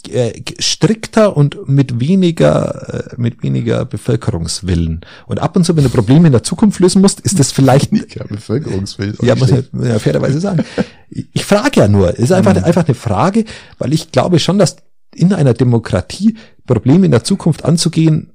äh, 0.10 0.42
strikter 0.60 1.36
und 1.36 1.68
mit 1.68 2.00
weniger, 2.00 3.12
äh, 3.12 3.16
mit 3.18 3.44
weniger 3.44 3.84
Bevölkerungswillen. 3.86 5.02
Und 5.26 5.40
ab 5.40 5.56
und 5.56 5.66
zu, 5.66 5.76
wenn 5.76 5.84
du 5.84 5.90
Probleme 5.90 6.28
in 6.28 6.32
der 6.32 6.44
Zukunft 6.44 6.80
lösen 6.80 7.02
musst, 7.02 7.20
ist 7.20 7.40
das 7.40 7.52
vielleicht. 7.52 7.92
Weniger 7.92 8.26
Bevölkerungswillen. 8.26 9.18
Ja, 9.22 9.36
muss 9.36 9.52
ja 9.52 10.00
fairerweise 10.00 10.40
sagen. 10.40 10.64
Ich 11.10 11.46
frage 11.46 11.82
ja 11.82 11.88
nur, 11.88 12.16
ist 12.16 12.32
einfach, 12.32 12.56
mhm. 12.56 12.64
einfach 12.64 12.86
eine 12.86 12.96
Frage, 12.96 13.46
weil 13.80 13.94
ich 13.94 14.12
glaube 14.12 14.40
schon, 14.40 14.60
dass 14.60 14.78
in 15.14 15.34
einer 15.34 15.54
Demokratie 15.54 16.38
Probleme 16.66 17.06
in 17.06 17.12
der 17.12 17.24
Zukunft 17.24 17.66
anzugehen, 17.66 18.32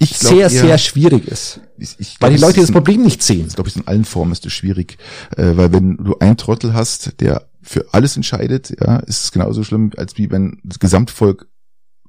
ich 0.00 0.18
glaub, 0.18 0.32
sehr, 0.32 0.50
sehr 0.50 0.78
schwierig 0.78 1.26
ist. 1.26 1.60
Ich, 1.76 1.96
ich 1.98 2.18
glaub, 2.18 2.30
weil 2.30 2.36
die 2.36 2.42
Leute 2.42 2.60
das 2.60 2.70
Problem 2.70 3.02
nicht 3.02 3.22
sehen. 3.22 3.46
Ich 3.48 3.54
glaube, 3.54 3.70
in 3.74 3.86
allen 3.86 4.04
Formen 4.04 4.32
ist 4.32 4.46
es 4.46 4.52
schwierig. 4.52 4.98
Äh, 5.36 5.56
weil 5.56 5.72
wenn 5.72 5.96
du 5.96 6.16
einen 6.18 6.36
Trottel 6.36 6.72
hast, 6.72 7.20
der 7.20 7.47
für 7.68 7.92
alles 7.92 8.16
entscheidet, 8.16 8.74
ja, 8.80 8.96
ist 9.00 9.24
es 9.24 9.32
genauso 9.32 9.62
schlimm, 9.62 9.92
als 9.96 10.16
wie 10.16 10.30
wenn 10.30 10.60
das 10.64 10.78
Gesamtvolk 10.78 11.46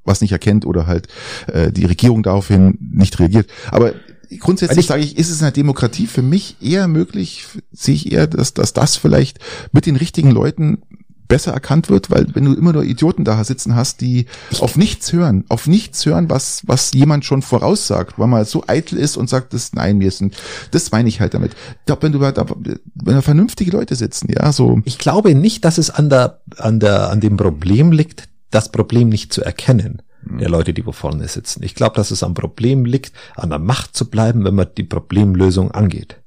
was 0.06 0.22
nicht 0.22 0.32
erkennt 0.32 0.66
oder 0.66 0.88
halt 0.88 1.08
äh, 1.48 1.72
die 1.72 1.86
Regierung 1.86 2.24
daraufhin 2.24 2.78
nicht 2.80 3.20
reagiert. 3.20 3.50
Aber 3.70 3.94
grundsätzlich 4.40 4.86
sage 4.86 5.04
ich, 5.04 5.18
ist 5.18 5.30
es 5.30 5.40
in 5.40 5.46
der 5.46 5.52
Demokratie 5.52 6.08
für 6.08 6.22
mich 6.22 6.56
eher 6.62 6.88
möglich, 6.88 7.46
sehe 7.72 7.96
ich 7.96 8.12
eher, 8.12 8.28
dass, 8.28 8.54
dass 8.54 8.74
das 8.74 8.96
vielleicht 8.96 9.40
mit 9.72 9.86
den 9.86 9.98
richtigen 9.98 10.32
Leuten 10.32 10.84
besser 11.30 11.54
erkannt 11.54 11.90
wird, 11.90 12.12
weil 12.12 12.28
wenn 12.36 12.44
du 12.44 12.54
immer 12.54 12.74
nur 12.74 12.84
Idioten 12.84 13.24
da 13.24 13.42
sitzen 13.44 13.76
hast, 13.76 14.02
die 14.02 14.26
auf 14.60 14.76
nichts 14.76 15.14
hören, 15.14 15.46
auf 15.48 15.68
nichts 15.68 16.06
hören, 16.06 16.30
was, 16.30 16.64
was 16.66 16.92
jemand 16.92 17.24
schon 17.24 17.42
voraussagt, 17.42 18.20
weil 18.20 18.28
man 18.28 18.44
so 18.44 18.66
eitel 18.68 18.98
ist 18.98 19.16
und 19.16 19.30
sagt, 19.30 19.54
das, 19.54 19.72
nein, 19.74 20.02
wir 20.02 20.12
sind, 20.12 20.36
das 20.72 20.92
meine 20.92 21.08
ich 21.08 21.22
halt 21.22 21.36
damit. 21.36 21.54
Ich 21.54 21.86
glaube, 21.86 22.04
wenn 22.04 22.12
du, 22.12 22.20
wenn 22.20 23.16
da 23.16 23.22
vernünftige 23.22 23.72
Leute 23.72 23.96
sitzen, 23.96 24.28
ja, 24.30 24.52
so. 24.52 24.82
Ich 24.84 24.98
glaube 24.98 25.36
nicht, 25.36 25.64
dass 25.64 25.78
es 25.78 25.92
an 25.92 26.10
der, 26.10 26.42
an 26.58 26.80
der, 26.80 27.12
an 27.12 27.22
dem 27.22 27.38
Problem 27.38 27.92
liegt, 27.92 28.28
das 28.50 28.72
Problem 28.72 29.08
nicht 29.08 29.32
zu 29.32 29.44
erkennen 29.44 30.02
hm. 30.24 30.40
der 30.40 30.50
Leute, 30.50 30.74
die 30.74 30.86
wo 30.86 30.92
vorne 30.92 31.28
sitzen. 31.28 31.64
Ich 31.64 31.76
glaube, 31.76 31.96
dass 31.96 32.10
es 32.10 32.24
am 32.24 32.34
Problem 32.34 32.86
liegt, 32.86 33.14
an 33.36 33.52
der 33.52 33.60
Macht 33.60 33.96
zu 33.96 34.10
bleiben, 34.10 34.44
wenn 34.44 34.56
man 34.56 34.68
die 34.76 34.84
Problemlösung 34.84 35.72
angeht. 35.72 36.18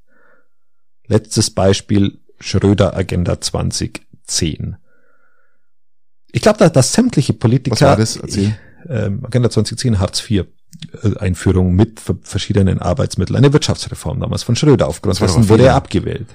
Letztes 1.09 1.51
Beispiel 1.51 2.21
Schröder 2.39 2.97
Agenda 2.97 3.41
2010. 3.41 4.77
Ich 6.33 6.43
glaube, 6.43 6.59
dass, 6.59 6.73
dass 6.73 6.93
sämtliche 6.93 7.33
Politiker. 7.33 7.75
Was 7.75 7.83
war 7.83 7.97
das? 7.97 8.17
Erzähl. 8.17 8.57
Ähm, 8.89 9.25
Agenda 9.25 9.49
2010, 9.49 10.01
Hartz 10.01 10.29
IV. 10.29 10.47
Äh, 11.03 11.17
Einführung 11.19 11.75
mit 11.75 12.01
verschiedenen 12.23 12.79
Arbeitsmitteln, 12.81 13.37
eine 13.37 13.53
Wirtschaftsreform 13.53 14.21
damals 14.21 14.43
von 14.43 14.57
Schröder 14.57 14.89
aufgrund 14.89 15.21
dessen 15.21 15.49
wurde 15.49 15.67
er 15.67 15.75
abgewählt. 15.75 16.27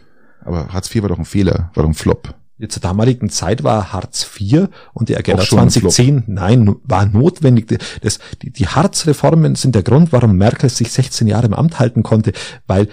Aber 0.41 0.69
Hartz 0.69 0.93
IV 0.93 1.01
war 1.01 1.09
doch 1.09 1.17
ein 1.17 1.25
Fehler, 1.25 1.71
war 1.73 1.83
doch 1.83 1.89
ein 1.89 1.95
Flop. 1.95 2.33
Zur 2.69 2.81
damaligen 2.81 3.29
Zeit 3.29 3.63
war 3.63 3.93
Hartz 3.93 4.27
IV 4.39 4.69
und 4.93 5.09
die 5.09 5.17
Agenda 5.17 5.43
2010, 5.43 6.23
nein, 6.27 6.75
war 6.83 7.05
notwendig. 7.05 7.79
Das, 8.01 8.19
die, 8.41 8.51
die 8.51 8.67
Hartz-Reformen 8.67 9.55
sind 9.55 9.75
der 9.75 9.83
Grund, 9.83 10.11
warum 10.11 10.37
Merkel 10.37 10.69
sich 10.69 10.91
16 10.91 11.27
Jahre 11.27 11.47
im 11.47 11.53
Amt 11.53 11.79
halten 11.79 12.01
konnte, 12.01 12.31
weil 12.65 12.87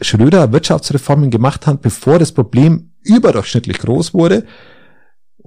Schröder 0.00 0.52
Wirtschaftsreformen 0.52 1.30
gemacht 1.30 1.66
hat, 1.66 1.82
bevor 1.82 2.18
das 2.18 2.32
Problem 2.32 2.92
überdurchschnittlich 3.02 3.78
groß 3.78 4.14
wurde 4.14 4.44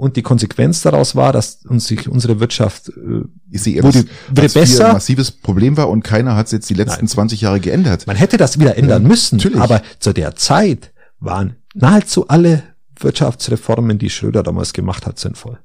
und 0.01 0.15
die 0.17 0.23
Konsequenz 0.23 0.81
daraus 0.81 1.15
war, 1.15 1.31
dass 1.31 1.59
uns 1.67 1.85
sich 1.85 2.09
unsere 2.09 2.39
Wirtschaft 2.39 2.89
äh, 2.89 3.21
ich 3.51 3.61
sehe, 3.61 3.83
wurde, 3.83 4.05
wurde 4.29 4.49
besser. 4.49 4.87
Ein 4.87 4.93
massives 4.93 5.29
Problem 5.29 5.77
war 5.77 5.89
und 5.89 6.01
keiner 6.01 6.35
hat 6.35 6.47
es 6.47 6.53
jetzt 6.53 6.71
die 6.71 6.73
letzten 6.73 7.05
Nein. 7.05 7.07
20 7.07 7.41
Jahre 7.41 7.59
geändert. 7.59 8.07
Man 8.07 8.15
hätte 8.15 8.37
das 8.37 8.59
wieder 8.59 8.79
ändern 8.79 9.03
ja, 9.03 9.07
müssen, 9.07 9.37
natürlich. 9.37 9.61
aber 9.61 9.83
zu 9.99 10.11
der 10.11 10.35
Zeit 10.35 10.91
waren 11.19 11.57
nahezu 11.75 12.27
alle 12.29 12.63
Wirtschaftsreformen, 12.99 13.99
die 13.99 14.09
Schröder 14.09 14.41
damals 14.41 14.73
gemacht 14.73 15.05
hat, 15.05 15.19
sinnvoll. 15.19 15.59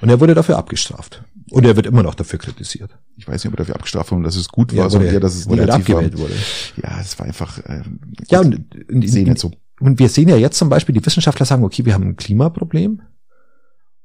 Und 0.00 0.10
er 0.10 0.20
wurde 0.20 0.34
dafür 0.34 0.58
abgestraft. 0.58 1.24
Und 1.50 1.66
er 1.66 1.74
wird 1.74 1.86
immer 1.86 2.04
noch 2.04 2.14
dafür 2.14 2.38
kritisiert. 2.38 2.92
Ich 3.16 3.26
weiß 3.26 3.42
nicht, 3.42 3.52
ob 3.52 3.54
er 3.54 3.64
dafür 3.64 3.74
abgestraft 3.74 4.12
wurde, 4.12 4.22
dass 4.22 4.36
es 4.36 4.48
gut 4.48 4.70
war, 4.76 4.84
ja, 4.84 4.90
sondern 4.90 5.12
eher, 5.12 5.18
dass 5.18 5.34
es 5.34 5.46
negativ 5.46 5.74
abgewählt 5.74 6.14
war. 6.14 6.20
wurde. 6.20 6.34
Ja, 6.80 7.00
es 7.00 7.18
war 7.18 7.26
einfach. 7.26 7.58
Ähm, 7.66 7.98
ja, 8.30 8.40
und, 8.40 8.64
und, 8.88 9.08
sehen 9.08 9.34
so. 9.34 9.50
und 9.80 9.98
wir 9.98 10.08
sehen 10.08 10.28
ja 10.28 10.36
jetzt 10.36 10.56
zum 10.56 10.68
Beispiel, 10.68 10.94
die 10.94 11.04
Wissenschaftler 11.04 11.46
sagen, 11.46 11.64
okay, 11.64 11.84
wir 11.84 11.94
haben 11.94 12.04
ein 12.04 12.16
Klimaproblem. 12.16 13.02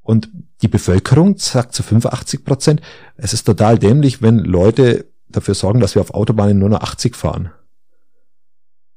Und 0.07 0.29
die 0.61 0.69
Bevölkerung 0.69 1.37
sagt 1.37 1.73
zu 1.73 1.83
85 1.83 2.45
Prozent, 2.45 2.81
es 3.17 3.33
ist 3.33 3.43
total 3.43 3.77
dämlich, 3.77 4.21
wenn 4.21 4.39
Leute 4.39 5.11
dafür 5.27 5.53
sorgen, 5.53 5.81
dass 5.81 5.95
wir 5.95 6.01
auf 6.01 6.13
Autobahnen 6.13 6.57
nur 6.57 6.69
noch 6.69 6.79
80 6.79 7.13
fahren. 7.13 7.51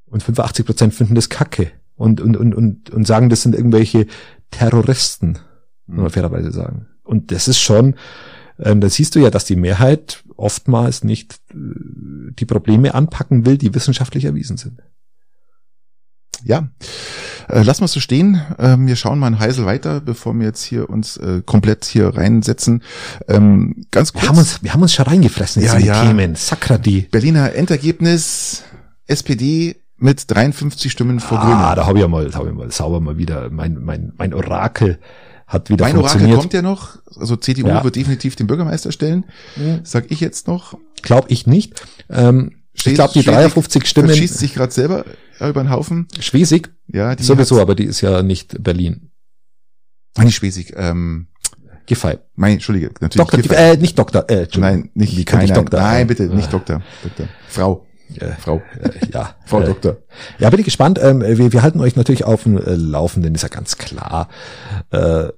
Und 0.07 0.23
85 0.23 0.65
Prozent 0.65 0.95
finden 0.95 1.17
das 1.17 1.29
kacke 1.29 1.73
und, 1.97 2.21
und, 2.21 2.37
und, 2.37 2.55
und, 2.55 2.91
und 2.91 3.07
sagen, 3.09 3.29
das 3.29 3.43
sind 3.43 3.57
irgendwelche 3.57 4.07
Terroristen, 4.53 5.33
muss 5.87 5.97
man 5.97 6.05
mhm. 6.05 6.11
fairerweise 6.11 6.53
sagen. 6.53 6.87
Und 7.03 7.33
das 7.33 7.49
ist 7.49 7.59
schon, 7.59 7.97
ähm, 8.61 8.81
da 8.81 8.89
siehst 8.89 9.17
du 9.17 9.19
ja, 9.19 9.31
dass 9.31 9.45
die 9.45 9.57
Mehrheit 9.57 10.23
oftmals 10.37 11.03
nicht 11.03 11.41
äh, 11.51 11.57
die 12.39 12.47
Probleme 12.47 12.95
anpacken 12.95 13.45
will, 13.45 13.59
die 13.59 13.75
wissenschaftlich 13.75 14.27
erwiesen 14.27 14.59
sind. 14.59 14.81
Ja, 16.45 16.71
äh, 17.51 17.63
lassen 17.63 17.81
wir 17.81 17.87
es 17.87 17.93
so 17.93 18.01
stehen. 18.01 18.41
Ähm, 18.59 18.87
wir 18.87 18.97
schauen 18.97 19.19
mal 19.19 19.29
in 19.29 19.39
Heisel 19.39 19.67
weiter, 19.67 20.01
bevor 20.01 20.35
wir 20.35 20.47
jetzt 20.47 20.63
hier 20.63 20.89
uns 20.89 21.17
äh, 21.17 21.43
komplett 21.45 21.85
hier 21.85 22.09
reinsetzen. 22.09 22.83
Ähm, 23.29 23.87
ganz 23.91 24.13
kurz. 24.13 24.23
Wir 24.23 24.29
haben 24.29 24.39
uns, 24.39 24.63
wir 24.63 24.73
haben 24.73 24.83
uns 24.83 24.95
schon 24.95 25.07
reingefressen 25.07 25.63
ja, 25.63 25.79
ja. 25.79 26.05
Themen. 26.05 26.35
Sakradi. 26.35 27.09
Berliner 27.11 27.55
Endergebnis, 27.55 28.63
SPD 29.07 29.77
mit 29.97 30.31
53 30.31 30.91
Stimmen 30.91 31.21
vor 31.21 31.39
ah, 31.39 31.43
Grünen. 31.43 31.57
Ah, 31.57 31.75
da 31.75 31.87
habe 31.87 31.99
ich 31.99 32.03
ja 32.03 32.09
mal, 32.09 32.31
da 32.31 32.39
habe 32.39 32.49
ich 32.49 32.55
mal 32.55 32.71
sauber 32.71 33.01
mal 33.01 33.19
wieder 33.19 33.51
mein, 33.51 33.83
mein, 33.83 34.13
mein 34.17 34.33
Orakel 34.35 34.99
hat 35.47 35.69
wieder 35.69 35.85
mein 35.85 35.97
funktioniert. 35.97 36.31
Orakel 36.31 36.41
kommt 36.41 36.55
ja 36.55 36.63
noch. 36.63 36.99
Also 37.17 37.37
CDU 37.37 37.67
ja. 37.67 37.85
wird 37.85 37.97
definitiv 37.97 38.37
den 38.37 38.47
Bürgermeister 38.47 38.93
stellen. 38.93 39.27
Mhm. 39.57 39.81
Sag 39.83 40.11
ich 40.11 40.21
jetzt 40.21 40.47
noch. 40.47 40.79
Glaub 41.03 41.27
ich 41.29 41.47
nicht. 41.47 41.83
Ähm, 42.09 42.53
ich 42.73 42.95
glaube, 42.95 43.13
die 43.13 43.23
53 43.23 43.87
Stimmen. 43.87 44.15
schießt 44.15 44.39
sich 44.39 44.55
gerade 44.55 44.73
selber 44.73 45.05
über 45.41 45.63
den 45.63 45.71
Haufen. 45.71 46.07
Schwesig? 46.19 46.71
Ja, 46.87 47.15
die 47.15 47.23
sowieso, 47.23 47.61
aber 47.61 47.75
die 47.75 47.85
ist 47.85 48.01
ja 48.01 48.23
nicht 48.23 48.63
Berlin. 48.63 49.11
Ah, 50.17 50.25
nicht 50.25 50.37
Schwesig. 50.37 50.73
Ähm, 50.77 51.29
Giffey. 51.87 52.19
Mein, 52.37 52.55
Entschuldige, 52.55 52.89
natürlich. 53.01 53.15
Doktor, 53.17 53.37
Giffey. 53.41 53.55
äh, 53.57 53.77
nicht 53.77 53.99
Doktor, 53.99 54.25
äh, 54.29 54.43
Entschuldigung. 54.45 54.81
nein, 54.83 54.91
nicht, 54.95 55.17
Wie 55.17 55.25
kann 55.25 55.39
nein, 55.39 55.45
ich 55.47 55.51
nein, 55.51 55.61
Doktor? 55.61 55.81
nein, 55.81 56.07
bitte, 56.07 56.23
nicht 56.25 56.49
Äh, 56.49 56.53
Doktor, 56.53 56.83
Doktor. 57.03 57.29
Frau, 57.49 57.87
äh, 58.17 58.33
Frau, 58.39 58.63
äh, 58.81 58.91
ja. 59.13 59.35
Frau 59.45 59.61
äh, 59.61 59.67
Doktor. 59.67 59.97
Ja, 60.39 60.51
bin 60.51 60.61
ich 60.61 60.65
gespannt. 60.67 60.99
Ähm, 61.03 61.21
wir, 61.21 61.53
wir 61.53 61.63
halten 61.63 61.81
euch 61.81 61.97
natürlich 61.97 62.25
auf 62.25 62.45
dem 62.45 62.59
äh, 62.59 62.75
Laufenden, 62.75 63.35
ist 63.35 63.43
ja 63.43 63.49
ganz 63.49 63.77
klar. 63.77 64.29
Äh, 64.91 65.31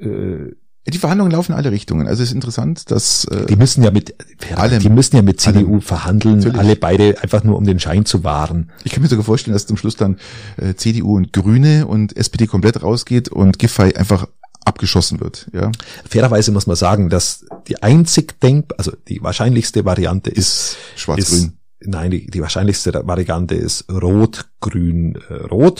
äh, 0.00 0.54
Die 0.88 0.98
Verhandlungen 0.98 1.32
laufen 1.32 1.52
in 1.52 1.58
alle 1.58 1.70
Richtungen. 1.70 2.06
Also 2.06 2.22
es 2.22 2.30
ist 2.30 2.34
interessant, 2.34 2.90
dass 2.90 3.24
äh, 3.26 3.46
die 3.46 3.56
müssen 3.56 3.82
ja 3.82 3.90
mit, 3.90 4.14
Allem. 4.54 4.80
die 4.80 4.88
müssen 4.88 5.16
ja 5.16 5.22
mit 5.22 5.40
CDU 5.40 5.72
Allem. 5.72 5.80
verhandeln, 5.82 6.36
Natürlich. 6.36 6.58
alle 6.58 6.76
beide 6.76 7.22
einfach 7.22 7.44
nur 7.44 7.56
um 7.56 7.64
den 7.64 7.78
Schein 7.78 8.04
zu 8.04 8.24
wahren. 8.24 8.70
ich 8.84 8.92
kann 8.92 9.02
mir 9.02 9.08
sogar 9.08 9.24
vorstellen, 9.24 9.52
dass 9.52 9.66
zum 9.66 9.76
Schluss 9.76 9.96
dann 9.96 10.18
äh, 10.56 10.74
CDU 10.74 11.16
und 11.16 11.32
Grüne 11.32 11.86
und 11.86 12.16
SPD 12.16 12.46
komplett 12.46 12.82
rausgeht 12.82 13.28
und 13.28 13.58
Giffey 13.58 13.94
einfach 13.96 14.28
abgeschossen 14.64 15.20
wird. 15.20 15.48
Ja, 15.52 15.70
Fairerweise 16.08 16.52
muss 16.52 16.66
man 16.66 16.76
sagen, 16.76 17.08
dass 17.08 17.46
die 17.68 17.82
einzig 17.82 18.40
denk, 18.40 18.72
also 18.76 18.92
die 19.08 19.22
wahrscheinlichste 19.22 19.84
Variante 19.84 20.30
ist, 20.30 20.76
schwarz-grün. 20.96 21.38
ist 21.38 21.52
nein, 21.80 22.10
die, 22.10 22.26
die 22.26 22.40
wahrscheinlichste 22.40 22.92
Variante 23.06 23.54
ist 23.54 23.90
rot, 23.90 24.46
grün, 24.60 25.16
äh. 25.28 25.74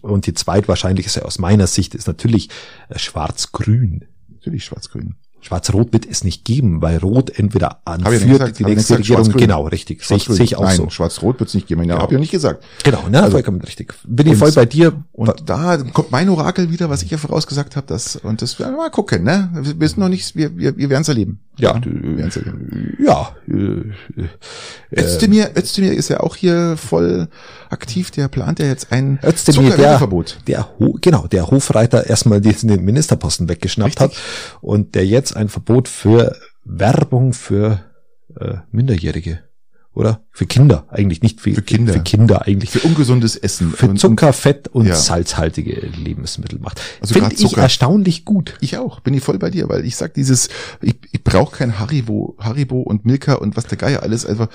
Und 0.00 0.26
die 0.26 0.32
zweitwahrscheinlichste 0.32 1.24
aus 1.24 1.38
meiner 1.38 1.66
Sicht 1.66 1.94
ist 1.94 2.06
natürlich 2.06 2.48
äh, 2.88 2.98
schwarz-grün. 2.98 4.06
Natürlich 4.42 4.64
schwarz-grün. 4.64 5.14
Schwarz-Rot 5.44 5.92
wird 5.92 6.06
es 6.08 6.22
nicht 6.22 6.44
geben, 6.44 6.82
weil 6.82 6.98
Rot 6.98 7.36
entweder 7.36 7.80
anführt 7.84 8.22
gesagt, 8.28 8.58
die 8.60 8.64
nächste 8.64 8.98
Regierung. 8.98 9.28
Genau, 9.32 9.66
richtig. 9.66 10.04
Sehe 10.04 10.16
ich, 10.18 10.24
sehe 10.24 10.44
ich 10.44 10.56
auch 10.56 10.62
Nein, 10.62 10.76
so. 10.76 10.88
schwarz-rot 10.90 11.40
wird's 11.40 11.54
nicht 11.54 11.66
geben. 11.66 11.82
Ja, 11.82 11.96
Ja. 11.96 12.00
hab 12.02 12.10
ich 12.10 12.14
ja 12.14 12.20
nicht 12.20 12.30
gesagt. 12.30 12.62
Genau, 12.84 13.08
ne, 13.08 13.18
Also- 13.20 13.32
vollkommen 13.32 13.60
richtig. 13.60 13.92
Bin 14.06 14.28
ich 14.28 14.36
voll 14.36 14.52
bei 14.52 14.66
dir. 14.66 15.02
Und 15.10 15.32
da 15.46 15.78
kommt 15.92 16.12
mein 16.12 16.28
Orakel 16.28 16.70
wieder, 16.70 16.90
was 16.90 17.02
ich 17.02 17.10
ja 17.10 17.18
vorausgesagt 17.18 17.74
habe, 17.74 17.88
das 17.88 18.14
und 18.16 18.40
das 18.40 18.56
wir 18.60 18.70
mal 18.70 18.90
gucken, 18.90 19.24
ne? 19.24 19.50
Wir 19.52 19.80
wissen 19.80 19.98
noch 19.98 20.08
nichts, 20.08 20.36
wir 20.36 20.56
wir, 20.56 20.76
wir 20.76 20.88
werden 20.90 21.02
es 21.02 21.08
erleben. 21.08 21.40
Ja, 21.58 21.74
wir 21.84 22.16
werden's 22.18 22.36
erleben. 22.36 22.96
ja, 23.04 23.34
Özdemir, 24.96 25.50
Özdemir 25.56 25.92
ist 25.92 26.08
ja 26.08 26.20
auch 26.20 26.36
hier 26.36 26.76
voll 26.76 27.28
aktiv, 27.72 28.10
der 28.10 28.28
plant 28.28 28.58
ja 28.58 28.66
jetzt 28.66 28.92
ein 28.92 29.18
Özdemir, 29.24 29.76
der, 29.76 29.98
der, 30.46 30.68
Ho- 30.78 30.98
genau, 31.00 31.26
der 31.26 31.50
Hofreiter 31.50 32.06
erstmal 32.06 32.40
diesen 32.40 32.68
den 32.68 32.84
Ministerposten 32.84 33.48
weggeschnappt 33.48 34.00
Richtig. 34.00 34.18
hat 34.18 34.58
und 34.60 34.94
der 34.94 35.06
jetzt 35.06 35.36
ein 35.36 35.48
Verbot 35.48 35.88
für 35.88 36.36
Werbung 36.64 37.32
für 37.32 37.80
äh, 38.38 38.54
Minderjährige 38.70 39.40
oder 39.94 40.22
für 40.30 40.46
Kinder 40.46 40.86
eigentlich 40.88 41.20
nicht 41.20 41.40
für, 41.42 41.52
Für 41.52 41.60
Kinder. 41.60 41.92
für 41.92 42.00
Kinder 42.00 42.46
eigentlich 42.46 42.70
Für 42.70 42.80
ungesundes 42.80 43.36
Essen. 43.36 43.72
für 43.72 43.92
Zucker, 43.94 44.32
Fett 44.32 44.68
und 44.68 44.86
Ja. 44.86 44.94
salzhaltige 44.94 45.74
Lebensmittel 45.80 46.58
macht. 46.60 46.80
Also 47.02 47.12
Finde 47.12 47.34
ich 47.34 47.56
erstaunlich 47.58 48.24
gut. 48.24 48.54
Ich 48.62 48.78
auch, 48.78 49.00
bin 49.00 49.12
ich 49.12 49.22
voll 49.22 49.38
bei 49.38 49.50
dir, 49.50 49.68
weil 49.68 49.84
ich 49.84 49.96
sag 49.96 50.14
dieses, 50.14 50.48
ich, 50.80 50.96
ich 51.12 51.22
brauche 51.22 51.56
kein 51.58 51.78
Haribo, 51.78 52.36
Haribo 52.38 52.80
und 52.80 53.04
Milka 53.04 53.34
und 53.34 53.54
was 53.56 53.66
der 53.66 53.76
Geier 53.76 54.02
alles. 54.02 54.24
Also 54.24 54.46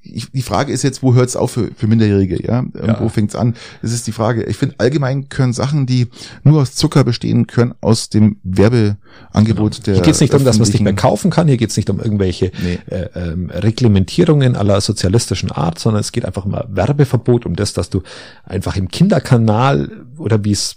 ich, 0.00 0.30
die 0.30 0.42
Frage 0.42 0.72
ist 0.72 0.82
jetzt, 0.82 1.02
wo 1.02 1.14
hört's 1.14 1.36
auf 1.36 1.50
für, 1.52 1.70
für 1.76 1.86
Minderjährige, 1.86 2.42
ja? 2.46 2.60
Und 2.60 2.74
Ja. 2.76 3.00
Wo 3.00 3.08
fängt's 3.08 3.34
an? 3.34 3.54
Das 3.82 3.92
ist 3.92 4.06
die 4.06 4.12
Frage. 4.12 4.44
Ich 4.44 4.56
finde, 4.56 4.76
allgemein 4.78 5.28
können 5.28 5.52
Sachen, 5.52 5.86
die 5.86 6.08
nur 6.44 6.62
aus 6.62 6.74
Zucker 6.74 7.04
bestehen, 7.04 7.46
können 7.46 7.74
aus 7.80 8.08
dem 8.08 8.38
Werbeangebot 8.42 9.86
der 9.86 9.94
Hier 9.94 10.02
geht 10.02 10.14
es 10.14 10.20
nicht 10.20 10.34
um, 10.34 10.44
dass 10.44 10.58
man 10.58 10.66
es 10.66 10.72
nicht 10.72 10.82
mehr 10.82 10.94
kaufen 10.94 11.30
kann, 11.30 11.48
hier 11.48 11.56
geht 11.56 11.70
es 11.70 11.76
nicht 11.76 11.90
um 11.90 12.00
irgendwelche 12.00 12.52
Nee. 12.62 12.78
äh, 12.86 13.08
ähm, 13.14 13.50
Reglementierungen 13.50 14.56
aller 14.56 14.80
sozialistischen 14.80 15.50
Art, 15.50 15.78
sondern 15.78 16.00
es 16.00 16.12
geht 16.12 16.24
einfach 16.24 16.44
um 16.44 16.54
ein 16.54 16.64
Werbeverbot, 16.68 17.46
um 17.46 17.56
das, 17.56 17.72
dass 17.72 17.90
du 17.90 18.02
einfach 18.44 18.76
im 18.76 18.88
Kinderkanal 18.88 19.90
oder 20.16 20.44
wie 20.44 20.52
es 20.52 20.76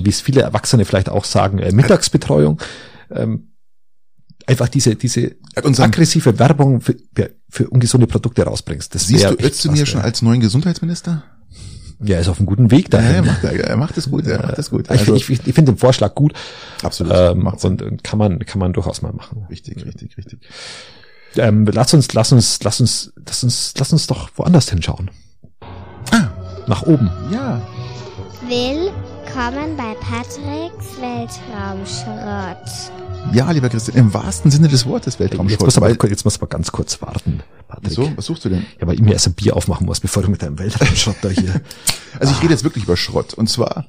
wie 0.00 0.10
es 0.10 0.20
viele 0.20 0.42
Erwachsene 0.42 0.84
vielleicht 0.84 1.08
auch 1.08 1.24
sagen, 1.24 1.58
äh, 1.58 1.72
Mittagsbetreuung, 1.72 2.60
ähm, 3.10 3.48
einfach 4.48 4.68
diese, 4.68 4.96
diese 4.96 5.36
aggressive 5.54 6.38
Werbung 6.38 6.80
für, 6.80 6.96
für 7.50 7.68
ungesunde 7.68 8.06
Produkte 8.06 8.42
rausbringst. 8.42 8.94
Das 8.94 9.06
Siehst 9.06 9.24
du 9.24 9.34
Özdemir 9.34 9.86
schon 9.86 10.00
als 10.00 10.22
neuen 10.22 10.40
Gesundheitsminister? 10.40 11.22
Ja, 12.00 12.14
er 12.16 12.20
ist 12.20 12.28
auf 12.28 12.38
einem 12.38 12.46
guten 12.46 12.70
Weg 12.70 12.84
Ja, 12.92 13.00
dahin. 13.00 13.14
er 13.16 13.22
macht, 13.24 13.44
er 13.44 13.76
macht 13.76 13.96
das 13.96 14.08
gut, 14.10 14.26
er 14.26 14.40
macht 14.40 14.56
das 14.56 14.70
gut. 14.70 14.84
ich 14.84 14.90
Also, 14.90 15.14
ich, 15.16 15.28
ich 15.28 15.40
finde 15.54 15.72
den 15.72 15.78
Vorschlag 15.78 16.14
gut 16.14 16.32
absolut. 16.82 17.12
ähm, 17.14 17.42
macht 17.42 17.64
und, 17.64 17.82
und 17.82 18.04
kann 18.04 18.18
man 18.18 18.38
kann 18.46 18.60
man 18.60 18.72
durchaus 18.72 19.02
mal 19.02 19.12
machen. 19.12 19.46
Richtig, 19.50 19.84
richtig, 19.84 20.16
richtig. 20.16 20.40
Ähm, 21.36 21.66
lass 21.66 21.92
uns, 21.92 22.12
lass 22.14 22.32
uns, 22.32 22.60
lass 22.62 22.80
uns, 22.80 23.12
lass 23.26 23.42
uns, 23.44 23.74
lass 23.76 23.92
uns 23.92 24.06
doch 24.06 24.30
woanders 24.36 24.70
hinschauen. 24.70 25.10
Ah. 26.10 26.28
Nach 26.66 26.82
oben. 26.82 27.10
Ja, 27.32 27.60
Willkommen 28.46 29.76
bei 29.76 29.94
Patricks 30.00 30.98
Weltraumschrott. 31.00 32.92
Ja, 33.32 33.50
lieber 33.50 33.68
Christian, 33.68 33.96
im 33.96 34.14
wahrsten 34.14 34.50
Sinne 34.50 34.68
des 34.68 34.86
Wortes 34.86 35.14
Jetzt 35.14 35.20
Weltraumschrott. 35.20 35.60
muss, 35.60 35.76
aber, 35.76 35.90
jetzt 36.08 36.24
muss 36.24 36.36
aber 36.36 36.46
ganz 36.46 36.72
kurz 36.72 37.00
warten, 37.02 37.40
Patrick. 37.68 37.90
Wieso? 37.90 38.12
Was 38.16 38.26
suchst 38.26 38.44
du 38.44 38.48
denn? 38.48 38.66
Ja, 38.80 38.86
weil 38.86 38.94
ich 38.94 39.00
mir 39.00 39.12
erst 39.12 39.26
ein 39.26 39.34
Bier 39.34 39.56
aufmachen 39.56 39.86
muss, 39.86 40.00
bevor 40.00 40.22
du 40.22 40.30
mit 40.30 40.42
deinem 40.42 40.58
Weltraumschrott 40.58 41.16
da 41.22 41.28
hier. 41.28 41.60
Also 42.18 42.32
ich 42.32 42.42
rede 42.42 42.52
jetzt 42.52 42.64
wirklich 42.64 42.84
über 42.84 42.96
Schrott. 42.96 43.34
Und 43.34 43.48
zwar 43.48 43.86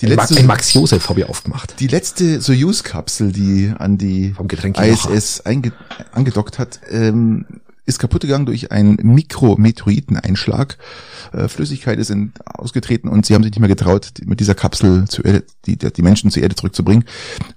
die 0.00 0.06
ein, 0.06 0.16
letzte, 0.16 0.38
ein 0.38 0.46
Max 0.46 0.72
Josef 0.72 1.08
habe 1.08 1.20
ich 1.20 1.28
aufgemacht. 1.28 1.78
die 1.80 1.86
letzte 1.86 2.40
Soyuz-Kapsel, 2.40 3.32
die 3.32 3.72
an 3.78 3.98
die 3.98 4.34
ISS 4.78 5.42
einge 5.42 5.72
angedockt 6.12 6.58
hat, 6.58 6.80
ähm, 6.90 7.46
ist 7.84 7.98
kaputt 7.98 8.22
gegangen 8.22 8.46
durch 8.46 8.70
einen 8.70 8.96
Mikrometeoriteneinschlag. 9.02 10.78
Äh, 11.32 11.48
Flüssigkeit 11.48 11.98
ist 11.98 12.10
in, 12.10 12.32
ausgetreten 12.44 13.08
und 13.08 13.26
sie 13.26 13.34
haben 13.34 13.42
sich 13.42 13.52
nicht 13.52 13.60
mehr 13.60 13.68
getraut, 13.68 14.12
die, 14.18 14.26
mit 14.26 14.40
dieser 14.40 14.54
Kapsel 14.54 15.08
zu 15.08 15.22
Erde, 15.22 15.44
die, 15.66 15.76
die 15.76 15.92
die 15.92 16.02
Menschen 16.02 16.30
zur 16.30 16.42
Erde 16.42 16.54
zurückzubringen. 16.54 17.04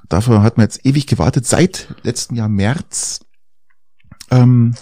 Dafür 0.09 0.41
hat 0.41 0.57
man 0.57 0.65
jetzt 0.65 0.85
ewig 0.85 1.07
gewartet. 1.07 1.45
Seit 1.45 1.87
letzten 2.03 2.35
Jahr 2.35 2.49
März 2.49 3.19
ähm, 4.31 4.75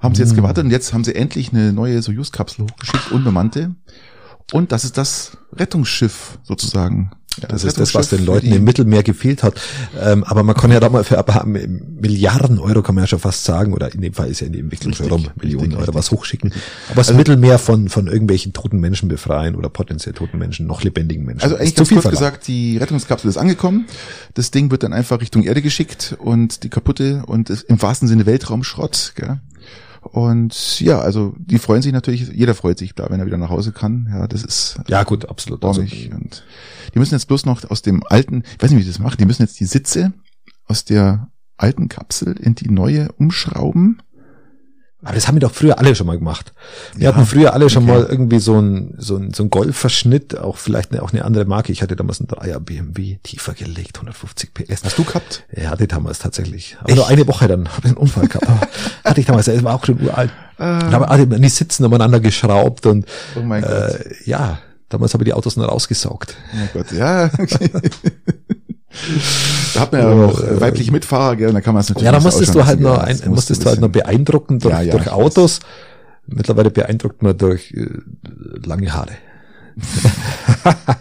haben 0.00 0.14
sie 0.14 0.22
jetzt 0.22 0.30
Hm. 0.30 0.36
gewartet 0.36 0.64
und 0.64 0.70
jetzt 0.70 0.92
haben 0.92 1.04
sie 1.04 1.14
endlich 1.14 1.52
eine 1.52 1.72
neue 1.72 2.02
Soyuz-Kapsel 2.02 2.64
hochgeschickt, 2.64 3.12
unbemannte. 3.12 3.76
Und 4.52 4.72
das 4.72 4.84
ist 4.84 4.98
das 4.98 5.38
Rettungsschiff 5.52 6.38
sozusagen. 6.42 7.12
Ja, 7.40 7.48
Das 7.48 7.64
ist 7.64 7.78
das, 7.78 7.94
was 7.94 8.10
den 8.10 8.24
Leuten 8.24 8.52
im 8.52 8.64
Mittelmeer 8.64 9.02
gefehlt 9.02 9.42
hat. 9.42 9.60
Ähm, 10.00 10.24
aber 10.24 10.42
man 10.42 10.54
kann 10.54 10.70
ja 10.70 10.80
da 10.80 10.88
mal 10.88 11.04
für 11.04 11.18
ein 11.18 11.24
paar 11.24 11.46
Milliarden 11.46 12.58
Euro, 12.58 12.82
kann 12.82 12.94
man 12.94 13.04
ja 13.04 13.08
schon 13.08 13.18
fast 13.18 13.44
sagen, 13.44 13.72
oder 13.72 13.92
in 13.92 14.00
dem 14.00 14.12
Fall 14.12 14.28
ist 14.28 14.40
ja 14.40 14.46
in 14.46 14.52
die 14.52 14.60
Entwicklung 14.60 14.94
schon 14.94 15.08
rum, 15.08 15.28
Millionen 15.40 15.72
richtig, 15.72 15.80
Euro 15.80 15.94
was 15.94 16.10
hochschicken. 16.10 16.52
Aber 16.88 16.96
das 16.96 17.12
Mittelmeer 17.12 17.58
von, 17.58 17.88
von 17.88 18.06
irgendwelchen 18.06 18.52
toten 18.52 18.80
Menschen 18.80 19.08
befreien 19.08 19.54
oder 19.54 19.68
potenziell 19.68 20.14
toten 20.14 20.38
Menschen, 20.38 20.66
noch 20.66 20.82
lebendigen 20.82 21.24
Menschen. 21.24 21.44
Also 21.44 21.56
eigentlich 21.56 21.76
zu 21.76 21.84
viel 21.84 21.96
kurz 21.96 22.02
verlangt. 22.02 22.18
gesagt, 22.34 22.48
die 22.48 22.76
Rettungskapsel 22.78 23.30
ist 23.30 23.36
angekommen. 23.36 23.86
Das 24.34 24.50
Ding 24.50 24.70
wird 24.70 24.82
dann 24.82 24.92
einfach 24.92 25.20
Richtung 25.20 25.42
Erde 25.42 25.62
geschickt 25.62 26.16
und 26.18 26.64
die 26.64 26.68
kaputte 26.68 27.22
und 27.26 27.50
im 27.50 27.80
wahrsten 27.80 28.08
Sinne 28.08 28.26
Weltraumschrott. 28.26 29.12
Gell? 29.16 29.40
Und 30.02 30.80
ja, 30.80 31.00
also 31.00 31.34
die 31.38 31.58
freuen 31.58 31.80
sich 31.80 31.92
natürlich, 31.92 32.28
jeder 32.28 32.54
freut 32.54 32.78
sich, 32.78 32.94
klar, 32.94 33.08
wenn 33.10 33.20
er 33.20 33.26
wieder 33.26 33.38
nach 33.38 33.50
Hause 33.50 33.72
kann. 33.72 34.08
Ja, 34.10 34.26
das 34.26 34.42
ist 34.42 34.78
Ja, 34.88 35.04
gut, 35.04 35.28
absolut. 35.28 35.64
Also, 35.64 35.80
und 35.80 36.44
die 36.94 36.98
müssen 36.98 37.14
jetzt 37.14 37.26
bloß 37.26 37.46
noch 37.46 37.68
aus 37.70 37.82
dem 37.82 38.02
alten, 38.08 38.42
ich 38.56 38.62
weiß 38.62 38.70
nicht, 38.70 38.80
wie 38.80 38.84
die 38.84 38.90
das 38.90 38.98
machen, 38.98 39.16
die 39.18 39.26
müssen 39.26 39.42
jetzt 39.42 39.60
die 39.60 39.64
Sitze 39.64 40.12
aus 40.66 40.84
der 40.84 41.28
alten 41.56 41.88
Kapsel 41.88 42.36
in 42.36 42.54
die 42.54 42.68
neue 42.68 43.12
umschrauben. 43.12 44.02
Aber 45.02 45.14
das 45.14 45.26
haben 45.28 45.34
wir 45.36 45.40
doch 45.40 45.52
früher 45.52 45.78
alle 45.78 45.94
schon 45.94 46.06
mal 46.06 46.16
gemacht. 46.18 46.52
Wir 46.94 47.04
Ja, 47.08 47.14
hatten 47.14 47.26
früher 47.26 47.52
alle 47.54 47.68
schon 47.70 47.84
okay. 47.84 47.92
mal 47.92 48.06
irgendwie 48.08 48.38
so 48.38 48.58
ein, 48.60 48.94
so 48.98 49.16
ein, 49.16 49.32
so 49.34 49.42
ein 49.42 49.50
Golfverschnitt, 49.50 50.38
auch 50.38 50.56
vielleicht 50.58 50.92
eine, 50.92 51.02
auch 51.02 51.12
eine 51.12 51.24
andere 51.24 51.44
Marke. 51.44 51.72
Ich 51.72 51.82
hatte 51.82 51.96
damals 51.96 52.20
einen 52.20 52.28
Dreier 52.28 52.60
BMW 52.60 53.18
tiefer 53.22 53.54
gelegt, 53.54 53.96
150 53.96 54.54
PS. 54.54 54.84
Hast 54.84 54.98
du 54.98 55.04
gehabt? 55.04 55.44
Er 55.50 55.70
hatte 55.70 55.86
damals 55.88 56.20
tatsächlich. 56.20 56.76
Aber 56.80 56.88
Echt? 56.90 56.96
nur 56.98 57.08
eine 57.08 57.26
Woche 57.26 57.48
dann 57.48 57.68
habe 57.68 57.80
ich 57.80 57.86
einen 57.86 57.96
Unfall 57.96 58.28
gehabt. 58.28 58.68
Hatte 59.04 59.20
ich 59.20 59.26
damals, 59.26 59.48
er 59.48 59.62
war 59.64 59.74
auch 59.74 59.84
schon 59.84 60.00
uralt. 60.00 60.30
Äh, 60.58 60.62
Und 60.64 60.94
aber 60.94 61.10
alle 61.10 61.26
die 61.26 61.48
Sitzen 61.48 61.84
umeinander 61.84 62.20
geschraubt 62.20 62.86
und 62.86 63.06
oh 63.36 63.40
mein 63.42 63.62
Gott. 63.62 63.70
äh, 63.70 64.14
ja, 64.24 64.58
damals 64.88 65.12
habe 65.14 65.24
ich 65.24 65.28
die 65.30 65.34
Autos 65.34 65.56
nur 65.56 65.66
rausgesaugt. 65.66 66.36
Oh 66.52 66.56
mein 66.56 66.68
Gott, 66.72 66.92
ja. 66.92 67.28
da 69.74 69.80
hat 69.80 69.92
man 69.92 70.00
ja 70.00 70.08
auch 70.26 70.40
äh, 70.40 70.60
weibliche 70.60 70.92
Mitfahrer, 70.92 71.36
gell, 71.36 71.48
und 71.48 71.54
da 71.54 71.60
kann 71.60 71.74
man 71.74 71.80
es 71.80 71.88
natürlich 71.88 72.04
Ja, 72.06 72.12
da 72.12 72.20
so 72.20 72.26
musstest 72.28 72.54
du 72.54 72.64
halt 72.66 72.80
ja, 72.80 72.98
ein, 73.00 73.08
das 73.16 73.18
musst 73.20 73.28
musstest 73.30 73.64
du 73.64 73.68
halt 73.70 73.80
nur 73.80 73.88
beeindrucken 73.88 74.58
durch, 74.58 74.74
Ja, 74.74 74.80
ja, 74.82 74.92
durch 74.92 75.08
Autos. 75.10 75.60
Mittlerweile 76.26 76.70
beeindruckt 76.70 77.22
man 77.22 77.36
durch 77.36 77.72
äh, 77.72 77.88
lange 78.64 78.92
Haare. 78.92 79.12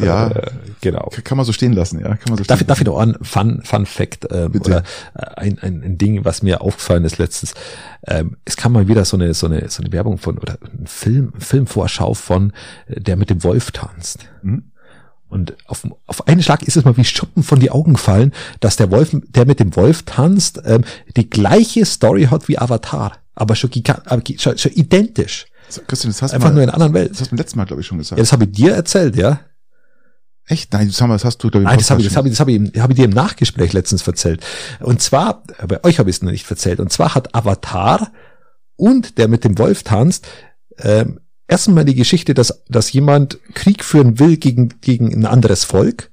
Ja, 0.00 0.28
Äh, 0.28 0.50
genau. 0.80 1.10
kann 1.24 1.36
man 1.36 1.44
so 1.44 1.52
stehen 1.52 1.74
lassen, 1.74 2.00
ja, 2.00 2.08
kann 2.16 2.30
man 2.30 2.38
so 2.38 2.44
Darf, 2.44 2.56
stehen 2.58 2.64
ich- 2.64 2.66
darf 2.68 2.80
ich 2.80 2.86
noch 2.86 2.98
einen 2.98 3.16
Fun, 3.22 3.60
Fun 3.64 3.84
Fact 3.84 4.26
ähm, 4.30 4.52
Bitte. 4.52 4.70
oder 4.70 4.82
äh, 5.14 5.26
ein, 5.36 5.58
ein, 5.58 5.82
ein 5.82 5.98
Ding, 5.98 6.24
was 6.24 6.42
mir 6.42 6.62
aufgefallen 6.62 7.04
ist 7.04 7.18
letztens. 7.18 7.52
Ähm, 8.06 8.38
es 8.46 8.56
kam 8.56 8.72
mal 8.72 8.88
wieder 8.88 9.04
so 9.04 9.18
eine, 9.18 9.34
so 9.34 9.46
eine, 9.46 9.68
so 9.68 9.82
eine 9.82 9.92
Werbung 9.92 10.16
von 10.16 10.38
oder 10.38 10.56
ein 10.62 10.86
Film, 10.86 11.34
Filmvorschau 11.38 12.14
von 12.14 12.52
äh, 12.86 13.00
der 13.02 13.16
mit 13.16 13.28
dem 13.28 13.44
Wolf 13.44 13.70
tanzt. 13.72 14.20
Mhm. 14.42 14.70
Und 15.28 15.56
auf, 15.66 15.86
auf 16.06 16.26
einen 16.26 16.42
Schlag 16.42 16.62
ist 16.62 16.76
es 16.76 16.84
mal 16.84 16.96
wie 16.96 17.04
Schuppen 17.04 17.42
von 17.42 17.60
die 17.60 17.70
Augen 17.70 17.96
fallen, 17.96 18.32
dass 18.60 18.76
der 18.76 18.90
Wolf, 18.90 19.10
der 19.12 19.46
mit 19.46 19.60
dem 19.60 19.76
Wolf 19.76 20.04
tanzt, 20.04 20.62
ähm, 20.64 20.84
die 21.16 21.28
gleiche 21.28 21.84
Story 21.84 22.28
hat 22.30 22.48
wie 22.48 22.58
Avatar, 22.58 23.18
aber 23.34 23.54
schon, 23.54 23.70
schon, 24.38 24.58
schon 24.58 24.72
identisch. 24.72 25.46
So, 25.68 25.82
Christian, 25.86 26.12
das 26.12 26.22
hast 26.22 26.32
du 26.32 26.36
Einfach 26.36 26.48
mal, 26.48 26.54
nur 26.54 26.62
in 26.62 26.70
einer 26.70 26.74
anderen 26.74 26.94
Welt. 26.94 27.10
das 27.10 27.20
hast 27.20 27.26
du 27.26 27.36
beim 27.36 27.38
letzten 27.38 27.58
Mal, 27.58 27.66
glaube 27.66 27.82
ich, 27.82 27.86
schon 27.86 27.98
gesagt. 27.98 28.18
Ja, 28.18 28.22
das 28.22 28.32
habe 28.32 28.44
ich 28.44 28.52
dir 28.52 28.72
erzählt, 28.72 29.16
ja. 29.16 29.40
Echt? 30.46 30.72
Nein, 30.72 30.88
das, 30.88 31.00
haben 31.00 31.10
wir, 31.10 31.14
das 31.14 31.26
hast 31.26 31.38
du, 31.38 31.50
glaube 31.50 31.64
Nein, 31.64 31.76
das 31.76 31.90
habe 31.90 32.00
ich, 32.00 32.08
das 32.08 32.16
habe 32.16 32.28
ich, 32.28 32.32
das 32.32 32.40
habe 32.40 32.52
ich, 32.52 32.80
hab 32.80 32.90
ich 32.90 32.96
dir 32.96 33.04
im 33.04 33.10
Nachgespräch 33.10 33.74
letztens 33.74 34.06
erzählt. 34.06 34.44
Und 34.80 35.02
zwar, 35.02 35.42
bei 35.66 35.84
euch 35.84 35.98
habe 35.98 36.08
ich 36.08 36.16
es 36.16 36.22
noch 36.22 36.30
nicht 36.30 36.50
erzählt. 36.50 36.80
Und 36.80 36.90
zwar 36.90 37.14
hat 37.14 37.34
Avatar 37.34 38.10
und 38.76 39.18
der 39.18 39.28
mit 39.28 39.44
dem 39.44 39.58
Wolf 39.58 39.82
tanzt, 39.82 40.26
ähm, 40.78 41.20
erstmal 41.48 41.84
die 41.84 41.94
Geschichte, 41.94 42.34
dass, 42.34 42.62
dass 42.68 42.92
jemand 42.92 43.40
Krieg 43.54 43.82
führen 43.82 44.18
will 44.20 44.36
gegen, 44.36 44.80
gegen 44.80 45.12
ein 45.12 45.26
anderes 45.26 45.64
Volk. 45.64 46.10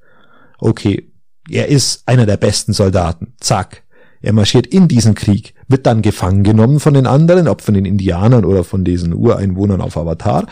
Okay, 0.57 1.11
er 1.49 1.67
ist 1.67 2.07
einer 2.07 2.25
der 2.25 2.37
besten 2.37 2.73
Soldaten. 2.73 3.33
Zack. 3.39 3.83
Er 4.21 4.33
marschiert 4.33 4.65
in 4.65 4.87
diesen 4.87 5.13
Krieg, 5.13 5.53
wird 5.67 5.85
dann 5.85 6.01
gefangen 6.01 6.43
genommen 6.43 6.79
von 6.79 6.95
den 6.95 7.05
anderen, 7.05 7.47
ob 7.47 7.61
von 7.61 7.75
den 7.75 7.85
Indianern 7.85 8.43
oder 8.43 8.63
von 8.63 8.83
diesen 8.83 9.13
Ureinwohnern 9.13 9.81
auf 9.81 9.97
Avatar, 9.97 10.47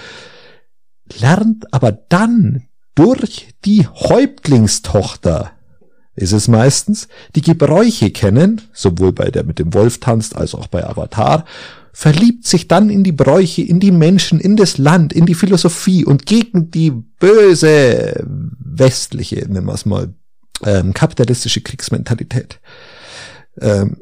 lernt 1.19 1.73
aber 1.73 1.91
dann 1.91 2.67
durch 2.93 3.47
die 3.65 3.87
Häuptlingstochter 3.87 5.53
ist 6.15 6.31
es 6.31 6.47
meistens, 6.47 7.07
die 7.35 7.41
Gebräuche 7.41 8.11
kennen, 8.11 8.61
sowohl 8.71 9.13
bei 9.13 9.31
der 9.31 9.43
mit 9.43 9.57
dem 9.57 9.73
Wolf 9.73 9.99
tanzt 9.99 10.35
als 10.35 10.53
auch 10.53 10.67
bei 10.67 10.87
Avatar, 10.87 11.45
verliebt 11.93 12.47
sich 12.47 12.67
dann 12.67 12.89
in 12.89 13.03
die 13.03 13.11
Bräuche, 13.11 13.61
in 13.61 13.79
die 13.79 13.91
Menschen, 13.91 14.39
in 14.39 14.57
das 14.57 14.79
Land, 14.79 15.13
in 15.13 15.27
die 15.27 15.35
Philosophie 15.35 16.03
und 16.03 16.25
gegen 16.25 16.71
die 16.71 16.89
böse 16.91 18.25
westliche, 18.25 19.45
nennen 19.47 19.67
wir 19.67 19.75
es 19.75 19.85
mal, 19.85 20.13
ähm, 20.65 20.93
kapitalistische 20.93 21.61
Kriegsmentalität. 21.61 22.59
Ähm, 23.61 23.97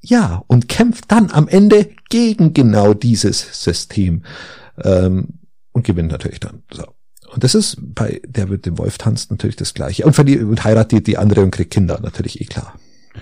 ja, 0.00 0.42
und 0.48 0.68
kämpft 0.68 1.10
dann 1.10 1.30
am 1.30 1.46
Ende 1.46 1.88
gegen 2.10 2.52
genau 2.52 2.94
dieses 2.94 3.62
System 3.62 4.24
ähm, 4.82 5.40
und 5.72 5.86
gewinnt 5.86 6.10
natürlich 6.10 6.40
dann. 6.40 6.64
So. 6.72 6.84
Und 7.32 7.44
das 7.44 7.54
ist 7.54 7.76
bei 7.78 8.20
der 8.26 8.46
mit 8.46 8.66
dem 8.66 8.78
Wolf 8.78 8.98
tanzt 8.98 9.30
natürlich 9.30 9.56
das 9.56 9.72
Gleiche. 9.72 10.04
Und, 10.04 10.14
verliert, 10.14 10.42
und 10.42 10.64
heiratet 10.64 11.06
die 11.06 11.18
andere 11.18 11.42
und 11.42 11.52
kriegt 11.52 11.72
Kinder, 11.72 12.00
natürlich 12.02 12.40
eh 12.40 12.44
klar. 12.44 12.74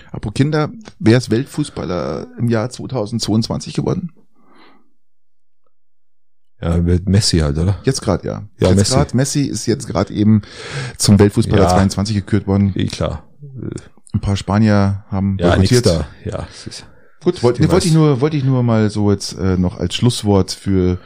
Apropos 0.07 0.33
Kinder, 0.33 0.69
wer 0.99 1.17
ist 1.17 1.29
Weltfußballer 1.31 2.27
im 2.37 2.49
Jahr 2.49 2.69
2022 2.69 3.73
geworden? 3.73 4.11
Ja, 6.61 6.77
Messi 7.05 7.39
halt, 7.39 7.57
oder? 7.57 7.77
Jetzt 7.83 8.01
gerade, 8.01 8.25
ja. 8.25 8.43
Ja, 8.59 8.69
jetzt 8.69 8.77
Messi. 8.77 8.93
Grad, 8.93 9.13
Messi 9.13 9.41
ist 9.41 9.65
jetzt 9.65 9.87
gerade 9.87 10.13
eben 10.13 10.41
zum 10.97 11.19
Weltfußballer 11.19 11.63
Ja. 11.63 11.69
22 11.69 12.15
gekürt 12.15 12.47
worden. 12.47 12.71
Eh 12.75 12.85
klar. 12.87 13.27
Ein 14.13 14.21
paar 14.21 14.37
Spanier 14.37 15.03
haben 15.09 15.37
Ja, 15.39 15.49
boykottiert. 15.49 15.85
da. 15.85 16.07
Ja, 16.23 16.47
ist, 16.65 16.85
Gut, 17.23 17.41
wollte 17.43 17.61
Die 17.61 17.69
wollte 17.71 17.87
ich 17.87 17.93
nur, 17.93 18.21
wollte 18.21 18.37
ich 18.37 18.43
nur 18.43 18.63
mal 18.63 18.89
so 18.89 19.11
jetzt 19.11 19.33
äh, 19.37 19.57
noch 19.57 19.77
als 19.79 19.95
Schlusswort 19.95 20.51
für, 20.51 20.99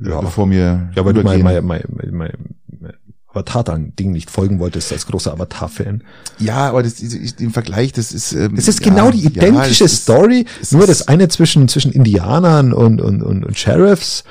äh, 0.00 0.08
Ja. 0.08 0.20
bevor 0.20 0.48
wir 0.48 0.90
ja, 0.94 1.02
du 1.02 1.22
mein, 1.22 1.42
mein, 1.42 1.64
mein, 1.66 1.82
mein, 1.90 2.32
mein 2.80 2.94
Avatar-Ding 3.36 4.10
nicht 4.12 4.30
folgen 4.30 4.58
wolltest 4.58 4.92
als 4.92 5.06
großer 5.06 5.32
Avatar-Fan. 5.32 6.02
Ja, 6.38 6.68
aber 6.68 6.82
das, 6.82 6.96
das, 6.96 7.36
den 7.36 7.50
Vergleich, 7.50 7.92
das 7.92 8.12
ist. 8.12 8.32
Ähm, 8.32 8.54
Es 8.56 8.68
ist 8.68 8.80
ja, 8.84 8.90
genau 8.90 9.10
die 9.10 9.22
ja, 9.24 9.30
identische 9.30 9.84
ist- 9.84 10.02
Story, 10.02 10.46
es 10.60 10.72
nur 10.72 10.82
ist- 10.82 10.88
das 10.88 11.08
eine 11.08 11.28
zwischen, 11.28 11.68
zwischen 11.68 11.92
Indianern 11.92 12.72
und, 12.72 13.00
und, 13.00 13.22
und, 13.22 13.44
und 13.44 13.58
Sheriffs 13.58 14.24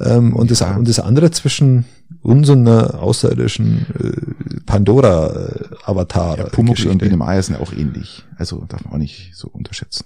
ähm, 0.00 0.34
und, 0.34 0.50
das, 0.50 0.60
Ja. 0.60 0.76
und 0.76 0.88
das 0.88 1.00
andere 1.00 1.30
zwischen 1.30 1.84
uns 2.22 2.48
und 2.48 2.66
einer 2.68 3.02
außerirdischen 3.02 3.86
äh, 3.98 4.60
Pandora-Avatar. 4.66 6.38
Ja, 6.38 6.44
Pumuckl 6.44 6.88
und 6.88 6.98
Biene 6.98 7.16
Meier 7.16 7.42
sind 7.42 7.54
ja 7.56 7.60
auch 7.60 7.72
ähnlich. 7.72 8.24
Also 8.36 8.64
darf 8.68 8.84
man 8.84 8.94
auch 8.94 8.98
nicht 8.98 9.32
so 9.34 9.48
unterschätzen. 9.48 10.04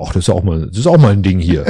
Ach, 0.00 0.12
das 0.12 0.24
ist 0.24 0.30
auch 0.30 0.42
mal, 0.44 0.66
das 0.68 0.78
ist 0.78 0.86
auch 0.86 0.96
mal 0.98 1.12
ein 1.12 1.22
Ding 1.22 1.38
hier. 1.40 1.66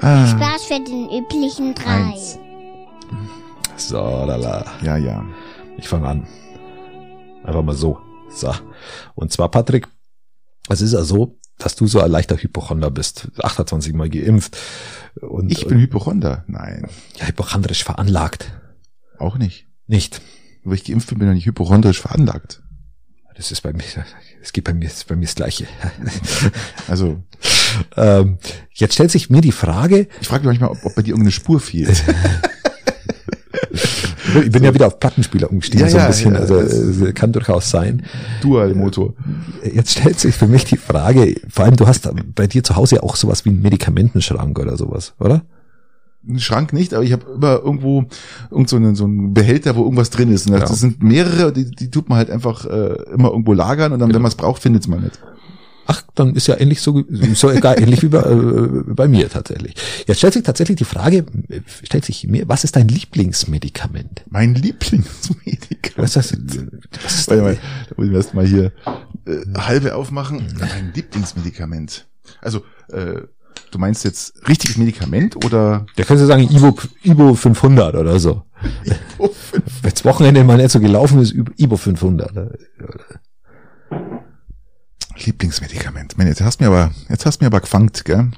Ah, 0.00 0.26
Spaß 0.28 0.64
für 0.64 0.78
den 0.84 1.08
üblichen 1.10 1.74
drei. 1.74 2.12
Eins. 2.12 2.38
So, 3.76 3.96
lala. 3.96 4.64
ja, 4.82 4.96
ja. 4.96 5.24
Ich 5.76 5.88
fange 5.88 6.08
an. 6.08 6.26
Einfach 7.44 7.62
mal 7.62 7.74
so. 7.74 7.98
So. 8.30 8.52
Und 9.14 9.32
zwar, 9.32 9.50
Patrick, 9.50 9.88
es 10.68 10.80
ist 10.80 10.92
ja 10.92 11.02
so, 11.02 11.38
dass 11.58 11.76
du 11.76 11.86
so 11.86 12.00
ein 12.00 12.10
leichter 12.10 12.36
Hypochonder 12.36 12.90
bist. 12.90 13.28
28 13.38 13.94
Mal 13.94 14.10
geimpft. 14.10 14.56
Und, 15.20 15.50
Ich 15.50 15.66
bin 15.66 15.78
Hypochonder. 15.78 16.44
Nein, 16.46 16.88
ja, 17.18 17.26
hypochondrisch 17.26 17.84
veranlagt. 17.84 18.52
auch 19.18 19.36
nicht. 19.38 19.66
Nicht. 19.86 20.20
Nur 20.62 20.72
weil 20.72 20.78
ich 20.78 20.84
geimpft 20.84 21.08
bin, 21.08 21.18
bin 21.18 21.28
ich 21.28 21.34
nicht 21.36 21.46
hypochondrisch 21.46 22.00
veranlagt. 22.00 22.62
Das 23.36 23.52
ist 23.52 23.60
bei 23.62 23.72
mir, 23.72 23.84
es 24.42 24.52
geht 24.52 24.64
bei 24.64 24.74
mir, 24.74 24.86
ist 24.86 25.06
bei 25.06 25.16
mir 25.16 25.26
das 25.26 25.34
Gleiche. 25.36 25.66
Also, 26.88 27.22
ähm, 27.96 28.38
jetzt 28.72 28.94
stellt 28.94 29.10
sich 29.10 29.30
mir 29.30 29.40
die 29.40 29.52
Frage, 29.52 30.08
ich 30.20 30.28
frage 30.28 30.46
mich 30.48 30.58
manchmal, 30.58 30.70
ob, 30.70 30.84
ob 30.84 30.94
bei 30.94 31.02
dir 31.02 31.10
irgendeine 31.10 31.32
Spur 31.32 31.60
fehlt. 31.60 32.02
ich 34.44 34.50
bin 34.50 34.64
ja 34.64 34.74
wieder 34.74 34.86
auf 34.86 34.98
Plattenspieler 35.00 35.50
umgestiegen, 35.50 35.86
Ja, 35.86 35.90
so 35.90 35.96
ein 35.98 36.02
ja, 36.02 36.06
bisschen, 36.08 36.34
ja, 36.34 36.40
also 36.40 37.06
äh, 37.06 37.12
kann 37.12 37.32
durchaus 37.32 37.70
sein. 37.70 38.02
Dual-Motor. 38.42 39.14
Jetzt 39.74 39.92
stellt 39.98 40.18
sich 40.20 40.34
für 40.34 40.46
mich 40.46 40.64
die 40.64 40.76
Frage, 40.76 41.34
vor 41.48 41.64
allem 41.64 41.76
du 41.76 41.86
hast 41.86 42.08
bei 42.34 42.46
dir 42.46 42.62
zu 42.64 42.76
Hause 42.76 43.02
auch 43.02 43.16
sowas 43.16 43.44
wie 43.44 43.50
einen 43.50 43.62
Medikamentenschrank 43.62 44.58
oder 44.58 44.76
sowas, 44.76 45.14
oder? 45.18 45.42
Ein 46.28 46.40
Schrank 46.40 46.72
nicht, 46.72 46.92
aber 46.94 47.04
ich 47.04 47.12
habe 47.12 47.24
immer 47.34 47.60
irgendwo 47.62 48.04
irgend 48.50 48.68
so, 48.68 48.76
einen, 48.76 48.94
so 48.96 49.04
einen 49.04 49.32
Behälter, 49.34 49.76
wo 49.76 49.84
irgendwas 49.84 50.10
drin 50.10 50.30
ist. 50.32 50.46
Und 50.46 50.52
das, 50.54 50.62
Ja. 50.62 50.66
das 50.68 50.80
sind 50.80 51.02
mehrere, 51.02 51.52
die, 51.52 51.70
die 51.70 51.90
tut 51.90 52.08
man 52.08 52.18
halt 52.18 52.30
einfach 52.30 52.66
äh, 52.66 52.94
immer 53.14 53.30
irgendwo 53.30 53.52
lagern 53.54 53.92
und 53.92 54.00
dann, 54.00 54.12
wenn 54.12 54.20
man 54.20 54.28
es 54.28 54.34
braucht, 54.34 54.60
findet 54.60 54.82
es 54.82 54.88
man 54.88 55.02
nicht. 55.04 55.18
Ach, 55.90 56.02
dann 56.14 56.34
ist 56.36 56.46
ja 56.46 56.60
ähnlich 56.60 56.82
so, 56.82 57.02
so 57.32 57.50
egal, 57.50 57.80
ähnlich 57.80 58.02
wie 58.02 58.08
bei, 58.08 58.18
äh, 58.20 58.68
bei 58.94 59.08
mir 59.08 59.30
tatsächlich. 59.30 59.74
Jetzt 60.06 60.18
stellt 60.18 60.34
sich 60.34 60.42
tatsächlich 60.42 60.76
die 60.76 60.84
Frage, 60.84 61.24
äh, 61.48 61.60
stellt 61.82 62.04
sich 62.04 62.28
mir, 62.28 62.46
was 62.46 62.62
ist 62.62 62.76
dein 62.76 62.88
Lieblingsmedikament? 62.88 64.22
Mein 64.28 64.54
Lieblingsmedikament. 64.54 65.96
Was 65.96 66.14
ist 66.16 66.32
das? 66.32 66.38
Was 67.02 67.14
ist 67.20 67.28
Warte 67.30 67.42
mal, 67.42 67.58
da 67.88 67.94
muss 67.96 68.06
ich 68.06 68.12
erst 68.12 68.34
mal 68.34 68.46
hier 68.46 68.72
äh, 69.26 69.38
halbe 69.56 69.94
aufmachen. 69.94 70.46
Mein 70.60 70.92
Lieblingsmedikament. 70.94 72.06
Also, 72.42 72.64
äh, 72.92 73.22
du 73.70 73.78
meinst 73.78 74.04
jetzt 74.04 74.46
richtiges 74.46 74.76
Medikament 74.76 75.42
oder 75.42 75.86
Da 75.96 76.04
kannst 76.04 76.22
du 76.22 76.26
sagen, 76.26 76.42
Ibo, 76.42 76.76
Ibo 77.02 77.34
500 77.34 77.94
oder 77.94 78.18
so. 78.18 78.42
oh, 79.16 79.30
Wenn 79.52 79.90
das 79.90 80.04
Wochenende 80.04 80.44
mal 80.44 80.58
nicht 80.58 80.70
so 80.70 80.80
gelaufen 80.80 81.22
ist, 81.22 81.34
Ibo 81.56 81.78
500. 81.78 82.30
Lieblingsmedikament? 85.24 86.18
Mann, 86.18 86.26
jetzt 86.26 86.40
hast 86.40 86.60
du 86.60 86.64
mir 86.64 86.70
aber, 86.70 86.92
jetzt 87.08 87.26
hast 87.26 87.40
du 87.40 87.44
mir 87.44 87.48
aber 87.48 87.60
gefangt, 87.60 88.04
gell? 88.04 88.30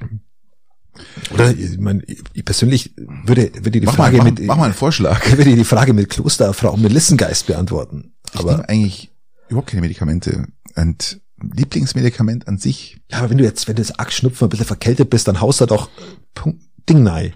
Oder, 1.33 1.51
ich, 1.57 1.79
mein, 1.79 2.03
ich 2.33 2.45
persönlich 2.45 2.95
würde, 2.97 3.53
würde 3.55 3.81
die 3.81 3.87
Mach 3.87 3.95
Frage 3.95 4.19
mal, 4.19 4.25
mach, 4.25 4.39
mit, 4.39 4.47
mach 4.47 4.57
mal 4.57 4.65
einen 4.65 4.75
Vorschlag. 4.75 5.25
ich 5.27 5.37
würde 5.37 5.55
die 5.55 5.65
Frage 5.65 5.93
mit 5.93 6.11
Klosterfrau 6.11 6.77
Melissengeist 6.77 7.47
beantworten. 7.47 8.13
Ich 8.33 8.41
Aber, 8.41 8.69
eigentlich 8.69 9.11
überhaupt 9.49 9.69
keine 9.71 9.83
Medikamente. 9.83 10.47
Und 10.77 11.21
Lieblingsmedikament 11.43 12.49
an 12.49 12.59
sich, 12.59 13.01
ja, 13.11 13.19
aber 13.19 13.31
wenn 13.31 13.39
du 13.39 13.45
jetzt, 13.45 13.67
wenn 13.67 13.77
du 13.77 13.83
jetzt 13.83 13.99
arg 13.99 14.13
schnupfen, 14.13 14.47
ein 14.47 14.51
bisschen 14.51 14.67
verkältet 14.67 15.11
bist, 15.11 15.27
dann 15.27 15.41
haust 15.41 15.61
du 15.61 15.67
doch 15.67 15.89
Punkt, 16.35 16.63
Ding 16.89 17.03
nein. 17.03 17.35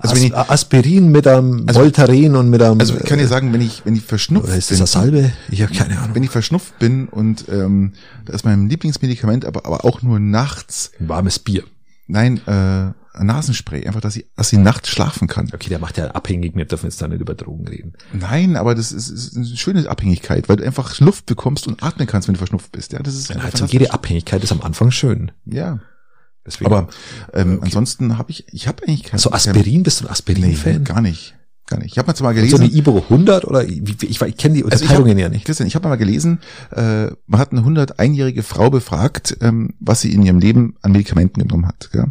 Also 0.00 0.14
As 0.14 0.20
wenn 0.20 0.26
ich- 0.28 0.36
Aspirin 0.36 1.08
mit 1.10 1.26
einem 1.26 1.64
Also- 1.66 1.80
Voltaren 1.80 2.36
und 2.36 2.50
mit 2.50 2.62
einem, 2.62 2.78
also 2.80 2.96
ich 2.96 3.04
kann 3.04 3.18
dir 3.18 3.26
sagen, 3.26 3.52
wenn 3.52 3.60
ich, 3.60 3.82
wenn 3.84 3.94
ich 3.96 4.02
verschnupft 4.02 4.48
ist 4.56 4.68
bin, 4.70 4.78
das 4.78 4.92
Salbe? 4.92 5.32
Ich 5.50 5.62
habe 5.62 5.74
keine 5.74 5.98
Ahnung. 5.98 6.14
wenn 6.14 6.22
ich 6.22 6.30
verschnupft 6.30 6.78
bin 6.78 7.08
und 7.08 7.46
ähm, 7.48 7.92
da 8.24 8.32
ist 8.34 8.44
mein 8.44 8.68
Lieblingsmedikament, 8.68 9.44
aber, 9.44 9.66
aber 9.66 9.84
auch 9.84 10.02
nur 10.02 10.18
nachts, 10.20 10.92
Ein 11.00 11.08
warmes 11.08 11.38
Bier. 11.38 11.64
nein, 12.06 12.40
äh, 12.46 12.92
Nasenspray, 13.20 13.84
einfach, 13.84 14.00
dass 14.00 14.14
ich, 14.14 14.26
dass 14.36 14.52
ich 14.52 14.60
nachts 14.60 14.90
schlafen 14.90 15.26
kann. 15.26 15.50
Okay, 15.52 15.68
der 15.68 15.80
macht 15.80 15.98
ja 15.98 16.12
abhängig, 16.12 16.54
wir 16.54 16.64
dürfen 16.66 16.86
jetzt 16.86 17.02
da 17.02 17.08
nicht 17.08 17.20
über 17.20 17.34
Drogen 17.34 17.66
reden. 17.66 17.94
Nein, 18.12 18.54
aber 18.56 18.76
das 18.76 18.92
ist, 18.92 19.08
ist 19.10 19.36
eine 19.36 19.44
schöne 19.44 19.90
Abhängigkeit, 19.90 20.48
weil 20.48 20.54
du 20.56 20.64
einfach 20.64 21.00
Luft 21.00 21.26
bekommst 21.26 21.66
und 21.66 21.82
atmen 21.82 22.06
kannst, 22.06 22.28
wenn 22.28 22.34
du 22.34 22.38
verschnupft 22.38 22.70
bist. 22.70 22.92
Ja, 22.92 23.00
das 23.00 23.16
ist 23.16 23.30
Ja, 23.30 23.36
also 23.40 23.64
jede 23.64 23.92
Abhängigkeit 23.92 24.44
ist 24.44 24.52
am 24.52 24.60
Anfang 24.60 24.92
schön. 24.92 25.32
Ja, 25.46 25.80
Deswegen, 26.48 26.72
aber 26.72 26.88
ähm, 27.34 27.60
ansonsten 27.62 28.18
habe 28.18 28.30
ich, 28.32 28.46
ich 28.52 28.66
habe 28.66 28.82
eigentlich 28.82 29.04
kein 29.04 29.18
so 29.20 29.30
kein- 29.30 29.36
Aspirin, 29.36 29.82
bist 29.84 30.00
du 30.00 30.04
ein 30.04 30.06
Nee, 30.08 30.12
Aspirin-Fan? 30.12 30.84
gar 30.84 31.00
nicht, 31.00 31.34
gar 31.66 31.78
nicht. 31.78 31.92
Ich 31.92 31.98
habe 31.98 32.06
mal 32.08 32.14
zwar 32.14 32.30
so 32.32 32.36
gelesen, 32.36 32.60
eine 32.62 32.72
Ibo 32.72 33.04
100 33.08 33.44
oder 33.44 33.68
wie- 33.68 33.82
ich, 34.06 34.20
ich 34.20 34.36
kenne 34.36 34.54
die 34.56 34.64
Also 34.64 34.76
ich 34.76 34.90
Unterteilungen 34.90 35.10
hab, 35.12 35.18
ja 35.18 35.28
nicht. 35.28 35.44
Christian, 35.44 35.66
ich 35.66 35.74
habe 35.74 35.86
mal 35.88 35.96
gelesen, 35.96 36.40
äh, 36.74 37.08
man 37.26 37.40
hat 37.40 37.52
eine 37.52 37.60
101-jährige 37.62 38.42
Frau 38.42 38.70
befragt, 38.70 39.36
ähm, 39.42 39.74
was 39.78 40.00
sie 40.00 40.12
in 40.12 40.22
ihrem 40.22 40.38
Leben 40.40 40.76
an 40.82 40.92
Medikamenten 40.92 41.40
genommen 41.42 41.66
hat. 41.68 41.90
Gell? 41.92 42.06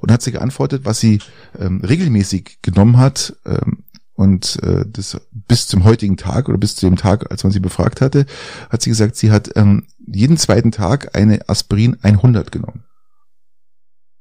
Und 0.00 0.10
hat 0.10 0.22
sie 0.22 0.32
geantwortet, 0.32 0.82
was 0.84 0.98
sie 1.00 1.20
ähm, 1.60 1.80
regelmäßig 1.84 2.58
genommen 2.62 2.96
hat 2.96 3.36
ähm, 3.46 3.84
und 4.16 4.62
äh, 4.62 4.84
das 4.88 5.20
bis 5.48 5.66
zum 5.66 5.82
heutigen 5.84 6.16
Tag 6.16 6.48
oder 6.48 6.56
bis 6.56 6.76
zu 6.76 6.86
dem 6.86 6.96
Tag, 6.96 7.30
als 7.32 7.42
man 7.44 7.52
sie 7.52 7.58
befragt 7.60 8.00
hatte, 8.00 8.26
hat 8.70 8.80
sie 8.80 8.90
gesagt, 8.90 9.16
sie 9.16 9.30
hat 9.32 9.50
ähm, 9.56 9.84
jeden 10.06 10.36
zweiten 10.36 10.70
Tag 10.70 11.16
eine 11.16 11.48
Aspirin 11.48 11.96
100 12.02 12.52
genommen. 12.52 12.84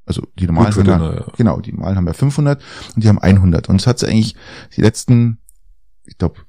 Also 0.05 0.27
die 0.37 0.45
normalen 0.45 0.73
haben 0.73 0.85
ja, 0.85 1.15
ja. 1.15 1.25
genau, 1.37 1.61
die 1.61 1.71
normalen 1.71 1.95
haben 1.95 2.07
ja 2.07 2.13
500 2.13 2.61
und 2.95 3.03
die 3.03 3.07
haben 3.07 3.19
100 3.19 3.69
und 3.69 3.79
das 3.79 3.87
hat 3.87 3.99
sie 3.99 4.07
eigentlich 4.07 4.35
die 4.75 4.81
letzten, 4.81 5.39
ich 6.03 6.17
glaube 6.17 6.41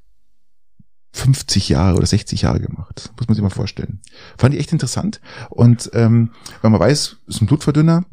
50 1.12 1.68
Jahre 1.68 1.96
oder 1.96 2.06
60 2.06 2.42
Jahre 2.42 2.58
gemacht. 2.58 3.12
Muss 3.16 3.28
man 3.28 3.36
sich 3.36 3.42
mal 3.42 3.50
vorstellen. 3.50 4.00
Fand 4.36 4.52
ich 4.52 4.60
echt 4.60 4.72
interessant. 4.72 5.20
Und 5.48 5.88
ähm, 5.94 6.32
wenn 6.60 6.72
man 6.72 6.80
weiß, 6.80 7.18
ist 7.28 7.40
ein 7.40 7.46
Blutverdünner, 7.46 8.04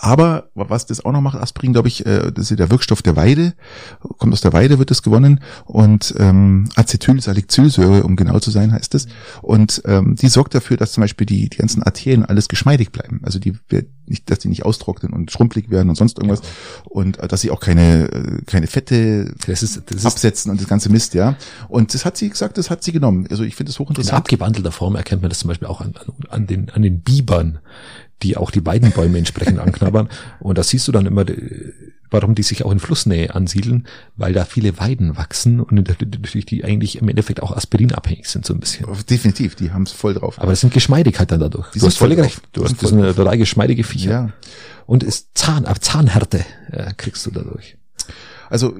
Aber 0.00 0.50
was 0.54 0.86
das 0.86 1.04
auch 1.04 1.12
noch 1.12 1.20
macht, 1.20 1.38
Aspirin, 1.38 1.72
glaube 1.72 1.88
ich, 1.88 2.06
äh, 2.06 2.30
das 2.32 2.50
ist 2.50 2.58
der 2.58 2.70
Wirkstoff 2.70 3.02
der 3.02 3.16
Weide, 3.16 3.54
kommt 4.18 4.32
aus 4.32 4.40
der 4.40 4.52
Weide, 4.52 4.78
wird 4.78 4.90
das 4.90 5.02
gewonnen 5.02 5.40
und 5.64 6.14
ähm, 6.18 6.68
Acetylsalicylsäure, 6.76 8.04
um 8.04 8.16
genau 8.16 8.38
zu 8.38 8.50
sein, 8.50 8.72
heißt 8.72 8.94
es. 8.94 9.06
Und 9.42 9.82
ähm, 9.84 10.16
die 10.16 10.28
sorgt 10.28 10.54
dafür, 10.54 10.76
dass 10.76 10.92
zum 10.92 11.02
Beispiel 11.02 11.26
die, 11.26 11.48
die 11.48 11.58
ganzen 11.58 11.82
Arterien 11.82 12.24
alles 12.24 12.48
geschmeidig 12.48 12.92
bleiben. 12.92 13.20
Also 13.24 13.38
die 13.38 13.54
nicht, 14.06 14.30
dass 14.30 14.40
die 14.40 14.48
nicht 14.48 14.64
austrocknen 14.64 15.12
und 15.12 15.30
schrumpelig 15.30 15.70
werden 15.70 15.88
und 15.88 15.96
sonst 15.96 16.18
irgendwas. 16.18 16.40
Ja. 16.40 16.46
Und 16.84 17.18
äh, 17.18 17.28
dass 17.28 17.40
sie 17.40 17.50
auch 17.50 17.60
keine, 17.60 18.10
äh, 18.12 18.42
keine 18.46 18.66
Fette 18.66 19.34
das 19.46 19.62
ist, 19.62 19.82
das 19.86 20.06
absetzen 20.06 20.50
und 20.50 20.60
das 20.60 20.68
ganze 20.68 20.90
Mist, 20.90 21.14
ja. 21.14 21.36
Und 21.68 21.94
das 21.94 22.04
hat 22.04 22.16
sie 22.16 22.28
gesagt, 22.28 22.58
das 22.58 22.70
hat 22.70 22.82
sie 22.84 22.92
genommen. 22.92 23.26
Also 23.30 23.44
ich 23.44 23.56
finde 23.56 23.70
das 23.70 23.78
hochinteressant. 23.78 24.12
In 24.12 24.18
abgewandelter 24.18 24.72
Form 24.72 24.96
erkennt 24.96 25.22
man 25.22 25.28
das 25.28 25.40
zum 25.40 25.48
Beispiel 25.48 25.68
auch 25.68 25.80
an, 25.80 25.94
an, 25.96 26.14
an 26.28 26.46
den, 26.46 26.70
an 26.70 26.82
den 26.82 27.00
Bibern 27.00 27.58
die 28.22 28.36
auch 28.36 28.50
die 28.50 28.60
beiden 28.60 28.92
Bäume 28.92 29.18
entsprechend 29.18 29.58
anknabbern. 29.58 30.08
Und 30.40 30.58
da 30.58 30.62
siehst 30.62 30.86
du 30.88 30.92
dann 30.92 31.06
immer, 31.06 31.24
warum 32.10 32.34
die 32.34 32.42
sich 32.42 32.64
auch 32.64 32.70
in 32.70 32.78
Flussnähe 32.78 33.34
ansiedeln, 33.34 33.86
weil 34.16 34.32
da 34.32 34.44
viele 34.44 34.78
Weiden 34.78 35.16
wachsen 35.16 35.60
und 35.60 35.72
natürlich 35.72 36.46
die 36.46 36.64
eigentlich 36.64 36.98
im 36.98 37.08
Endeffekt 37.08 37.42
auch 37.42 37.56
aspirinabhängig 37.56 38.28
sind 38.28 38.44
so 38.44 38.54
ein 38.54 38.60
bisschen. 38.60 38.86
Definitiv, 39.08 39.54
die 39.54 39.72
haben 39.72 39.82
es 39.82 39.92
voll 39.92 40.14
drauf. 40.14 40.40
Aber 40.40 40.52
das 40.52 40.60
sind 40.60 40.72
Geschmeidigkeit 40.72 41.30
dann 41.30 41.40
dadurch. 41.40 41.70
Die 41.72 41.78
du 41.78 41.86
hast 41.86 41.98
voll 41.98 42.12
recht. 42.12 42.40
Du 42.52 42.64
hast 42.64 42.80
das 42.82 42.90
sind 42.90 43.00
eine 43.00 43.14
total 43.14 43.38
geschmeidige 43.38 43.84
Viecher. 43.84 44.10
Ja. 44.10 44.30
Und 44.86 45.02
ist 45.02 45.30
Zahn, 45.34 45.66
Zahnhärte 45.80 46.44
äh, 46.70 46.92
kriegst 46.96 47.24
du 47.26 47.30
dadurch. 47.30 47.76
Also 48.50 48.76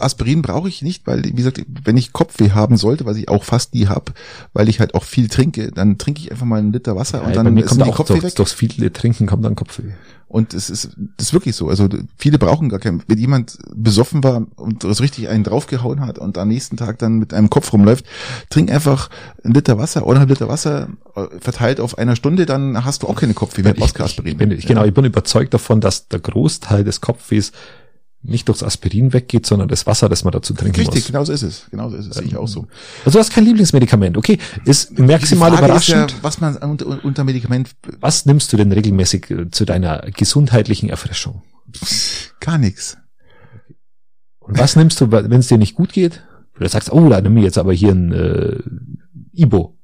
Aspirin 0.00 0.42
brauche 0.42 0.68
ich 0.68 0.82
nicht, 0.82 1.06
weil, 1.06 1.24
wie 1.24 1.32
gesagt, 1.32 1.64
wenn 1.84 1.96
ich 1.96 2.12
Kopfweh 2.12 2.50
haben 2.50 2.76
sollte, 2.76 3.06
was 3.06 3.16
ich 3.16 3.28
auch 3.28 3.44
fast 3.44 3.74
nie 3.74 3.86
hab, 3.86 4.12
weil 4.52 4.68
ich 4.68 4.80
halt 4.80 4.94
auch 4.94 5.04
viel 5.04 5.28
trinke, 5.28 5.72
dann 5.72 5.98
trinke 5.98 6.20
ich 6.20 6.30
einfach 6.30 6.46
mal 6.46 6.58
einen 6.58 6.72
Liter 6.72 6.96
Wasser 6.96 7.20
ja, 7.20 7.26
und 7.26 7.36
dann 7.36 7.54
mir 7.54 7.64
kommt 7.64 7.84
die 7.84 7.90
Kopfweh 7.90 8.14
durch, 8.14 8.24
weg. 8.24 8.34
Durchs 8.36 8.52
viele 8.52 8.92
Trinken 8.92 9.26
kommt 9.26 9.44
dann 9.44 9.56
Kopfweh. 9.56 9.92
Und 10.28 10.52
es 10.52 10.68
ist, 10.68 10.90
das 11.16 11.28
ist 11.28 11.32
wirklich 11.32 11.56
so. 11.56 11.68
Also 11.68 11.88
viele 12.18 12.38
brauchen 12.38 12.68
gar 12.68 12.78
keinen. 12.78 13.02
Wenn 13.08 13.16
jemand 13.16 13.58
besoffen 13.74 14.22
war 14.22 14.46
und 14.56 14.82
so 14.82 14.90
richtig 14.90 15.30
einen 15.30 15.42
draufgehauen 15.42 16.00
hat 16.00 16.18
und 16.18 16.36
am 16.36 16.48
nächsten 16.48 16.76
Tag 16.76 16.98
dann 16.98 17.18
mit 17.18 17.32
einem 17.32 17.48
Kopf 17.48 17.72
rumläuft, 17.72 18.04
trink 18.50 18.70
einfach 18.70 19.08
einen 19.42 19.54
Liter 19.54 19.78
Wasser 19.78 20.06
oder 20.06 20.20
ein 20.20 20.28
Liter 20.28 20.48
Wasser 20.48 20.88
äh, 21.16 21.26
verteilt 21.40 21.80
auf 21.80 21.96
einer 21.96 22.14
Stunde, 22.14 22.44
dann 22.44 22.84
hast 22.84 23.02
du 23.02 23.06
auch 23.06 23.16
keine 23.16 23.32
Kopfweh, 23.32 23.64
wenn 23.64 23.74
du 23.74 23.82
Aspirin. 23.82 24.32
Ich, 24.32 24.36
bin, 24.36 24.50
ich, 24.50 24.66
genau, 24.66 24.84
ich 24.84 24.92
bin 24.92 25.06
überzeugt 25.06 25.54
davon, 25.54 25.80
dass 25.80 26.08
der 26.08 26.20
Großteil 26.20 26.84
des 26.84 27.00
Kopfwehs 27.00 27.52
nicht 28.22 28.48
durchs 28.48 28.62
Aspirin 28.62 29.12
weggeht, 29.12 29.46
sondern 29.46 29.68
das 29.68 29.86
Wasser, 29.86 30.08
das 30.08 30.24
man 30.24 30.32
dazu 30.32 30.52
trinken 30.52 30.76
Richtig, 30.76 30.86
muss. 30.86 30.94
Richtig, 30.96 31.12
genau 31.12 31.24
so 31.24 31.32
ist 31.32 31.42
es. 31.42 31.66
Genau 31.70 31.88
so 31.88 31.96
ist 31.96 32.06
es. 32.06 32.16
Sehe 32.16 32.24
ich 32.26 32.36
auch 32.36 32.48
so. 32.48 32.66
Also 33.04 33.16
du 33.16 33.18
hast 33.20 33.32
kein 33.32 33.44
Lieblingsmedikament, 33.44 34.16
okay? 34.16 34.38
Ist 34.64 34.98
maximal 34.98 35.52
überraschend. 35.52 36.10
Ja, 36.10 36.16
was 36.22 36.40
man 36.40 36.56
unter, 36.56 37.04
unter 37.04 37.24
Medikament. 37.24 37.70
Was 38.00 38.26
nimmst 38.26 38.52
du 38.52 38.56
denn 38.56 38.72
regelmäßig 38.72 39.30
äh, 39.30 39.50
zu 39.50 39.64
deiner 39.64 40.00
gesundheitlichen 40.10 40.88
Erfrischung? 40.88 41.42
Gar 42.40 42.58
nichts. 42.58 42.96
Und 44.40 44.58
was 44.58 44.76
nimmst 44.76 45.00
du, 45.00 45.12
wenn 45.12 45.32
es 45.32 45.48
dir 45.48 45.58
nicht 45.58 45.74
gut 45.74 45.92
geht? 45.92 46.22
Du 46.58 46.66
sagst, 46.68 46.90
oh, 46.90 47.08
da 47.08 47.20
nimm 47.20 47.36
ich 47.36 47.44
jetzt 47.44 47.58
aber 47.58 47.72
hier 47.72 47.92
ein 47.92 48.12
äh, 48.12 48.58
Ibo. 49.32 49.77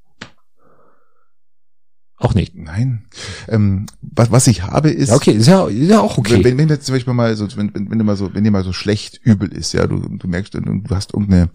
Auch 2.24 2.34
nicht. 2.34 2.56
Nein. 2.56 3.04
Ähm, 3.48 3.84
was, 4.00 4.30
was 4.30 4.46
ich 4.46 4.62
habe 4.62 4.88
ist. 4.88 5.10
Ja, 5.10 5.16
okay, 5.16 5.32
ist 5.32 5.46
ja, 5.46 5.66
ist 5.66 5.90
ja 5.90 6.00
auch 6.00 6.16
okay. 6.16 6.42
Wenn, 6.42 6.56
wenn 6.56 6.70
jetzt 6.70 6.86
zum 6.86 6.94
Beispiel 6.94 7.12
mal 7.12 7.36
so, 7.36 7.46
wenn, 7.56 7.74
wenn, 7.74 7.90
wenn 7.90 7.98
du 7.98 8.04
mal 8.04 8.16
so, 8.16 8.32
wenn 8.32 8.44
dir 8.44 8.50
mal 8.50 8.64
so 8.64 8.72
schlecht 8.72 9.20
übel 9.24 9.52
ist, 9.52 9.74
ja, 9.74 9.86
du, 9.86 9.98
du 9.98 10.26
merkst, 10.26 10.54
du, 10.54 10.60
du 10.60 10.94
hast 10.94 11.12
irgendeine, 11.12 11.50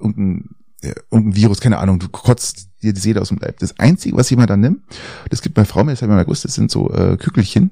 irgendein, 0.00 0.48
ja, 0.82 0.94
irgendein 1.12 1.36
Virus, 1.36 1.60
keine 1.60 1.78
Ahnung, 1.78 2.00
du 2.00 2.08
kotzt 2.08 2.70
dir 2.82 2.92
die 2.92 3.00
Seele 3.00 3.20
aus 3.20 3.28
dem 3.28 3.38
Leib. 3.38 3.60
Das 3.60 3.78
Einzige, 3.78 4.16
was 4.16 4.28
ich 4.32 4.36
mal 4.36 4.46
dann 4.46 4.58
nimm, 4.58 4.80
das 5.28 5.42
gibt 5.42 5.56
meine 5.56 5.66
Frau 5.66 5.84
mir, 5.84 5.92
das 5.92 6.02
habe 6.02 6.10
ich 6.10 6.16
mal 6.16 6.24
gewusst, 6.24 6.44
das 6.44 6.54
sind 6.54 6.72
so 6.72 6.90
äh, 6.92 7.16
Kügelchen, 7.16 7.70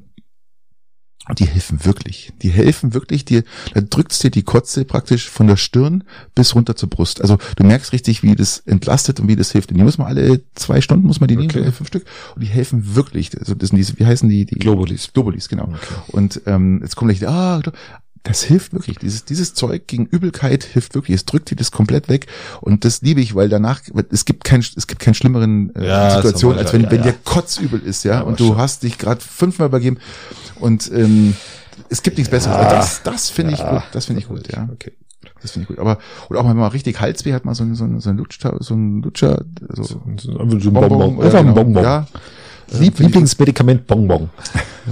die 1.34 1.46
helfen 1.46 1.84
wirklich. 1.84 2.32
Die 2.42 2.50
helfen 2.50 2.94
wirklich 2.94 3.24
dir, 3.24 3.44
da 3.74 3.80
drückst 3.80 4.22
dir 4.24 4.30
die 4.30 4.42
Kotze 4.42 4.84
praktisch 4.84 5.28
von 5.28 5.46
der 5.46 5.56
Stirn 5.56 6.04
bis 6.34 6.54
runter 6.54 6.76
zur 6.76 6.88
Brust. 6.88 7.20
Also 7.20 7.38
du 7.56 7.64
merkst 7.64 7.92
richtig, 7.92 8.22
wie 8.22 8.34
das 8.34 8.58
entlastet 8.66 9.20
und 9.20 9.28
wie 9.28 9.36
das 9.36 9.52
hilft. 9.52 9.70
Und 9.70 9.78
die 9.78 9.84
muss 9.84 9.98
man 9.98 10.06
alle 10.06 10.40
zwei 10.54 10.80
Stunden, 10.80 11.06
muss 11.06 11.20
man 11.20 11.28
die 11.28 11.36
okay. 11.36 11.60
nehmen, 11.60 11.72
fünf 11.72 11.88
Stück. 11.88 12.04
Und 12.34 12.42
die 12.42 12.48
helfen 12.48 12.94
wirklich. 12.94 13.38
Also 13.38 13.54
das 13.54 13.70
sind 13.70 13.78
diese, 13.78 13.98
wie 13.98 14.06
heißen 14.06 14.28
die? 14.28 14.46
die 14.46 14.54
Globulis. 14.56 15.10
Globulis, 15.12 15.48
genau. 15.48 15.64
Okay. 15.64 15.94
Und 16.08 16.40
ähm, 16.46 16.80
jetzt 16.82 16.96
kommt 16.96 17.10
gleich, 17.10 17.28
ah, 17.28 17.60
das 18.28 18.42
hilft 18.42 18.74
wirklich. 18.74 18.98
Dieses, 18.98 19.24
dieses 19.24 19.54
Zeug 19.54 19.86
gegen 19.86 20.06
Übelkeit 20.06 20.64
hilft 20.64 20.94
wirklich. 20.94 21.16
Es 21.16 21.24
drückt 21.24 21.50
dir 21.50 21.56
das 21.56 21.70
komplett 21.70 22.08
weg. 22.08 22.26
Und 22.60 22.84
das 22.84 23.00
liebe 23.00 23.20
ich, 23.20 23.34
weil 23.34 23.48
danach, 23.48 23.80
es 24.10 24.24
gibt 24.24 24.44
kein, 24.44 24.60
es 24.60 24.86
gibt 24.86 25.00
keinen 25.00 25.14
schlimmeren 25.14 25.74
äh, 25.74 25.86
ja, 25.86 26.10
Situation, 26.16 26.58
als 26.58 26.72
wenn, 26.72 26.82
ja, 26.82 26.90
wenn 26.90 26.98
ja. 26.98 27.12
dir 27.12 27.14
kotzübel 27.24 27.80
ist, 27.80 28.04
ja, 28.04 28.20
und 28.20 28.38
du 28.38 28.48
schon. 28.48 28.58
hast 28.58 28.82
dich 28.82 28.98
gerade 28.98 29.20
fünfmal 29.20 29.68
übergeben. 29.68 29.98
Und 30.60 30.90
ähm, 30.92 31.34
es 31.88 32.02
gibt 32.02 32.18
nichts 32.18 32.30
Besseres. 32.30 32.56
Also 32.56 32.76
das, 32.76 33.02
das 33.02 33.30
finde 33.30 33.54
ich 33.54 33.60
gut. 33.60 33.82
Das 33.92 34.06
finde 34.06 34.20
ich 34.20 34.28
gut, 34.28 34.52
ja. 34.52 34.68
Okay. 34.72 34.92
Das 35.40 35.52
finde 35.52 35.64
ich 35.64 35.68
gut. 35.68 35.78
Aber, 35.78 35.98
oder 36.28 36.40
auch 36.40 36.44
wenn 36.44 36.50
man 36.50 36.58
mal 36.58 36.68
richtig 36.68 37.00
Halsweh 37.00 37.32
hat, 37.32 37.44
mal 37.44 37.54
so 37.54 37.64
ein, 37.64 37.74
so 37.74 37.84
ein, 37.84 38.00
so 38.00 38.10
ein 38.10 38.18
Lutscher, 38.18 38.56
so 38.60 38.74
ein 38.74 39.02
Lutscher, 39.02 39.44
so, 39.68 39.82
so, 39.84 40.02
so 40.18 40.38
ein 40.38 40.72
Bonbon. 40.72 40.88
Bonbon. 40.88 41.24
Einfach 41.24 41.40
ein 41.40 41.54
Bonbon. 41.54 41.82
Ja. 41.82 42.06
Lieb, 42.72 42.98
Lieblingsmedikament 42.98 43.86
Bonbon. 43.86 44.30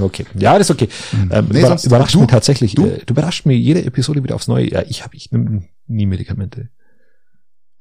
Okay, 0.00 0.26
ja, 0.34 0.58
das 0.58 0.68
ist 0.68 0.74
okay. 0.74 0.88
Mhm. 1.12 1.30
Ähm, 1.32 1.46
nee, 1.50 1.60
über, 1.60 1.78
überrascht 1.82 2.14
du, 2.14 2.20
mich 2.20 2.28
tatsächlich. 2.28 2.74
Du? 2.74 2.86
Äh, 2.86 2.98
du 3.06 3.14
überrascht 3.14 3.46
mir 3.46 3.56
jede 3.56 3.84
Episode 3.84 4.22
wieder 4.22 4.34
aufs 4.34 4.48
Neue. 4.48 4.70
Ja, 4.70 4.82
ich 4.86 5.02
habe 5.04 5.16
ich 5.16 5.32
nehm 5.32 5.64
nie 5.86 6.06
Medikamente. 6.06 6.68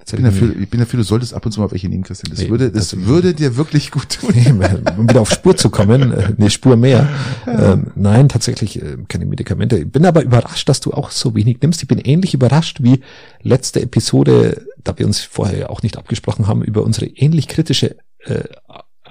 Ich 0.08 0.12
bin, 0.12 0.24
dafür, 0.24 0.56
ich 0.60 0.70
bin 0.70 0.80
dafür, 0.80 0.98
du 0.98 1.04
solltest 1.04 1.34
ab 1.34 1.44
und 1.48 1.52
zu 1.52 1.60
mal 1.60 1.72
welche 1.72 1.90
nehmen, 1.90 2.04
Christian. 2.04 2.30
Das 2.30 2.40
nee, 2.40 2.50
würde, 2.50 2.70
das, 2.70 2.90
das 2.90 3.06
würde 3.06 3.34
dir 3.34 3.58
wirklich 3.58 3.90
gut 3.90 4.20
tun. 4.20 4.34
Nee, 4.36 4.52
um 4.98 5.10
wieder 5.10 5.22
auf 5.22 5.32
Spur 5.32 5.58
zu 5.58 5.72
kommen, 5.72 6.12
äh, 6.12 6.34
eine 6.38 6.52
Spur 6.52 6.78
mehr. 6.78 7.10
Ja. 7.48 7.74
Ähm, 7.74 7.88
nein, 7.96 8.30
tatsächlich 8.30 8.80
äh, 8.80 8.98
keine 9.08 9.26
Medikamente. 9.26 9.80
Ich 9.80 9.92
bin 9.92 10.06
aber 10.06 10.22
überrascht, 10.22 10.70
dass 10.70 10.80
du 10.80 10.92
auch 10.92 11.10
so 11.10 11.34
wenig 11.34 11.58
nimmst. 11.62 11.82
Ich 11.82 11.88
bin 11.88 11.98
ähnlich 11.98 12.36
überrascht 12.36 12.84
wie 12.84 13.02
letzte 13.42 13.82
Episode, 13.82 14.62
da 14.84 14.96
wir 14.98 15.08
uns 15.08 15.22
vorher 15.22 15.72
auch 15.72 15.82
nicht 15.82 15.98
abgesprochen 15.98 16.46
haben, 16.46 16.62
über 16.62 16.84
unsere 16.84 17.08
ähnlich 17.08 17.48
kritische 17.48 17.96
äh, 18.26 18.44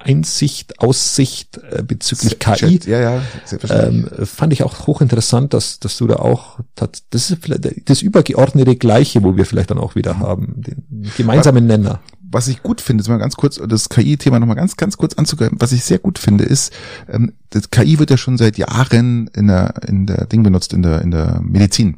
Einsicht, 0.05 0.81
Aussicht 0.81 1.59
äh, 1.71 1.83
bezüglich 1.83 2.39
KI. 2.39 2.79
Ja, 2.87 3.01
ja, 3.01 3.23
ähm, 3.71 4.07
fand 4.25 4.53
ich 4.53 4.63
auch 4.63 4.87
hochinteressant, 4.87 5.55
dass, 5.55 5.81
dass 5.81 5.97
du 5.97 6.07
da 6.07 6.17
auch, 6.17 6.61
das 6.75 7.31
ist 7.31 7.39
vielleicht 7.41 7.89
das 7.89 8.03
übergeordnete 8.03 8.77
Gleiche, 8.77 9.23
wo 9.23 9.37
wir 9.37 9.47
vielleicht 9.47 9.71
dann 9.71 9.79
auch 9.79 9.95
wieder 9.95 10.19
haben, 10.19 10.55
den 10.57 11.11
gemeinsamen 11.17 11.67
Nenner. 11.67 12.01
Was 12.21 12.49
ich 12.49 12.63
gut 12.63 12.81
finde, 12.81 13.03
ist 13.03 13.09
mal 13.09 13.19
ganz 13.19 13.37
kurz, 13.37 13.61
das 13.67 13.89
KI-Thema 13.89 14.41
nochmal 14.41 14.57
ganz, 14.57 14.77
ganz 14.77 14.97
kurz 14.97 15.15
anzugreifen, 15.15 15.57
was 15.61 15.73
ich 15.73 15.85
sehr 15.85 15.99
gut 15.99 16.19
finde, 16.19 16.45
ist, 16.45 16.73
ähm, 17.09 17.33
das 17.51 17.71
KI 17.71 17.99
wird 17.99 18.11
ja 18.11 18.17
schon 18.17 18.37
seit 18.37 18.59
Jahren 18.59 19.31
in 19.35 19.47
der, 19.47 19.75
in 19.87 20.07
der 20.07 20.27
Ding 20.27 20.43
benutzt, 20.43 20.73
in 20.73 20.83
der, 20.83 21.01
in 21.01 21.13
der 21.13 21.41
Medizin 21.43 21.97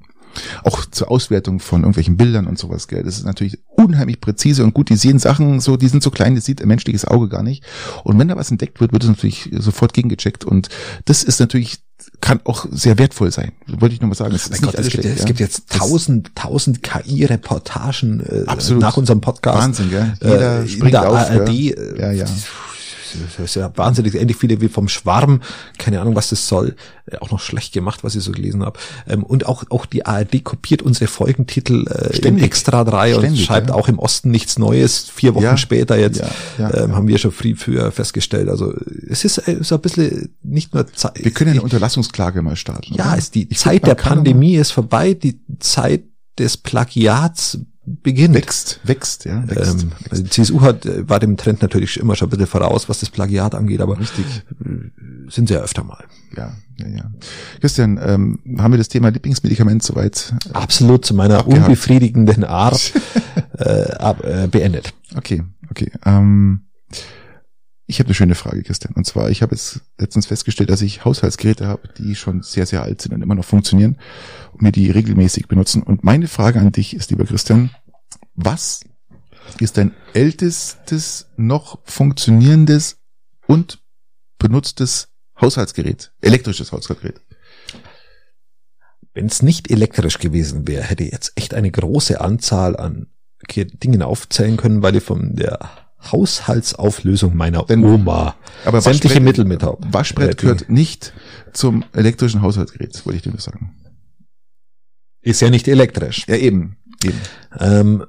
auch 0.65 0.85
zur 0.87 1.11
Auswertung 1.11 1.61
von 1.61 1.83
irgendwelchen 1.83 2.17
Bildern 2.17 2.47
und 2.47 2.59
sowas, 2.59 2.89
gell. 2.89 3.03
Das 3.03 3.17
ist 3.17 3.25
natürlich 3.25 3.59
unheimlich 3.69 4.21
präzise 4.21 4.65
und 4.65 4.75
gut. 4.75 4.89
Die 4.89 4.97
sehen 4.97 5.19
Sachen 5.19 5.61
so, 5.61 5.77
die 5.77 5.89
sind 5.89 6.03
so 6.03 6.11
klein, 6.11 6.35
das 6.35 6.45
sieht 6.45 6.63
ein 6.63 6.69
menschliches 6.69 7.05
Auge 7.05 7.29
gar 7.29 7.43
nicht. 7.43 7.65
Und 8.05 8.19
wenn 8.19 8.29
da 8.29 8.37
was 8.37 8.51
entdeckt 8.51 8.81
wird, 8.81 8.93
wird 8.93 9.03
es 9.03 9.09
natürlich 9.09 9.51
sofort 9.53 9.93
gegengecheckt. 9.93 10.45
Und 10.45 10.69
das 11.05 11.23
ist 11.23 11.41
natürlich 11.41 11.81
kann 12.21 12.41
auch 12.45 12.67
sehr 12.71 12.99
wertvoll 12.99 13.31
sein. 13.31 13.53
Wollte 13.67 13.95
ich 13.95 14.01
nur 14.01 14.09
mal 14.09 14.15
sagen. 14.15 14.35
Es, 14.35 14.51
Gott, 14.61 14.75
es, 14.75 14.89
gibt, 14.89 15.05
schlecht, 15.05 15.19
es 15.19 15.25
gibt, 15.25 15.41
jetzt 15.41 15.71
tausend, 15.71 16.35
tausend 16.35 16.83
KI-Reportagen 16.83 18.21
äh, 18.21 18.75
nach 18.75 18.97
unserem 18.97 19.21
Podcast. 19.21 19.59
Wahnsinn, 19.59 19.91
gell? 19.91 20.15
Jeder 20.21 20.63
äh, 20.63 20.69
springt 20.69 20.97
auf, 20.97 21.31
ARD. 21.31 21.51
Ja, 21.99 22.13
ja. 22.13 22.27
Das 23.37 23.45
ist 23.45 23.55
ja 23.57 23.71
wahnsinnig, 23.77 24.15
ähnlich 24.15 24.37
viele 24.37 24.61
wie 24.61 24.69
vom 24.69 24.89
Schwarm, 24.89 25.41
keine 25.79 26.01
Ahnung, 26.01 26.15
was 26.15 26.31
das 26.31 26.49
soll, 26.49 26.77
äh, 27.07 27.19
auch 27.19 27.31
noch 27.31 27.41
schlecht 27.41 27.73
gemacht, 27.73 28.05
was 28.05 28.15
ich 28.15 28.23
so 28.23 28.33
gelesen 28.33 28.65
habe. 28.65 28.79
Ähm, 29.09 29.23
und 29.23 29.47
auch, 29.47 29.65
auch 29.71 29.87
die 29.87 30.07
ARD 30.07 30.45
kopiert 30.45 30.83
unsere 30.83 31.07
Folgentitel 31.07 31.87
äh, 31.87 32.15
Ständig. 32.15 32.43
in 32.43 32.47
Extra 32.47 32.85
3 32.85 33.11
Ständig, 33.13 33.31
und 33.31 33.39
schreibt 33.39 33.69
ja. 33.69 33.75
auch 33.75 33.89
im 33.89 33.99
Osten 33.99 34.31
nichts 34.31 34.59
Neues. 34.59 35.11
Vier 35.15 35.35
Wochen 35.35 35.45
ja. 35.45 35.57
später 35.57 35.99
jetzt 35.99 36.23
ja, 36.59 36.75
ähm, 36.75 36.95
haben 36.95 37.09
wir 37.09 37.19
schon 37.19 37.33
früh 37.33 37.55
früher 37.55 37.93
festgestellt. 37.93 38.49
Also 38.49 38.75
es 39.09 39.25
ist 39.25 39.39
äh, 39.49 39.59
so 39.63 39.77
ein 39.77 39.81
bisschen 39.81 40.35
nicht 40.43 40.75
nur 40.75 40.87
Zeit. 40.93 41.23
Wir 41.23 41.31
können 41.31 41.51
eine 41.51 41.63
Unterlassungsklage 41.63 42.43
mal 42.43 42.57
starten. 42.57 42.95
Ja, 42.95 43.15
ist 43.15 43.35
die 43.35 43.49
ich 43.51 43.59
Zeit 43.59 43.87
der 43.87 43.95
Pandemie 43.95 44.57
ist 44.57 44.73
vorbei, 44.73 45.15
die 45.15 45.41
Zeit 45.59 46.05
des 46.39 46.57
Plagiats 46.57 47.59
beginnt. 47.87 48.35
Wächst, 48.35 48.81
wächst, 48.85 49.25
ja. 49.25 49.43
Wächst, 49.49 49.83
ähm, 49.83 49.93
wächst. 50.11 50.25
Die 50.25 50.31
CSU 50.31 50.61
hat, 50.61 50.85
äh, 50.87 51.09
war 51.09 51.21
dem 51.21 51.37
Trend 51.37 51.63
natürlich 51.63 51.99
immer 51.99 52.17
schon 52.17 52.29
ein 52.29 52.31
bisschen 52.31 52.47
voraus, 52.47 52.89
was 52.89 53.01
das 53.01 53.11
Plagiat 53.11 53.55
angeht, 53.55 53.81
aber 53.81 53.99
Richtig. 53.99 54.25
Äh, 54.65 54.91
sind 55.31 55.49
sie 55.49 55.55
ja 55.55 55.61
öfter 55.61 55.85
mal. 55.85 56.05
Ja, 56.37 56.53
ja, 56.79 56.89
ja. 56.89 57.11
Christian, 57.61 57.99
ähm, 58.03 58.39
haben 58.59 58.73
wir 58.73 58.79
das 58.79 58.89
Thema 58.89 59.09
Lieblingsmedikament 59.11 59.83
soweit? 59.83 60.35
Äh, 60.49 60.53
Absolut 60.55 61.05
zu 61.05 61.15
meiner 61.15 61.39
abgehakt. 61.39 61.67
unbefriedigenden 61.67 62.45
Art 62.45 62.93
äh, 63.59 63.93
ab, 63.93 64.25
äh, 64.25 64.49
beendet. 64.49 64.93
Okay, 65.17 65.43
okay. 65.71 65.91
Ähm, 66.05 66.61
ich 67.87 68.01
habe 68.01 68.09
eine 68.09 68.15
schöne 68.15 68.35
Frage, 68.35 68.63
Christian. 68.63 68.95
Und 68.95 69.07
zwar, 69.07 69.31
ich 69.31 69.43
habe 69.43 69.55
jetzt 69.55 69.81
letztens 69.99 70.27
festgestellt, 70.27 70.71
dass 70.71 70.83
ich 70.83 71.05
Haushaltsgeräte 71.05 71.69
habe, 71.69 71.89
die 71.99 72.17
schon 72.17 72.43
sehr, 72.43 72.67
sehr 72.67 72.83
alt 72.83 73.01
sind 73.01 73.15
und 73.15 73.23
immer 73.23 73.37
noch 73.37 73.45
funktionieren 73.45 73.99
und 74.53 74.63
mir 74.63 74.73
die 74.73 74.91
regelmäßig 74.91 75.47
benutzen. 75.47 75.83
Und 75.83 76.03
meine 76.03 76.27
Frage 76.27 76.59
an 76.59 76.73
dich 76.73 76.95
ist, 76.95 77.11
lieber 77.11 77.25
Christian, 77.25 77.71
was 78.35 78.81
ist 79.61 79.77
dein 79.77 79.95
ältestes 80.15 81.29
noch 81.37 81.79
funktionierendes 81.85 82.99
und 83.47 83.79
benutztes 84.39 85.09
Haushaltsgerät, 85.41 86.13
elektrisches 86.21 86.73
Haushaltsgerät. 86.73 87.21
Wenn 89.15 89.27
es 89.27 89.43
nicht 89.43 89.71
elektrisch 89.71 90.19
gewesen 90.19 90.67
wäre, 90.67 90.83
hätte 90.83 91.05
ich 91.05 91.13
jetzt 91.13 91.33
echt 91.37 91.55
eine 91.55 91.71
große 91.71 92.21
Anzahl 92.21 92.77
an 92.77 93.07
Dingen 93.55 94.03
aufzählen 94.03 94.57
können, 94.57 94.83
weil 94.83 94.97
ich 94.97 95.05
von 95.05 95.37
der 95.37 95.86
Haushaltsauflösung 96.03 97.37
meiner 97.37 97.65
Denn- 97.65 97.85
Oma 97.85 98.37
Aber 98.65 98.81
sämtliche 98.81 99.15
Waschbrett- 99.17 99.23
Mittel 99.25 99.45
mit 99.45 99.63
habe. 99.63 99.79
Waschbrett 99.93 100.39
gehört 100.39 100.69
nicht 100.69 101.13
zum 101.53 101.85
elektrischen 101.93 102.43
Haushaltsgerät, 102.43 103.05
wollte 103.07 103.17
ich 103.17 103.23
dir 103.23 103.31
nur 103.31 103.41
sagen. 103.41 103.75
Ist 105.23 105.41
ja 105.41 105.51
nicht 105.51 105.67
elektrisch. 105.69 106.25
Ja, 106.29 106.37
eben. 106.37 106.77
eben. 107.05 107.21
Ähm, 107.59 108.05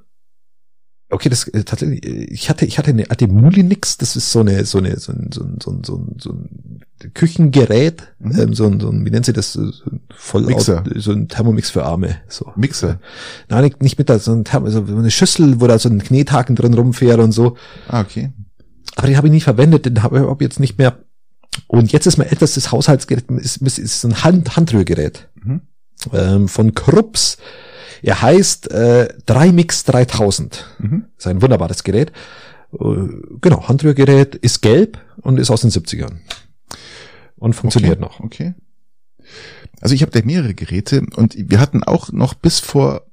okay, 1.09 1.29
das 1.29 1.47
äh, 1.47 1.63
tatsächlich, 1.63 2.05
äh, 2.05 2.23
ich 2.25 2.49
hatte, 2.49 2.65
ich 2.65 2.77
hatte 2.77 2.89
eine 2.91 3.09
Arte 3.09 3.27
Mulinix, 3.27 3.97
das 3.97 4.15
ist 4.15 4.31
so 4.31 4.39
eine, 4.41 4.65
so 4.65 4.77
eine, 4.79 4.99
so 4.99 5.11
ein, 5.11 5.29
so 5.33 5.43
ein, 5.43 5.57
so 5.61 5.71
ein, 5.71 5.83
so 5.83 5.95
ein, 5.95 6.15
so 6.19 6.29
ein 6.31 6.81
Küchengerät, 7.13 8.03
Mhm. 8.19 8.39
ähm, 8.39 8.53
so 8.53 8.65
ein, 8.65 8.79
so 8.79 8.89
ein, 8.89 9.05
wie 9.05 9.11
nennt 9.11 9.25
sie 9.25 9.33
das, 9.33 9.53
so 9.53 9.61
ein 9.61 10.01
voll 10.15 10.43
Mixer. 10.43 10.83
so 10.95 11.11
ein 11.11 11.27
Thermomix 11.27 11.69
für 11.69 11.83
Arme, 11.85 12.17
so. 12.27 12.51
Mixer. 12.55 12.99
Nein, 13.49 13.63
nicht, 13.65 13.81
nicht 13.83 13.97
mit 13.99 14.09
da, 14.09 14.17
so 14.19 14.31
ein 14.33 14.43
Therm, 14.43 14.69
so 14.69 14.79
eine 14.83 15.11
Schüssel, 15.11 15.61
wo 15.61 15.67
da 15.67 15.77
so 15.79 15.89
ein 15.89 16.01
Knethaken 16.03 16.55
drin 16.55 16.73
rumfährt 16.73 17.19
und 17.19 17.31
so. 17.31 17.55
Ah, 17.87 18.01
okay. 18.01 18.31
Aber 18.95 19.07
den 19.07 19.15
habe 19.17 19.27
ich 19.27 19.33
nie 19.33 19.41
verwendet, 19.41 19.85
den 19.85 20.01
habe 20.01 20.19
ich 20.19 20.25
hab 20.25 20.41
jetzt 20.41 20.59
nicht 20.59 20.77
mehr. 20.79 20.97
Und 21.67 21.91
jetzt 21.91 22.05
ist 22.07 22.17
mein 22.17 22.27
ältestes 22.27 22.71
Haushaltsgerät, 22.71 23.29
ist, 23.31 23.57
ist, 23.57 23.79
ist 23.79 24.03
ein 24.03 24.23
Hand, 24.23 24.55
Handrührgerät 24.57 25.29
Mhm. 25.43 25.61
ähm, 26.13 26.47
von 26.47 26.73
Krups. 26.73 27.37
Er 28.01 28.21
heißt 28.21 28.71
äh, 28.71 29.09
3Mix 29.27 29.85
3000. 29.85 30.65
Mhm. 30.79 31.05
Ist 31.17 31.27
ein 31.27 31.41
wunderbares 31.41 31.83
Gerät. 31.83 32.11
Äh, 32.73 32.85
genau, 33.41 33.67
Handrührgerät 33.67 34.35
ist 34.35 34.61
gelb 34.61 34.99
und 35.21 35.39
ist 35.39 35.49
aus 35.49 35.61
den 35.61 35.71
70ern. 35.71 36.17
Und 37.37 37.53
funktioniert 37.53 37.97
okay. 37.97 38.01
noch. 38.01 38.19
Okay. 38.19 38.53
Also 39.81 39.93
ich 39.93 40.01
habe 40.01 40.11
da 40.11 40.25
mehrere 40.25 40.53
Geräte 40.53 41.03
und 41.15 41.35
wir 41.37 41.59
hatten 41.59 41.83
auch 41.83 42.11
noch 42.11 42.33
bis 42.33 42.59
vor 42.59 43.03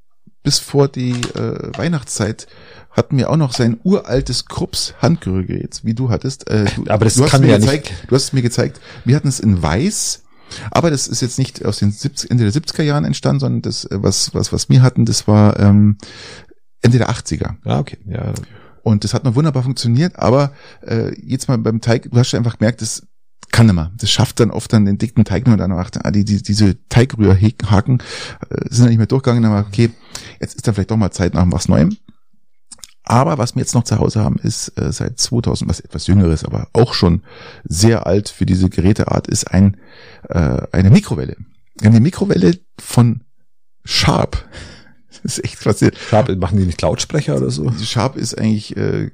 bis 0.42 0.58
vor 0.58 0.88
die 0.88 1.12
äh, 1.12 1.76
Weihnachtszeit 1.76 2.46
hatten 2.90 3.16
wir 3.16 3.30
auch 3.30 3.36
noch 3.36 3.52
sein 3.52 3.80
uraltes 3.82 4.46
Krups 4.46 4.94
Handgerät, 5.00 5.80
wie 5.82 5.94
du 5.94 6.10
hattest. 6.10 6.48
Äh, 6.48 6.66
du, 6.76 6.90
Aber 6.90 7.04
das 7.04 7.14
du 7.14 7.24
kann 7.26 7.40
mir 7.40 7.48
ja 7.48 7.58
gezeigt, 7.58 7.92
Du 8.06 8.14
hast 8.14 8.24
es 8.24 8.32
mir 8.32 8.42
gezeigt. 8.42 8.80
Wir 9.04 9.16
hatten 9.16 9.28
es 9.28 9.40
in 9.40 9.62
Weiß, 9.62 10.22
aber 10.70 10.90
das 10.90 11.06
ist 11.08 11.22
jetzt 11.22 11.38
nicht 11.38 11.64
aus 11.64 11.78
den 11.78 11.90
70, 11.90 12.30
Ende 12.30 12.44
der 12.44 12.52
70er 12.52 12.82
Jahren 12.82 13.04
entstanden, 13.04 13.40
sondern 13.40 13.62
das, 13.62 13.84
äh, 13.84 14.02
was, 14.02 14.34
was, 14.34 14.52
was 14.52 14.68
wir 14.68 14.82
hatten, 14.82 15.04
das 15.04 15.26
war 15.26 15.58
ähm, 15.58 15.98
Ende 16.82 16.98
der 16.98 17.10
80er. 17.10 17.54
Ja, 17.64 17.78
okay. 17.78 17.98
Ja, 18.06 18.32
Und 18.82 19.04
das 19.04 19.14
hat 19.14 19.24
noch 19.24 19.34
wunderbar 19.34 19.62
funktioniert, 19.62 20.18
aber 20.18 20.52
äh, 20.82 21.14
jetzt 21.20 21.48
mal 21.48 21.58
beim 21.58 21.80
Teig, 21.80 22.10
du 22.10 22.18
hast 22.18 22.28
schon 22.28 22.38
einfach 22.38 22.58
gemerkt, 22.58 22.82
das 22.82 23.06
kann 23.54 23.72
mehr. 23.72 23.92
Das 23.96 24.10
schafft 24.10 24.40
dann 24.40 24.50
oft 24.50 24.72
dann 24.72 24.84
den 24.84 24.98
dicken 24.98 25.24
Teig 25.24 25.46
nur 25.46 25.56
dann 25.56 25.70
noch, 25.70 25.78
ah, 26.02 26.10
die, 26.10 26.24
die, 26.24 26.42
diese 26.42 26.76
Teigrührhaken 26.88 28.00
äh, 28.50 28.68
sind 28.68 28.80
dann 28.80 28.88
nicht 28.88 28.98
mehr 28.98 29.06
durchgegangen, 29.06 29.44
dann 29.44 29.52
war, 29.52 29.66
okay, 29.66 29.90
jetzt 30.40 30.56
ist 30.56 30.66
dann 30.66 30.74
vielleicht 30.74 30.90
doch 30.90 30.96
mal 30.96 31.12
Zeit 31.12 31.34
nach 31.34 31.46
was 31.46 31.68
Neuem. 31.68 31.96
Aber 33.04 33.36
was 33.36 33.54
wir 33.54 33.60
jetzt 33.60 33.74
noch 33.74 33.84
zu 33.84 33.98
Hause 33.98 34.24
haben, 34.24 34.36
ist 34.36 34.68
äh, 34.78 34.90
seit 34.90 35.18
2000, 35.18 35.68
was 35.68 35.80
etwas 35.80 36.06
jüngeres, 36.06 36.44
aber 36.44 36.68
auch 36.72 36.94
schon 36.94 37.22
sehr 37.64 38.06
alt 38.06 38.30
für 38.30 38.46
diese 38.46 38.70
Geräteart, 38.70 39.28
ist 39.28 39.44
ein 39.44 39.76
äh, 40.30 40.62
eine 40.72 40.90
Mikrowelle. 40.90 41.36
Eine 41.82 42.00
Mikrowelle 42.00 42.58
von 42.78 43.22
Sharp. 43.84 44.44
Das 45.22 45.38
ist 45.38 45.44
echt 45.44 45.56
faszinierend. 45.56 45.98
Sharp, 45.98 46.36
machen 46.36 46.58
die 46.58 46.66
nicht 46.66 46.82
Lautsprecher 46.82 47.36
oder 47.36 47.48
so? 47.48 47.70
Sharp 47.82 48.16
ist 48.16 48.36
eigentlich 48.36 48.76
äh, 48.76 49.10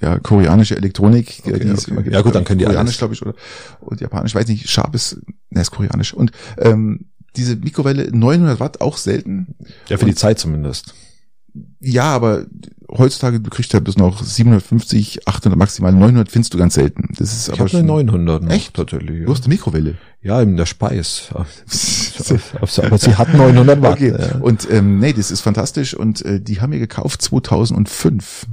ja 0.00 0.18
koreanische 0.20 0.76
Elektronik. 0.76 1.40
Okay, 1.40 1.58
die 1.58 1.70
okay, 1.72 1.92
okay. 1.96 2.12
Ja, 2.12 2.20
gut, 2.20 2.36
dann 2.36 2.44
können 2.44 2.58
die 2.58 2.66
koreanisch, 2.66 2.98
glaube 2.98 3.14
ich, 3.14 3.22
oder 3.22 3.34
und 3.80 4.00
japanisch. 4.00 4.32
Weiß 4.34 4.46
nicht. 4.46 4.70
Sharp 4.70 4.94
ist, 4.94 5.16
ne, 5.48 5.62
ist 5.62 5.72
koreanisch. 5.72 6.14
Und 6.14 6.30
ähm, 6.58 7.10
diese 7.34 7.56
Mikrowelle 7.56 8.16
900 8.16 8.60
Watt 8.60 8.80
auch 8.80 8.96
selten. 8.96 9.56
Ja, 9.88 9.98
für 9.98 10.06
die 10.06 10.14
Zeit 10.14 10.38
zumindest. 10.38 10.94
Ja, 11.80 12.04
aber 12.04 12.46
heutzutage 12.96 13.40
du 13.40 13.50
kriegst 13.50 13.72
ja 13.72 13.80
bis 13.80 13.96
noch 13.96 14.22
750, 14.22 15.26
800 15.28 15.58
maximal 15.58 15.92
900 15.92 16.30
findest 16.30 16.54
du 16.54 16.58
ganz 16.58 16.74
selten. 16.74 17.14
Das 17.18 17.32
ist 17.32 17.48
Ich 17.48 17.60
aber 17.60 17.68
schon, 17.68 17.86
900 17.86 18.42
noch, 18.42 18.50
Echt? 18.50 18.74
tatsächlich. 18.74 19.24
Du 19.24 19.32
hast 19.32 19.44
eine 19.44 19.54
Mikrowelle. 19.54 19.96
Ja, 20.22 20.42
in 20.42 20.56
der 20.56 20.66
Speis. 20.66 21.28
Aber 21.34 22.98
sie 22.98 23.16
hat 23.16 23.32
900 23.32 23.80
Watt. 23.80 23.92
Okay. 23.94 24.14
Ja. 24.18 24.36
Und 24.40 24.70
ähm, 24.70 24.98
nee, 24.98 25.14
das 25.14 25.30
ist 25.30 25.40
fantastisch 25.40 25.94
und 25.94 26.22
äh, 26.24 26.40
die 26.40 26.60
haben 26.60 26.72
wir 26.72 26.78
gekauft 26.78 27.22
2005. 27.22 28.46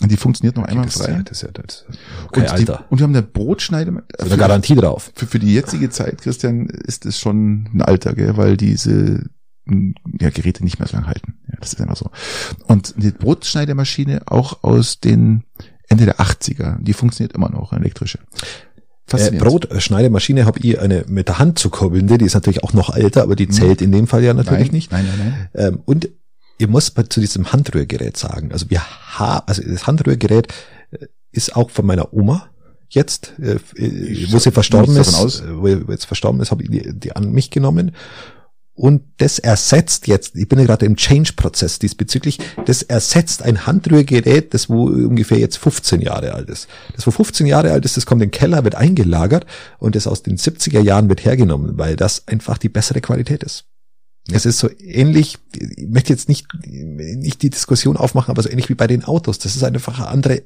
Und 0.00 0.10
die 0.10 0.16
funktioniert 0.16 0.56
noch 0.56 0.64
einmal 0.64 0.86
das, 0.86 0.96
ist 0.96 1.02
frei. 1.02 1.12
ja, 1.12 1.22
das 1.22 1.38
ist 1.38 1.42
ja 1.42 1.48
das. 1.52 1.84
Okay, 2.26 2.40
und, 2.40 2.46
die, 2.46 2.52
Alter. 2.52 2.84
und 2.90 2.98
wir 2.98 3.04
haben 3.04 3.14
eine 3.14 3.22
Brotschneide. 3.22 4.02
So 4.18 4.26
eine 4.26 4.36
Garantie 4.36 4.74
drauf. 4.74 5.12
für, 5.14 5.26
für 5.26 5.38
die 5.38 5.54
jetzige 5.54 5.88
Zeit, 5.88 6.20
Christian, 6.20 6.66
ist 6.66 7.06
es 7.06 7.18
schon 7.18 7.68
ein 7.72 7.80
Alter, 7.80 8.14
gell? 8.14 8.36
weil 8.36 8.56
diese 8.56 9.24
ja, 9.66 10.30
Geräte 10.30 10.62
nicht 10.64 10.78
mehr 10.78 10.88
so 10.88 10.96
lange 10.96 11.06
halten. 11.06 11.34
Ja, 11.48 11.56
das 11.60 11.72
ist 11.72 11.80
einfach 11.80 11.96
so. 11.96 12.10
Und 12.66 12.94
eine 12.96 13.12
Brotschneidemaschine 13.12 14.22
auch 14.26 14.62
aus 14.62 15.00
den 15.00 15.44
Ende 15.88 16.04
der 16.04 16.18
80er, 16.18 16.82
die 16.82 16.92
funktioniert 16.92 17.34
immer 17.34 17.50
noch, 17.50 17.72
eine 17.72 17.84
elektrische. 17.84 18.18
Äh. 19.12 19.30
Brotschneidemaschine 19.32 20.46
habe 20.46 20.58
ich 20.60 20.78
eine 20.80 21.04
mit 21.08 21.28
der 21.28 21.38
Hand 21.38 21.58
zu 21.58 21.70
kurbelnde, 21.70 22.18
die 22.18 22.24
ist 22.24 22.34
natürlich 22.34 22.64
auch 22.64 22.72
noch 22.72 22.94
älter, 22.94 23.22
aber 23.22 23.36
die 23.36 23.48
zählt 23.48 23.82
in 23.82 23.92
dem 23.92 24.06
Fall 24.06 24.24
ja 24.24 24.32
natürlich 24.32 24.68
nein, 24.68 24.74
nicht. 24.74 24.92
Nein, 24.92 25.06
nein, 25.06 25.48
nein. 25.52 25.74
Ähm, 25.74 25.82
und 25.84 26.08
ihr 26.58 26.68
mal 26.68 26.80
zu 26.80 27.20
diesem 27.20 27.52
Handrührgerät 27.52 28.16
sagen. 28.16 28.52
Also 28.52 28.70
wir 28.70 28.82
haben, 29.18 29.46
also 29.46 29.62
das 29.62 29.86
Handrührgerät 29.86 30.48
äh, 30.90 31.06
ist 31.32 31.54
auch 31.54 31.70
von 31.70 31.86
meiner 31.86 32.14
Oma 32.14 32.48
jetzt, 32.88 33.34
äh, 33.40 33.56
äh, 33.76 34.32
wo 34.32 34.38
sie 34.38 34.50
verstorben 34.50 34.96
ist, 34.96 35.14
aus. 35.14 35.40
äh, 35.40 35.56
wo 35.56 35.66
sie 35.66 35.84
jetzt 35.88 36.06
verstorben 36.06 36.40
ist, 36.40 36.50
habe 36.50 36.62
ich 36.62 36.70
die, 36.70 36.92
die 36.94 37.14
an 37.14 37.32
mich 37.32 37.50
genommen. 37.50 37.92
Und 38.76 39.02
das 39.18 39.38
ersetzt 39.38 40.08
jetzt, 40.08 40.34
ich 40.34 40.48
bin 40.48 40.58
ja 40.58 40.64
gerade 40.64 40.84
im 40.84 40.96
Change-Prozess 40.96 41.78
diesbezüglich, 41.78 42.40
das 42.66 42.82
ersetzt 42.82 43.42
ein 43.42 43.66
Handrührgerät, 43.66 44.52
das 44.52 44.68
wo 44.68 44.86
ungefähr 44.86 45.38
jetzt 45.38 45.58
15 45.58 46.00
Jahre 46.00 46.34
alt 46.34 46.48
ist. 46.50 46.66
Das 46.96 47.06
wo 47.06 47.12
15 47.12 47.46
Jahre 47.46 47.70
alt 47.70 47.84
ist, 47.84 47.96
das 47.96 48.04
kommt 48.04 48.20
in 48.22 48.30
den 48.30 48.36
Keller, 48.36 48.64
wird 48.64 48.74
eingelagert 48.74 49.46
und 49.78 49.94
das 49.94 50.08
aus 50.08 50.24
den 50.24 50.38
70er 50.38 50.80
Jahren 50.80 51.08
wird 51.08 51.24
hergenommen, 51.24 51.78
weil 51.78 51.94
das 51.94 52.26
einfach 52.26 52.58
die 52.58 52.68
bessere 52.68 53.00
Qualität 53.00 53.44
ist. 53.44 53.66
Es 54.32 54.44
ist 54.44 54.58
so 54.58 54.68
ähnlich, 54.80 55.38
ich 55.54 55.88
möchte 55.88 56.12
jetzt 56.12 56.28
nicht, 56.28 56.48
nicht 56.64 57.42
die 57.42 57.50
Diskussion 57.50 57.96
aufmachen, 57.96 58.30
aber 58.30 58.42
so 58.42 58.48
ähnlich 58.48 58.70
wie 58.70 58.74
bei 58.74 58.88
den 58.88 59.04
Autos. 59.04 59.38
Das 59.38 59.54
ist 59.54 59.62
einfach 59.62 59.98
eine 59.98 60.08
andere 60.08 60.42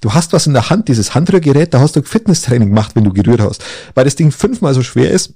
Du 0.00 0.14
hast 0.14 0.32
was 0.32 0.46
in 0.46 0.54
der 0.54 0.70
Hand, 0.70 0.88
dieses 0.88 1.14
Handrührgerät, 1.14 1.74
da 1.74 1.80
hast 1.80 1.94
du 1.94 2.02
Fitnesstraining 2.02 2.68
gemacht, 2.70 2.96
wenn 2.96 3.04
du 3.04 3.12
gerührt 3.12 3.40
hast, 3.40 3.62
weil 3.94 4.06
das 4.06 4.16
Ding 4.16 4.30
fünfmal 4.30 4.72
so 4.72 4.82
schwer 4.82 5.10
ist 5.10 5.34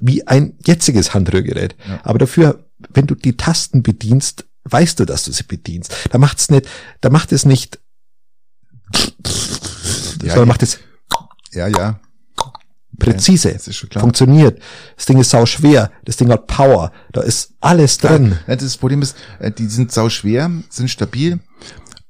wie 0.00 0.26
ein 0.26 0.54
jetziges 0.66 1.14
Handrührgerät. 1.14 1.76
Ja. 1.88 2.00
Aber 2.02 2.18
dafür, 2.18 2.64
wenn 2.90 3.06
du 3.06 3.14
die 3.14 3.36
Tasten 3.36 3.82
bedienst, 3.82 4.44
weißt 4.64 4.98
du, 5.00 5.04
dass 5.04 5.24
du 5.24 5.32
sie 5.32 5.44
bedienst. 5.44 5.94
Da 6.10 6.18
macht's 6.18 6.50
nicht, 6.50 6.66
da 7.00 7.10
macht 7.10 7.32
es 7.32 7.44
nicht, 7.44 7.78
sondern 10.20 10.38
ja. 10.38 10.46
macht 10.46 10.62
es 10.62 10.78
Ja, 11.52 11.68
ja. 11.68 12.00
präzise, 12.98 13.52
Das 13.52 13.68
ist 13.68 13.76
schon 13.76 13.88
klar. 13.90 14.00
funktioniert. 14.02 14.60
Das 14.96 15.06
Ding 15.06 15.18
ist 15.18 15.30
sau 15.30 15.46
schwer, 15.46 15.90
das 16.04 16.16
Ding 16.16 16.30
hat 16.30 16.46
Power, 16.46 16.92
da 17.12 17.22
ist 17.22 17.52
alles 17.60 17.98
drin. 17.98 18.38
Ja, 18.46 18.56
das 18.56 18.76
Problem 18.76 19.02
ist, 19.02 19.16
äh, 19.38 19.50
die 19.50 19.66
sind 19.66 19.92
sau 19.92 20.08
schwer, 20.08 20.50
sind 20.70 20.88
stabil 20.88 21.40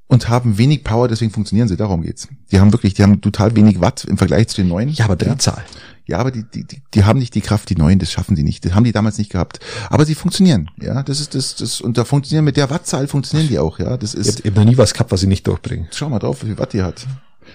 und 0.06 0.28
haben 0.28 0.59
wenig 0.59 0.85
Power, 0.85 1.09
deswegen 1.09 1.32
funktionieren 1.32 1.69
sie. 1.69 1.77
Darum 1.77 2.02
geht's. 2.02 2.28
Die 2.52 2.61
haben 2.61 2.73
wirklich, 2.73 2.94
die 2.94 3.02
haben 3.02 3.20
total 3.20 3.56
wenig 3.56 3.81
Watt 3.81 4.05
im 4.05 4.19
Vergleich 4.19 4.48
zu 4.48 4.56
den 4.56 4.69
neuen. 4.69 4.90
Ja, 4.90 5.06
aber 5.06 5.16
Drehzahl. 5.16 5.56
Ja, 5.66 5.94
aber 6.19 6.31
die, 6.31 6.45
die, 6.45 6.65
die, 6.65 6.83
die 6.93 7.05
haben 7.05 7.19
nicht 7.19 7.35
die 7.35 7.41
Kraft, 7.41 7.71
die 7.71 7.77
neuen, 7.77 7.99
das 7.99 8.13
schaffen 8.13 8.37
sie 8.37 8.43
nicht. 8.43 8.65
Das 8.65 8.75
haben 8.75 8.85
die 8.85 8.93
damals 8.93 9.17
nicht 9.19 9.31
gehabt. 9.33 9.61
Aber 9.89 10.05
sie 10.05 10.15
funktionieren. 10.15 10.69
Ja, 10.81 11.03
das 11.03 11.19
ist 11.21 11.35
das, 11.35 11.57
das, 11.57 11.81
und 11.81 11.97
da 11.97 12.05
funktionieren 12.05 12.45
mit 12.45 12.57
der 12.59 12.69
Wattzahl 12.69 13.09
funktionieren 13.09 13.49
die 13.49 13.59
auch. 13.59 13.79
Ja, 13.79 13.97
das 13.97 14.13
ist, 14.15 14.41
ich 14.41 14.47
hab 14.51 14.57
noch 14.57 14.65
nie 14.65 14.77
was 14.77 14.93
gehabt, 14.93 15.11
was 15.13 15.23
ich 15.23 15.29
nicht 15.29 15.47
durchbringe. 15.47 15.89
schau 15.93 16.09
mal 16.11 16.19
drauf, 16.19 16.43
wie 16.43 16.47
viel 16.49 16.59
Watt 16.59 16.73
die 16.75 16.83
hat. 16.83 17.07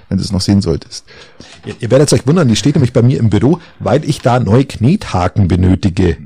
Wenn 0.08 0.18
du 0.18 0.24
es 0.24 0.32
noch 0.32 0.42
sehen 0.42 0.62
solltest. 0.62 1.06
Ihr, 1.66 1.76
ihr 1.80 1.92
werdet 1.92 2.12
euch 2.14 2.26
wundern, 2.26 2.48
die 2.48 2.56
steht 2.56 2.76
nämlich 2.76 2.94
bei 2.94 3.02
mir 3.04 3.20
im 3.20 3.30
Büro, 3.30 3.60
weil 3.80 4.04
ich 4.08 4.22
da 4.22 4.40
neue 4.40 4.66
Knethaken 4.66 5.48
benötige. 5.48 6.18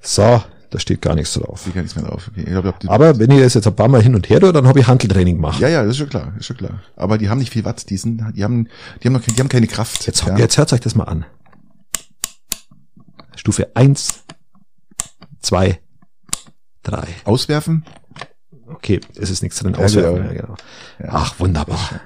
So, 0.00 0.42
da 0.70 0.78
steht 0.78 1.02
gar 1.02 1.14
nichts 1.14 1.34
drauf. 1.34 1.60
Steht 1.62 1.74
gar 1.74 1.82
nichts 1.82 1.96
mehr 1.96 2.04
drauf. 2.06 2.30
Okay. 2.30 2.44
Glaub, 2.44 2.74
Aber 2.86 3.18
wenn 3.18 3.30
ihr 3.32 3.42
das 3.42 3.54
jetzt 3.54 3.66
ein 3.66 3.74
paar 3.76 3.88
Mal 3.88 4.02
hin 4.02 4.14
und 4.14 4.28
her 4.30 4.40
tut, 4.40 4.54
dann 4.54 4.66
habe 4.66 4.80
ich 4.80 4.86
Handeltraining 4.86 5.36
gemacht. 5.36 5.60
ja, 5.60 5.68
ja, 5.68 5.82
das 5.82 5.92
ist 5.92 5.98
schon 5.98 6.08
klar, 6.08 6.32
ist 6.38 6.46
schon 6.46 6.56
klar. 6.56 6.80
Aber 6.96 7.18
die 7.18 7.28
haben 7.28 7.38
nicht 7.38 7.52
viel 7.52 7.64
Watt, 7.64 7.88
die 7.90 7.96
sind, 7.96 8.22
die 8.36 8.44
haben, 8.44 8.68
die 9.02 9.08
haben 9.08 9.14
noch, 9.14 9.22
keine- 9.22 9.34
die 9.34 9.40
haben 9.40 9.48
keine 9.48 9.66
Kraft. 9.66 10.06
Jetzt, 10.06 10.24
ja. 10.26 10.36
jetzt 10.38 10.56
hört 10.58 10.72
euch 10.72 10.80
das 10.80 10.94
mal 10.94 11.04
an. 11.04 11.24
Stufe 13.40 13.74
eins, 13.74 14.22
zwei, 15.40 15.80
drei. 16.82 17.08
Auswerfen? 17.24 17.86
Okay, 18.66 19.00
es 19.16 19.30
ist 19.30 19.42
nichts 19.42 19.58
drin. 19.58 19.72
Ja, 19.72 19.82
Auswerfen. 19.82 20.14
genau. 20.16 20.26
Ja, 20.26 20.40
genau. 20.42 20.56
Ja. 20.98 21.08
Ach, 21.08 21.40
wunderbar. 21.40 22.02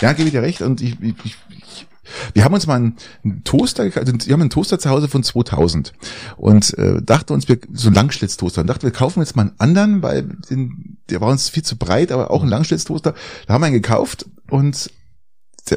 Ja, 0.00 0.12
gebe 0.12 0.28
ich 0.28 0.32
dir 0.32 0.42
recht. 0.42 0.62
Und 0.62 0.80
ich, 0.80 0.96
ich, 1.02 1.16
ich, 1.24 1.86
wir 2.32 2.44
haben 2.44 2.54
uns 2.54 2.68
mal 2.68 2.76
einen 2.76 2.96
einen 3.24 3.42
Toaster, 3.42 3.84
gekauft, 3.86 4.06
also 4.06 4.26
wir 4.28 4.32
haben 4.32 4.40
einen 4.40 4.50
Toaster 4.50 4.78
zu 4.78 4.88
Hause 4.88 5.08
von 5.08 5.24
2000 5.24 5.92
und 6.36 6.78
äh, 6.78 7.02
dachte 7.02 7.34
uns, 7.34 7.48
wir 7.48 7.58
so 7.72 7.88
einen 7.88 7.96
Langschlitztoaster, 7.96 8.60
und 8.60 8.68
dachten 8.68 8.84
wir 8.84 8.92
kaufen 8.92 9.18
jetzt 9.18 9.34
mal 9.34 9.42
einen 9.42 9.58
anderen, 9.58 10.02
weil 10.04 10.22
den, 10.48 10.98
der 11.10 11.20
war 11.20 11.28
uns 11.28 11.48
viel 11.48 11.64
zu 11.64 11.76
breit, 11.76 12.12
aber 12.12 12.30
auch 12.30 12.44
ein 12.44 12.48
Langschlitztoaster. 12.48 13.14
Da 13.48 13.52
haben 13.52 13.62
wir 13.62 13.66
einen 13.66 13.74
gekauft 13.74 14.26
und 14.48 14.92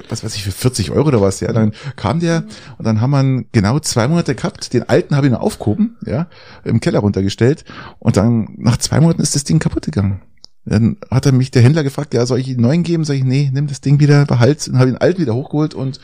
was 0.09 0.23
weiß 0.23 0.35
ich, 0.35 0.43
für 0.43 0.51
40 0.51 0.91
Euro 0.91 1.07
oder 1.07 1.22
was, 1.22 1.39
ja. 1.39 1.51
Dann 1.51 1.73
kam 1.95 2.19
der 2.19 2.43
und 2.77 2.85
dann 2.85 3.01
haben 3.01 3.11
wir 3.11 3.45
genau 3.51 3.80
zwei 3.80 4.07
Monate 4.07 4.35
gehabt. 4.35 4.73
Den 4.73 4.88
alten 4.88 5.15
habe 5.15 5.27
ich 5.27 5.34
noch 5.34 5.41
aufgehoben, 5.41 5.97
ja, 6.05 6.27
im 6.63 6.80
Keller 6.80 6.99
runtergestellt. 6.99 7.65
Und 7.99 8.18
dann 8.18 8.49
nach 8.57 8.77
zwei 8.77 8.99
Monaten 8.99 9.22
ist 9.22 9.35
das 9.35 9.43
Ding 9.43 9.59
kaputt 9.59 9.85
gegangen. 9.85 10.22
Dann 10.63 10.97
hat 11.09 11.26
er 11.26 11.31
mich 11.31 11.49
der 11.49 11.63
Händler 11.63 11.84
gefragt, 11.84 12.13
ja, 12.13 12.26
soll 12.26 12.39
ich 12.39 12.49
ihn 12.49 12.61
neuen 12.61 12.84
geben? 12.84 13.03
Sag 13.03 13.15
ich, 13.15 13.23
nee, 13.23 13.49
nimm 13.51 13.68
das 13.68 13.81
Ding 13.81 13.99
wieder, 13.99 14.26
behalt 14.26 14.68
und 14.68 14.77
habe 14.77 14.91
den 14.91 14.97
alten 14.97 15.22
wieder 15.22 15.34
hochgeholt 15.34 15.73
und 15.73 15.99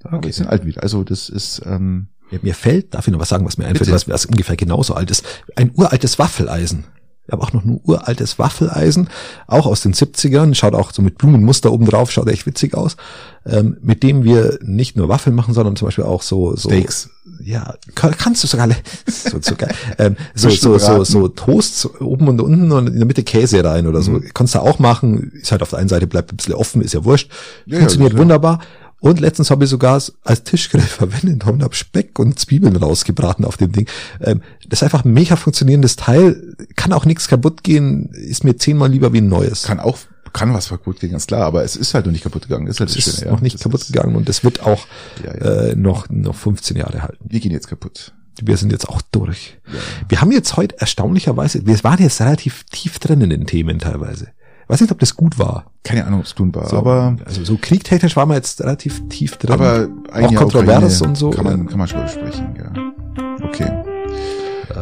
da 0.00 0.12
okay. 0.12 0.28
ist 0.28 0.40
den 0.40 0.48
alten 0.48 0.66
wieder. 0.66 0.82
Also 0.82 1.04
das 1.04 1.28
ist 1.28 1.62
ähm, 1.64 2.08
mir, 2.30 2.40
mir 2.42 2.54
fällt, 2.54 2.94
darf 2.94 3.06
ich 3.06 3.12
noch 3.12 3.20
was 3.20 3.28
sagen, 3.28 3.46
was 3.46 3.58
mir 3.58 3.66
einfällt, 3.66 3.90
was, 3.92 4.08
was 4.08 4.26
ungefähr 4.26 4.56
genauso 4.56 4.94
alt 4.94 5.10
ist. 5.10 5.24
Ein 5.54 5.70
uraltes 5.74 6.18
Waffeleisen. 6.18 6.84
Ich 7.26 7.32
habe 7.32 7.42
auch 7.42 7.52
noch 7.52 7.64
ein 7.64 7.80
uraltes 7.84 8.38
Waffeleisen, 8.38 9.08
auch 9.46 9.66
aus 9.66 9.80
den 9.80 9.94
70ern, 9.94 10.54
schaut 10.54 10.74
auch 10.74 10.92
so 10.92 11.02
mit 11.02 11.18
Blumenmuster 11.18 11.72
oben 11.72 11.86
drauf, 11.86 12.12
schaut 12.12 12.28
echt 12.28 12.46
witzig 12.46 12.74
aus, 12.74 12.96
ähm, 13.44 13.76
mit 13.82 14.02
dem 14.02 14.22
wir 14.22 14.58
nicht 14.62 14.96
nur 14.96 15.08
Waffeln 15.08 15.34
machen, 15.34 15.52
sondern 15.52 15.76
zum 15.76 15.88
Beispiel 15.88 16.04
auch 16.04 16.22
so, 16.22 16.54
so 16.54 16.68
Steaks. 16.68 17.10
Ja, 17.42 17.74
kannst 17.94 18.44
du 18.44 18.46
sogar 18.46 18.68
so, 19.06 19.38
so, 19.40 19.56
geil, 19.56 19.74
ähm, 19.98 20.16
so, 20.34 20.48
so, 20.50 20.78
so, 20.78 21.02
so 21.04 21.28
Toasts 21.28 21.88
oben 22.00 22.28
und 22.28 22.40
unten 22.40 22.70
und 22.70 22.86
in 22.86 22.96
der 22.96 23.06
Mitte 23.06 23.24
Käse 23.24 23.62
rein 23.64 23.86
oder 23.86 24.02
so. 24.02 24.12
Mhm. 24.12 24.30
Kannst 24.32 24.54
du 24.54 24.60
auch 24.60 24.78
machen, 24.78 25.32
ist 25.32 25.50
halt 25.50 25.62
auf 25.62 25.70
der 25.70 25.80
einen 25.80 25.88
Seite 25.88 26.06
bleibt 26.06 26.32
ein 26.32 26.36
bisschen 26.36 26.54
offen, 26.54 26.80
ist 26.80 26.94
ja 26.94 27.04
wurscht. 27.04 27.30
Ja, 27.66 27.78
Funktioniert 27.78 28.12
ja, 28.12 28.18
wunderbar. 28.18 28.60
Und 29.00 29.20
letztens 29.20 29.50
habe 29.50 29.64
ich 29.64 29.70
sogar 29.70 30.00
als 30.24 30.44
Tischgrill 30.44 30.80
verwendet 30.80 31.46
und 31.46 31.62
habe 31.62 31.74
Speck 31.74 32.18
und 32.18 32.38
Zwiebeln 32.38 32.76
rausgebraten 32.76 33.44
auf 33.44 33.56
dem 33.56 33.72
Ding. 33.72 33.88
Ähm, 34.20 34.42
das 34.68 34.80
ist 34.80 34.82
einfach 34.84 35.04
ein 35.04 35.12
mega 35.12 35.36
funktionierendes 35.36 35.96
Teil. 35.96 36.56
Kann 36.76 36.92
auch 36.92 37.04
nichts 37.04 37.28
kaputt 37.28 37.62
gehen. 37.62 38.10
Ist 38.10 38.44
mir 38.44 38.56
zehnmal 38.56 38.90
lieber 38.90 39.12
wie 39.12 39.20
ein 39.20 39.28
neues. 39.28 39.64
Kann 39.64 39.80
auch 39.80 39.98
kann 40.32 40.52
was 40.52 40.68
kaputt 40.68 41.00
gehen, 41.00 41.12
ganz 41.12 41.26
klar, 41.26 41.46
aber 41.46 41.64
es 41.64 41.76
ist 41.76 41.94
halt 41.94 42.04
noch 42.04 42.12
nicht 42.12 42.22
kaputt 42.22 42.42
gegangen. 42.42 42.66
Ist 42.66 42.78
halt 42.78 42.90
es 42.90 42.96
ist 42.96 43.20
Schöne, 43.20 43.30
noch 43.30 43.40
nicht 43.40 43.54
das 43.54 43.62
kaputt 43.62 43.86
gegangen 43.86 44.16
und 44.16 44.28
es 44.28 44.44
wird 44.44 44.60
auch 44.60 44.86
ja, 45.24 45.34
ja. 45.34 45.68
Äh, 45.68 45.76
noch 45.76 46.10
noch 46.10 46.34
15 46.34 46.76
Jahre 46.76 47.02
halten. 47.02 47.24
Wir 47.26 47.40
gehen 47.40 47.52
jetzt 47.52 47.68
kaputt. 47.68 48.12
Wir 48.42 48.58
sind 48.58 48.70
jetzt 48.70 48.86
auch 48.86 49.00
durch. 49.12 49.56
Ja. 49.66 49.78
Wir 50.08 50.20
haben 50.20 50.30
jetzt 50.30 50.58
heute 50.58 50.78
erstaunlicherweise, 50.78 51.66
wir 51.66 51.82
waren 51.84 52.02
jetzt 52.02 52.20
relativ 52.20 52.64
tief 52.64 52.98
drin 52.98 53.22
in 53.22 53.30
den 53.30 53.46
Themen 53.46 53.78
teilweise. 53.78 54.28
Weiß 54.68 54.80
nicht, 54.80 54.90
ob 54.90 54.98
das 54.98 55.14
gut 55.14 55.38
war. 55.38 55.66
Keine 55.84 56.04
Ahnung, 56.04 56.20
ob 56.20 56.26
es 56.26 56.34
gut 56.34 56.54
war, 56.54 56.68
so, 56.68 56.76
aber 56.76 57.16
also 57.24 57.44
so 57.44 57.56
kriegtechnisch 57.60 58.16
waren 58.16 58.28
wir 58.28 58.34
jetzt 58.34 58.60
relativ 58.60 59.08
tief 59.08 59.36
drin. 59.36 59.52
Aber 59.52 59.88
auch 60.12 60.34
kontrovers 60.34 61.00
und 61.02 61.16
so. 61.16 61.30
Kann 61.30 61.44
man, 61.44 61.66
kann 61.66 61.78
man 61.78 61.86
schon 61.86 62.02
besprechen, 62.02 62.56
ja. 62.58 63.46
Okay. 63.46 63.70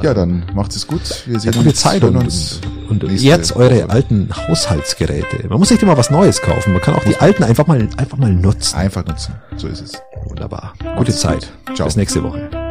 Ja, 0.02 0.12
dann 0.12 0.44
macht 0.54 0.74
es 0.74 0.86
gut. 0.86 1.24
Wir 1.26 1.38
sehen 1.38 1.52
ja, 1.52 1.58
gute 1.58 1.70
uns, 1.70 1.80
Zeit 1.80 2.02
und, 2.02 2.16
uns 2.16 2.60
und, 2.88 3.04
und 3.04 3.12
jetzt 3.20 3.54
eure 3.56 3.84
Woche. 3.84 3.90
alten 3.90 4.28
Haushaltsgeräte. 4.34 5.48
Man 5.48 5.58
muss 5.58 5.70
nicht 5.70 5.82
immer 5.82 5.96
was 5.96 6.10
Neues 6.10 6.40
kaufen. 6.40 6.72
Man 6.72 6.82
kann 6.82 6.94
auch 6.94 7.04
die 7.04 7.16
alten 7.16 7.44
einfach 7.44 7.66
mal, 7.66 7.88
einfach 7.96 8.18
mal 8.18 8.32
nutzen. 8.32 8.76
Einfach 8.76 9.04
nutzen. 9.06 9.34
So 9.56 9.68
ist 9.68 9.82
es. 9.82 9.92
Wunderbar. 10.24 10.74
Gute 10.96 11.12
Zeit. 11.12 11.52
Gut. 11.66 11.76
Ciao. 11.76 11.86
Bis 11.86 11.96
nächste 11.96 12.22
Woche. 12.22 12.63